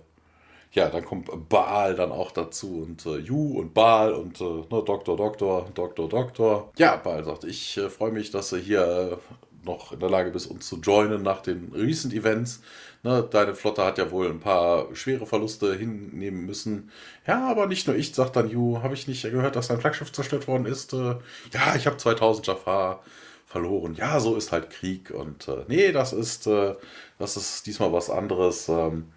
ja, 0.72 0.88
dann 0.88 1.04
kommt 1.04 1.28
Baal 1.48 1.94
dann 1.94 2.12
auch 2.12 2.30
dazu 2.30 2.86
und 2.88 3.04
äh, 3.04 3.18
Ju 3.18 3.58
und 3.58 3.74
Baal 3.74 4.14
und 4.14 4.40
äh, 4.40 4.44
ne, 4.44 4.64
Doktor, 4.68 5.16
Doktor, 5.16 5.68
Doktor, 5.74 6.08
Doktor. 6.08 6.72
Ja, 6.76 6.96
Baal 6.96 7.24
sagt, 7.24 7.44
ich 7.44 7.76
äh, 7.76 7.90
freue 7.90 8.12
mich, 8.12 8.30
dass 8.30 8.50
du 8.50 8.56
hier 8.56 9.18
noch 9.64 9.92
in 9.92 10.00
der 10.00 10.10
Lage 10.10 10.30
bist, 10.30 10.50
uns 10.50 10.68
zu 10.68 10.80
joinen 10.80 11.22
nach 11.22 11.40
den 11.40 11.72
Recent 11.72 12.12
Events. 12.14 12.62
Ne, 13.04 13.26
deine 13.28 13.54
Flotte 13.54 13.84
hat 13.84 13.98
ja 13.98 14.10
wohl 14.10 14.28
ein 14.28 14.40
paar 14.40 14.94
schwere 14.94 15.26
Verluste 15.26 15.74
hinnehmen 15.74 16.46
müssen. 16.46 16.90
Ja, 17.26 17.48
aber 17.50 17.66
nicht 17.66 17.86
nur 17.88 17.96
ich, 17.96 18.14
sagt 18.14 18.36
dann 18.36 18.48
Ju, 18.48 18.80
habe 18.82 18.94
ich 18.94 19.08
nicht 19.08 19.22
gehört, 19.22 19.56
dass 19.56 19.68
dein 19.68 19.80
Flaggschiff 19.80 20.12
zerstört 20.12 20.46
worden 20.46 20.66
ist? 20.66 20.92
Äh, 20.92 21.16
ja, 21.52 21.74
ich 21.76 21.86
habe 21.86 21.96
2000 21.96 22.46
Jafar 22.46 23.02
verloren. 23.46 23.94
Ja, 23.94 24.20
so 24.20 24.36
ist 24.36 24.52
halt 24.52 24.70
Krieg 24.70 25.10
und 25.10 25.48
äh, 25.48 25.64
nee, 25.68 25.92
das 25.92 26.12
ist, 26.12 26.46
äh, 26.46 26.74
das 27.18 27.36
ist 27.36 27.66
diesmal 27.66 27.92
was 27.92 28.08
anderes. 28.08 28.68
Ähm, 28.68 29.12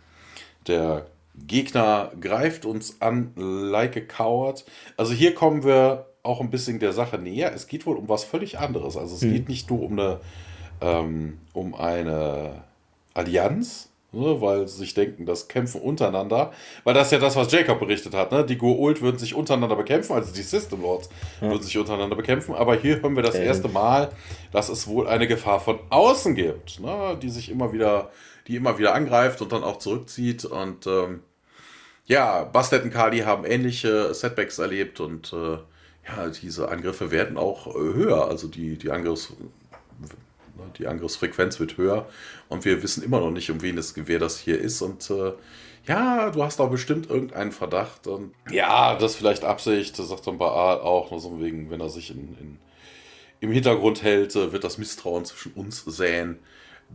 der 0.67 1.05
Gegner 1.35 2.11
greift 2.19 2.65
uns 2.65 3.01
an 3.01 3.33
like 3.35 3.97
a 3.97 4.01
coward. 4.01 4.65
Also 4.97 5.13
hier 5.13 5.35
kommen 5.35 5.63
wir 5.63 6.07
auch 6.25 6.41
ein 6.41 6.49
bisschen 6.49 6.79
der 6.79 6.93
Sache 6.93 7.17
näher. 7.17 7.53
Es 7.53 7.67
geht 7.67 7.85
wohl 7.85 7.97
um 7.97 8.09
was 8.09 8.23
völlig 8.23 8.59
anderes. 8.59 8.97
Also 8.97 9.15
es 9.15 9.21
hm. 9.21 9.33
geht 9.33 9.49
nicht 9.49 9.69
nur 9.69 9.81
um 9.81 9.93
eine, 9.93 10.19
ähm, 10.81 11.37
um 11.53 11.75
eine 11.75 12.63
Allianz, 13.13 13.89
ne, 14.15 14.41
weil 14.41 14.67
sie 14.67 14.77
sich 14.77 14.93
denken, 14.93 15.25
das 15.25 15.47
Kämpfen 15.47 15.81
untereinander, 15.81 16.51
weil 16.83 16.93
das 16.93 17.07
ist 17.07 17.11
ja 17.11 17.19
das, 17.19 17.35
was 17.35 17.51
Jacob 17.51 17.79
berichtet 17.79 18.13
hat, 18.13 18.31
ne? 18.31 18.45
Die 18.45 18.57
Goa'uld 18.57 19.01
würden 19.01 19.17
sich 19.17 19.35
untereinander 19.35 19.75
bekämpfen, 19.75 20.13
also 20.13 20.33
die 20.33 20.41
System 20.41 20.81
Lords 20.81 21.09
ja. 21.41 21.49
würden 21.49 21.63
sich 21.63 21.77
untereinander 21.77 22.15
bekämpfen, 22.15 22.55
aber 22.55 22.75
hier 22.75 23.01
hören 23.01 23.15
wir 23.15 23.23
das 23.23 23.35
okay. 23.35 23.45
erste 23.45 23.67
Mal, 23.67 24.09
dass 24.51 24.69
es 24.69 24.87
wohl 24.87 25.07
eine 25.07 25.27
Gefahr 25.27 25.59
von 25.59 25.79
außen 25.89 26.35
gibt, 26.35 26.79
ne? 26.79 27.17
die 27.21 27.29
sich 27.29 27.51
immer 27.51 27.71
wieder, 27.73 28.09
die 28.47 28.55
immer 28.55 28.77
wieder 28.77 28.95
angreift 28.95 29.41
und 29.41 29.51
dann 29.51 29.63
auch 29.63 29.77
zurückzieht 29.77 30.45
und 30.45 30.87
ähm, 30.87 31.21
ja, 32.07 32.43
Bastet 32.43 32.83
und 32.83 32.91
Kali 32.91 33.19
haben 33.19 33.45
ähnliche 33.45 34.13
Setbacks 34.13 34.59
erlebt 34.59 34.99
und 34.99 35.33
äh, 35.33 35.57
ja, 36.07 36.29
diese 36.29 36.69
Angriffe 36.69 37.11
werden 37.11 37.37
auch 37.37 37.67
äh, 37.67 37.79
höher, 37.79 38.27
also 38.27 38.47
die, 38.47 38.77
die 38.77 38.91
Angriffs 38.91 39.33
Ne, 40.57 40.63
die 40.77 40.87
Angriffsfrequenz 40.87 41.59
wird 41.59 41.77
höher 41.77 42.07
und 42.47 42.65
wir 42.65 42.81
wissen 42.81 43.03
immer 43.03 43.19
noch 43.19 43.31
nicht, 43.31 43.49
um 43.51 43.61
wen 43.61 43.77
es, 43.77 43.93
wer 43.95 44.19
das 44.19 44.39
hier 44.39 44.59
ist. 44.59 44.81
Und 44.81 45.09
äh, 45.09 45.33
ja, 45.85 46.31
du 46.31 46.43
hast 46.43 46.59
auch 46.61 46.69
bestimmt 46.69 47.09
irgendeinen 47.09 47.51
Verdacht. 47.51 48.07
Und 48.07 48.33
ja, 48.49 48.95
das 48.95 49.15
vielleicht 49.15 49.43
Absicht, 49.43 49.99
das 49.99 50.09
sagt 50.09 50.27
dann 50.27 50.37
Baal 50.37 50.79
auch, 50.79 51.11
nur 51.11 51.19
so 51.19 51.41
wegen, 51.41 51.69
wenn 51.69 51.81
er 51.81 51.89
sich 51.89 52.11
in, 52.11 52.37
in, 52.39 52.57
im 53.41 53.51
Hintergrund 53.51 54.01
hält, 54.01 54.35
äh, 54.35 54.51
wird 54.53 54.63
das 54.63 54.77
Misstrauen 54.77 55.25
zwischen 55.25 55.53
uns 55.53 55.83
säen. 55.83 56.39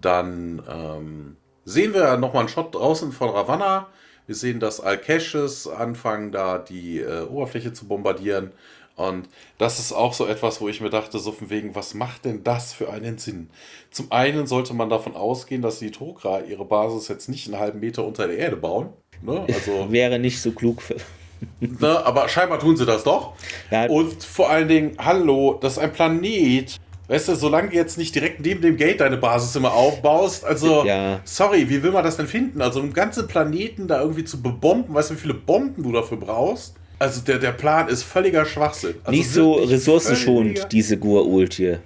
Dann 0.00 0.62
ähm, 0.68 1.36
sehen 1.64 1.92
wir 1.92 2.16
nochmal 2.16 2.40
einen 2.40 2.48
Shot 2.48 2.74
draußen 2.74 3.12
von 3.12 3.28
Ravanna. 3.28 3.88
Wir 4.26 4.36
sehen, 4.36 4.60
dass 4.60 4.80
Alkeshes 4.80 5.66
anfangen, 5.66 6.30
da 6.30 6.58
die 6.58 7.00
äh, 7.00 7.24
Oberfläche 7.24 7.72
zu 7.72 7.88
bombardieren. 7.88 8.52
Und 9.00 9.30
das 9.56 9.78
ist 9.78 9.92
auch 9.92 10.12
so 10.12 10.26
etwas, 10.26 10.60
wo 10.60 10.68
ich 10.68 10.82
mir 10.82 10.90
dachte, 10.90 11.18
so 11.18 11.32
von 11.32 11.48
wegen, 11.48 11.74
was 11.74 11.94
macht 11.94 12.26
denn 12.26 12.44
das 12.44 12.74
für 12.74 12.92
einen 12.92 13.16
Sinn? 13.16 13.48
Zum 13.90 14.12
einen 14.12 14.46
sollte 14.46 14.74
man 14.74 14.90
davon 14.90 15.16
ausgehen, 15.16 15.62
dass 15.62 15.78
die 15.78 15.90
Tokra 15.90 16.40
ihre 16.40 16.66
Basis 16.66 17.08
jetzt 17.08 17.30
nicht 17.30 17.46
einen 17.46 17.58
halben 17.58 17.80
Meter 17.80 18.04
unter 18.04 18.26
der 18.26 18.36
Erde 18.36 18.56
bauen. 18.56 18.90
Ne? 19.22 19.46
Also, 19.54 19.90
Wäre 19.90 20.18
nicht 20.18 20.42
so 20.42 20.52
klug 20.52 20.82
für. 20.82 20.96
ne, 21.60 22.04
aber 22.04 22.28
scheinbar 22.28 22.58
tun 22.58 22.76
sie 22.76 22.84
das 22.84 23.02
doch. 23.02 23.32
Ja. 23.70 23.86
Und 23.86 24.22
vor 24.22 24.50
allen 24.50 24.68
Dingen, 24.68 24.96
hallo, 24.98 25.58
das 25.58 25.74
ist 25.74 25.78
ein 25.78 25.94
Planet. 25.94 26.76
Weißt 27.08 27.28
du, 27.28 27.36
solange 27.36 27.70
du 27.70 27.76
jetzt 27.76 27.96
nicht 27.96 28.14
direkt 28.14 28.40
neben 28.40 28.60
dem 28.60 28.76
Gate 28.76 29.00
deine 29.00 29.16
Basis 29.16 29.56
immer 29.56 29.72
aufbaust, 29.72 30.44
also, 30.44 30.84
ja. 30.86 31.20
sorry, 31.24 31.70
wie 31.70 31.82
will 31.82 31.92
man 31.92 32.04
das 32.04 32.18
denn 32.18 32.26
finden? 32.26 32.60
Also, 32.60 32.80
einen 32.80 32.92
ganzen 32.92 33.26
Planeten 33.26 33.88
da 33.88 34.02
irgendwie 34.02 34.24
zu 34.24 34.42
bebomben, 34.42 34.94
weißt 34.94 35.08
du, 35.08 35.14
wie 35.14 35.20
viele 35.20 35.34
Bomben 35.34 35.82
du 35.82 35.90
dafür 35.90 36.18
brauchst? 36.18 36.76
Also 37.00 37.22
der, 37.22 37.38
der 37.38 37.52
Plan 37.52 37.88
ist 37.88 38.02
völliger 38.02 38.44
Schwachsinn. 38.44 38.96
Also 39.04 39.10
Nicht 39.10 39.30
so 39.30 39.54
ressourcenschonend, 39.54 40.68
diese 40.70 40.98
Gur-Ult 40.98 41.54
hier. 41.54 41.80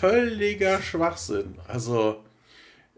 völliger 0.00 0.80
Schwachsinn. 0.80 1.56
Also 1.66 2.16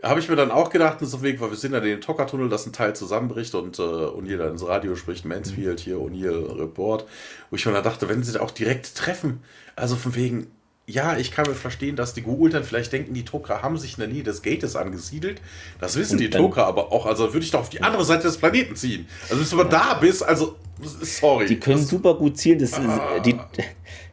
habe 0.02 0.20
ich 0.20 0.28
mir 0.28 0.36
dann 0.36 0.50
auch 0.50 0.68
gedacht, 0.68 0.98
so 1.00 1.22
wegen, 1.22 1.40
weil 1.40 1.48
wir 1.48 1.56
sind 1.56 1.72
ja 1.72 1.78
in 1.78 1.84
den 1.84 2.00
Tocker-Tunnel, 2.02 2.50
dass 2.50 2.66
ein 2.66 2.74
Teil 2.74 2.94
zusammenbricht 2.94 3.54
und 3.54 3.78
äh, 3.78 3.82
O'Neill 3.82 4.36
dann 4.36 4.52
ins 4.52 4.66
Radio 4.66 4.94
spricht, 4.94 5.24
Mansfield 5.24 5.80
hier, 5.80 5.96
O'Neill 5.96 6.58
Report, 6.60 7.06
wo 7.48 7.56
ich 7.56 7.64
mir 7.64 7.72
dann 7.72 7.82
dachte, 7.84 8.10
wenn 8.10 8.22
sie 8.22 8.32
da 8.32 8.40
auch 8.40 8.50
direkt 8.50 8.94
treffen, 8.94 9.40
also 9.74 9.96
von 9.96 10.14
wegen, 10.14 10.48
ja, 10.86 11.16
ich 11.16 11.30
kann 11.30 11.46
mir 11.46 11.54
verstehen, 11.54 11.96
dass 11.96 12.12
die 12.12 12.22
Guultern 12.22 12.64
vielleicht 12.64 12.92
denken, 12.92 13.14
die 13.14 13.24
Tokra 13.24 13.62
haben 13.62 13.78
sich 13.78 13.94
in 13.94 14.00
der 14.00 14.08
Nähe 14.08 14.24
des 14.24 14.42
Gates 14.42 14.76
angesiedelt. 14.76 15.40
Das 15.80 15.96
wissen 15.96 16.14
und 16.14 16.20
die 16.20 16.28
Tokra 16.28 16.64
aber 16.64 16.92
auch. 16.92 17.06
Also 17.06 17.32
würde 17.32 17.44
ich 17.44 17.52
doch 17.52 17.60
auf 17.60 17.70
die 17.70 17.82
andere 17.82 18.04
Seite 18.04 18.24
des 18.24 18.36
Planeten 18.36 18.76
ziehen. 18.76 19.06
Also 19.30 19.36
bis 19.36 19.50
du 19.50 19.58
ja. 19.58 19.64
da 19.64 19.94
bist, 19.94 20.24
also 20.24 20.56
sorry. 21.02 21.46
Die 21.46 21.58
können 21.58 21.84
super 21.84 22.14
gut 22.14 22.36
zielen. 22.36 22.58
Das 22.58 22.74
ah. 22.74 23.16
ist, 23.16 23.26
die 23.26 23.38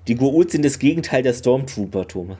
die 0.09 0.15
Guult 0.15 0.49
sind 0.49 0.65
das 0.65 0.79
Gegenteil 0.79 1.21
der 1.21 1.33
Stormtrooper, 1.33 2.07
Thomas. 2.07 2.37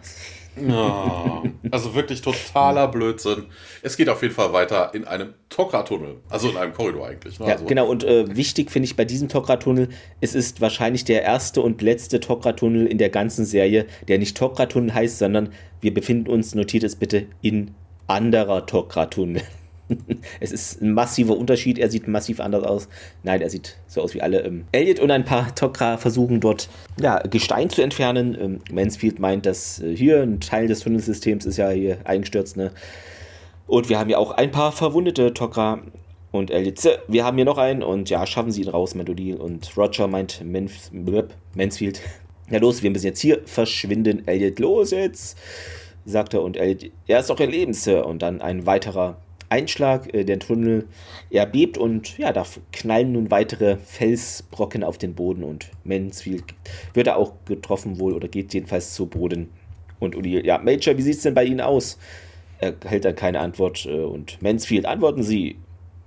Ja, 0.59 1.43
also 1.71 1.93
wirklich 1.95 2.21
totaler 2.21 2.87
Blödsinn. 2.87 3.45
Es 3.81 3.95
geht 3.95 4.09
auf 4.09 4.21
jeden 4.23 4.33
Fall 4.33 4.51
weiter 4.51 4.91
in 4.93 5.05
einem 5.05 5.35
Tokra-Tunnel. 5.49 6.15
Also 6.29 6.49
in 6.49 6.57
einem 6.57 6.73
Korridor 6.73 7.07
eigentlich. 7.07 7.39
Ne? 7.39 7.45
Ja, 7.45 7.53
also. 7.53 7.65
genau. 7.65 7.87
Und 7.87 8.03
äh, 8.03 8.35
wichtig 8.35 8.71
finde 8.71 8.85
ich 8.85 8.95
bei 8.95 9.05
diesem 9.05 9.29
Tokra-Tunnel, 9.29 9.89
es 10.19 10.35
ist 10.35 10.59
wahrscheinlich 10.61 11.05
der 11.05 11.21
erste 11.21 11.61
und 11.61 11.81
letzte 11.81 12.19
Tokra-Tunnel 12.19 12.87
in 12.87 12.97
der 12.97 13.09
ganzen 13.09 13.45
Serie, 13.45 13.85
der 14.07 14.17
nicht 14.17 14.35
Tokra-Tunnel 14.35 14.93
heißt, 14.93 15.19
sondern 15.19 15.53
wir 15.79 15.93
befinden 15.93 16.29
uns, 16.29 16.55
notiert 16.55 16.83
es 16.83 16.95
bitte, 16.95 17.27
in 17.41 17.75
anderer 18.07 18.65
Tokra-Tunnel. 18.65 19.43
es 20.39 20.51
ist 20.51 20.81
ein 20.81 20.93
massiver 20.93 21.35
Unterschied. 21.37 21.77
Er 21.77 21.89
sieht 21.89 22.07
massiv 22.07 22.39
anders 22.39 22.63
aus. 22.63 22.87
Nein, 23.23 23.41
er 23.41 23.49
sieht 23.49 23.77
so 23.87 24.01
aus 24.01 24.13
wie 24.13 24.21
alle. 24.21 24.41
Ähm, 24.41 24.65
Elliot 24.71 24.99
und 24.99 25.11
ein 25.11 25.25
paar 25.25 25.49
Tok'ra 25.53 25.97
versuchen 25.97 26.39
dort 26.39 26.69
ja, 26.99 27.19
Gestein 27.19 27.69
zu 27.69 27.81
entfernen. 27.81 28.37
Ähm, 28.39 28.59
Mansfield 28.71 29.19
meint, 29.19 29.45
dass 29.45 29.81
äh, 29.81 29.95
hier 29.95 30.21
ein 30.21 30.39
Teil 30.39 30.67
des 30.67 30.81
Tunnelsystems 30.81 31.45
ist 31.45 31.57
ja 31.57 31.69
hier 31.69 31.97
eingestürzt. 32.05 32.57
Ne? 32.57 32.71
Und 33.67 33.89
wir 33.89 33.99
haben 33.99 34.09
ja 34.09 34.17
auch 34.17 34.31
ein 34.31 34.51
paar 34.51 34.71
verwundete 34.71 35.29
Tok'ra. 35.29 35.79
Und 36.31 36.51
Elliot, 36.51 36.99
wir 37.07 37.25
haben 37.25 37.37
hier 37.37 37.45
noch 37.45 37.57
einen. 37.57 37.81
Und 37.81 38.09
ja, 38.09 38.25
schaffen 38.27 38.51
sie 38.51 38.61
ihn 38.61 38.69
raus, 38.69 38.93
Mandolil. 38.93 39.35
Und 39.35 39.75
Roger 39.75 40.07
meint, 40.07 40.43
Manf 40.45 40.91
Mansfield, 41.55 42.01
ja 42.49 42.59
los, 42.59 42.83
wir 42.83 42.91
müssen 42.91 43.07
jetzt 43.07 43.19
hier 43.19 43.41
verschwinden. 43.45 44.27
Elliot, 44.27 44.59
los 44.59 44.91
jetzt! 44.91 45.37
sagt 46.05 46.33
er. 46.33 46.41
Und 46.43 46.57
Elliot, 46.57 46.91
er 47.07 47.19
ist 47.19 47.29
doch 47.29 47.39
ihr 47.39 47.47
Leben, 47.47 47.73
Sir. 47.73 48.05
Und 48.05 48.21
dann 48.21 48.41
ein 48.41 48.65
weiterer 48.65 49.17
Einschlag, 49.49 50.13
äh, 50.13 50.23
der 50.23 50.39
Tunnel 50.39 50.87
erbebt 51.29 51.77
und 51.77 52.17
ja, 52.17 52.31
da 52.31 52.45
knallen 52.71 53.13
nun 53.13 53.31
weitere 53.31 53.77
Felsbrocken 53.77 54.83
auf 54.83 54.97
den 54.97 55.15
Boden 55.15 55.43
und 55.43 55.69
Mansfield 55.83 56.43
wird 56.93 57.07
er 57.07 57.17
auch 57.17 57.33
getroffen 57.45 57.99
wohl 57.99 58.13
oder 58.13 58.27
geht 58.27 58.53
jedenfalls 58.53 58.93
zu 58.93 59.07
Boden. 59.07 59.49
Und 59.99 60.15
Uli, 60.15 60.45
ja, 60.45 60.57
Major, 60.57 60.97
wie 60.97 61.01
sieht 61.01 61.15
es 61.15 61.23
denn 61.23 61.33
bei 61.33 61.43
Ihnen 61.43 61.61
aus? 61.61 61.97
Er 62.59 62.75
hält 62.85 63.05
dann 63.05 63.15
keine 63.15 63.39
Antwort 63.39 63.85
äh, 63.85 64.01
und 64.01 64.41
Mansfield, 64.41 64.85
antworten 64.85 65.23
Sie. 65.23 65.57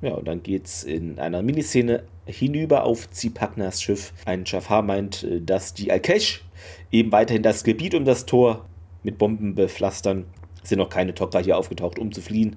Ja, 0.00 0.14
und 0.14 0.26
dann 0.26 0.42
geht's 0.42 0.82
in 0.82 1.18
einer 1.18 1.42
Miniszene 1.42 2.02
hinüber 2.26 2.84
auf 2.84 3.10
Zipagnas 3.10 3.82
Schiff. 3.82 4.12
Ein 4.24 4.44
Jafar 4.46 4.82
meint, 4.82 5.24
äh, 5.24 5.40
dass 5.40 5.74
die 5.74 5.90
Alkesh 5.90 6.44
eben 6.90 7.12
weiterhin 7.12 7.42
das 7.42 7.64
Gebiet 7.64 7.94
um 7.94 8.04
das 8.04 8.26
Tor 8.26 8.66
mit 9.02 9.18
Bomben 9.18 9.54
bepflastern. 9.54 10.26
Es 10.62 10.68
sind 10.68 10.78
noch 10.78 10.90
keine 10.90 11.12
Tok'ra 11.12 11.42
hier 11.42 11.56
aufgetaucht, 11.56 11.98
um 11.98 12.12
zu 12.12 12.20
fliehen. 12.20 12.56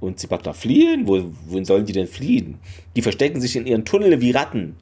Und 0.00 0.18
Zipagna 0.18 0.52
fliehen? 0.52 1.06
Wo, 1.06 1.32
wohin 1.46 1.64
sollen 1.64 1.86
die 1.86 1.92
denn 1.92 2.06
fliehen? 2.06 2.58
Die 2.96 3.02
verstecken 3.02 3.40
sich 3.40 3.56
in 3.56 3.66
ihren 3.66 3.84
Tunnel 3.84 4.20
wie 4.20 4.30
Ratten. 4.30 4.76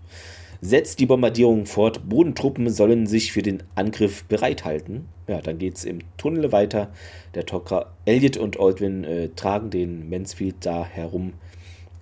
Setzt 0.61 1.01
die 1.01 1.07
Bombardierung 1.07 1.67
fort. 1.67 2.09
Bodentruppen 2.09 2.69
sollen 2.71 3.07
sich 3.07 3.33
für 3.33 3.43
den 3.43 3.63
Angriff 3.75 4.25
bereithalten. 4.25 5.07
Ja, 5.29 5.41
dann 5.41 5.59
geht 5.59 5.77
es 5.77 5.85
im 5.85 6.01
Tunnel 6.17 6.53
weiter. 6.53 6.91
Der 7.35 7.47
Tok'ra 7.47 7.87
Elliot 8.05 8.37
und 8.37 8.59
Aldwin 8.61 9.05
äh, 9.05 9.29
tragen 9.35 9.71
den 9.71 10.09
Mansfield 10.09 10.57
da 10.61 10.85
herum. 10.85 11.33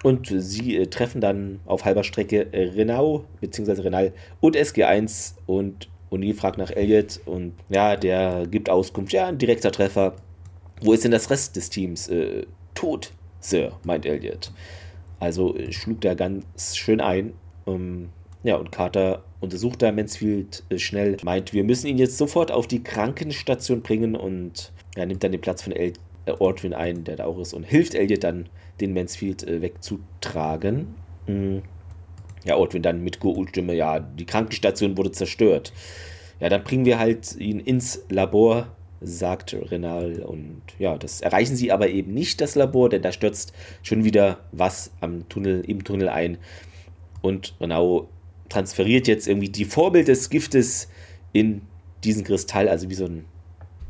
Und 0.03 0.29
sie 0.37 0.77
äh, 0.77 0.87
treffen 0.87 1.21
dann 1.21 1.61
auf 1.65 1.85
halber 1.85 2.05
Strecke 2.05 2.53
äh, 2.53 2.69
Renau 2.71 3.25
bzw. 3.41 3.83
Renal 3.83 4.12
und 4.41 4.57
SG1 4.57 5.35
und 5.47 5.89
O'Neill 6.11 6.35
fragt 6.35 6.59
nach 6.59 6.71
Elliot 6.71 7.21
und 7.25 7.55
ja, 7.69 7.97
der 7.97 8.47
gibt 8.47 8.71
Auskunft. 8.71 9.12
Ja, 9.12 9.27
ein 9.27 9.39
direkter 9.39 9.73
Treffer. 9.73 10.15
Wo 10.81 10.93
ist 10.93 11.05
denn 11.05 11.11
das 11.11 11.31
Rest 11.31 11.57
des 11.57 11.71
Teams? 11.71 12.09
Äh, 12.09 12.47
tot, 12.75 13.12
Sir, 13.41 13.72
meint 13.85 14.07
Elliot. 14.07 14.53
Also 15.20 15.57
äh, 15.57 15.72
schlug 15.72 16.01
da 16.01 16.14
ganz 16.14 16.77
schön 16.77 17.01
ein. 17.01 17.35
Ähm, 17.66 18.09
ja, 18.43 18.57
und 18.57 18.72
Carter 18.72 19.25
untersucht 19.41 19.83
da 19.83 19.93
Mansfield 19.93 20.62
äh, 20.68 20.79
schnell, 20.79 21.16
meint, 21.22 21.53
wir 21.53 21.64
müssen 21.64 21.87
ihn 21.87 21.99
jetzt 21.99 22.18
sofort 22.18 22.51
auf 22.51 22.66
die 22.66 22.83
Krankenstation 22.83 23.83
bringen 23.83 24.16
und 24.16 24.72
ja, 24.97 25.07
nimmt 25.07 25.25
dann 25.25 25.33
den 25.33 25.41
Platz 25.41 25.62
von 25.62 25.72
El 25.72 25.93
äh, 26.27 26.33
Ordwin 26.33 26.75
ein, 26.75 27.05
der 27.05 27.16
da 27.16 27.25
auch 27.25 27.39
ist, 27.39 27.55
und 27.55 27.64
hilft 27.64 27.95
Elliot 27.95 28.25
dann, 28.25 28.49
den 28.81 28.93
Mansfield 28.93 29.47
äh, 29.47 29.62
wegzutragen. 29.62 30.95
Mhm. 31.27 31.62
Ja, 32.45 32.57
Ordwin 32.57 32.83
dann 32.83 33.03
mit 33.03 33.20
Go-Stimme, 33.20 33.75
ja, 33.75 34.01
die 34.01 34.27
Krankenstation 34.27 34.97
wurde 34.97 35.12
zerstört. 35.12 35.72
Ja, 36.41 36.49
dann 36.49 36.64
bringen 36.64 36.85
wir 36.85 36.99
halt 36.99 37.37
ihn 37.37 37.61
ins 37.61 38.05
Labor, 38.11 38.68
sagt 39.07 39.55
Renal. 39.55 40.22
Und 40.22 40.62
ja, 40.78 40.96
das 40.98 41.20
erreichen 41.20 41.57
sie 41.57 41.72
aber 41.72 41.88
eben 41.88 42.14
nicht, 42.14 42.40
das 42.40 42.55
Labor, 42.55 42.88
denn 42.88 43.02
da 43.02 43.12
stürzt 43.12 43.52
schon 43.82 44.05
wieder 44.05 44.40
was 44.52 44.90
am 45.00 45.28
Tunnel, 45.28 45.62
im 45.66 45.84
Tunnel 45.84 46.09
ein. 46.09 46.38
Und 47.22 47.55
Renau 47.61 48.09
transferiert 48.48 49.07
jetzt 49.09 49.26
irgendwie 49.26 49.48
die 49.48 49.64
Vorbild 49.64 50.09
des 50.09 50.30
Giftes 50.30 50.88
in 51.32 51.62
diesen 52.05 52.24
Kristall, 52.24 52.68
also 52.68 52.90
wie 52.90 52.94
so 52.94 53.07
ein 53.07 53.24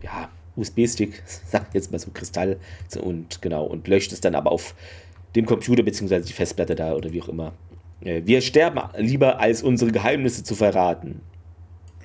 ja, 0.03 0.29
USB-Stick, 0.57 1.23
sag 1.47 1.75
jetzt 1.75 1.93
mal 1.93 1.99
so 1.99 2.11
Kristall 2.13 2.59
und 3.03 3.43
genau 3.43 3.65
und 3.65 3.89
löscht 3.89 4.13
es 4.13 4.21
dann 4.21 4.35
aber 4.35 4.53
auf 4.53 4.75
dem 5.35 5.47
Computer 5.47 5.83
beziehungsweise 5.83 6.27
die 6.27 6.33
Festplatte 6.33 6.75
da 6.75 6.95
oder 6.95 7.13
wie 7.13 7.23
auch 7.23 7.29
immer. 7.29 7.53
Äh, 8.01 8.23
wir 8.25 8.41
sterben 8.41 8.81
lieber, 8.97 9.41
als 9.41 9.63
unsere 9.63 9.91
Geheimnisse 9.91 10.45
zu 10.45 10.55
verraten. 10.55 11.21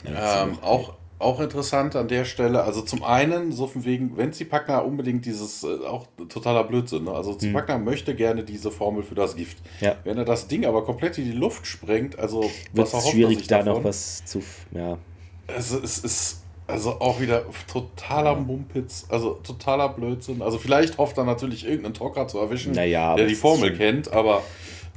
Ähm, 0.06 0.58
auch 0.62 0.94
auch 1.20 1.42
interessant 1.42 1.98
an 1.98 2.08
der 2.08 2.24
Stelle, 2.24 2.64
also 2.64 2.82
zum 2.82 3.04
einen, 3.04 3.52
so 3.52 3.68
von 3.68 3.84
wegen, 3.84 4.16
wenn 4.16 4.32
Zipagna 4.32 4.80
unbedingt 4.80 5.26
dieses, 5.26 5.64
äh, 5.64 5.86
auch 5.86 6.08
totaler 6.30 6.64
Blödsinn, 6.64 7.04
ne? 7.04 7.12
also 7.12 7.34
Zipagna 7.34 7.76
hm. 7.76 7.84
möchte 7.84 8.16
gerne 8.16 8.44
diese 8.44 8.72
Formel 8.72 9.04
für 9.04 9.16
das 9.16 9.36
Gift. 9.36 9.58
Ja. 9.82 9.96
Wenn 10.06 10.18
er 10.18 10.24
das 10.24 10.48
Ding 10.48 10.66
aber 10.66 10.86
komplett 10.86 11.18
in 11.18 11.26
die 11.26 11.34
Luft 11.34 11.68
sprengt, 11.68 12.18
also 12.18 12.50
wird 12.72 12.94
es 12.94 13.10
schwierig, 13.10 13.48
da 13.48 13.58
davon? 13.58 13.74
noch 13.74 13.90
was 13.90 14.24
zu, 14.24 14.42
ja. 14.72 14.98
Also 15.48 15.80
es 15.80 15.98
ist, 16.00 16.44
also 16.68 17.02
auch 17.02 17.20
wieder 17.20 17.44
totaler 17.72 18.36
Mumpitz, 18.36 19.06
also 19.10 19.40
totaler 19.44 19.90
Blödsinn. 19.90 20.42
Also 20.42 20.58
vielleicht 20.58 20.98
hofft 20.98 21.18
er 21.18 21.26
natürlich 21.26 21.66
irgendeinen 21.66 21.96
Trocker 21.96 22.30
zu 22.30 22.40
erwischen, 22.40 22.72
naja, 22.72 23.16
der 23.16 23.28
die 23.28 23.36
Formel 23.36 23.76
kennt, 23.76 24.14
aber 24.14 24.42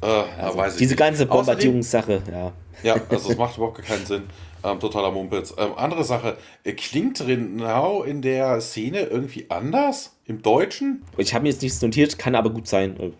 äh, 0.02 0.06
also, 0.06 0.58
weiß 0.58 0.72
ich 0.74 0.78
Diese 0.78 0.92
nicht. 0.92 0.98
ganze 0.98 1.26
Bombardierungssache, 1.26 2.22
ja. 2.30 2.52
Ja, 2.82 3.00
also 3.08 3.30
es 3.30 3.36
macht 3.38 3.56
überhaupt 3.56 3.82
keinen 3.82 4.06
Sinn. 4.06 4.22
Ähm, 4.64 4.80
totaler 4.80 5.10
Mumpitz. 5.10 5.54
Ähm, 5.58 5.72
andere 5.76 6.04
Sache, 6.04 6.36
äh, 6.64 6.72
klingt 6.72 7.20
Renau 7.26 8.02
in 8.02 8.22
der 8.22 8.60
Szene 8.60 9.02
irgendwie 9.02 9.46
anders? 9.48 10.16
Im 10.26 10.42
Deutschen? 10.42 11.02
Ich 11.16 11.34
habe 11.34 11.42
mir 11.42 11.50
jetzt 11.50 11.62
nichts 11.62 11.82
notiert, 11.82 12.18
kann 12.18 12.34
aber 12.34 12.50
gut 12.50 12.68
sein. 12.68 12.98
Äh, 12.98 13.10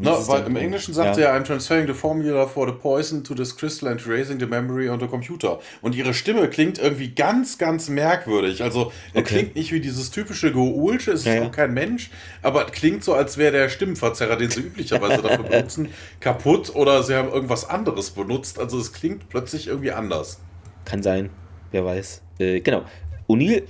no, 0.00 0.26
weil 0.26 0.46
im 0.46 0.56
Englischen 0.56 0.94
sagt 0.94 1.18
ja. 1.18 1.26
er, 1.26 1.38
I'm 1.38 1.44
transferring 1.44 1.86
the 1.86 1.92
formula 1.92 2.46
for 2.46 2.66
the 2.66 2.72
poison 2.72 3.22
to 3.24 3.34
this 3.34 3.54
crystal 3.54 3.88
and 3.88 4.04
erasing 4.06 4.40
the 4.40 4.46
memory 4.46 4.88
on 4.88 4.98
the 4.98 5.06
computer. 5.06 5.60
Und 5.82 5.94
ihre 5.94 6.14
Stimme 6.14 6.48
klingt 6.48 6.78
irgendwie 6.78 7.10
ganz, 7.10 7.58
ganz 7.58 7.88
merkwürdig. 7.88 8.62
Also, 8.62 8.92
er 9.12 9.20
okay. 9.20 9.34
klingt 9.34 9.54
nicht 9.54 9.72
wie 9.72 9.80
dieses 9.80 10.10
typische 10.10 10.50
Goulsche, 10.50 11.12
es 11.12 11.20
ist 11.20 11.26
ja, 11.26 11.42
auch 11.42 11.52
kein 11.52 11.74
Mensch, 11.74 12.10
aber 12.42 12.64
klingt 12.64 13.04
so, 13.04 13.12
als 13.14 13.36
wäre 13.36 13.52
der 13.52 13.68
Stimmenverzerrer, 13.68 14.36
den 14.36 14.50
sie 14.50 14.60
üblicherweise 14.60 15.22
dafür 15.22 15.44
benutzen, 15.48 15.90
kaputt 16.20 16.74
oder 16.74 17.02
sie 17.02 17.14
haben 17.14 17.28
irgendwas 17.28 17.68
anderes 17.68 18.10
benutzt. 18.10 18.58
Also, 18.58 18.78
es 18.78 18.92
klingt 18.92 19.28
plötzlich 19.28 19.66
irgendwie 19.66 19.92
anders. 19.92 20.40
Kann 20.84 21.02
sein, 21.02 21.30
wer 21.70 21.84
weiß. 21.84 22.22
Äh, 22.38 22.60
genau. 22.60 22.84
O'Neill 23.28 23.62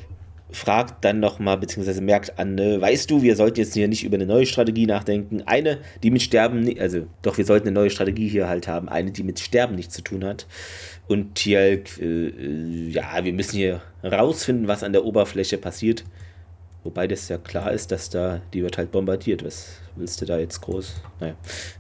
fragt 0.55 1.05
dann 1.05 1.21
nochmal, 1.21 1.59
beziehungsweise 1.59 2.01
merkt 2.01 2.39
an, 2.39 2.55
ne, 2.55 2.81
weißt 2.81 3.11
du, 3.11 3.23
wir 3.23 3.35
sollten 3.35 3.59
jetzt 3.59 3.75
hier 3.75 3.89
nicht 3.89 4.05
über 4.05 4.15
eine 4.15 4.27
neue 4.27 4.47
Strategie 4.47 4.87
nachdenken. 4.87 5.43
Eine, 5.47 5.79
die 6.03 6.11
mit 6.11 6.23
Sterben, 6.23 6.79
also 6.79 7.07
doch, 7.23 7.37
wir 7.39 7.45
sollten 7.45 7.69
eine 7.69 7.75
neue 7.75 7.91
Strategie 7.91 8.29
hier 8.29 8.49
halt 8.49 8.69
haben. 8.69 8.89
Eine, 8.89 9.11
die 9.11 9.25
mit 9.25 9.41
Sterben 9.41 9.75
nichts 9.75 9.95
zu 9.95 10.03
tun 10.03 10.25
hat. 10.25 10.47
Und 11.09 11.35
Tielk, 11.35 11.99
äh, 12.01 12.29
äh, 12.29 12.89
ja, 12.91 13.25
wir 13.25 13.33
müssen 13.33 13.57
hier 13.57 13.83
rausfinden, 14.03 14.69
was 14.69 14.83
an 14.83 14.93
der 14.93 15.05
Oberfläche 15.05 15.59
passiert. 15.59 16.05
Wobei 16.85 17.07
das 17.07 17.29
ja 17.29 17.39
klar 17.39 17.73
ist, 17.73 17.91
dass 17.91 18.11
da, 18.11 18.41
die 18.53 18.63
wird 18.63 18.79
halt 18.79 18.93
bombardiert. 18.93 19.45
Was 19.45 19.81
willst 19.97 20.21
du 20.21 20.27
da 20.27 20.39
jetzt 20.39 20.61
groß? 20.61 20.95
Naja. 21.19 21.35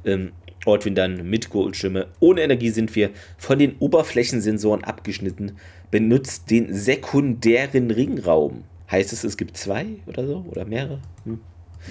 Ähm, 0.04 0.32
Ortwin 0.64 0.94
dann 0.94 1.28
mit 1.28 1.50
Goldstimme. 1.50 2.08
Ohne 2.20 2.42
Energie 2.42 2.70
sind 2.70 2.94
wir 2.94 3.10
von 3.36 3.58
den 3.58 3.76
Oberflächensensoren 3.78 4.84
abgeschnitten. 4.84 5.56
Benutzt 5.90 6.50
den 6.50 6.72
sekundären 6.72 7.90
Ringraum. 7.90 8.64
Heißt 8.90 9.12
es, 9.12 9.24
es 9.24 9.36
gibt 9.36 9.56
zwei 9.56 9.86
oder 10.06 10.26
so? 10.26 10.44
Oder 10.50 10.64
mehrere? 10.64 11.00
Hm. 11.24 11.40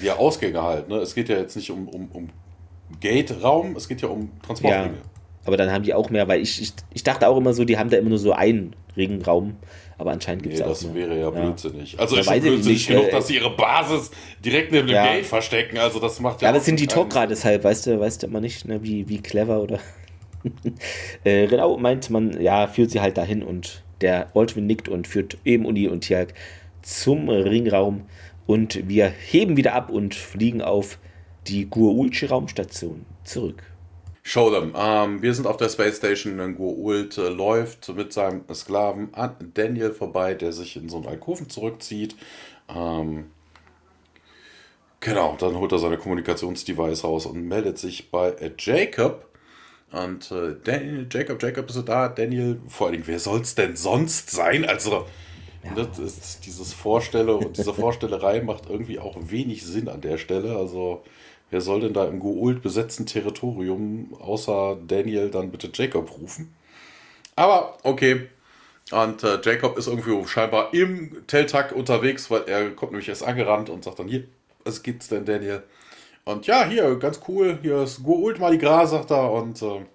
Ja, 0.01 0.15
Ausgänge 0.15 0.61
halt. 0.61 0.89
Ne? 0.89 0.97
Es 0.97 1.13
geht 1.13 1.29
ja 1.29 1.37
jetzt 1.37 1.55
nicht 1.55 1.69
um, 1.69 1.87
um, 1.87 2.09
um 2.11 2.29
Gate-Raum, 2.99 3.75
es 3.75 3.87
geht 3.87 4.01
ja 4.01 4.07
um 4.07 4.31
Transportringe. 4.45 4.95
Ja, 4.95 5.01
aber 5.45 5.57
dann 5.57 5.71
haben 5.71 5.83
die 5.83 5.93
auch 5.93 6.09
mehr, 6.09 6.27
weil 6.27 6.41
ich, 6.41 6.61
ich, 6.61 6.73
ich 6.93 7.03
dachte 7.03 7.27
auch 7.27 7.37
immer 7.37 7.53
so, 7.53 7.65
die 7.65 7.77
haben 7.77 7.89
da 7.89 7.97
immer 7.97 8.09
nur 8.09 8.17
so 8.17 8.33
einen 8.33 8.75
Ringraum. 8.95 9.57
Aber 9.97 10.11
anscheinend 10.11 10.43
gibt 10.43 10.55
es 10.55 10.61
nee. 10.61 10.67
Das 10.67 10.83
mehr. 10.85 10.95
wäre 10.95 11.19
ja 11.19 11.29
blödsinnig. 11.29 11.99
Also 11.99 12.17
ist 12.17 12.25
schon 12.25 12.41
blödsinnig 12.41 12.65
nicht, 12.65 12.87
genug, 12.87 13.07
äh, 13.07 13.11
dass 13.11 13.27
sie 13.27 13.35
ihre 13.35 13.55
Basis 13.55 14.11
direkt 14.43 14.71
neben 14.71 14.87
dem 14.87 14.95
ja. 14.95 15.05
Gate 15.05 15.25
verstecken. 15.25 15.77
Also 15.77 15.99
das 15.99 16.19
macht 16.19 16.41
ja. 16.41 16.49
Ja, 16.49 16.53
das 16.53 16.65
sind 16.65 16.79
die 16.79 16.87
Tok'ra 16.87 17.27
deshalb, 17.27 17.63
weißt 17.63 17.87
du, 17.87 17.99
weißt 17.99 18.23
du 18.23 18.27
immer 18.27 18.41
nicht, 18.41 18.65
ne, 18.65 18.83
wie, 18.83 19.07
wie 19.07 19.19
clever 19.19 19.61
oder. 19.61 19.79
äh, 21.23 21.45
Renau 21.45 21.77
meint 21.77 22.09
man, 22.09 22.41
ja, 22.41 22.67
führt 22.67 22.91
sie 22.91 23.01
halt 23.01 23.17
dahin 23.17 23.43
und 23.43 23.83
der 24.01 24.29
Oldwin 24.33 24.65
nickt 24.65 24.89
und 24.89 25.07
führt 25.07 25.37
eben 25.45 25.65
Uni 25.65 25.87
und 25.87 26.01
Tjalk 26.01 26.33
zum 26.81 27.29
Ringraum 27.29 28.05
und 28.45 28.87
wir 28.89 29.07
heben 29.07 29.55
wieder 29.55 29.73
ab 29.73 29.89
und 29.89 30.15
fliegen 30.15 30.61
auf 30.61 30.99
die 31.47 31.67
Gua'ulchi 31.67 32.27
Raumstation 32.27 33.05
zurück. 33.23 33.63
Show 34.25 34.49
them. 34.51 34.73
Ähm, 34.75 35.21
wir 35.21 35.33
sind 35.33 35.45
auf 35.45 35.57
der 35.57 35.67
Space 35.67 35.97
Station. 35.97 36.55
Goult 36.55 37.17
äh, 37.17 37.27
läuft 37.27 37.93
mit 37.93 38.13
seinem 38.13 38.43
Sklaven 38.53 39.13
an 39.13 39.35
Daniel 39.53 39.91
vorbei, 39.91 40.33
der 40.33 40.53
sich 40.53 40.77
in 40.77 40.87
so 40.87 40.97
einen 40.97 41.07
Alkoven 41.07 41.49
zurückzieht. 41.49 42.15
Ähm, 42.73 43.25
genau, 45.01 45.35
dann 45.37 45.57
holt 45.57 45.73
er 45.73 45.77
seine 45.77 45.97
Kommunikationsdevice 45.97 47.03
raus 47.03 47.25
und 47.25 47.45
meldet 47.45 47.77
sich 47.77 48.11
bei 48.11 48.29
äh, 48.29 48.51
Jacob. 48.57 49.27
Und 49.91 50.31
äh, 50.31 50.55
Daniel, 50.63 51.05
Jacob, 51.11 51.43
Jacob 51.43 51.69
ist 51.69 51.83
da. 51.85 52.07
Daniel, 52.07 52.61
vor 52.69 52.87
allem, 52.87 53.05
wer 53.05 53.19
soll 53.19 53.41
es 53.41 53.55
denn 53.55 53.75
sonst 53.75 54.31
sein? 54.31 54.63
Also, 54.63 55.05
ja. 55.65 55.83
das 55.83 55.99
ist 55.99 56.45
dieses 56.45 56.71
Vorstelle 56.71 57.35
und 57.35 57.57
diese 57.57 57.73
Vorstellerei 57.75 58.41
macht 58.41 58.69
irgendwie 58.69 58.99
auch 58.99 59.17
wenig 59.19 59.65
Sinn 59.65 59.89
an 59.89 59.99
der 59.99 60.17
Stelle. 60.17 60.55
Also, 60.55 61.03
Wer 61.53 61.61
soll 61.61 61.81
denn 61.81 61.93
da 61.93 62.05
im 62.05 62.19
Goult 62.19 62.63
besetzten 62.63 63.05
Territorium 63.05 64.15
außer 64.19 64.75
Daniel 64.87 65.29
dann 65.29 65.51
bitte 65.51 65.69
Jacob 65.71 66.11
rufen? 66.19 66.51
Aber 67.35 67.77
okay. 67.83 68.27
Und 68.89 69.23
äh, 69.23 69.39
Jacob 69.43 69.77
ist 69.77 69.85
irgendwie 69.85 70.27
scheinbar 70.27 70.73
im 70.73 71.27
Teltag 71.27 71.71
unterwegs, 71.71 72.31
weil 72.31 72.45
er 72.47 72.71
kommt 72.71 72.93
nämlich 72.93 73.07
erst 73.07 73.21
angerannt 73.21 73.69
und 73.69 73.83
sagt 73.83 73.99
dann: 73.99 74.07
Hier, 74.07 74.23
was 74.65 74.81
gibt's 74.81 75.09
denn, 75.09 75.25
Daniel? 75.25 75.61
Und 76.25 76.47
ja, 76.47 76.65
hier, 76.65 76.95
ganz 76.95 77.21
cool, 77.27 77.59
hier 77.61 77.83
ist 77.83 78.03
Goult 78.03 78.39
Mardi 78.39 78.57
Gras, 78.57 78.89
sagt 78.89 79.11
er. 79.11 79.31
Und 79.31 79.61
äh, 79.61 79.85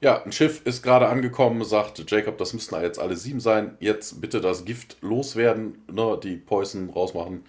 ja, 0.00 0.24
ein 0.24 0.32
Schiff 0.32 0.60
ist 0.64 0.82
gerade 0.82 1.06
angekommen, 1.06 1.64
sagt 1.64 2.10
Jacob, 2.10 2.36
das 2.38 2.52
müssten 2.52 2.74
jetzt 2.82 2.98
alle 2.98 3.14
sieben 3.14 3.38
sein. 3.38 3.76
Jetzt 3.78 4.20
bitte 4.20 4.40
das 4.40 4.64
Gift 4.64 4.96
loswerden, 5.02 5.84
ne, 5.88 6.18
die 6.20 6.34
Poison 6.34 6.90
rausmachen. 6.90 7.44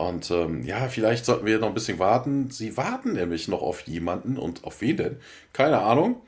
Und 0.00 0.30
ähm, 0.30 0.64
ja, 0.64 0.88
vielleicht 0.88 1.26
sollten 1.26 1.44
wir 1.44 1.58
noch 1.58 1.68
ein 1.68 1.74
bisschen 1.74 1.98
warten. 1.98 2.50
Sie 2.50 2.78
warten 2.78 3.12
nämlich 3.12 3.48
noch 3.48 3.60
auf 3.60 3.82
jemanden 3.82 4.38
und 4.38 4.64
auf 4.64 4.80
wen 4.80 4.96
denn? 4.96 5.16
Keine 5.52 5.80
Ahnung. 5.80 6.22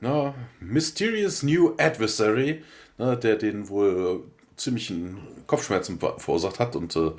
Na, 0.00 0.32
Mysterious 0.60 1.42
New 1.42 1.74
Adversary, 1.76 2.62
ne, 2.98 3.16
der 3.16 3.34
den 3.34 3.68
wohl 3.68 4.22
ziemlichen 4.56 5.18
Kopfschmerzen 5.48 5.98
verursacht 5.98 6.60
hat 6.60 6.76
und 6.76 6.94
äh, 6.94 7.10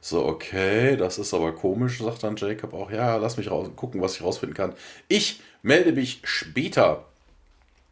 so, 0.00 0.26
okay, 0.26 0.96
das 0.96 1.18
ist 1.18 1.32
aber 1.32 1.52
komisch, 1.52 2.00
sagt 2.00 2.24
dann 2.24 2.34
Jacob 2.34 2.74
auch. 2.74 2.90
Ja, 2.90 3.16
lass 3.16 3.36
mich 3.36 3.48
raus 3.48 3.70
gucken, 3.76 4.00
was 4.00 4.16
ich 4.16 4.22
rausfinden 4.22 4.56
kann. 4.56 4.74
Ich 5.06 5.40
melde 5.62 5.92
mich 5.92 6.22
später. 6.24 7.04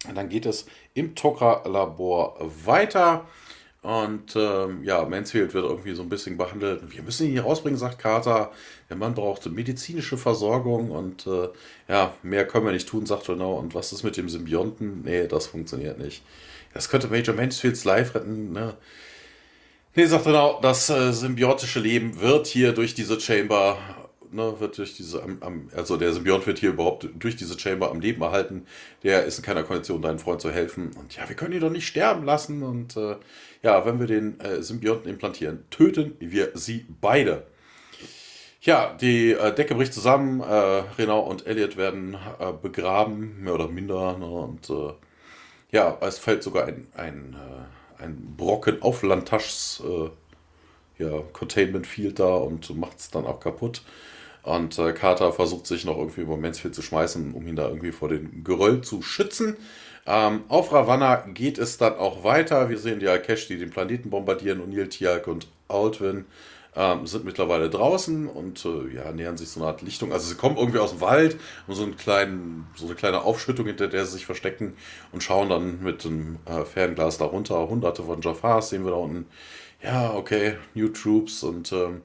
Und 0.08 0.16
dann 0.16 0.28
geht 0.28 0.44
es 0.44 0.66
im 0.94 1.14
Tokra-Labor 1.14 2.36
weiter. 2.64 3.26
Und 3.82 4.36
ähm, 4.36 4.84
ja, 4.84 5.04
Mansfield 5.06 5.54
wird 5.54 5.64
irgendwie 5.64 5.94
so 5.94 6.02
ein 6.02 6.10
bisschen 6.10 6.36
behandelt. 6.36 6.82
Wir 6.94 7.02
müssen 7.02 7.26
ihn 7.26 7.32
hier 7.32 7.44
rausbringen, 7.44 7.78
sagt 7.78 7.98
Carter. 7.98 8.52
Der 8.90 8.96
Mann 8.96 9.14
braucht 9.14 9.46
medizinische 9.46 10.18
Versorgung 10.18 10.90
und 10.90 11.26
äh, 11.26 11.48
ja, 11.88 12.14
mehr 12.22 12.46
können 12.46 12.66
wir 12.66 12.72
nicht 12.72 12.88
tun, 12.88 13.06
sagt 13.06 13.28
Renault. 13.30 13.62
Und 13.62 13.74
was 13.74 13.92
ist 13.92 14.02
mit 14.02 14.18
dem 14.18 14.28
Symbionten? 14.28 15.02
Nee, 15.02 15.26
das 15.28 15.46
funktioniert 15.46 15.98
nicht. 15.98 16.22
Das 16.74 16.90
könnte 16.90 17.08
Major 17.08 17.34
Mansfields 17.34 17.84
Life 17.84 18.14
retten. 18.14 18.52
Ne? 18.52 18.74
Nee, 19.94 20.04
sagt 20.04 20.26
Renault, 20.26 20.62
das 20.62 20.90
äh, 20.90 21.12
symbiotische 21.12 21.80
Leben 21.80 22.20
wird 22.20 22.48
hier 22.48 22.72
durch 22.72 22.94
diese 22.94 23.18
Chamber 23.18 23.78
ne, 24.32 24.58
wird 24.58 24.78
durch 24.78 24.94
diese, 24.94 25.22
am, 25.22 25.38
am, 25.40 25.68
also 25.74 25.96
der 25.96 26.12
Symbiont 26.12 26.46
wird 26.46 26.58
hier 26.58 26.70
überhaupt 26.70 27.08
durch 27.18 27.36
diese 27.36 27.58
Chamber 27.58 27.90
am 27.90 28.00
Leben 28.00 28.22
erhalten. 28.22 28.66
Der 29.02 29.24
ist 29.24 29.38
in 29.38 29.44
keiner 29.44 29.62
Kondition, 29.62 30.02
deinem 30.02 30.18
Freund 30.18 30.40
zu 30.40 30.50
helfen. 30.50 30.90
Und 30.98 31.16
ja, 31.16 31.28
wir 31.28 31.36
können 31.36 31.54
ihn 31.54 31.60
doch 31.60 31.70
nicht 31.70 31.86
sterben 31.86 32.24
lassen. 32.24 32.62
Und 32.62 32.96
äh, 32.96 33.16
ja, 33.62 33.84
wenn 33.86 34.00
wir 34.00 34.06
den 34.06 34.40
äh, 34.40 34.62
Symbionten 34.62 35.10
implantieren, 35.10 35.64
töten 35.70 36.16
wir 36.18 36.50
sie 36.54 36.86
beide. 37.00 37.46
Ja, 38.62 38.94
die 39.00 39.32
äh, 39.32 39.54
Decke 39.54 39.74
bricht 39.74 39.94
zusammen. 39.94 40.40
Äh, 40.40 40.44
Renault 40.98 41.28
und 41.28 41.46
Elliot 41.46 41.76
werden 41.76 42.14
äh, 42.38 42.52
begraben, 42.52 43.42
mehr 43.42 43.54
oder 43.54 43.68
minder. 43.68 44.18
Ne, 44.18 44.26
und 44.26 44.70
äh, 44.70 44.92
ja, 45.72 45.96
es 46.00 46.18
fällt 46.18 46.42
sogar 46.42 46.66
ein, 46.66 46.86
ein, 46.94 47.36
äh, 47.36 48.02
ein 48.02 48.34
Brocken 48.36 48.82
auf 48.82 49.02
Lantaschs 49.02 49.82
ja, 51.00 51.22
Containment 51.32 51.86
Field 51.86 52.18
da 52.18 52.34
und 52.34 52.76
macht 52.76 52.98
es 52.98 53.10
dann 53.10 53.26
auch 53.26 53.40
kaputt. 53.40 53.82
Und 54.42 54.78
äh, 54.78 54.92
Carter 54.92 55.32
versucht 55.32 55.66
sich 55.66 55.84
noch 55.84 55.98
irgendwie 55.98 56.22
über 56.22 56.36
Mansfield 56.36 56.74
zu 56.74 56.82
schmeißen, 56.82 57.34
um 57.34 57.46
ihn 57.46 57.56
da 57.56 57.68
irgendwie 57.68 57.92
vor 57.92 58.08
dem 58.08 58.42
Geröll 58.44 58.80
zu 58.80 59.02
schützen. 59.02 59.56
Ähm, 60.06 60.44
auf 60.48 60.72
Ravanna 60.72 61.26
geht 61.34 61.58
es 61.58 61.76
dann 61.76 61.96
auch 61.96 62.24
weiter. 62.24 62.68
Wir 62.68 62.78
sehen 62.78 63.00
die 63.00 63.08
Alkesh, 63.08 63.48
die 63.48 63.58
den 63.58 63.70
Planeten 63.70 64.10
bombardieren. 64.10 64.60
O'Neill, 64.60 64.88
Tiag 64.88 65.26
und 65.26 65.46
Aldwin 65.68 66.24
ähm, 66.74 67.06
sind 67.06 67.24
mittlerweile 67.24 67.68
draußen 67.68 68.26
und 68.28 68.64
äh, 68.64 68.94
ja, 68.94 69.12
nähern 69.12 69.36
sich 69.36 69.48
so 69.50 69.60
eine 69.60 69.68
Art 69.68 69.82
Lichtung. 69.82 70.12
Also 70.12 70.28
sie 70.28 70.36
kommen 70.36 70.56
irgendwie 70.56 70.78
aus 70.78 70.90
dem 70.90 71.00
Wald 71.00 71.36
und 71.66 71.74
so, 71.74 71.82
einen 71.82 71.96
kleinen, 71.96 72.66
so 72.76 72.86
eine 72.86 72.94
kleine 72.94 73.22
Aufschüttung, 73.22 73.66
hinter 73.66 73.88
der 73.88 74.06
sie 74.06 74.12
sich 74.12 74.26
verstecken 74.26 74.74
und 75.12 75.22
schauen 75.22 75.48
dann 75.48 75.82
mit 75.82 76.04
dem 76.04 76.38
äh, 76.46 76.64
Fernglas 76.64 77.18
darunter. 77.18 77.68
Hunderte 77.68 78.02
von 78.04 78.20
Jafars 78.22 78.70
sehen 78.70 78.84
wir 78.84 78.92
da 78.92 78.98
unten. 78.98 79.26
Ja, 79.82 80.14
okay, 80.14 80.56
New 80.74 80.88
Troops 80.88 81.42
und 81.42 81.72
ähm, 81.72 82.02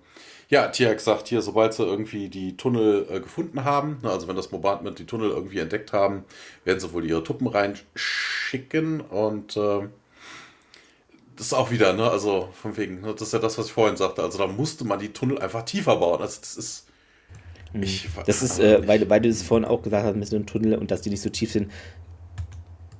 ja, 0.49 0.67
Tiak 0.67 0.99
sagt 0.99 1.27
hier, 1.27 1.41
sobald 1.41 1.73
sie 1.73 1.83
irgendwie 1.83 2.29
die 2.29 2.55
Tunnel 2.55 3.07
äh, 3.09 3.19
gefunden 3.19 3.63
haben, 3.63 3.97
ne, 4.03 4.11
also 4.11 4.27
wenn 4.27 4.35
das 4.35 4.49
Bombardment 4.49 4.99
die 4.99 5.05
Tunnel 5.05 5.31
irgendwie 5.31 5.59
entdeckt 5.59 5.91
haben, 5.93 6.23
werden 6.63 6.79
sie 6.79 6.93
wohl 6.93 7.05
ihre 7.05 7.23
Truppen 7.23 7.47
reinschicken 7.47 9.01
und 9.01 9.57
äh, 9.57 9.87
das 11.35 11.47
ist 11.47 11.53
auch 11.53 11.71
wieder, 11.71 11.93
ne, 11.93 12.09
also 12.09 12.49
von 12.53 12.77
wegen, 12.77 13.01
ne, 13.01 13.13
das 13.13 13.23
ist 13.23 13.33
ja 13.33 13.39
das, 13.39 13.57
was 13.57 13.67
ich 13.67 13.73
vorhin 13.73 13.97
sagte, 13.97 14.21
also 14.21 14.37
da 14.37 14.47
musste 14.47 14.85
man 14.85 14.99
die 14.99 15.13
Tunnel 15.13 15.39
einfach 15.39 15.63
tiefer 15.63 15.95
bauen, 15.97 16.21
also 16.21 16.39
das 16.39 16.55
ist 16.55 16.87
mhm. 17.73 17.83
ich, 17.83 18.07
das 18.25 18.43
ist, 18.43 18.59
äh, 18.59 18.87
weil, 18.87 19.09
weil 19.09 19.21
du 19.21 19.29
es 19.29 19.41
vorhin 19.41 19.65
auch 19.65 19.81
gesagt 19.81 20.05
hast 20.05 20.15
mit 20.15 20.31
dem 20.31 20.45
Tunnel 20.45 20.75
und 20.75 20.91
dass 20.91 21.01
die 21.01 21.09
nicht 21.09 21.21
so 21.21 21.29
tief 21.29 21.51
sind, 21.51 21.71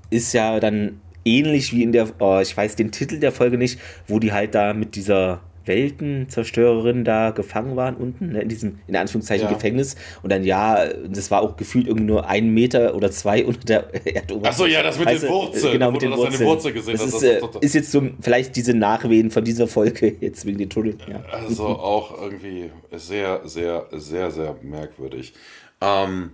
ist 0.10 0.34
ja 0.34 0.60
dann 0.60 1.00
ähnlich 1.26 1.74
wie 1.74 1.84
in 1.84 1.92
der, 1.92 2.10
oh, 2.20 2.40
ich 2.40 2.56
weiß 2.56 2.76
den 2.76 2.92
Titel 2.92 3.20
der 3.20 3.32
Folge 3.32 3.58
nicht, 3.58 3.80
wo 4.08 4.20
die 4.20 4.34
halt 4.34 4.56
da 4.56 4.74
mit 4.74 4.96
dieser 4.96 5.42
Weltenzerstörerin 5.66 7.04
da 7.04 7.32
gefangen 7.32 7.76
waren 7.76 7.96
unten, 7.96 8.34
ne, 8.34 8.42
in 8.42 8.50
diesem, 8.50 8.80
in 8.88 8.96
Anführungszeichen, 8.96 9.48
ja. 9.48 9.54
Gefängnis. 9.54 9.96
Und 10.24 10.32
dann, 10.32 10.44
ja, 10.44 10.86
das 11.08 11.32
war 11.32 11.42
auch 11.42 11.58
gefühlt 11.58 11.88
irgendwie 11.88 12.08
nur 12.08 12.28
ein 12.28 12.50
Meter 12.50 12.96
oder 12.96 13.12
zwei 13.12 13.46
unter 13.46 13.66
der 13.66 14.06
Erdoberfläche. 14.16 14.50
Achso, 14.50 14.66
ja, 14.66 14.84
das 14.84 15.00
mit 15.00 15.08
weißt 15.08 15.24
den 15.24 15.30
Wurzeln. 15.30 15.74
Genau, 15.74 15.92
mit 15.92 16.02
den 16.02 16.12
Wurzeln. 16.12 16.48
Wurzel 16.48 16.74
gesehen 16.74 16.94
das, 16.94 17.06
ist, 17.06 17.24
das, 17.24 17.52
das, 17.52 17.62
ist, 17.62 17.76
jetzt 17.76 17.92
so 17.92 18.02
vielleicht 18.22 18.56
diese 18.56 18.74
Nachwehen 18.74 19.32
von 19.32 19.44
dieser 19.44 19.68
Folge 19.68 20.16
jetzt 20.22 20.46
wegen 20.46 20.58
den 20.58 20.70
Tunneln. 20.70 20.98
Ja. 21.08 21.24
Also 21.32 21.66
auch 21.66 22.22
irgendwie 22.22 22.72
sehr, 22.92 23.42
sehr, 23.46 23.88
sehr, 23.92 24.32
sehr 24.32 24.56
merkwürdig. 24.62 25.34
Ähm, 25.82 26.32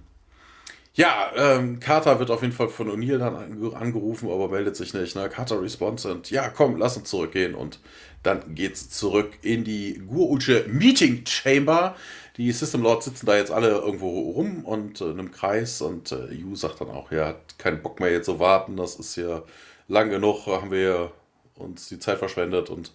ja, 0.94 1.32
ähm, 1.38 1.80
Carter 1.80 2.20
wird 2.20 2.32
auf 2.32 2.42
jeden 2.42 2.54
Fall 2.54 2.68
von 2.68 2.90
O'Neill 2.90 3.18
dann 3.18 3.74
angerufen, 3.74 4.30
aber 4.30 4.50
meldet 4.50 4.76
sich 4.76 4.94
nicht. 4.94 5.16
Ne? 5.16 5.30
Carter 5.30 5.62
response 5.62 6.12
und 6.12 6.30
ja, 6.32 6.50
komm, 6.50 6.78
lass 6.78 6.98
uns 6.98 7.10
zurückgehen. 7.10 7.56
Und 7.56 7.80
dann 8.24 8.56
geht's 8.56 8.90
zurück 8.90 9.32
in 9.42 9.64
die 9.64 10.02
Guruche 10.08 10.66
Meeting 10.68 11.26
Chamber. 11.26 11.96
Die 12.38 12.52
System 12.52 12.82
Lords 12.84 13.06
sitzen 13.06 13.26
da 13.26 13.36
jetzt 13.36 13.52
alle 13.52 13.70
irgendwo 13.70 14.32
rum 14.32 14.64
und 14.66 15.02
äh, 15.02 15.06
in 15.06 15.20
einem 15.20 15.32
Kreis. 15.32 15.82
Und 15.82 16.12
äh, 16.12 16.32
Yu 16.34 16.56
sagt 16.56 16.82
dann 16.82 16.90
auch, 16.90 17.12
er 17.12 17.28
hat 17.28 17.58
keinen 17.58 17.82
Bock 17.82 18.00
mehr 18.00 18.12
jetzt 18.12 18.26
zu 18.26 18.40
warten. 18.40 18.78
Das 18.78 18.96
ist 18.96 19.16
ja 19.16 19.44
lang 19.88 20.10
genug, 20.10 20.48
haben 20.48 20.72
wir 20.72 21.12
uns 21.56 21.90
die 21.90 22.00
Zeit 22.00 22.20
verschwendet. 22.20 22.70
Und 22.70 22.92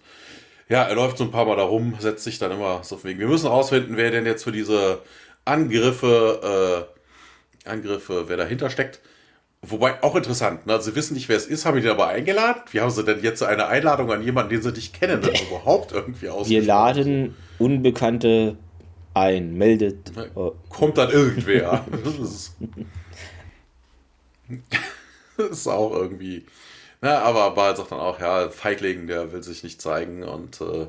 ja, 0.69 0.83
er 0.83 0.95
läuft 0.95 1.17
so 1.17 1.23
ein 1.23 1.31
paar 1.31 1.45
Mal 1.45 1.55
da 1.55 1.63
rum, 1.63 1.95
setzt 1.99 2.23
sich 2.23 2.39
dann 2.39 2.51
immer 2.51 2.83
so 2.83 3.03
wegen, 3.03 3.19
wir 3.19 3.27
müssen 3.27 3.47
rausfinden, 3.47 3.97
wer 3.97 4.11
denn 4.11 4.25
jetzt 4.25 4.43
für 4.43 4.51
diese 4.51 5.01
Angriffe... 5.45 6.87
Äh, 6.93 6.97
Angriffe, 7.67 8.25
wer 8.27 8.37
dahinter 8.37 8.69
steckt. 8.69 8.99
Wobei 9.63 10.01
auch 10.03 10.15
interessant, 10.15 10.67
ne? 10.67 10.79
sie 10.81 10.95
wissen 10.95 11.15
nicht, 11.15 11.29
wer 11.29 11.35
es 11.35 11.47
ist, 11.47 11.65
haben 11.65 11.77
ihn 11.77 11.87
aber 11.87 12.07
eingeladen. 12.07 12.61
Wie 12.71 12.79
haben 12.79 12.91
sie 12.91 13.03
denn 13.03 13.23
jetzt 13.23 13.41
eine 13.41 13.67
Einladung 13.67 14.11
an 14.11 14.21
jemanden, 14.21 14.51
den 14.51 14.61
sie 14.61 14.71
nicht 14.71 14.93
kennen, 14.93 15.21
denn 15.21 15.33
überhaupt 15.49 15.91
irgendwie 15.91 16.29
aus? 16.29 16.47
Wir 16.47 16.61
laden 16.61 17.35
Unbekannte 17.57 18.57
ein, 19.15 19.57
meldet. 19.57 20.11
Oh. 20.35 20.53
Kommt 20.69 20.97
dann 20.97 21.09
irgendwer. 21.09 21.83
das, 22.03 22.19
ist, 22.19 22.55
das 25.37 25.49
ist 25.49 25.67
auch 25.67 25.91
irgendwie. 25.91 26.45
Na, 27.01 27.19
aber 27.19 27.51
Bart 27.51 27.77
sagt 27.77 27.91
dann 27.91 27.99
auch, 27.99 28.19
ja, 28.19 28.49
Feigling, 28.49 29.07
der 29.07 29.31
will 29.31 29.41
sich 29.41 29.63
nicht 29.63 29.81
zeigen 29.81 30.23
und 30.23 30.61
äh, 30.61 30.87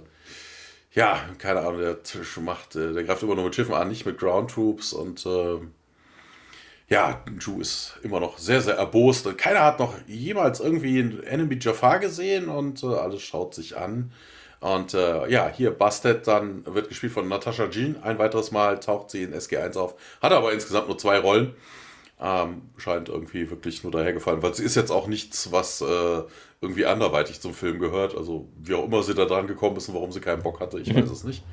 ja, 0.92 1.20
keine 1.38 1.60
Ahnung, 1.60 1.80
der 1.80 1.98
macht, 2.42 2.76
äh, 2.76 2.92
der 2.92 3.04
greift 3.04 3.22
immer 3.22 3.34
nur 3.34 3.44
mit 3.44 3.54
Schiffen 3.54 3.74
an, 3.74 3.88
nicht 3.88 4.06
mit 4.06 4.18
Ground 4.18 4.50
Troops 4.50 4.92
und 4.92 5.24
äh, 5.26 5.58
ja, 6.88 7.22
Ju 7.38 7.60
ist 7.60 7.98
immer 8.02 8.18
noch 8.18 8.38
sehr, 8.38 8.62
sehr 8.62 8.76
erbost. 8.76 9.36
Keiner 9.36 9.62
hat 9.62 9.78
noch 9.78 9.94
jemals 10.06 10.60
irgendwie 10.60 10.98
einen 10.98 11.22
Enemy 11.22 11.58
Jafar 11.60 11.98
gesehen 11.98 12.48
und 12.48 12.82
äh, 12.82 12.86
alles 12.86 13.22
schaut 13.22 13.54
sich 13.54 13.76
an. 13.76 14.10
Und 14.60 14.94
äh, 14.94 15.28
ja, 15.30 15.52
hier 15.54 15.70
Bastet 15.70 16.26
dann 16.26 16.64
wird 16.66 16.88
gespielt 16.88 17.12
von 17.12 17.28
Natasha 17.28 17.68
Jean. 17.68 18.02
Ein 18.02 18.18
weiteres 18.18 18.50
Mal 18.50 18.80
taucht 18.80 19.10
sie 19.10 19.22
in 19.22 19.34
SG1 19.34 19.76
auf. 19.76 19.94
Hat 20.20 20.32
aber 20.32 20.52
insgesamt 20.52 20.88
nur 20.88 20.98
zwei 20.98 21.18
Rollen. 21.18 21.54
Ähm, 22.20 22.62
scheint 22.78 23.08
irgendwie 23.08 23.48
wirklich 23.48 23.84
nur 23.84 23.92
dahergefallen, 23.92 24.42
weil 24.42 24.52
sie 24.52 24.64
ist 24.64 24.74
jetzt 24.74 24.90
auch 24.90 25.06
nichts, 25.06 25.52
was 25.52 25.80
äh, 25.82 26.22
irgendwie 26.60 26.84
anderweitig 26.86 27.40
zum 27.40 27.54
Film 27.54 27.78
gehört. 27.78 28.16
Also 28.16 28.48
wie 28.58 28.74
auch 28.74 28.86
immer 28.86 29.02
sie 29.04 29.14
da 29.14 29.26
dran 29.26 29.46
gekommen 29.46 29.76
ist 29.76 29.88
und 29.88 29.94
warum 29.94 30.10
sie 30.10 30.20
keinen 30.20 30.42
Bock 30.42 30.58
hatte, 30.58 30.80
ich 30.80 30.92
weiß 30.92 31.10
es 31.12 31.22
nicht. 31.22 31.44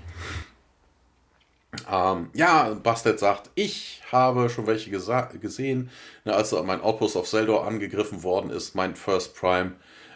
Ähm, 1.92 2.30
ja, 2.34 2.74
Bastet 2.74 3.20
sagt, 3.20 3.50
ich 3.56 4.02
habe 4.12 4.50
schon 4.50 4.68
welche 4.68 4.90
gesehen. 4.90 5.90
Ne, 6.24 6.34
als 6.34 6.52
mein 6.52 6.82
Outpost 6.82 7.18
auf 7.18 7.28
Seldor 7.28 7.68
angegriffen 7.68 8.24
worden 8.24 8.50
ist, 8.50 8.76
mein 8.76 8.96
First 8.96 9.36
Prime 9.36 9.74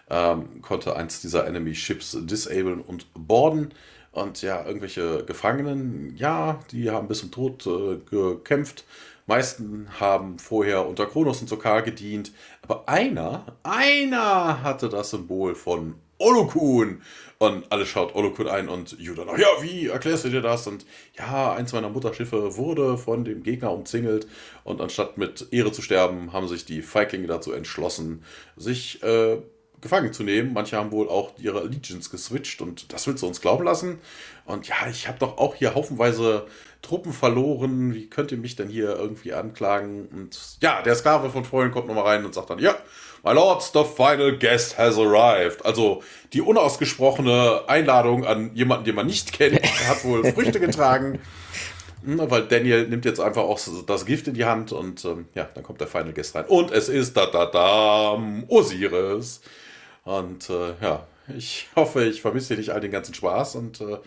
ähm, 0.10 0.61
konnte 0.61 0.95
eins 0.95 1.22
dieser 1.22 1.45
Enemy 1.48 1.76
Ships 1.76 2.18
disablen 2.22 2.81
und 2.81 3.07
boarden. 3.14 3.73
Und 4.11 4.41
ja, 4.41 4.65
irgendwelche 4.65 5.23
Gefangenen, 5.26 6.15
ja, 6.15 6.60
die 6.72 6.90
haben 6.90 7.07
bis 7.07 7.19
zum 7.19 7.31
Tod 7.31 7.68
äh, 7.68 7.98
gekämpft. 8.10 8.86
Meisten 9.27 9.88
haben 9.99 10.40
vorher 10.40 10.88
unter 10.88 11.06
Kronos 11.06 11.41
und 11.41 11.48
Sokar 11.48 11.84
gedient. 11.84 12.31
Aber 12.64 12.90
einer, 12.90 13.45
einer 13.64 14.64
hatte 14.64 14.90
das 14.90 15.11
Symbol 15.11 15.53
von 15.53 15.95
Olokun. 16.19 17.01
Und 17.39 17.71
alle 17.71 17.85
schaut 17.85 18.15
Olokun 18.15 18.49
ein 18.49 18.67
und 18.67 18.99
Judah 18.99 19.23
noch, 19.23 19.37
ja, 19.37 19.47
wie 19.61 19.87
erklärst 19.87 20.25
du 20.25 20.29
dir 20.29 20.41
das? 20.41 20.67
Und 20.67 20.85
ja, 21.17 21.53
eins 21.53 21.71
meiner 21.71 21.89
Mutterschiffe 21.89 22.57
wurde 22.57 22.97
von 22.97 23.23
dem 23.23 23.43
Gegner 23.43 23.71
umzingelt 23.71 24.27
und 24.65 24.81
anstatt 24.81 25.17
mit 25.17 25.47
Ehre 25.51 25.71
zu 25.71 25.81
sterben, 25.81 26.33
haben 26.33 26.49
sich 26.49 26.65
die 26.65 26.81
Feiglinge 26.81 27.27
dazu 27.27 27.53
entschlossen, 27.53 28.25
sich 28.57 29.01
äh, 29.03 29.37
gefangen 29.81 30.13
zu 30.13 30.23
nehmen. 30.23 30.53
Manche 30.53 30.77
haben 30.77 30.91
wohl 30.91 31.07
auch 31.07 31.31
ihre 31.37 31.61
Allegiance 31.61 32.09
geswitcht 32.09 32.61
und 32.61 32.91
das 32.91 33.07
willst 33.07 33.23
du 33.23 33.27
uns 33.27 33.41
glauben 33.41 33.63
lassen. 33.63 33.99
Und 34.45 34.67
ja, 34.67 34.75
ich 34.89 35.07
habe 35.07 35.19
doch 35.19 35.37
auch 35.37 35.55
hier 35.55 35.75
haufenweise 35.75 36.45
Truppen 36.81 37.13
verloren. 37.13 37.93
Wie 37.93 38.09
könnt 38.09 38.31
ihr 38.31 38.37
mich 38.37 38.55
denn 38.55 38.67
hier 38.69 38.95
irgendwie 38.95 39.33
anklagen? 39.33 40.07
Und 40.07 40.57
ja, 40.61 40.81
der 40.81 40.95
Sklave 40.95 41.29
von 41.29 41.45
vorhin 41.45 41.71
kommt 41.71 41.87
nochmal 41.87 42.05
rein 42.05 42.25
und 42.25 42.33
sagt 42.33 42.49
dann, 42.49 42.59
ja, 42.59 42.75
My 43.23 43.33
Lords, 43.33 43.71
the 43.73 43.83
final 43.83 44.37
guest 44.37 44.77
has 44.77 44.97
arrived. 44.97 45.65
Also 45.65 46.01
die 46.33 46.41
unausgesprochene 46.41 47.63
Einladung 47.67 48.25
an 48.25 48.55
jemanden, 48.55 48.85
den 48.85 48.95
man 48.95 49.07
nicht 49.07 49.33
kennt, 49.33 49.61
hat 49.87 50.03
wohl 50.05 50.23
Früchte 50.33 50.59
getragen. 50.59 51.19
Weil 52.01 52.43
Daniel 52.47 52.87
nimmt 52.87 53.03
jetzt 53.03 53.19
einfach 53.19 53.43
auch 53.43 53.59
das 53.85 54.05
Gift 54.05 54.27
in 54.27 54.33
die 54.33 54.45
Hand 54.45 54.71
und 54.71 55.03
ähm, 55.03 55.27
ja, 55.35 55.49
dann 55.53 55.63
kommt 55.63 55.81
der 55.81 55.87
Final 55.87 56.13
Guest 56.13 56.33
rein. 56.33 56.45
Und 56.45 56.71
es 56.71 56.87
ist 56.87 57.17
da 57.17 57.25
da 57.25 57.45
da 57.45 58.17
Osiris. 58.47 59.41
Und 60.05 60.49
äh, 60.49 60.73
ja, 60.81 61.05
ich 61.37 61.67
hoffe, 61.75 62.05
ich 62.05 62.21
vermisse 62.21 62.49
hier 62.49 62.57
nicht 62.57 62.69
all 62.69 62.79
den 62.79 62.91
ganzen 62.91 63.13
Spaß. 63.13 63.55
Und 63.55 63.81
äh, 63.81 63.97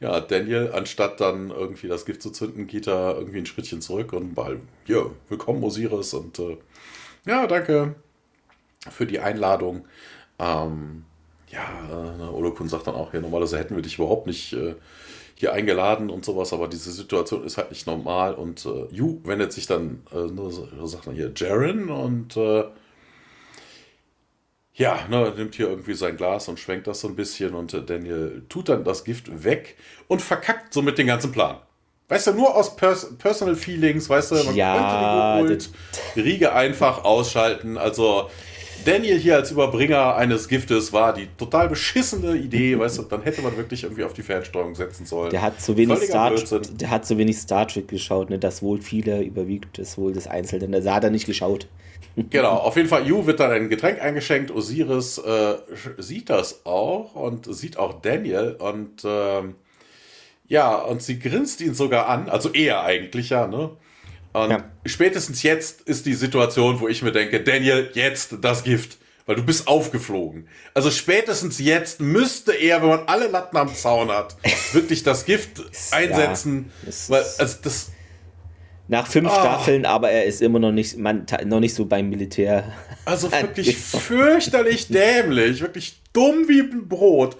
ja, 0.00 0.20
Daniel, 0.20 0.72
anstatt 0.74 1.22
dann 1.22 1.48
irgendwie 1.50 1.88
das 1.88 2.04
Gift 2.04 2.20
zu 2.20 2.30
zünden, 2.30 2.66
geht 2.66 2.86
er 2.86 3.16
irgendwie 3.16 3.38
ein 3.38 3.46
Schrittchen 3.46 3.80
zurück 3.80 4.12
und 4.12 4.36
mal, 4.36 4.60
ja, 4.86 5.06
willkommen 5.30 5.64
Osiris 5.64 6.12
und 6.12 6.38
äh, 6.38 6.58
ja, 7.24 7.46
danke 7.46 7.94
für 8.90 9.06
die 9.06 9.20
Einladung. 9.20 9.86
Ähm, 10.38 11.04
ja, 11.50 11.62
äh, 11.90 12.28
Olokun 12.28 12.68
sagt 12.68 12.86
dann 12.86 12.94
auch, 12.94 13.12
ja, 13.14 13.20
normalerweise 13.20 13.58
hätten 13.58 13.74
wir 13.74 13.82
dich 13.82 13.98
überhaupt 13.98 14.26
nicht 14.26 14.52
äh, 14.52 14.74
hier 15.34 15.52
eingeladen 15.52 16.10
und 16.10 16.24
sowas, 16.24 16.52
aber 16.52 16.68
diese 16.68 16.90
Situation 16.90 17.44
ist 17.44 17.58
halt 17.58 17.70
nicht 17.70 17.86
normal 17.86 18.34
und 18.34 18.66
äh, 18.66 18.86
Ju 18.90 19.20
wendet 19.24 19.52
sich 19.52 19.66
dann, 19.66 20.02
äh, 20.12 20.86
sagt 20.86 21.06
dann 21.06 21.14
hier 21.14 21.32
Jaren 21.34 21.90
und 21.90 22.36
äh, 22.36 22.64
ja, 24.74 24.98
ne, 25.08 25.32
nimmt 25.36 25.54
hier 25.54 25.68
irgendwie 25.68 25.94
sein 25.94 26.16
Glas 26.16 26.48
und 26.48 26.58
schwenkt 26.58 26.86
das 26.86 27.00
so 27.00 27.08
ein 27.08 27.16
bisschen 27.16 27.54
und 27.54 27.74
äh, 27.74 27.82
Daniel 27.82 28.42
tut 28.48 28.68
dann 28.68 28.84
das 28.84 29.04
Gift 29.04 29.44
weg 29.44 29.76
und 30.06 30.22
verkackt 30.22 30.72
somit 30.72 30.98
den 30.98 31.06
ganzen 31.06 31.32
Plan. 31.32 31.58
Weißt 32.08 32.28
du, 32.28 32.32
nur 32.32 32.54
aus 32.54 32.74
Pers 32.76 33.18
Personal 33.18 33.54
Feelings, 33.54 34.08
weißt 34.08 34.30
du, 34.30 34.34
man 34.44 34.54
ja, 34.56 35.42
könnte 35.44 35.68
die 36.14 36.20
Riege 36.20 36.52
einfach 36.52 37.04
ausschalten. 37.04 37.76
Also 37.76 38.30
Daniel 38.84 39.18
hier 39.18 39.36
als 39.36 39.50
Überbringer 39.50 40.16
eines 40.16 40.48
Giftes 40.48 40.92
war 40.92 41.12
die 41.12 41.28
total 41.36 41.68
beschissene 41.68 42.36
Idee, 42.36 42.78
weißt 42.78 42.98
du, 42.98 43.02
dann 43.02 43.22
hätte 43.22 43.42
man 43.42 43.56
wirklich 43.56 43.82
irgendwie 43.82 44.04
auf 44.04 44.12
die 44.12 44.22
Fernsteuerung 44.22 44.74
setzen 44.74 45.06
sollen. 45.06 45.30
Der 45.30 45.42
hat 45.42 45.60
zu 45.60 45.76
wenig, 45.76 45.98
Star, 46.00 46.34
der 46.34 46.90
hat 46.90 47.06
zu 47.06 47.18
wenig 47.18 47.38
Star 47.38 47.66
Trek 47.66 47.88
geschaut, 47.88 48.30
ne? 48.30 48.38
das 48.38 48.62
Wohl 48.62 48.80
vieler 48.80 49.20
überwiegt 49.20 49.78
das 49.78 49.98
Wohl 49.98 50.12
des 50.12 50.26
Einzelnen. 50.26 50.72
Da 50.72 50.94
hat 50.94 51.04
er 51.04 51.10
nicht 51.10 51.26
geschaut. 51.26 51.66
Genau, 52.30 52.54
auf 52.54 52.74
jeden 52.74 52.88
Fall, 52.88 53.06
Yu 53.06 53.26
wird 53.26 53.38
dann 53.38 53.52
ein 53.52 53.68
Getränk 53.68 54.02
eingeschenkt. 54.02 54.50
Osiris 54.50 55.18
äh, 55.18 55.54
sieht 55.98 56.30
das 56.30 56.66
auch 56.66 57.14
und 57.14 57.54
sieht 57.54 57.76
auch 57.76 58.00
Daniel 58.00 58.56
und 58.58 59.02
ähm, 59.04 59.54
ja, 60.48 60.74
und 60.76 61.00
sie 61.02 61.18
grinst 61.18 61.60
ihn 61.60 61.74
sogar 61.74 62.08
an, 62.08 62.28
also 62.28 62.48
er 62.52 62.82
eigentlich 62.82 63.30
ja, 63.30 63.46
ne? 63.46 63.70
Und 64.32 64.50
ja. 64.50 64.64
spätestens 64.84 65.42
jetzt 65.42 65.82
ist 65.82 66.06
die 66.06 66.14
Situation, 66.14 66.80
wo 66.80 66.88
ich 66.88 67.02
mir 67.02 67.12
denke, 67.12 67.40
Daniel, 67.40 67.90
jetzt 67.94 68.36
das 68.40 68.62
Gift, 68.62 68.98
weil 69.26 69.36
du 69.36 69.42
bist 69.42 69.66
aufgeflogen. 69.66 70.48
Also 70.74 70.90
spätestens 70.90 71.58
jetzt 71.58 72.00
müsste 72.00 72.52
er, 72.52 72.82
wenn 72.82 72.88
man 72.88 73.00
alle 73.06 73.28
Latten 73.28 73.56
am 73.56 73.74
Zaun 73.74 74.10
hat, 74.10 74.36
wirklich 74.72 75.02
das 75.02 75.24
Gift 75.24 75.62
einsetzen, 75.92 76.70
ja, 76.84 76.92
weil 77.08 77.24
also 77.38 77.56
das 77.62 77.90
nach 78.90 79.06
fünf 79.06 79.30
oh. 79.30 79.34
Staffeln, 79.34 79.84
aber 79.84 80.10
er 80.10 80.24
ist 80.24 80.40
immer 80.40 80.58
noch 80.58 80.72
nicht, 80.72 80.96
man, 80.96 81.26
noch 81.44 81.60
nicht 81.60 81.74
so 81.74 81.84
beim 81.84 82.08
Militär. 82.08 82.72
Also 83.04 83.30
wirklich 83.32 83.76
fürchterlich 83.76 84.88
dämlich, 84.88 85.60
wirklich 85.60 86.00
dumm 86.14 86.48
wie 86.48 86.60
ein 86.60 86.88
Brot. 86.88 87.36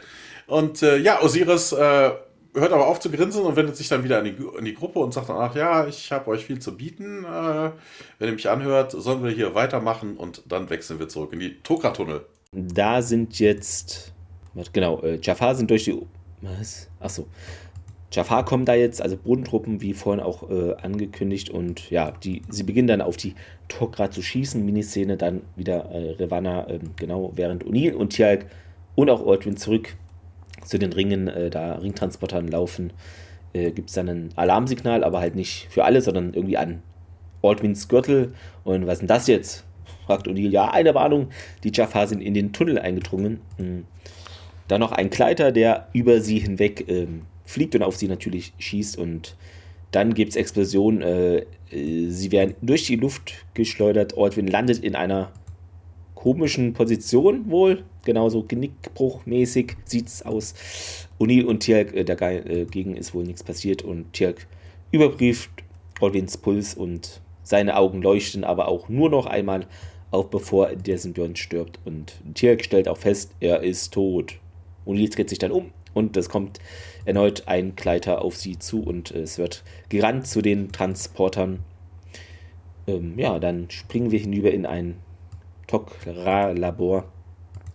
Und 0.46 0.82
äh, 0.82 0.98
ja, 0.98 1.22
Osiris 1.22 1.72
äh, 1.72 2.10
hört 2.54 2.72
aber 2.72 2.86
auf 2.86 3.00
zu 3.00 3.10
grinsen 3.10 3.42
und 3.42 3.56
wendet 3.56 3.76
sich 3.76 3.88
dann 3.88 4.04
wieder 4.04 4.18
in 4.20 4.36
die, 4.36 4.58
in 4.58 4.64
die 4.64 4.74
Gruppe 4.74 4.98
und 4.98 5.12
sagt 5.12 5.28
danach, 5.28 5.54
ja, 5.54 5.86
ich 5.86 6.12
habe 6.12 6.28
euch 6.30 6.44
viel 6.44 6.58
zu 6.58 6.76
bieten. 6.76 7.24
Äh, 7.24 7.70
wenn 8.18 8.28
ihr 8.28 8.32
mich 8.32 8.48
anhört, 8.48 8.92
sollen 8.92 9.22
wir 9.22 9.30
hier 9.30 9.54
weitermachen 9.54 10.16
und 10.16 10.42
dann 10.46 10.70
wechseln 10.70 10.98
wir 10.98 11.08
zurück 11.08 11.32
in 11.32 11.40
die 11.40 11.60
Tokra-Tunnel. 11.62 12.24
Da 12.52 13.02
sind 13.02 13.38
jetzt, 13.38 14.12
genau, 14.72 15.00
äh, 15.02 15.18
Jafar 15.22 15.54
sind 15.54 15.70
durch 15.70 15.84
die, 15.84 16.00
was? 16.40 16.88
Achso. 17.00 17.26
Jafar 18.10 18.46
kommen 18.46 18.64
da 18.64 18.74
jetzt, 18.74 19.02
also 19.02 19.18
Bodentruppen, 19.18 19.82
wie 19.82 19.92
vorhin 19.92 20.22
auch 20.22 20.48
äh, 20.48 20.74
angekündigt, 20.76 21.50
und 21.50 21.90
ja, 21.90 22.10
die, 22.10 22.40
sie 22.48 22.62
beginnen 22.62 22.88
dann 22.88 23.02
auf 23.02 23.18
die 23.18 23.34
Tokra 23.68 24.10
zu 24.10 24.22
schießen. 24.22 24.64
Miniszene 24.64 25.18
dann 25.18 25.42
wieder 25.56 25.90
äh, 25.90 26.12
Revanna, 26.12 26.68
äh, 26.68 26.80
genau, 26.96 27.32
während 27.34 27.64
O'Neill 27.64 27.92
und 27.92 28.14
Tjalk 28.14 28.46
und 28.94 29.10
auch 29.10 29.20
Ordwin 29.20 29.58
zurück 29.58 29.94
zu 30.64 30.78
den 30.78 30.92
Ringen, 30.92 31.28
äh, 31.28 31.50
da 31.50 31.74
Ringtransportern 31.74 32.48
laufen, 32.48 32.92
äh, 33.52 33.70
gibt 33.70 33.88
es 33.88 33.94
dann 33.94 34.08
ein 34.08 34.30
Alarmsignal, 34.36 35.04
aber 35.04 35.20
halt 35.20 35.34
nicht 35.34 35.68
für 35.70 35.84
alle, 35.84 36.00
sondern 36.00 36.34
irgendwie 36.34 36.56
an 36.56 36.82
Aldwins 37.42 37.88
Gürtel. 37.88 38.34
Und 38.64 38.86
was 38.86 38.94
ist 38.94 39.00
denn 39.00 39.08
das 39.08 39.26
jetzt? 39.26 39.64
fragt 40.06 40.26
O'Neill. 40.26 40.50
Ja, 40.50 40.70
eine 40.70 40.94
Warnung, 40.94 41.28
die 41.64 41.70
Jafar 41.72 42.06
sind 42.06 42.20
in 42.20 42.34
den 42.34 42.52
Tunnel 42.52 42.78
eingedrungen. 42.78 43.40
Mhm. 43.58 43.84
Dann 44.66 44.80
noch 44.80 44.92
ein 44.92 45.10
Gleiter, 45.10 45.52
der 45.52 45.88
über 45.92 46.20
sie 46.20 46.38
hinweg 46.38 46.86
ähm, 46.88 47.22
fliegt 47.44 47.74
und 47.74 47.82
auf 47.82 47.96
sie 47.96 48.08
natürlich 48.08 48.52
schießt. 48.58 48.98
Und 48.98 49.36
dann 49.90 50.14
gibt 50.14 50.30
es 50.30 50.36
Explosionen. 50.36 51.02
Äh, 51.02 51.36
äh, 51.70 52.08
sie 52.08 52.32
werden 52.32 52.54
durch 52.60 52.84
die 52.84 52.96
Luft 52.96 53.32
geschleudert. 53.54 54.14
Ordwin 54.16 54.46
landet 54.46 54.78
in 54.78 54.94
einer 54.94 55.30
komischen 56.18 56.72
Position 56.72 57.48
wohl. 57.48 57.84
Genauso 58.04 58.42
Genickbruchmäßig 58.42 59.76
sieht 59.84 60.08
es 60.08 60.22
aus. 60.26 60.54
O'Neill 61.20 61.44
und 61.44 61.60
Tierk, 61.60 61.94
äh, 61.94 62.04
dagegen 62.04 62.96
äh, 62.96 62.98
ist 62.98 63.14
wohl 63.14 63.22
nichts 63.22 63.44
passiert 63.44 63.82
und 63.82 64.12
Tierk 64.12 64.48
überprüft 64.90 65.50
Orwins 66.00 66.36
Puls 66.36 66.74
und 66.74 67.20
seine 67.44 67.76
Augen 67.76 68.02
leuchten 68.02 68.42
aber 68.42 68.66
auch 68.66 68.88
nur 68.88 69.10
noch 69.10 69.26
einmal 69.26 69.66
auf, 70.10 70.28
bevor 70.28 70.74
der 70.74 70.98
Symbiont 70.98 71.38
stirbt. 71.38 71.78
Und 71.84 72.14
Tierk 72.34 72.64
stellt 72.64 72.88
auch 72.88 72.98
fest, 72.98 73.30
er 73.38 73.62
ist 73.62 73.94
tot. 73.94 74.40
O'Neill 74.86 75.14
dreht 75.14 75.28
sich 75.28 75.38
dann 75.38 75.52
um 75.52 75.70
und 75.94 76.16
es 76.16 76.28
kommt 76.28 76.58
erneut 77.04 77.44
ein 77.46 77.76
Gleiter 77.76 78.22
auf 78.22 78.36
sie 78.36 78.58
zu 78.58 78.82
und 78.82 79.12
es 79.12 79.38
wird 79.38 79.62
gerannt 79.88 80.26
zu 80.26 80.42
den 80.42 80.72
Transportern. 80.72 81.60
Ähm, 82.88 83.16
ja, 83.16 83.38
dann 83.38 83.70
springen 83.70 84.10
wir 84.10 84.18
hinüber 84.18 84.50
in 84.50 84.66
ein 84.66 84.96
Tokra-Labor. 85.68 87.04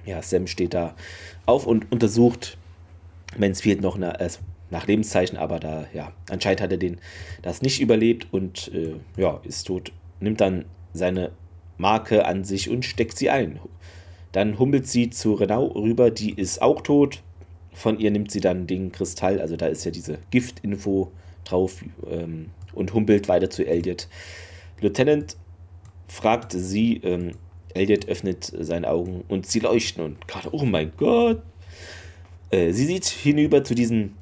Ja, 0.06 0.22
Sam 0.22 0.48
steht 0.48 0.74
da 0.74 0.96
auf 1.46 1.66
und 1.66 1.90
untersucht 1.92 2.58
Mansfield 3.38 3.82
noch 3.82 3.98
na, 3.98 4.20
äh, 4.20 4.30
nach 4.70 4.88
Lebenszeichen, 4.88 5.38
aber 5.38 5.60
da, 5.60 5.86
ja, 5.94 6.12
anscheinend 6.30 6.62
hat 6.62 6.72
er 6.72 6.78
den 6.78 7.00
das 7.42 7.62
nicht 7.62 7.80
überlebt 7.80 8.28
und 8.32 8.72
äh, 8.74 8.96
ja, 9.16 9.40
ist 9.44 9.68
tot. 9.68 9.94
Nimmt 10.20 10.42
dann 10.42 10.66
seine 10.94 11.32
Marke 11.78 12.26
an 12.26 12.44
sich 12.44 12.70
und 12.70 12.84
steckt 12.84 13.18
sie 13.18 13.30
ein. 13.30 13.60
Dann 14.32 14.60
humpelt 14.60 14.88
sie 14.88 15.10
zu 15.10 15.34
Renau 15.34 15.68
rüber, 15.68 16.12
die 16.12 16.34
ist 16.34 16.62
auch 16.62 16.82
tot. 16.82 17.22
Von 17.72 18.00
ihr 18.00 18.12
nimmt 18.12 18.32
sie 18.32 18.40
dann 18.40 18.68
den 18.68 18.92
Kristall, 18.92 19.40
also 19.40 19.56
da 19.56 19.68
ist 19.68 19.84
ja 19.86 19.92
diese 19.92 20.20
Giftinfo 20.32 21.12
drauf 21.44 21.84
ähm, 22.10 22.50
und 22.74 22.94
humpelt 22.94 23.28
weiter 23.28 23.50
zu 23.50 23.66
Elliot. 23.66 24.08
Lieutenant 24.80 25.38
fragt 26.08 26.52
sie, 26.52 26.98
ähm, 27.04 27.32
Elliot 27.74 28.08
öffnet 28.08 28.52
seine 28.60 28.90
Augen 28.90 29.24
und 29.28 29.46
sie 29.46 29.60
leuchten 29.60 30.04
und 30.04 30.28
gerade, 30.28 30.50
oh 30.52 30.66
mein 30.66 30.92
Gott. 30.98 31.42
Äh, 32.52 32.72
sie 32.72 32.86
sieht 32.86 33.06
hinüber 33.06 33.64
zu 33.64 33.76
diesen 33.76 34.16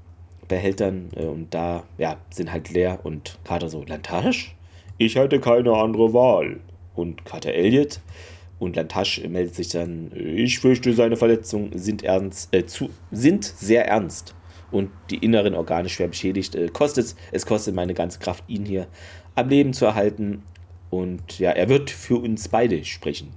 Behältern 0.47 1.09
äh, 1.15 1.25
und 1.25 1.53
da 1.53 1.83
ja, 1.97 2.17
sind 2.29 2.51
halt 2.51 2.69
leer 2.69 2.99
und 3.03 3.39
Carter 3.43 3.69
so, 3.69 3.83
Lantasch? 3.83 4.55
Ich 4.97 5.17
hatte 5.17 5.39
keine 5.39 5.73
andere 5.73 6.13
Wahl. 6.13 6.59
Und 6.93 7.25
Carter 7.25 7.53
Elliot 7.53 8.01
und 8.59 8.75
Lantasch 8.75 9.21
meldet 9.27 9.55
sich 9.55 9.69
dann, 9.69 10.11
ich 10.13 10.59
fürchte, 10.59 10.93
seine 10.93 11.17
Verletzungen 11.17 11.71
sind, 11.77 12.03
ernst, 12.03 12.53
äh, 12.53 12.65
zu, 12.65 12.89
sind 13.11 13.43
sehr 13.43 13.87
ernst 13.87 14.35
und 14.71 14.91
die 15.09 15.17
inneren 15.17 15.55
Organe 15.55 15.89
schwer 15.89 16.07
beschädigt. 16.07 16.55
Äh, 16.55 16.67
kostet, 16.67 17.15
es 17.31 17.45
kostet 17.45 17.75
meine 17.75 17.93
ganze 17.93 18.19
Kraft, 18.19 18.43
ihn 18.47 18.65
hier 18.65 18.87
am 19.35 19.49
Leben 19.49 19.73
zu 19.73 19.85
erhalten. 19.85 20.43
Und 20.89 21.39
ja, 21.39 21.51
er 21.51 21.69
wird 21.69 21.89
für 21.89 22.17
uns 22.17 22.49
beide 22.49 22.83
sprechen. 22.83 23.29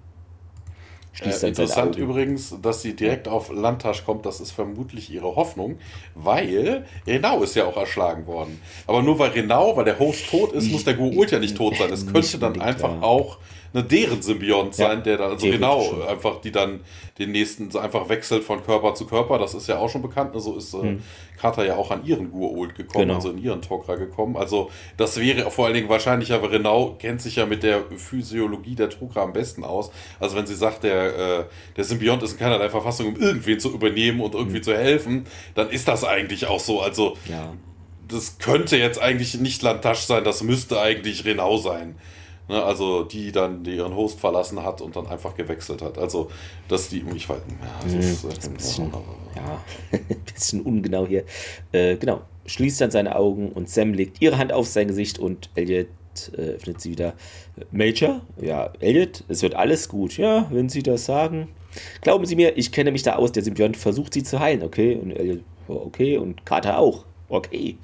Äh, 1.22 1.46
interessant 1.46 1.96
übrigens, 1.96 2.56
dass 2.60 2.82
sie 2.82 2.94
direkt 2.96 3.28
auf 3.28 3.52
Landtasch 3.52 4.04
kommt, 4.04 4.26
das 4.26 4.40
ist 4.40 4.50
vermutlich 4.50 5.10
ihre 5.10 5.36
Hoffnung, 5.36 5.78
weil 6.14 6.84
Renau 7.06 7.42
ist 7.42 7.54
ja 7.54 7.66
auch 7.66 7.76
erschlagen 7.76 8.26
worden. 8.26 8.60
Aber 8.86 9.02
nur 9.02 9.18
weil 9.18 9.30
Renau, 9.30 9.76
weil 9.76 9.84
der 9.84 9.98
Host 9.98 10.28
tot 10.28 10.52
ist, 10.52 10.70
muss 10.70 10.84
der 10.84 10.94
Guult 10.94 11.30
ja 11.30 11.38
nicht 11.38 11.56
tot 11.56 11.76
sein. 11.76 11.92
Es 11.92 12.06
könnte 12.06 12.38
dann 12.38 12.60
einfach 12.60 13.00
auch 13.02 13.38
eine 13.74 13.82
deren 13.82 14.22
Symbiont 14.22 14.74
sein, 14.74 14.98
ja, 14.98 15.04
der 15.04 15.16
dann, 15.18 15.32
also 15.32 15.46
genau, 15.48 15.82
schon. 15.82 16.02
einfach, 16.02 16.40
die 16.40 16.52
dann 16.52 16.80
den 17.18 17.32
nächsten 17.32 17.72
so 17.72 17.80
einfach 17.80 18.08
wechselt 18.08 18.44
von 18.44 18.64
Körper 18.64 18.94
zu 18.94 19.04
Körper. 19.04 19.36
Das 19.38 19.52
ist 19.52 19.66
ja 19.66 19.78
auch 19.78 19.90
schon 19.90 20.00
bekannt. 20.00 20.30
So 20.34 20.54
also 20.54 20.56
ist 20.56 20.74
äh, 20.74 20.88
hm. 20.88 21.02
Carter 21.40 21.66
ja 21.66 21.74
auch 21.74 21.90
an 21.90 22.04
ihren 22.06 22.32
Gua'uld 22.32 22.74
gekommen, 22.74 23.06
genau. 23.06 23.16
also 23.16 23.30
in 23.30 23.38
ihren 23.38 23.60
Tok'ra 23.62 23.96
gekommen. 23.96 24.36
Also 24.36 24.70
das 24.96 25.18
wäre 25.20 25.50
vor 25.50 25.66
allen 25.66 25.74
Dingen 25.74 25.88
wahrscheinlich, 25.88 26.32
aber 26.32 26.52
Renau 26.52 26.94
kennt 27.00 27.20
sich 27.20 27.36
ja 27.36 27.46
mit 27.46 27.64
der 27.64 27.82
Physiologie 27.96 28.76
der 28.76 28.90
Tok'ra 28.90 29.22
am 29.22 29.32
besten 29.32 29.64
aus. 29.64 29.90
Also 30.20 30.36
wenn 30.36 30.46
sie 30.46 30.54
sagt, 30.54 30.84
der, 30.84 31.40
äh, 31.40 31.44
der 31.76 31.84
Symbiont 31.84 32.22
ist 32.22 32.32
in 32.32 32.38
keinerlei 32.38 32.70
Verfassung, 32.70 33.08
um 33.08 33.16
irgendwen 33.16 33.58
zu 33.58 33.72
übernehmen 33.72 34.20
und 34.20 34.34
irgendwie 34.34 34.58
hm. 34.58 34.62
zu 34.62 34.74
helfen, 34.74 35.26
dann 35.56 35.68
ist 35.70 35.88
das 35.88 36.04
eigentlich 36.04 36.46
auch 36.46 36.60
so. 36.60 36.80
Also 36.80 37.16
ja. 37.28 37.52
das 38.06 38.38
könnte 38.38 38.76
jetzt 38.76 39.02
eigentlich 39.02 39.34
nicht 39.40 39.62
Lantasch 39.62 40.02
sein, 40.02 40.22
das 40.22 40.44
müsste 40.44 40.80
eigentlich 40.80 41.24
Renau 41.24 41.56
sein. 41.56 41.96
Ne, 42.46 42.62
also 42.62 43.04
die 43.04 43.32
dann 43.32 43.64
die 43.64 43.76
ihren 43.76 43.96
Host 43.96 44.20
verlassen 44.20 44.62
hat 44.62 44.82
und 44.82 44.96
dann 44.96 45.06
einfach 45.06 45.34
gewechselt 45.34 45.80
hat. 45.80 45.96
Also, 45.96 46.30
dass 46.68 46.90
die, 46.90 47.02
ich 47.14 47.26
weiß, 47.26 47.38
ja, 47.38 47.80
das 47.82 47.92
hm, 47.92 48.00
ist, 48.00 48.24
das 48.24 48.38
ist 48.38 48.48
ein 48.48 48.54
bisschen, 48.54 48.92
ja, 49.34 49.64
ein 49.92 50.22
bisschen 50.34 50.60
ungenau 50.60 51.06
hier. 51.06 51.24
Äh, 51.72 51.96
genau, 51.96 52.20
schließt 52.44 52.82
dann 52.82 52.90
seine 52.90 53.16
Augen 53.16 53.50
und 53.50 53.70
Sam 53.70 53.94
legt 53.94 54.20
ihre 54.20 54.36
Hand 54.36 54.52
auf 54.52 54.66
sein 54.66 54.88
Gesicht 54.88 55.18
und 55.18 55.48
Elliot 55.54 55.88
äh, 56.36 56.40
öffnet 56.56 56.82
sie 56.82 56.90
wieder. 56.90 57.14
Major? 57.70 58.20
Ja, 58.40 58.72
Elliot, 58.80 59.24
es 59.28 59.42
wird 59.42 59.54
alles 59.54 59.88
gut. 59.88 60.18
Ja, 60.18 60.46
wenn 60.50 60.68
Sie 60.68 60.82
das 60.82 61.06
sagen. 61.06 61.48
Glauben 62.02 62.26
Sie 62.26 62.36
mir, 62.36 62.56
ich 62.56 62.72
kenne 62.72 62.92
mich 62.92 63.02
da 63.02 63.16
aus, 63.16 63.32
der 63.32 63.42
Symbiont 63.42 63.76
versucht 63.76 64.14
sie 64.14 64.22
zu 64.22 64.38
heilen, 64.38 64.62
okay? 64.62 64.96
Und 64.96 65.12
Elliot, 65.12 65.40
okay, 65.66 66.18
und 66.18 66.44
Carter 66.44 66.78
auch, 66.78 67.04
okay. 67.28 67.78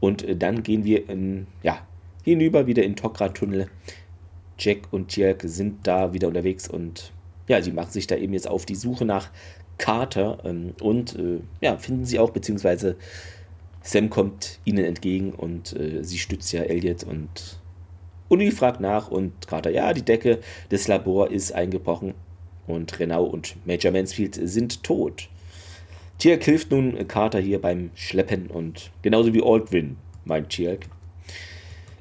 Und 0.00 0.22
äh, 0.24 0.36
dann 0.36 0.62
gehen 0.62 0.84
wir 0.84 1.08
in, 1.08 1.46
ja, 1.62 1.78
hinüber 2.24 2.66
wieder 2.66 2.82
in 2.82 2.96
Tokra-Tunnel. 2.96 3.68
Jack 4.60 4.92
und 4.92 5.08
Tjerk 5.08 5.42
sind 5.44 5.86
da 5.86 6.12
wieder 6.12 6.28
unterwegs 6.28 6.68
und 6.68 7.12
ja, 7.48 7.60
sie 7.62 7.72
machen 7.72 7.90
sich 7.90 8.06
da 8.06 8.16
eben 8.16 8.32
jetzt 8.32 8.48
auf 8.48 8.66
die 8.66 8.76
Suche 8.76 9.04
nach 9.04 9.30
Carter 9.78 10.38
ähm, 10.44 10.74
und 10.80 11.16
äh, 11.18 11.40
ja, 11.60 11.78
finden 11.78 12.04
sie 12.04 12.18
auch, 12.18 12.30
beziehungsweise 12.30 12.96
Sam 13.82 14.10
kommt 14.10 14.60
ihnen 14.64 14.84
entgegen 14.84 15.32
und 15.32 15.74
äh, 15.74 16.04
sie 16.04 16.18
stützt 16.18 16.52
ja 16.52 16.62
Elliot 16.62 17.02
und 17.04 17.58
Uni 18.28 18.52
fragt 18.52 18.80
nach 18.80 19.08
und 19.08 19.48
Carter, 19.48 19.70
ja, 19.70 19.92
die 19.92 20.04
Decke 20.04 20.38
des 20.70 20.86
Labors 20.86 21.32
ist 21.32 21.52
eingebrochen 21.52 22.14
und 22.66 23.00
Renau 23.00 23.24
und 23.24 23.56
Major 23.66 23.90
Mansfield 23.90 24.38
sind 24.40 24.84
tot. 24.84 25.28
Tierk 26.18 26.44
hilft 26.44 26.70
nun 26.70 27.08
Carter 27.08 27.40
hier 27.40 27.60
beim 27.60 27.90
Schleppen 27.94 28.48
und 28.48 28.92
genauso 29.02 29.32
wie 29.34 29.42
Aldwin, 29.42 29.96
meint 30.24 30.50
Tierk. 30.50 30.86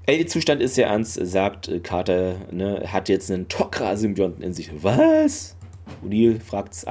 Elliot-Zustand 0.09 0.59
ist 0.59 0.73
sehr 0.73 0.87
ernst, 0.87 1.19
sagt 1.23 1.71
Carter, 1.83 2.37
ne, 2.51 2.81
hat 2.87 3.09
jetzt 3.09 3.29
einen 3.29 3.47
Tok'ra-Symbionten 3.47 4.41
in 4.41 4.53
sich. 4.53 4.71
Was? 4.81 5.55
O'Neill 6.03 6.39
fragt 6.39 6.83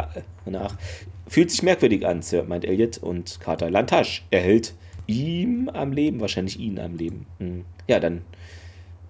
nach. 0.46 0.76
Fühlt 1.26 1.50
sich 1.50 1.64
merkwürdig 1.64 2.06
an, 2.06 2.22
Sir, 2.22 2.44
meint 2.44 2.64
Elliot 2.64 2.98
und 2.98 3.40
Carter. 3.40 3.70
Lantasch, 3.70 4.24
er 4.30 4.40
hält 4.40 4.74
ihm 5.08 5.68
am 5.68 5.90
Leben, 5.92 6.20
wahrscheinlich 6.20 6.60
ihn 6.60 6.78
am 6.78 6.94
Leben. 6.94 7.26
Hm. 7.38 7.64
Ja, 7.88 7.98
dann 7.98 8.22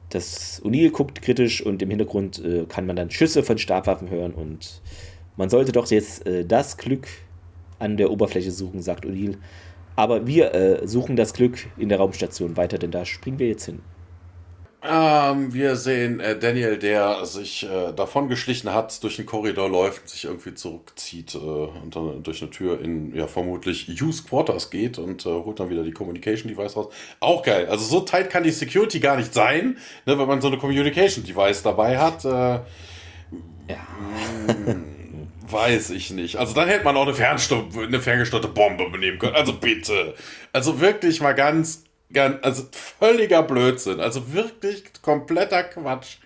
das 0.08 0.62
O'Neill 0.64 0.90
guckt 0.90 1.20
kritisch 1.20 1.60
und 1.60 1.82
im 1.82 1.90
Hintergrund 1.90 2.42
äh, 2.42 2.64
kann 2.66 2.86
man 2.86 2.96
dann 2.96 3.10
Schüsse 3.10 3.42
von 3.42 3.58
Stabwaffen 3.58 4.08
hören 4.08 4.32
und 4.32 4.80
man 5.36 5.50
sollte 5.50 5.72
doch 5.72 5.90
jetzt 5.90 6.26
äh, 6.26 6.46
das 6.46 6.78
Glück 6.78 7.08
an 7.78 7.98
der 7.98 8.10
Oberfläche 8.10 8.52
suchen, 8.52 8.80
sagt 8.80 9.04
O'Neill. 9.04 9.36
Aber 9.96 10.26
wir 10.26 10.54
äh, 10.54 10.88
suchen 10.88 11.16
das 11.16 11.34
Glück 11.34 11.66
in 11.76 11.90
der 11.90 11.98
Raumstation 11.98 12.56
weiter, 12.56 12.78
denn 12.78 12.90
da 12.90 13.04
springen 13.04 13.38
wir 13.38 13.48
jetzt 13.48 13.66
hin. 13.66 13.80
Ähm, 14.80 15.52
wir 15.52 15.74
sehen 15.74 16.20
äh, 16.20 16.38
Daniel, 16.38 16.78
der 16.78 17.26
sich 17.26 17.64
äh, 17.64 17.92
davon 17.92 18.28
geschlichen 18.28 18.72
hat, 18.72 19.02
durch 19.02 19.16
den 19.16 19.26
Korridor 19.26 19.68
läuft, 19.68 20.08
sich 20.08 20.26
irgendwie 20.26 20.54
zurückzieht 20.54 21.34
äh, 21.34 21.38
und 21.38 21.96
dann 21.96 22.22
durch 22.22 22.42
eine 22.42 22.50
Tür 22.52 22.80
in, 22.80 23.12
ja, 23.12 23.26
vermutlich 23.26 23.88
Use 24.00 24.22
Quarters 24.22 24.70
geht 24.70 24.98
und 24.98 25.26
äh, 25.26 25.30
holt 25.30 25.58
dann 25.58 25.68
wieder 25.70 25.82
die 25.82 25.90
Communication 25.90 26.48
Device 26.48 26.76
raus. 26.76 26.94
Auch 27.18 27.42
geil. 27.42 27.66
Also 27.66 27.84
so 27.84 28.00
tight 28.00 28.30
kann 28.30 28.44
die 28.44 28.52
Security 28.52 29.00
gar 29.00 29.16
nicht 29.16 29.34
sein, 29.34 29.78
ne, 30.06 30.16
wenn 30.16 30.28
man 30.28 30.40
so 30.40 30.46
eine 30.46 30.58
Communication 30.58 31.24
Device 31.24 31.64
dabei 31.64 31.98
hat. 31.98 32.24
Äh, 32.24 32.28
ja. 32.28 32.62
Hm, 34.64 34.84
weiß 35.48 35.90
ich 35.90 36.12
nicht. 36.12 36.36
Also 36.36 36.54
dann 36.54 36.68
hätte 36.68 36.84
man 36.84 36.96
auch 36.96 37.08
eine, 37.08 37.82
eine 37.84 38.00
ferngesteuerte 38.00 38.48
Bombe 38.48 38.88
benehmen 38.90 39.18
können. 39.18 39.34
Also 39.34 39.54
bitte. 39.54 40.14
Also 40.52 40.80
wirklich 40.80 41.20
mal 41.20 41.32
ganz 41.34 41.82
also 42.42 42.64
völliger 42.72 43.42
Blödsinn. 43.42 44.00
Also 44.00 44.32
wirklich 44.32 44.84
kompletter 45.02 45.64
Quatsch. 45.64 46.18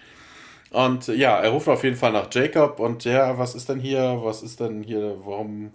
Und 0.71 1.09
ja, 1.09 1.39
er 1.39 1.51
ruft 1.51 1.69
auf 1.69 1.85
jeden 1.85 1.97
Fall 1.97 2.13
nach 2.13 2.29
Jacob 2.33 2.81
und 2.81 3.05
ja, 3.05 3.37
was 3.39 3.55
ist 3.55 3.69
denn 3.69 3.79
hier? 3.79 4.21
Was 4.23 4.43
ist 4.43 4.61
denn 4.61 4.83
hier? 4.83 5.19
Warum, 5.25 5.73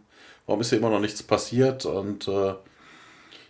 warum 0.48 0.62
ist 0.62 0.70
hier 0.70 0.80
immer 0.80 0.90
noch 0.90 1.00
nichts 1.00 1.22
passiert? 1.22 1.86
Und 1.86 2.28
äh, 2.28 2.56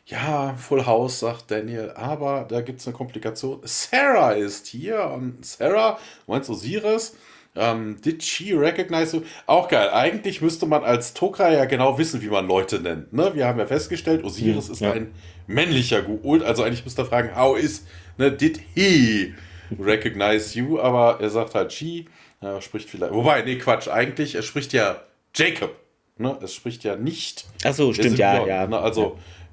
ja, 0.08 0.56
Full 0.56 0.86
House, 0.86 1.20
sagt 1.20 1.52
Daniel, 1.52 1.92
aber 1.96 2.46
da 2.50 2.62
gibt 2.62 2.82
es 2.82 2.88
eine 2.88 2.96
Komplikation. 2.96 3.62
Sarah 3.64 4.32
ist 4.32 4.68
hier 4.68 5.06
und 5.06 5.46
Sarah, 5.46 6.00
meinst 6.28 6.50
Osiris? 6.50 7.16
Ähm, 7.58 7.98
did 8.02 8.24
she 8.24 8.54
recognize 8.54 9.16
you? 9.16 9.24
Auch 9.46 9.68
geil. 9.68 9.90
Eigentlich 9.92 10.42
müsste 10.42 10.66
man 10.66 10.84
als 10.84 11.14
Tokra 11.14 11.52
ja 11.52 11.66
genau 11.66 11.98
wissen, 11.98 12.22
wie 12.22 12.28
man 12.28 12.48
Leute 12.48 12.80
nennt. 12.80 13.14
Ne? 13.14 13.32
Wir 13.34 13.48
haben 13.48 13.60
ja 13.60 13.66
festgestellt, 13.66 14.24
Osiris 14.24 14.68
hm, 14.68 14.74
ist 14.74 14.82
ja. 14.82 14.92
ein 14.92 15.14
männlicher 15.48 16.00
Gu'uld. 16.00 16.44
Also 16.44 16.64
eigentlich 16.64 16.86
müsste 16.86 17.02
er 17.02 17.06
fragen, 17.06 17.36
how 17.36 17.58
is, 17.58 17.86
ne, 18.18 18.32
did 18.32 18.60
he 18.76 19.34
recognize 19.80 20.58
you? 20.58 20.80
Aber 20.80 21.20
er 21.20 21.30
sagt 21.30 21.56
halt 21.56 21.74
she. 21.74 22.06
Er 22.40 22.62
spricht 22.62 22.90
vielleicht. 22.90 23.14
Wobei, 23.14 23.42
nee, 23.42 23.58
Quatsch. 23.58 23.88
Eigentlich, 23.88 24.36
er 24.36 24.44
spricht 24.44 24.74
ja 24.74 25.02
Jacob. 25.36 25.76
Ne? 26.18 26.38
Es 26.42 26.54
spricht 26.54 26.84
ja 26.84 26.96
nicht. 26.96 27.46
Ach 27.64 27.74
so, 27.74 27.94
stimmt, 27.94 28.18
ja, 28.18 28.46
ja. 28.46 28.68
Ne? 28.68 28.78
Also, 28.78 29.02
ja. 29.02 29.12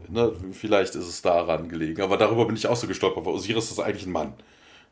Ne, 0.08 0.32
vielleicht 0.52 0.94
ist 0.94 1.08
es 1.08 1.22
daran 1.22 1.68
gelegen. 1.68 2.02
Aber 2.02 2.18
darüber 2.18 2.44
bin 2.46 2.56
ich 2.56 2.66
auch 2.66 2.76
so 2.76 2.86
gestolpert, 2.86 3.24
weil 3.24 3.32
Osiris 3.32 3.70
ist 3.70 3.80
eigentlich 3.80 4.06
ein 4.06 4.12
Mann. 4.12 4.34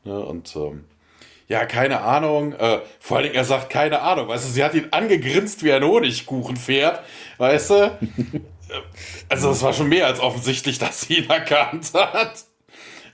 Ne? 0.05 0.19
Und 0.19 0.57
ähm, 0.57 0.85
ja, 1.49 1.67
keine 1.67 2.01
Ahnung. 2.01 2.53
Äh, 2.55 2.81
vor 3.01 3.17
allen 3.17 3.25
Dingen, 3.25 3.37
er 3.37 3.45
sagt 3.45 3.71
keine 3.71 4.01
Ahnung. 4.01 4.29
Weißt 4.29 4.49
du, 4.49 4.53
sie 4.53 4.65
hat 4.65 4.75
ihn 4.75 4.89
angegrinst 4.91 5.63
wie 5.65 5.73
ein 5.73 5.85
Honigkuchenpferd. 5.85 7.03
Weißt 7.39 7.71
du? 7.71 7.99
also, 9.29 9.51
es 9.51 9.63
war 9.63 9.73
schon 9.73 9.89
mehr 9.89 10.07
als 10.07 10.21
offensichtlich, 10.21 10.79
dass 10.79 11.03
sie 11.03 11.19
ihn 11.19 11.31
erkannt 11.31 11.93
hat. 11.95 12.45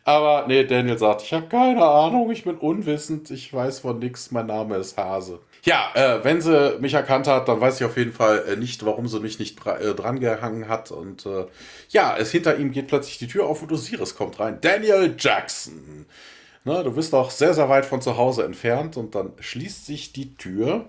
Aber 0.09 0.47
nee, 0.47 0.65
Daniel 0.65 0.97
sagt, 0.97 1.23
ich 1.23 1.35
habe 1.35 1.49
keine 1.49 1.85
Ahnung, 1.85 2.31
ich 2.31 2.45
bin 2.45 2.57
unwissend, 2.57 3.31
ich 3.31 3.53
weiß 3.53 3.81
von 3.81 3.99
nichts, 3.99 4.31
mein 4.31 4.47
Name 4.47 4.77
ist 4.77 4.97
Hase. 4.97 5.41
Ja, 5.65 5.91
äh, 5.95 6.25
wenn 6.25 6.41
sie 6.41 6.79
mich 6.81 6.95
erkannt 6.95 7.27
hat, 7.27 7.47
dann 7.47 7.61
weiß 7.61 7.79
ich 7.79 7.85
auf 7.85 7.99
jeden 7.99 8.15
Fall 8.15 8.43
äh, 8.49 8.57
nicht, 8.57 8.87
warum 8.87 9.07
sie 9.07 9.21
mich 9.21 9.39
nicht 9.39 9.59
äh, 9.67 9.95
drangehangen 9.95 10.67
hat. 10.67 10.93
Und 10.93 11.27
äh, 11.27 11.45
ja, 11.91 12.17
es 12.17 12.31
hinter 12.31 12.57
ihm 12.57 12.71
geht 12.71 12.87
plötzlich 12.87 13.19
die 13.19 13.27
Tür 13.27 13.45
auf 13.45 13.61
und 13.61 13.71
Osiris 13.71 14.15
kommt 14.15 14.41
rein. 14.41 14.63
Daniel 14.63 15.15
Jackson. 15.19 16.07
Ne, 16.69 16.85
du 16.85 16.93
bist 16.93 17.15
auch 17.15 17.31
sehr, 17.31 17.55
sehr 17.55 17.71
weit 17.71 17.87
von 17.87 18.03
zu 18.03 18.19
Hause 18.19 18.45
entfernt 18.45 18.99
und 18.99 19.15
dann 19.15 19.33
schließt 19.41 19.87
sich 19.87 20.13
die 20.13 20.37
Tür. 20.37 20.85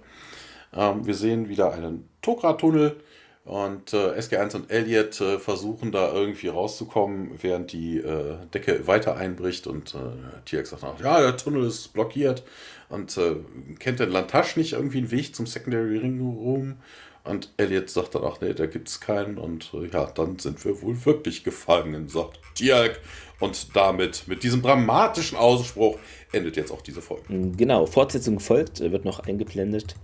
Ähm, 0.73 1.07
wir 1.07 1.13
sehen 1.13 1.47
wieder 1.47 1.71
einen 1.71 2.09
Tokra-Tunnel 2.21 2.97
und 3.45 3.93
äh, 3.93 4.11
SG1 4.19 4.57
und 4.57 4.69
Elliot 4.69 5.21
äh, 5.21 5.39
versuchen 5.39 5.93
da 5.93 6.11
irgendwie 6.11 6.49
rauszukommen, 6.49 7.31
während 7.41 7.71
die 7.71 7.99
äh, 7.99 8.35
Decke 8.53 8.87
weiter 8.87 9.15
einbricht 9.15 9.67
und 9.67 9.95
äh, 9.95 10.41
TX 10.43 10.71
sagt 10.71 10.83
auch, 10.83 10.99
ja, 10.99 11.21
der 11.21 11.37
Tunnel 11.37 11.65
ist 11.65 11.93
blockiert 11.93 12.43
und 12.89 13.17
äh, 13.17 13.37
kennt 13.79 14.01
der 14.01 14.07
Lantasch 14.07 14.57
nicht 14.57 14.73
irgendwie 14.73 14.97
einen 14.97 15.11
Weg 15.11 15.33
zum 15.33 15.47
Secondary 15.47 15.99
Ring 15.99 16.19
Room? 16.19 16.75
Und 17.23 17.53
Elliot 17.57 17.89
sagt 17.89 18.15
dann 18.15 18.23
auch, 18.23 18.41
nee, 18.41 18.53
da 18.53 18.65
gibt 18.65 18.87
es 18.87 18.99
keinen. 18.99 19.37
Und 19.37 19.71
äh, 19.73 19.87
ja, 19.87 20.05
dann 20.05 20.39
sind 20.39 20.63
wir 20.65 20.81
wohl 20.81 21.05
wirklich 21.05 21.43
gefangen, 21.43 22.07
sagt 22.07 22.39
Dirk. 22.59 22.99
Und 23.39 23.75
damit, 23.75 24.27
mit 24.27 24.43
diesem 24.43 24.61
dramatischen 24.61 25.37
Ausspruch, 25.37 25.97
endet 26.31 26.57
jetzt 26.57 26.71
auch 26.71 26.81
diese 26.81 27.01
Folge. 27.01 27.23
Genau, 27.55 27.85
Fortsetzung 27.85 28.39
folgt, 28.39 28.79
wird 28.79 29.05
noch 29.05 29.19
eingeblendet. 29.21 29.95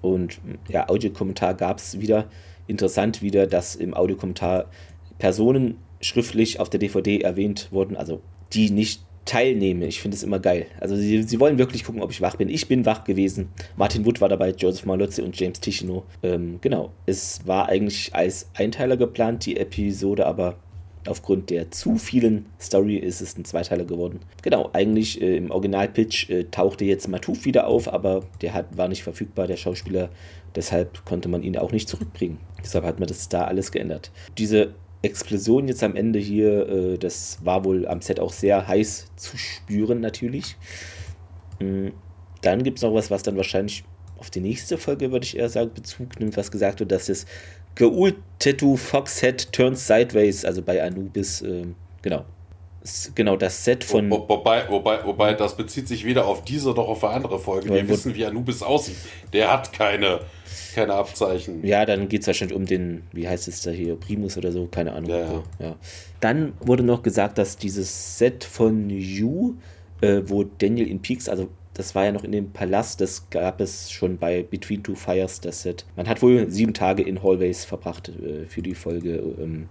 Und 0.00 0.40
ja, 0.68 0.88
Audiokommentar 0.88 1.54
gab 1.54 1.78
es 1.78 2.00
wieder. 2.00 2.28
Interessant 2.66 3.22
wieder, 3.22 3.46
dass 3.46 3.76
im 3.76 3.94
Audiokommentar 3.94 4.70
Personen 5.18 5.78
schriftlich 6.00 6.60
auf 6.60 6.70
der 6.70 6.80
DVD 6.80 7.20
erwähnt 7.20 7.68
wurden, 7.70 7.96
also 7.96 8.20
die 8.52 8.70
nicht 8.70 9.02
teilnehmen. 9.24 9.82
Ich 9.82 10.00
finde 10.00 10.16
es 10.16 10.22
immer 10.22 10.38
geil. 10.38 10.66
Also 10.80 10.96
sie, 10.96 11.22
sie 11.24 11.40
wollen 11.40 11.58
wirklich 11.58 11.84
gucken, 11.84 12.00
ob 12.00 12.10
ich 12.12 12.20
wach 12.20 12.36
bin. 12.36 12.48
Ich 12.48 12.68
bin 12.68 12.86
wach 12.86 13.04
gewesen. 13.04 13.48
Martin 13.76 14.06
Wood 14.06 14.20
war 14.20 14.28
dabei, 14.28 14.50
Joseph 14.50 14.86
Malozzi 14.86 15.20
und 15.22 15.38
James 15.38 15.60
Tichino. 15.60 16.04
Ähm, 16.22 16.58
genau. 16.60 16.92
Es 17.06 17.46
war 17.46 17.68
eigentlich 17.68 18.14
als 18.14 18.48
Einteiler 18.54 18.96
geplant, 18.96 19.44
die 19.44 19.56
Episode, 19.56 20.26
aber 20.26 20.56
aufgrund 21.08 21.50
der 21.50 21.70
zu 21.70 21.96
vielen 21.96 22.46
Story 22.60 22.96
ist 22.96 23.20
es 23.20 23.36
ein 23.36 23.44
Zweiteiler 23.44 23.84
geworden. 23.84 24.20
Genau, 24.42 24.70
eigentlich 24.72 25.20
äh, 25.20 25.36
im 25.36 25.50
Original-Pitch 25.50 26.30
äh, 26.30 26.44
tauchte 26.44 26.84
jetzt 26.84 27.08
Matuf 27.08 27.44
wieder 27.44 27.66
auf, 27.66 27.92
aber 27.92 28.24
der 28.42 28.54
hat, 28.54 28.76
war 28.76 28.88
nicht 28.88 29.02
verfügbar, 29.02 29.46
der 29.46 29.56
Schauspieler. 29.56 30.10
Deshalb 30.54 31.04
konnte 31.04 31.28
man 31.28 31.42
ihn 31.42 31.56
auch 31.56 31.72
nicht 31.72 31.88
zurückbringen. 31.88 32.38
Deshalb 32.62 32.84
hat 32.84 32.98
man 32.98 33.08
das 33.08 33.28
da 33.28 33.44
alles 33.44 33.72
geändert. 33.72 34.10
Diese 34.38 34.74
Explosion 35.02 35.68
jetzt 35.68 35.82
am 35.82 35.96
Ende 35.96 36.18
hier, 36.18 36.68
äh, 36.68 36.98
das 36.98 37.38
war 37.44 37.64
wohl 37.64 37.86
am 37.86 38.00
Set 38.00 38.20
auch 38.20 38.32
sehr 38.32 38.66
heiß 38.66 39.12
zu 39.16 39.36
spüren 39.36 40.00
natürlich. 40.00 40.56
Mhm. 41.60 41.92
Dann 42.42 42.62
gibt 42.62 42.78
es 42.78 42.82
noch 42.82 42.94
was, 42.94 43.10
was 43.10 43.22
dann 43.22 43.36
wahrscheinlich 43.36 43.84
auf 44.18 44.30
die 44.30 44.40
nächste 44.40 44.78
Folge, 44.78 45.12
würde 45.12 45.24
ich 45.24 45.36
eher 45.36 45.48
sagen, 45.48 45.72
Bezug 45.74 46.18
nimmt, 46.18 46.36
was 46.36 46.50
gesagt 46.50 46.80
wird, 46.80 46.90
dass 46.92 47.06
das 47.06 47.26
Geul 47.76 48.14
Tattoo 48.38 48.76
Foxhead 48.76 49.52
turns 49.52 49.86
sideways, 49.86 50.44
also 50.44 50.62
bei 50.62 50.82
Anubis, 50.82 51.42
äh, 51.42 51.64
genau. 52.02 52.24
Genau, 53.14 53.36
das 53.36 53.64
Set 53.64 53.82
von. 53.82 54.10
Wo, 54.10 54.28
wobei, 54.28 54.68
wobei, 54.68 55.04
wobei, 55.04 55.34
das 55.34 55.56
bezieht 55.56 55.88
sich 55.88 56.04
weder 56.04 56.26
auf 56.26 56.44
diese 56.44 56.70
noch 56.70 56.88
auf 56.88 57.02
eine 57.04 57.14
andere 57.14 57.38
Folge. 57.38 57.72
Wir 57.72 57.88
wissen, 57.88 58.14
wie 58.14 58.24
Anubis 58.24 58.62
aussieht. 58.62 58.96
Der 59.32 59.52
hat 59.52 59.72
keine, 59.72 60.20
keine 60.74 60.94
Abzeichen. 60.94 61.66
Ja, 61.66 61.84
dann 61.84 62.08
geht 62.08 62.20
es 62.20 62.26
wahrscheinlich 62.28 62.56
um 62.56 62.64
den, 62.64 63.02
wie 63.12 63.28
heißt 63.28 63.48
es 63.48 63.62
da 63.62 63.72
hier, 63.72 63.96
Primus 63.96 64.36
oder 64.36 64.52
so, 64.52 64.66
keine 64.66 64.92
Ahnung. 64.92 65.10
Ja, 65.10 65.18
ja. 65.18 65.42
ja. 65.58 65.76
Dann 66.20 66.52
wurde 66.60 66.84
noch 66.84 67.02
gesagt, 67.02 67.38
dass 67.38 67.56
dieses 67.56 68.18
Set 68.18 68.44
von 68.44 68.88
You, 68.88 69.54
äh, 70.00 70.22
wo 70.24 70.44
Daniel 70.44 70.86
in 70.86 71.02
Peaks, 71.02 71.28
also 71.28 71.48
das 71.76 71.94
war 71.94 72.06
ja 72.06 72.12
noch 72.12 72.24
in 72.24 72.32
dem 72.32 72.52
Palast, 72.52 73.00
das 73.00 73.28
gab 73.28 73.60
es 73.60 73.90
schon 73.90 74.16
bei 74.16 74.42
Between 74.42 74.82
Two 74.82 74.94
Fires, 74.94 75.40
das 75.40 75.62
Set. 75.62 75.84
Man 75.94 76.08
hat 76.08 76.22
wohl 76.22 76.50
sieben 76.50 76.72
Tage 76.72 77.02
in 77.02 77.22
Hallways 77.22 77.64
verbracht 77.64 78.08
äh, 78.08 78.46
für 78.46 78.62
die 78.62 78.74
Folge. 78.74 79.16
Ähm, 79.38 79.68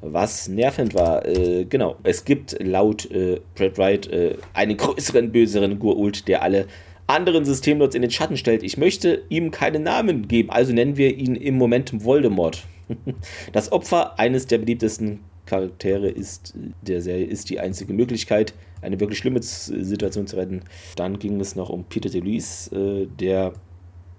was 0.00 0.46
nervend 0.46 0.94
war, 0.94 1.26
äh, 1.26 1.64
genau, 1.64 1.96
es 2.04 2.24
gibt 2.24 2.56
laut 2.62 3.10
äh, 3.10 3.40
Brad 3.56 3.78
Wright 3.78 4.06
äh, 4.06 4.36
einen 4.52 4.76
größeren, 4.76 5.32
böseren 5.32 5.78
Gurult, 5.78 6.28
der 6.28 6.42
alle 6.42 6.66
anderen 7.08 7.44
Systemlots 7.44 7.94
in 7.94 8.02
den 8.02 8.10
Schatten 8.10 8.36
stellt. 8.36 8.62
Ich 8.62 8.76
möchte 8.76 9.22
ihm 9.28 9.50
keinen 9.50 9.82
Namen 9.82 10.28
geben, 10.28 10.50
also 10.50 10.72
nennen 10.72 10.96
wir 10.96 11.16
ihn 11.16 11.34
im 11.34 11.56
Moment 11.56 12.04
Voldemort. 12.04 12.64
Das 13.52 13.72
Opfer 13.72 14.16
eines 14.18 14.46
der 14.46 14.58
beliebtesten 14.58 15.20
Charaktere 15.46 16.08
ist 16.08 16.54
der 16.82 17.00
Serie 17.00 17.26
ist 17.26 17.50
die 17.50 17.60
einzige 17.60 17.92
Möglichkeit, 17.92 18.54
eine 18.82 19.00
wirklich 19.00 19.18
schlimme 19.18 19.42
Situation 19.42 20.26
zu 20.26 20.36
retten. 20.36 20.62
Dann 20.96 21.18
ging 21.18 21.40
es 21.40 21.56
noch 21.56 21.70
um 21.70 21.84
Peter 21.84 22.10
DeLuise, 22.10 22.74
äh, 22.74 23.06
der 23.18 23.52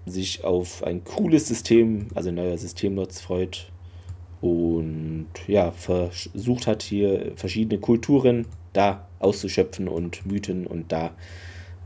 sich 0.06 0.44
auf 0.44 0.82
ein 0.82 1.04
cooles 1.04 1.48
System, 1.48 2.08
also 2.14 2.30
neuer 2.30 2.56
Systemlotz 2.58 3.20
freut 3.20 3.70
und 4.40 5.26
ja, 5.46 5.72
versucht 5.72 6.66
hat 6.66 6.82
hier 6.82 7.32
verschiedene 7.36 7.80
Kulturen 7.80 8.46
da 8.72 9.08
auszuschöpfen 9.18 9.88
und 9.88 10.24
Mythen 10.26 10.66
und 10.66 10.92
da 10.92 11.14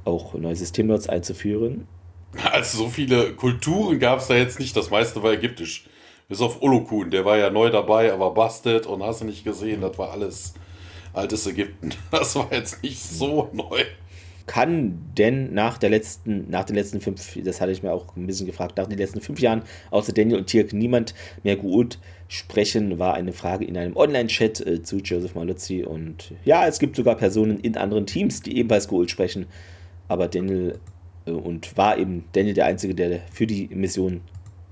auch 0.05 0.35
neue 0.35 0.57
Systemlots 0.57 1.09
einzuführen. 1.09 1.87
Also 2.51 2.79
so 2.79 2.89
viele 2.89 3.35
Kulturen 3.35 3.99
gab 3.99 4.21
es 4.21 4.27
da 4.27 4.35
jetzt 4.35 4.59
nicht, 4.59 4.75
das 4.75 4.91
meiste 4.91 5.23
war 5.23 5.33
ägyptisch. 5.33 5.85
Bis 6.29 6.41
auf 6.41 6.63
Olokun, 6.63 7.11
der 7.11 7.25
war 7.25 7.37
ja 7.37 7.51
neu 7.51 7.71
dabei, 7.71 8.13
aber 8.13 8.33
bastet 8.33 8.87
und 8.87 9.03
hast 9.03 9.21
du 9.21 9.25
nicht 9.27 9.45
gesehen, 9.45 9.81
das 9.81 9.99
war 9.99 10.13
alles 10.13 10.55
altes 11.13 11.47
Ägypten. 11.47 11.91
Das 12.11 12.37
war 12.37 12.49
jetzt 12.53 12.83
nicht 12.83 13.03
so 13.03 13.49
neu. 13.53 13.85
Kann 14.47 14.99
denn 15.17 15.55
nach 15.55 15.79
der 15.79 15.91
letzten, 15.91 16.51
nach 16.51 16.65
den 16.65 16.75
letzten 16.75 17.01
fünf, 17.01 17.39
das 17.45 17.61
hatte 17.61 17.71
ich 17.71 17.83
mir 17.83 17.93
auch 17.93 18.17
ein 18.17 18.27
bisschen 18.27 18.47
gefragt, 18.47 18.77
nach 18.77 18.89
den 18.89 18.99
letzten 18.99 19.21
fünf 19.21 19.41
Jahren 19.41 19.63
außer 19.91 20.13
Daniel 20.13 20.39
und 20.39 20.47
Tirk 20.47 20.73
niemand 20.73 21.15
mehr 21.45 21.57
gut 21.57 21.99
sprechen, 22.29 22.99
war 22.99 23.15
eine 23.15 23.33
Frage 23.33 23.65
in 23.65 23.77
einem 23.77 23.97
Online-Chat 23.97 24.67
äh, 24.67 24.83
zu 24.83 24.99
Joseph 24.99 25.35
Maluzzi. 25.35 25.85
Und 25.85 26.33
ja, 26.45 26.67
es 26.67 26.79
gibt 26.79 26.97
sogar 26.97 27.15
Personen 27.15 27.61
in 27.61 27.77
anderen 27.77 28.07
Teams, 28.07 28.43
die 28.43 28.57
ebenfalls 28.57 28.89
Gould 28.89 29.11
sprechen. 29.11 29.47
Aber 30.09 30.29
Daniel 30.29 30.79
äh, 31.27 31.31
und 31.31 31.77
war 31.77 31.99
eben 31.99 32.25
Daniel 32.33 32.55
der 32.55 32.67
Einzige, 32.67 32.95
der 32.95 33.21
für 33.33 33.47
die 33.47 33.69
Mission 33.69 34.23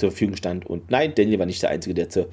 zur 0.00 0.10
Verfügung 0.10 0.36
stand. 0.36 0.66
Und 0.66 0.90
nein, 0.90 1.12
Daniel 1.14 1.38
war 1.38 1.46
nicht 1.46 1.62
der 1.62 1.70
Einzige, 1.70 1.94
der 1.94 2.08
zur 2.08 2.28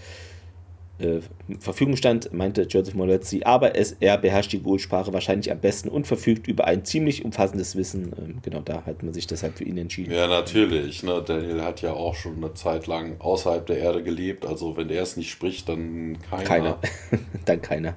äh, 0.99 1.19
Verfügung 1.59 1.95
stand, 1.95 2.33
meinte 2.33 2.63
Joseph 2.63 2.95
Molozzi, 2.95 3.43
aber 3.43 3.75
es, 3.75 3.95
er 3.99 4.17
beherrscht 4.17 4.51
die 4.51 4.59
Goal-Sprache 4.59 5.13
wahrscheinlich 5.13 5.51
am 5.51 5.59
besten 5.59 5.89
und 5.89 6.07
verfügt 6.07 6.47
über 6.47 6.65
ein 6.65 6.85
ziemlich 6.85 7.23
umfassendes 7.23 7.75
Wissen. 7.75 8.11
Ähm, 8.17 8.37
genau 8.41 8.61
da 8.61 8.83
hat 8.85 9.03
man 9.03 9.13
sich 9.13 9.27
deshalb 9.27 9.59
für 9.59 9.63
ihn 9.63 9.77
entschieden. 9.77 10.11
Ja, 10.11 10.27
natürlich. 10.27 11.03
Ne? 11.03 11.23
Daniel 11.23 11.61
hat 11.61 11.83
ja 11.83 11.93
auch 11.93 12.15
schon 12.15 12.37
eine 12.37 12.55
Zeit 12.55 12.87
lang 12.87 13.19
außerhalb 13.19 13.67
der 13.67 13.77
Erde 13.77 14.01
gelebt. 14.01 14.45
Also 14.45 14.75
wenn 14.75 14.89
er 14.89 15.03
es 15.03 15.17
nicht 15.17 15.29
spricht, 15.29 15.69
dann 15.69 16.17
keiner. 16.31 16.43
Keiner. 16.43 16.79
dann 17.45 17.61
keiner. 17.61 17.95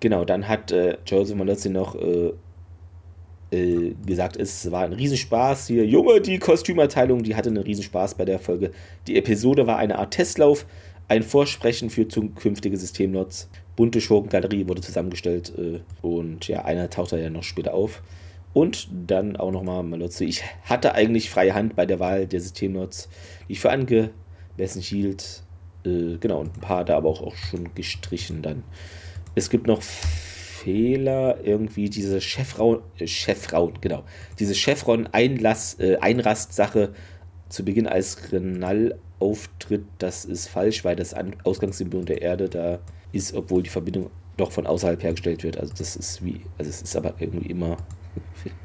Genau, 0.00 0.26
dann 0.26 0.46
hat 0.46 0.72
äh, 0.72 0.98
Joseph 1.06 1.36
Molozzi 1.36 1.70
noch 1.70 1.94
äh, 1.94 2.32
äh, 3.54 3.94
gesagt, 4.06 4.36
es 4.36 4.70
war 4.70 4.84
ein 4.84 4.92
Riesenspaß 4.92 5.68
hier. 5.68 5.86
Junge, 5.86 6.20
die 6.20 6.38
Kostümerteilung, 6.38 7.22
die 7.22 7.34
hatte 7.34 7.48
einen 7.48 7.62
Riesenspaß 7.62 8.14
bei 8.14 8.24
der 8.24 8.38
Folge. 8.38 8.72
Die 9.06 9.16
Episode 9.16 9.66
war 9.66 9.78
eine 9.78 9.98
Art 9.98 10.12
Testlauf, 10.12 10.66
ein 11.08 11.22
Vorsprechen 11.22 11.90
für 11.90 12.08
zukünftige 12.08 12.76
Systemlots. 12.76 13.48
Bunte 13.76 14.00
Schurkengalerie 14.00 14.68
wurde 14.68 14.82
zusammengestellt 14.82 15.52
äh, 15.58 15.80
und 16.06 16.48
ja, 16.48 16.64
einer 16.64 16.90
taucht 16.90 17.12
da 17.12 17.16
ja 17.16 17.30
noch 17.30 17.42
später 17.42 17.74
auf. 17.74 18.02
Und 18.52 18.88
dann 19.06 19.36
auch 19.36 19.50
nochmal 19.50 19.82
Malotze. 19.82 20.24
Ich 20.24 20.42
hatte 20.62 20.94
eigentlich 20.94 21.28
freie 21.28 21.54
Hand 21.54 21.74
bei 21.74 21.86
der 21.86 21.98
Wahl 21.98 22.26
der 22.26 22.40
Systemlots, 22.40 23.08
die 23.48 23.54
ich 23.54 23.60
für 23.60 23.70
angemessen 23.70 24.80
hielt. 24.80 25.42
Äh, 25.84 26.18
genau, 26.18 26.40
und 26.40 26.56
ein 26.56 26.60
paar 26.60 26.84
da 26.84 26.96
aber 26.96 27.08
auch, 27.08 27.22
auch 27.22 27.36
schon 27.36 27.74
gestrichen 27.74 28.42
dann. 28.42 28.62
Es 29.34 29.50
gibt 29.50 29.66
noch 29.66 29.82
Fehler, 30.64 31.38
irgendwie 31.44 31.88
diese 31.90 32.20
Chefrauen, 32.20 32.80
äh, 32.98 33.06
genau, 33.80 34.02
diese 34.38 34.54
Chevron-Einlass-Einrast-Sache 34.54 36.82
äh, 36.82 36.88
zu 37.50 37.64
Beginn 37.64 37.86
als 37.86 38.32
Renal 38.32 38.98
auftritt, 39.20 39.84
das 39.98 40.24
ist 40.24 40.48
falsch, 40.48 40.84
weil 40.84 40.96
das 40.96 41.14
Ausgangssymbol 41.44 42.06
der 42.06 42.22
Erde 42.22 42.48
da 42.48 42.80
ist, 43.12 43.34
obwohl 43.34 43.62
die 43.62 43.70
Verbindung 43.70 44.10
doch 44.38 44.50
von 44.52 44.66
außerhalb 44.66 45.02
hergestellt 45.02 45.44
wird. 45.44 45.58
Also 45.58 45.74
das 45.76 45.96
ist 45.96 46.24
wie, 46.24 46.40
also 46.58 46.70
es 46.70 46.80
ist 46.82 46.96
aber 46.96 47.14
irgendwie 47.18 47.50
immer. 47.50 47.76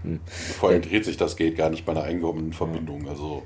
Vor 0.26 0.70
allem 0.70 0.82
dreht 0.82 1.06
sich 1.06 1.18
das 1.18 1.36
Gate 1.36 1.58
gar 1.58 1.70
nicht 1.70 1.86
bei 1.86 1.92
einer 1.92 2.04
eingehobenen 2.04 2.54
Verbindung. 2.54 3.10
Also 3.10 3.44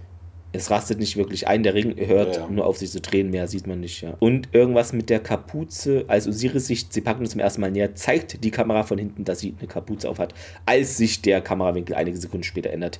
es 0.54 0.70
rastet 0.70 1.00
nicht 1.00 1.18
wirklich 1.18 1.48
ein, 1.48 1.64
der 1.64 1.74
Ring 1.74 1.96
hört 1.98 2.36
ja, 2.36 2.42
ja. 2.44 2.50
nur 2.50 2.66
auf 2.66 2.78
sich 2.78 2.92
zu 2.92 3.02
drehen, 3.02 3.32
mehr 3.32 3.48
sieht 3.48 3.66
man 3.66 3.80
nicht, 3.80 4.02
ja. 4.02 4.16
Und 4.20 4.50
irgendwas 4.54 4.94
mit 4.94 5.10
der 5.10 5.20
Kapuze, 5.20 6.06
als 6.08 6.28
Osiris 6.28 6.68
sich 6.68 6.90
Zepagno 6.92 7.28
zum 7.28 7.40
ersten 7.40 7.60
Mal 7.60 7.72
nähert, 7.72 7.98
zeigt 7.98 8.44
die 8.44 8.52
Kamera 8.52 8.84
von 8.84 9.00
hinten, 9.00 9.26
dass 9.26 9.40
sie 9.40 9.56
eine 9.58 9.68
Kapuze 9.68 10.08
auf 10.08 10.20
hat, 10.20 10.36
als 10.68 10.96
sich 10.96 11.24
der 11.24 11.42
Kamerawinkel 11.42 11.96
einige 11.96 12.18
Sekunden 12.18 12.44
später 12.44 12.70
ändert. 12.70 13.00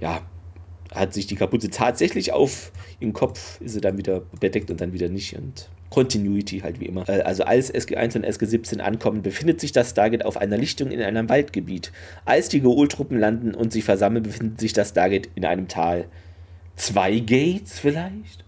Ja, 0.00 0.22
hat 0.92 1.14
sich 1.14 1.28
die 1.28 1.36
Kapuze 1.36 1.70
tatsächlich 1.70 2.32
auf 2.32 2.72
ihren 2.98 3.12
Kopf, 3.12 3.60
ist 3.60 3.74
sie 3.74 3.80
dann 3.80 3.96
wieder 3.96 4.22
bedeckt 4.40 4.70
und 4.70 4.80
dann 4.80 4.92
wieder 4.92 5.08
nicht 5.08 5.36
und 5.36 5.70
Continuity 5.90 6.60
halt 6.60 6.80
wie 6.80 6.86
immer. 6.86 7.08
Äh, 7.08 7.22
also 7.22 7.44
als 7.44 7.72
SG1 7.72 8.16
und 8.16 8.26
SG17 8.26 8.80
ankommen, 8.80 9.22
befindet 9.22 9.60
sich 9.60 9.70
das 9.70 9.90
Stargate 9.90 10.24
auf 10.24 10.36
einer 10.36 10.56
Lichtung 10.56 10.90
in 10.90 11.00
einem 11.00 11.28
Waldgebiet. 11.28 11.92
Als 12.24 12.48
die 12.48 12.60
Geol-Truppen 12.60 13.18
landen 13.18 13.54
und 13.54 13.72
sich 13.72 13.84
versammeln, 13.84 14.24
befindet 14.24 14.58
sich 14.58 14.72
das 14.72 14.90
Stargate 14.90 15.28
in 15.36 15.44
einem 15.44 15.68
Tal 15.68 16.06
zwei 16.78 17.18
Gates 17.18 17.78
vielleicht? 17.78 18.44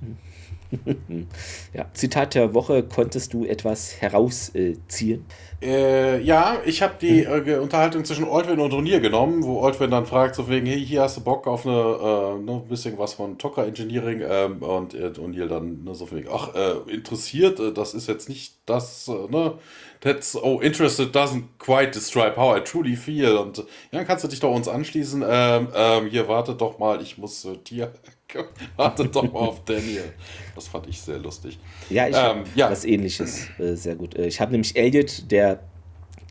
ja, 1.75 1.87
Zitat 1.93 2.35
der 2.35 2.55
Woche, 2.55 2.83
konntest 2.83 3.35
du 3.35 3.45
etwas 3.45 4.01
herausziehen? 4.01 5.21
Äh, 5.21 5.50
ja, 5.63 6.59
ich 6.65 6.81
habe 6.81 6.95
die 6.99 7.25
äh, 7.25 7.59
Unterhaltung 7.59 8.05
zwischen 8.05 8.27
Altwin 8.27 8.61
und 8.61 8.73
O'Neill 8.73 9.01
genommen, 9.01 9.45
wo 9.45 9.63
Altwin 9.63 9.91
dann 9.91 10.07
fragt, 10.07 10.35
so 10.35 10.49
wegen, 10.49 10.67
hey, 10.67 10.83
hier 10.83 11.03
hast 11.03 11.19
du 11.19 11.21
Bock 11.21 11.47
auf 11.47 11.67
eine, 11.67 11.75
äh, 11.77 12.43
ne, 12.43 12.63
bisschen 12.67 12.97
was 12.97 13.13
von 13.13 13.37
Tocker 13.37 13.67
Engineering 13.67 14.23
ähm, 14.27 14.63
und 14.63 14.95
äh, 14.95 15.13
O'Neill 15.19 15.49
dann 15.49 15.85
ne, 15.85 15.95
so 15.95 16.11
wegen, 16.13 16.29
ach, 16.33 16.55
äh, 16.55 16.91
interessiert, 16.91 17.61
äh, 17.61 17.73
das 17.73 17.93
ist 17.93 18.09
jetzt 18.09 18.31
nicht 18.31 18.55
das, 18.65 19.09
äh, 19.09 19.31
ne, 19.31 19.59
that's, 20.01 20.35
oh, 20.35 20.61
interested 20.61 21.15
doesn't 21.15 21.45
quite 21.59 21.91
describe 21.91 22.37
how 22.37 22.57
I 22.57 22.61
truly 22.61 22.97
feel 22.97 23.37
und 23.37 23.59
ja, 23.59 23.65
dann 23.91 24.07
kannst 24.07 24.25
du 24.25 24.29
dich 24.29 24.41
doch 24.41 24.55
uns 24.55 24.67
anschließen, 24.67 25.23
ähm, 25.29 25.69
ähm, 25.75 26.07
hier, 26.07 26.27
warte 26.27 26.55
doch 26.55 26.79
mal, 26.79 27.03
ich 27.03 27.19
muss 27.19 27.45
äh, 27.45 27.59
dir 27.59 27.93
Wartet 28.77 29.15
doch 29.15 29.31
mal 29.33 29.41
auf 29.41 29.65
Daniel. 29.65 30.13
Das 30.55 30.69
fand 30.69 30.89
ich 30.89 31.01
sehr 31.01 31.19
lustig. 31.19 31.59
Ja, 31.89 32.09
ich 32.09 32.17
ähm, 32.17 32.45
ja. 32.55 32.71
was 32.71 32.85
ähnliches. 32.85 33.49
Äh, 33.59 33.75
sehr 33.75 33.95
gut. 33.95 34.15
Äh, 34.17 34.27
ich 34.27 34.41
habe 34.41 34.53
nämlich 34.53 34.77
Elliot, 34.77 35.31
der 35.31 35.50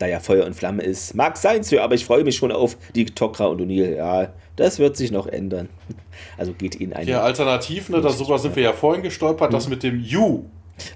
da 0.00 0.06
ja 0.06 0.18
Feuer 0.18 0.46
und 0.46 0.54
Flamme 0.54 0.82
ist. 0.82 1.14
Mag 1.14 1.36
sein, 1.36 1.62
Sir, 1.62 1.82
aber 1.82 1.94
ich 1.94 2.04
freue 2.04 2.24
mich 2.24 2.36
schon 2.36 2.50
auf 2.50 2.76
die 2.94 3.04
Tokra 3.04 3.46
und 3.46 3.60
O'Neill. 3.60 3.96
Ja, 3.96 4.32
das 4.56 4.78
wird 4.78 4.96
sich 4.96 5.12
noch 5.12 5.26
ändern. 5.26 5.68
Also 6.36 6.52
geht 6.52 6.78
Ihnen 6.78 6.92
ein. 6.92 7.08
Ja, 7.08 7.22
alternativ, 7.22 7.88
ne, 7.88 8.02
darüber 8.02 8.38
sind 8.38 8.54
wir 8.54 8.62
ja 8.62 8.72
vorhin 8.74 9.02
gestolpert, 9.02 9.50
mhm. 9.50 9.54
das 9.54 9.68
mit 9.68 9.82
dem 9.82 10.00
You 10.00 10.44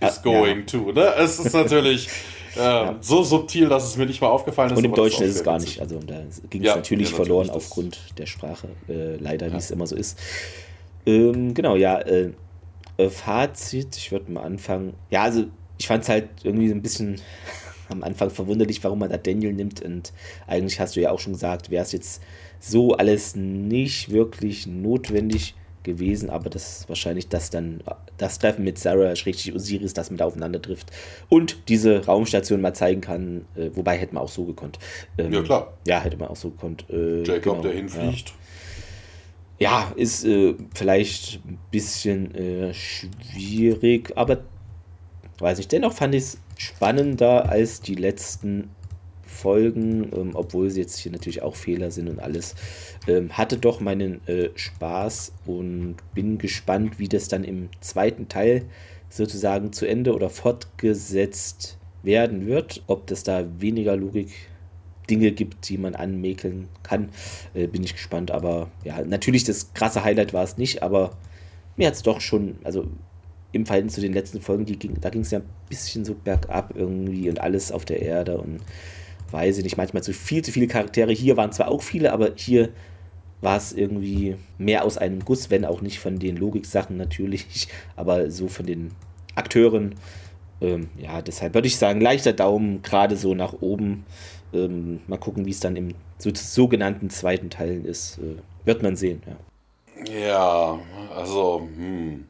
is 0.01 0.23
going 0.23 0.61
ja. 0.61 0.67
to. 0.67 0.93
Ne? 0.93 1.15
Es 1.19 1.39
ist 1.39 1.55
natürlich. 1.55 2.09
Äh, 2.57 2.61
ja. 2.61 2.97
so 3.01 3.25
subtil, 3.25 3.69
dass 3.69 3.85
es 3.85 3.97
mir 3.97 4.07
nicht 4.07 4.21
mal 4.21 4.29
aufgefallen 4.29 4.71
ist. 4.71 4.79
Und 4.79 4.85
im 4.85 4.95
Deutschen 4.95 5.27
ist 5.27 5.35
es 5.35 5.43
gar 5.43 5.59
nicht. 5.59 5.81
Also 5.81 5.99
da 5.99 6.23
ging 6.51 6.61
es 6.61 6.69
ja, 6.69 6.77
natürlich 6.77 7.11
ja, 7.11 7.17
verloren 7.17 7.49
natürlich 7.49 7.67
aufgrund 7.67 7.99
der 8.17 8.27
Sprache. 8.27 8.69
Äh, 8.89 9.17
leider, 9.17 9.53
wie 9.53 9.57
es 9.57 9.73
immer 9.73 9.89
so 9.89 9.97
ist. 9.97 10.21
Ähm, 11.05 11.53
genau, 11.53 11.75
ja. 11.75 11.99
Äh, 11.99 12.31
Fazit, 13.11 13.97
ich 13.97 14.13
würde 14.13 14.31
mal 14.31 14.45
anfangen. 14.45 14.95
Ja, 15.11 15.23
also 15.23 15.47
ich 15.79 15.89
fand 15.89 16.05
es 16.05 16.09
halt 16.09 16.29
irgendwie 16.45 16.69
so 16.69 16.77
ein 16.77 16.83
bisschen 16.83 17.21
am 17.95 18.03
Anfang 18.03 18.31
verwunderlich, 18.31 18.83
warum 18.85 18.99
man 18.99 19.11
da 19.11 19.17
Daniel 19.17 19.53
nimmt. 19.53 19.83
Und 19.83 20.13
eigentlich 20.47 20.81
hast 20.81 20.97
du 20.97 21.01
ja 21.01 21.11
auch 21.11 21.21
schon 21.21 21.33
gesagt, 21.33 21.71
wäre 21.71 21.83
es 21.83 21.93
jetzt 21.93 22.23
so 22.61 22.95
alles 22.95 23.37
nicht 23.37 24.11
wirklich 24.11 24.67
notwendig 24.67 25.55
gewesen, 25.83 26.31
aber 26.31 26.49
das 26.49 26.81
ist 26.81 26.89
wahrscheinlich 26.89 27.29
das 27.29 27.51
dann 27.51 27.83
das 28.17 28.39
Treffen 28.39 28.65
mit 28.65 28.79
Sarah, 28.79 29.15
schrägstrich 29.15 29.55
Osiris, 29.55 29.93
das 29.93 30.11
mit 30.11 30.23
aufeinander 30.23 30.63
trifft 30.63 30.91
und 31.29 31.69
diese 31.69 32.07
Raumstation 32.07 32.63
mal 32.63 32.75
zeigen 32.75 33.03
kann, 33.03 33.45
äh, 33.55 33.69
wobei 33.75 33.99
hätte 33.99 34.15
man 34.15 34.23
auch 34.23 34.31
so 34.31 34.45
gekonnt. 34.45 34.79
Ähm, 35.19 35.31
ja, 35.31 35.43
klar. 35.43 35.75
Ja, 35.87 36.01
hätte 36.01 36.17
man 36.17 36.29
auch 36.29 36.37
so 36.37 36.51
gekonnt. 36.51 36.87
Äh, 36.89 37.23
Jacob, 37.25 37.43
genau, 37.43 37.63
der 37.63 37.73
hinfliegt. 37.73 38.29
Ja 38.31 38.35
ja, 39.59 39.93
ist 39.97 40.25
äh, 40.25 40.55
vielleicht 40.75 41.41
ein 41.47 41.59
bisschen 41.71 42.35
äh, 42.35 42.75
schwierig, 42.75 44.13
aber 44.17 44.43
weiß 45.39 45.59
ich. 45.59 45.69
Dennoch 45.69 45.93
fand 45.93 46.15
ich 46.15 46.23
es 46.23 46.39
spannender 46.57 47.49
als 47.49 47.81
die 47.81 47.95
letzten 47.95 48.71
Folgen, 49.23 50.11
ähm, 50.15 50.31
obwohl 50.35 50.71
sie 50.71 50.81
jetzt 50.81 50.99
hier 50.99 51.13
natürlich 51.13 51.43
auch 51.43 51.57
Fehler 51.57 51.91
sind 51.91 52.09
und 52.09 52.21
alles. 52.21 52.55
Ähm, 53.07 53.37
hatte 53.37 53.59
doch 53.59 53.81
meinen 53.81 54.27
äh, 54.27 54.51
Spaß 54.55 55.33
und 55.47 55.97
bin 56.15 56.39
gespannt, 56.39 56.99
wie 56.99 57.09
das 57.09 57.29
dann 57.29 57.45
im 57.45 57.69
zweiten 57.81 58.29
Teil 58.29 58.65
sozusagen 59.09 59.73
zu 59.73 59.87
Ende 59.87 60.15
oder 60.15 60.31
fortgesetzt 60.31 61.79
werden 62.03 62.47
wird. 62.47 62.83
Ob 62.87 63.07
das 63.07 63.23
da 63.23 63.45
weniger 63.59 63.97
Logik 63.97 64.31
Dinge 65.11 65.33
gibt, 65.33 65.69
die 65.69 65.79
man 65.79 65.95
anmäkeln 65.95 66.69
kann. 66.83 67.11
Äh, 67.53 67.67
bin 67.67 67.83
ich 67.83 67.95
gespannt. 67.95 68.31
Aber 68.31 68.71
ja, 68.85 69.05
natürlich 69.05 69.45
das 69.45 69.75
krasse 69.75 70.05
Highlight 70.05 70.33
war 70.33 70.45
es 70.45 70.57
nicht, 70.57 70.83
aber 70.83 71.17
mir 71.77 71.89
hat 71.89 71.95
es 71.95 72.03
doch 72.03 72.21
schon, 72.21 72.57
also 72.65 72.87
im 73.55 73.67
Verhältnis 73.67 73.95
zu 73.95 74.01
den 74.01 74.13
letzten 74.13 74.41
Folgen, 74.41 74.65
ging, 74.65 75.01
da 75.01 75.11
ging 75.11 75.23
es 75.23 75.31
ja 75.31 75.39
ein 75.39 75.45
bisschen 75.69 76.05
so 76.05 76.15
bergab 76.15 76.75
irgendwie 76.77 77.29
und 77.29 77.41
alles 77.41 77.73
auf 77.73 77.85
der 77.85 78.03
Erde 78.03 78.39
und 78.39 78.61
weiß 79.31 79.59
ich 79.59 79.65
nicht, 79.65 79.77
manchmal 79.77 80.03
zu 80.03 80.13
viel, 80.13 80.43
zu 80.43 80.53
viele 80.53 80.67
Charaktere. 80.67 81.13
Hier 81.13 81.37
waren 81.37 81.53
zwar 81.53 81.69
auch 81.69 81.83
viele, 81.83 82.13
aber 82.13 82.31
hier 82.37 82.71
war 83.41 83.57
es 83.57 83.73
irgendwie 83.73 84.37
mehr 84.59 84.85
aus 84.85 84.99
einem 84.99 85.25
Guss, 85.25 85.51
wenn 85.51 85.65
auch 85.65 85.83
nicht 85.83 85.99
von 85.99 86.19
den 86.19 86.37
Logiksachen 86.37 86.97
natürlich, 86.97 87.69
aber 87.97 88.31
so 88.31 88.49
von 88.49 88.67
den 88.67 88.91
Akteuren. 89.35 89.95
Ähm, 90.61 90.89
ja, 90.97 91.21
deshalb 91.21 91.55
würde 91.55 91.69
ich 91.69 91.77
sagen, 91.77 92.01
leichter 92.01 92.33
Daumen 92.33 92.83
gerade 92.83 93.17
so 93.17 93.35
nach 93.35 93.55
oben. 93.61 94.05
Ähm, 94.53 95.01
mal 95.09 95.19
gucken, 95.19 95.47
wie 95.47 95.51
es 95.51 95.61
dann 95.61 95.77
im 95.77 95.95
so, 96.19 96.31
sogenannten 96.33 97.11
zweiten 97.11 97.51
Teilen 97.51 97.85
ist. 97.85 98.19
Äh, 98.19 98.37
wird 98.65 98.83
man 98.83 98.97
sehen, 98.97 99.23
ja. 99.27 99.37
Ja, 100.07 100.79
also, 101.15 101.69
hm. 101.77 102.25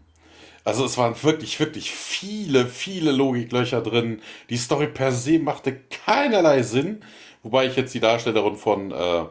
Also 0.65 0.85
es 0.85 0.97
waren 0.97 1.15
wirklich, 1.23 1.61
wirklich 1.61 1.93
viele, 1.93 2.66
viele 2.66 3.12
Logiklöcher 3.12 3.82
drin. 3.82 4.23
Die 4.49 4.57
Story 4.57 4.86
per 4.86 5.12
se 5.12 5.39
machte 5.39 5.78
keinerlei 6.05 6.62
Sinn. 6.62 7.03
Wobei 7.43 7.66
ich 7.66 7.77
jetzt 7.77 7.93
die 7.93 8.01
Darstellerin 8.01 8.57
von, 8.57 8.91
äh, 8.91 9.24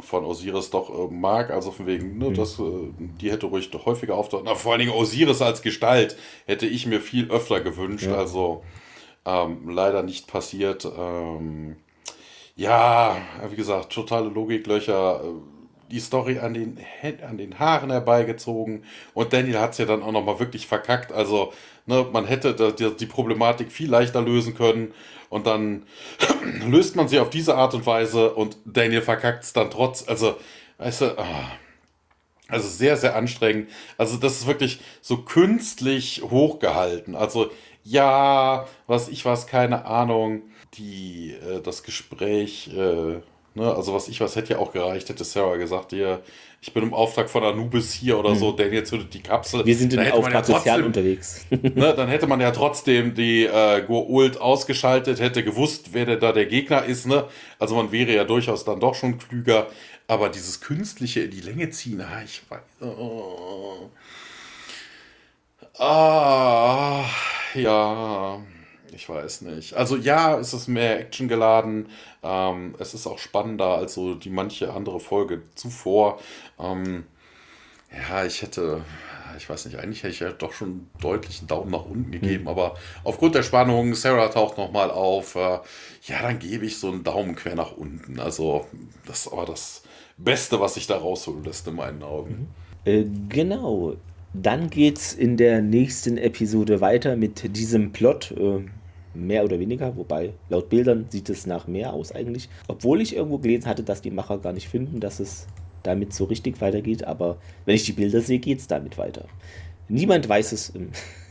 von 0.00 0.24
Osiris 0.24 0.70
doch 0.70 0.90
äh, 0.90 1.14
mag. 1.14 1.50
Also 1.50 1.70
von 1.70 1.86
wegen, 1.86 2.18
ne, 2.18 2.30
mhm. 2.30 2.34
das, 2.34 2.58
äh, 2.58 2.62
die 3.20 3.30
hätte 3.30 3.46
ruhig 3.46 3.70
doch 3.70 3.86
häufiger 3.86 4.16
auftauchen. 4.16 4.48
vor 4.56 4.72
allen 4.72 4.80
Dingen 4.80 4.92
Osiris 4.92 5.40
als 5.40 5.62
Gestalt 5.62 6.16
hätte 6.46 6.66
ich 6.66 6.86
mir 6.86 7.00
viel 7.00 7.30
öfter 7.30 7.60
gewünscht. 7.60 8.06
Ja. 8.06 8.16
Also 8.16 8.64
ähm, 9.24 9.68
leider 9.68 10.02
nicht 10.02 10.26
passiert. 10.26 10.84
Ähm, 10.84 11.76
ja, 12.56 13.16
wie 13.48 13.56
gesagt, 13.56 13.92
totale 13.92 14.28
Logiklöcher 14.28 15.22
die 15.94 16.00
Story 16.00 16.40
an 16.40 16.54
den, 16.54 16.78
an 17.26 17.38
den 17.38 17.60
Haaren 17.60 17.90
herbeigezogen 17.90 18.82
und 19.14 19.32
Daniel 19.32 19.60
hat 19.60 19.72
es 19.72 19.78
ja 19.78 19.84
dann 19.84 20.02
auch 20.02 20.10
nochmal 20.10 20.40
wirklich 20.40 20.66
verkackt. 20.66 21.12
Also, 21.12 21.52
ne, 21.86 22.04
man 22.12 22.26
hätte 22.26 22.72
die, 22.72 22.96
die 22.96 23.06
Problematik 23.06 23.70
viel 23.70 23.88
leichter 23.88 24.20
lösen 24.20 24.56
können 24.56 24.92
und 25.28 25.46
dann 25.46 25.84
löst 26.66 26.96
man 26.96 27.06
sie 27.06 27.20
auf 27.20 27.30
diese 27.30 27.54
Art 27.54 27.74
und 27.74 27.86
Weise 27.86 28.34
und 28.34 28.56
Daniel 28.64 29.02
verkackt 29.02 29.44
es 29.44 29.52
dann 29.52 29.70
trotz. 29.70 30.08
Also, 30.08 30.36
weißt 30.78 31.02
du, 31.02 31.18
ah, 31.18 31.52
also 32.48 32.68
sehr, 32.68 32.96
sehr 32.96 33.14
anstrengend. 33.14 33.70
Also, 33.96 34.16
das 34.16 34.40
ist 34.40 34.46
wirklich 34.48 34.80
so 35.00 35.18
künstlich 35.18 36.22
hochgehalten. 36.28 37.14
Also, 37.14 37.52
ja, 37.84 38.66
was 38.88 39.08
ich 39.08 39.24
was, 39.24 39.46
keine 39.46 39.84
Ahnung, 39.84 40.42
die, 40.74 41.34
äh, 41.34 41.60
das 41.62 41.84
Gespräch. 41.84 42.74
Äh, 42.74 43.20
Ne, 43.56 43.72
also 43.72 43.94
was 43.94 44.08
ich 44.08 44.20
was 44.20 44.34
hätte 44.34 44.54
ja 44.54 44.58
auch 44.58 44.72
gereicht, 44.72 45.08
hätte 45.08 45.22
Sarah 45.22 45.56
gesagt, 45.56 45.92
ihr, 45.92 46.20
ich 46.60 46.74
bin 46.74 46.82
im 46.82 46.92
Auftrag 46.92 47.30
von 47.30 47.44
Anubis 47.44 47.92
hier 47.92 48.18
oder 48.18 48.30
mhm. 48.30 48.38
so, 48.38 48.50
Daniel 48.50 48.82
zündet 48.82 49.14
die 49.14 49.22
Kapsel. 49.22 49.64
Wir 49.64 49.76
sind 49.76 49.92
in 49.92 50.00
Auftrag 50.10 50.48
ja 50.48 50.56
sozial 50.56 50.82
unterwegs. 50.82 51.46
ne, 51.50 51.94
dann 51.94 52.08
hätte 52.08 52.26
man 52.26 52.40
ja 52.40 52.50
trotzdem 52.50 53.14
die 53.14 53.44
äh, 53.44 53.84
Goa'uld 53.86 54.38
ausgeschaltet, 54.38 55.20
hätte 55.20 55.44
gewusst, 55.44 55.90
wer 55.92 56.16
da 56.16 56.32
der 56.32 56.46
Gegner 56.46 56.84
ist. 56.84 57.06
Ne? 57.06 57.26
Also 57.60 57.76
man 57.76 57.92
wäre 57.92 58.12
ja 58.12 58.24
durchaus 58.24 58.64
dann 58.64 58.80
doch 58.80 58.96
schon 58.96 59.18
klüger. 59.18 59.68
Aber 60.08 60.30
dieses 60.30 60.60
Künstliche 60.60 61.20
in 61.20 61.30
die 61.30 61.40
Länge 61.40 61.70
ziehen, 61.70 62.00
ah, 62.00 62.22
ich 62.24 62.42
weiß. 62.50 62.88
Oh. 62.88 63.88
Ah, 65.78 67.04
ja 67.54 68.42
ich 68.94 69.08
weiß 69.08 69.42
nicht. 69.42 69.74
Also 69.74 69.96
ja, 69.96 70.38
es 70.38 70.54
ist 70.54 70.68
mehr 70.68 71.00
Action 71.00 71.28
geladen. 71.28 71.86
Ähm, 72.22 72.74
es 72.78 72.94
ist 72.94 73.06
auch 73.06 73.18
spannender 73.18 73.76
als 73.76 73.94
so 73.94 74.14
die 74.14 74.30
manche 74.30 74.72
andere 74.72 75.00
Folge 75.00 75.42
zuvor. 75.54 76.20
Ähm, 76.58 77.04
ja, 77.92 78.24
ich 78.24 78.42
hätte, 78.42 78.82
ich 79.36 79.48
weiß 79.48 79.66
nicht, 79.66 79.78
eigentlich 79.78 80.02
hätte 80.02 80.12
ich 80.12 80.20
ja 80.20 80.32
doch 80.32 80.52
schon 80.52 80.88
deutlich 81.00 81.38
einen 81.40 81.48
Daumen 81.48 81.70
nach 81.70 81.84
unten 81.84 82.10
gegeben, 82.10 82.42
mhm. 82.42 82.48
aber 82.48 82.74
aufgrund 83.04 83.34
der 83.34 83.42
Spannung, 83.42 83.94
Sarah 83.94 84.28
taucht 84.28 84.58
nochmal 84.58 84.90
auf, 84.90 85.36
äh, 85.36 85.58
ja, 86.02 86.22
dann 86.22 86.38
gebe 86.38 86.66
ich 86.66 86.78
so 86.78 86.90
einen 86.90 87.04
Daumen 87.04 87.36
quer 87.36 87.54
nach 87.54 87.72
unten. 87.72 88.18
Also, 88.18 88.66
das 89.06 89.26
ist 89.26 89.32
aber 89.32 89.46
das 89.46 89.82
Beste, 90.16 90.60
was 90.60 90.74
sich 90.74 90.86
da 90.86 90.96
rausholen 90.96 91.44
lässt 91.44 91.66
in 91.68 91.74
meinen 91.74 92.02
Augen. 92.02 92.48
Mhm. 92.84 92.92
Äh, 92.92 93.04
genau. 93.28 93.96
Dann 94.32 94.68
geht's 94.68 95.12
in 95.12 95.36
der 95.36 95.62
nächsten 95.62 96.18
Episode 96.18 96.80
weiter 96.80 97.14
mit 97.14 97.56
diesem 97.56 97.92
Plot. 97.92 98.32
Äh, 98.32 98.64
mehr 99.14 99.44
oder 99.44 99.58
weniger, 99.58 99.96
wobei 99.96 100.34
laut 100.48 100.68
Bildern 100.68 101.06
sieht 101.08 101.28
es 101.30 101.46
nach 101.46 101.66
mehr 101.66 101.92
aus 101.92 102.12
eigentlich. 102.12 102.48
Obwohl 102.68 103.00
ich 103.00 103.16
irgendwo 103.16 103.38
gelesen 103.38 103.66
hatte, 103.66 103.82
dass 103.82 104.02
die 104.02 104.10
Macher 104.10 104.38
gar 104.38 104.52
nicht 104.52 104.68
finden, 104.68 105.00
dass 105.00 105.20
es 105.20 105.46
damit 105.82 106.12
so 106.12 106.24
richtig 106.24 106.60
weitergeht, 106.60 107.04
aber 107.04 107.36
wenn 107.66 107.76
ich 107.76 107.84
die 107.84 107.92
Bilder 107.92 108.20
sehe, 108.20 108.38
geht 108.38 108.58
es 108.58 108.66
damit 108.66 108.98
weiter. 108.98 109.26
Niemand 109.88 110.28
weiß 110.28 110.52
es. 110.52 110.72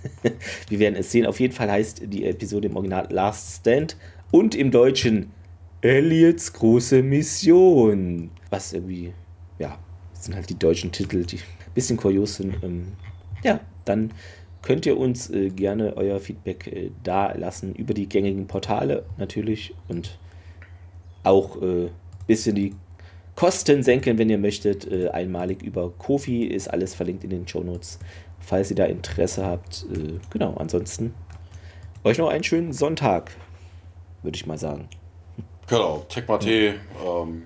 Wir 0.70 0.80
werden 0.80 0.96
es 0.96 1.12
sehen. 1.12 1.26
Auf 1.26 1.40
jeden 1.40 1.54
Fall 1.54 1.72
heißt 1.72 2.04
die 2.06 2.26
Episode 2.26 2.68
im 2.68 2.76
Original 2.76 3.08
Last 3.10 3.62
Stand 3.62 3.98
und 4.32 4.54
im 4.54 4.70
Deutschen 4.70 5.32
Elliots 5.82 6.54
große 6.54 7.02
Mission. 7.02 8.30
Was 8.52 8.74
irgendwie, 8.74 9.14
ja, 9.58 9.80
sind 10.14 10.36
halt 10.36 10.50
die 10.50 10.58
deutschen 10.58 10.92
Titel, 10.92 11.26
die 11.26 11.38
ein 11.38 11.74
bisschen 11.74 11.98
kurios 11.98 12.36
sind. 12.36 12.56
Ähm, 12.64 12.94
ja, 13.44 13.60
dann 13.86 14.12
könnt 14.64 14.86
ihr 14.88 14.98
uns 14.98 15.30
äh, 15.30 15.50
gerne 15.50 15.96
euer 15.96 16.20
Feedback 16.20 16.68
äh, 16.68 16.90
da 17.04 17.32
lassen 17.34 17.76
über 17.76 17.94
die 17.94 18.10
gängigen 18.10 18.48
Portale 18.48 19.06
natürlich 19.18 19.76
und 19.88 20.18
auch 21.24 21.62
ein 21.62 21.88
äh, 21.88 21.90
bisschen 22.26 22.56
die 22.56 22.74
Kosten 23.36 23.84
senken, 23.84 24.18
wenn 24.18 24.30
ihr 24.30 24.38
möchtet. 24.38 24.92
Äh, 24.92 25.10
einmalig 25.10 25.62
über 25.62 25.92
Kofi 25.92 26.46
ist 26.46 26.68
alles 26.70 26.96
verlinkt 26.96 27.24
in 27.24 27.30
den 27.30 27.48
Show 27.48 27.64
Notes, 27.64 28.00
falls 28.40 28.70
ihr 28.70 28.76
da 28.76 28.86
Interesse 28.86 29.46
habt. 29.46 29.86
Äh, 29.92 30.20
genau, 30.30 30.56
ansonsten 30.56 31.14
euch 32.04 32.18
noch 32.18 32.30
einen 32.30 32.44
schönen 32.44 32.74
Sonntag, 32.74 33.32
würde 34.22 34.36
ich 34.36 34.46
mal 34.46 34.58
sagen. 34.58 34.88
Genau, 35.68 36.06
Tech-Mate, 36.10 36.76
ähm, 37.06 37.44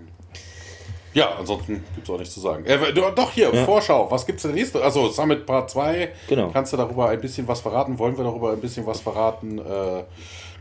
ja, 1.17 1.31
ansonsten 1.35 1.83
gibt 1.95 2.07
es 2.07 2.13
auch 2.13 2.19
nichts 2.19 2.35
zu 2.35 2.39
sagen. 2.39 2.63
Äh, 2.65 2.93
doch, 2.93 3.31
hier, 3.31 3.51
ja. 3.51 3.65
Vorschau. 3.65 4.09
Was 4.11 4.23
gibt 4.27 4.37
es 4.37 4.43
denn 4.43 4.53
nächste? 4.53 4.83
Also, 4.83 5.09
Summit 5.09 5.47
Part 5.47 5.71
2. 5.71 6.09
Genau. 6.27 6.51
Kannst 6.51 6.73
du 6.73 6.77
darüber 6.77 7.09
ein 7.09 7.19
bisschen 7.19 7.47
was 7.47 7.59
verraten? 7.59 7.97
Wollen 7.97 8.15
wir 8.15 8.23
darüber 8.23 8.51
ein 8.51 8.61
bisschen 8.61 8.85
was 8.85 9.01
verraten? 9.01 9.57
Äh, 9.57 10.03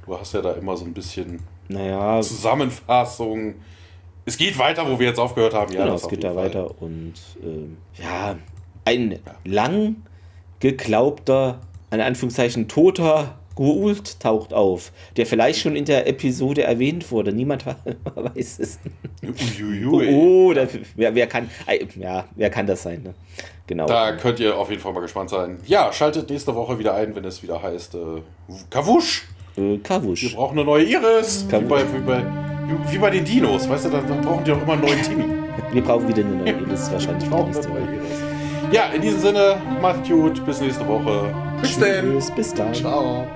du 0.06 0.18
hast 0.18 0.32
ja 0.32 0.40
da 0.40 0.52
immer 0.52 0.74
so 0.74 0.86
ein 0.86 0.94
bisschen 0.94 1.42
naja. 1.68 2.22
Zusammenfassung. 2.22 3.56
Es 4.24 4.38
geht 4.38 4.58
weiter, 4.58 4.90
wo 4.90 4.98
wir 4.98 5.08
jetzt 5.08 5.20
aufgehört 5.20 5.52
haben. 5.52 5.72
Ja, 5.74 5.84
genau, 5.84 5.96
es 5.96 6.08
geht 6.08 6.24
da 6.24 6.32
Fall. 6.32 6.46
weiter. 6.46 6.70
Und 6.80 7.12
äh, 7.42 8.02
ja, 8.02 8.36
ein 8.86 9.12
ja. 9.12 9.18
lang 9.44 9.96
geglaubter, 10.60 11.60
in 11.90 12.00
Anführungszeichen, 12.00 12.66
toter 12.66 13.34
Gould 13.56 14.20
taucht 14.20 14.52
auf, 14.54 14.92
der 15.16 15.26
vielleicht 15.26 15.60
schon 15.60 15.74
in 15.74 15.84
der 15.84 16.06
Episode 16.06 16.62
erwähnt 16.62 17.10
wurde. 17.10 17.32
Niemand 17.32 17.64
weiß 18.14 18.60
es. 18.60 18.78
Uiuiui. 19.24 20.08
Oh, 20.08 20.52
da, 20.52 20.68
wer, 20.94 21.14
wer, 21.14 21.26
kann, 21.26 21.50
ja, 21.98 22.26
wer 22.36 22.50
kann 22.50 22.66
das 22.66 22.82
sein? 22.82 23.02
Ne? 23.02 23.14
Genau. 23.66 23.86
Da 23.86 24.12
könnt 24.12 24.38
ihr 24.38 24.56
auf 24.56 24.70
jeden 24.70 24.80
Fall 24.80 24.92
mal 24.92 25.00
gespannt 25.00 25.30
sein. 25.30 25.58
Ja, 25.66 25.92
schaltet 25.92 26.30
nächste 26.30 26.54
Woche 26.54 26.78
wieder 26.78 26.94
ein, 26.94 27.16
wenn 27.16 27.24
es 27.24 27.42
wieder 27.42 27.60
heißt 27.60 27.94
äh, 27.96 27.98
Kavusch. 28.70 29.26
Äh, 29.56 29.78
Kavusch. 29.78 30.22
Wir 30.22 30.36
brauchen 30.36 30.58
eine 30.58 30.64
neue 30.64 30.84
Iris. 30.84 31.46
Wie 31.48 31.58
bei, 31.60 31.82
wie, 31.82 31.98
bei, 32.00 32.22
wie 32.90 32.98
bei, 32.98 33.10
den 33.10 33.24
Dinos. 33.24 33.68
Weißt 33.68 33.86
du, 33.86 33.90
da, 33.90 34.02
da 34.02 34.14
brauchen 34.14 34.44
die 34.44 34.52
auch 34.52 34.62
immer 34.62 34.74
einen 34.74 34.82
neuen 34.82 35.02
Timmy. 35.02 35.24
Wir 35.72 35.82
brauchen 35.82 36.06
wieder 36.06 36.24
eine 36.24 36.36
neue 36.36 36.52
Iris 36.68 36.92
wahrscheinlich. 36.92 37.24
Wir 37.24 37.30
brauchen 37.30 37.56
eine 37.56 37.68
neue 37.68 37.96
Iris. 37.96 38.72
Ja, 38.72 38.86
in 38.94 39.00
diesem 39.00 39.20
Sinne, 39.20 39.56
macht 39.80 40.08
gut. 40.08 40.44
Bis 40.44 40.60
nächste 40.60 40.86
Woche. 40.86 41.34
Bis 41.60 41.78
dann. 41.78 42.22
Bis 42.36 42.54
dann. 42.54 42.74
Ciao. 42.74 43.26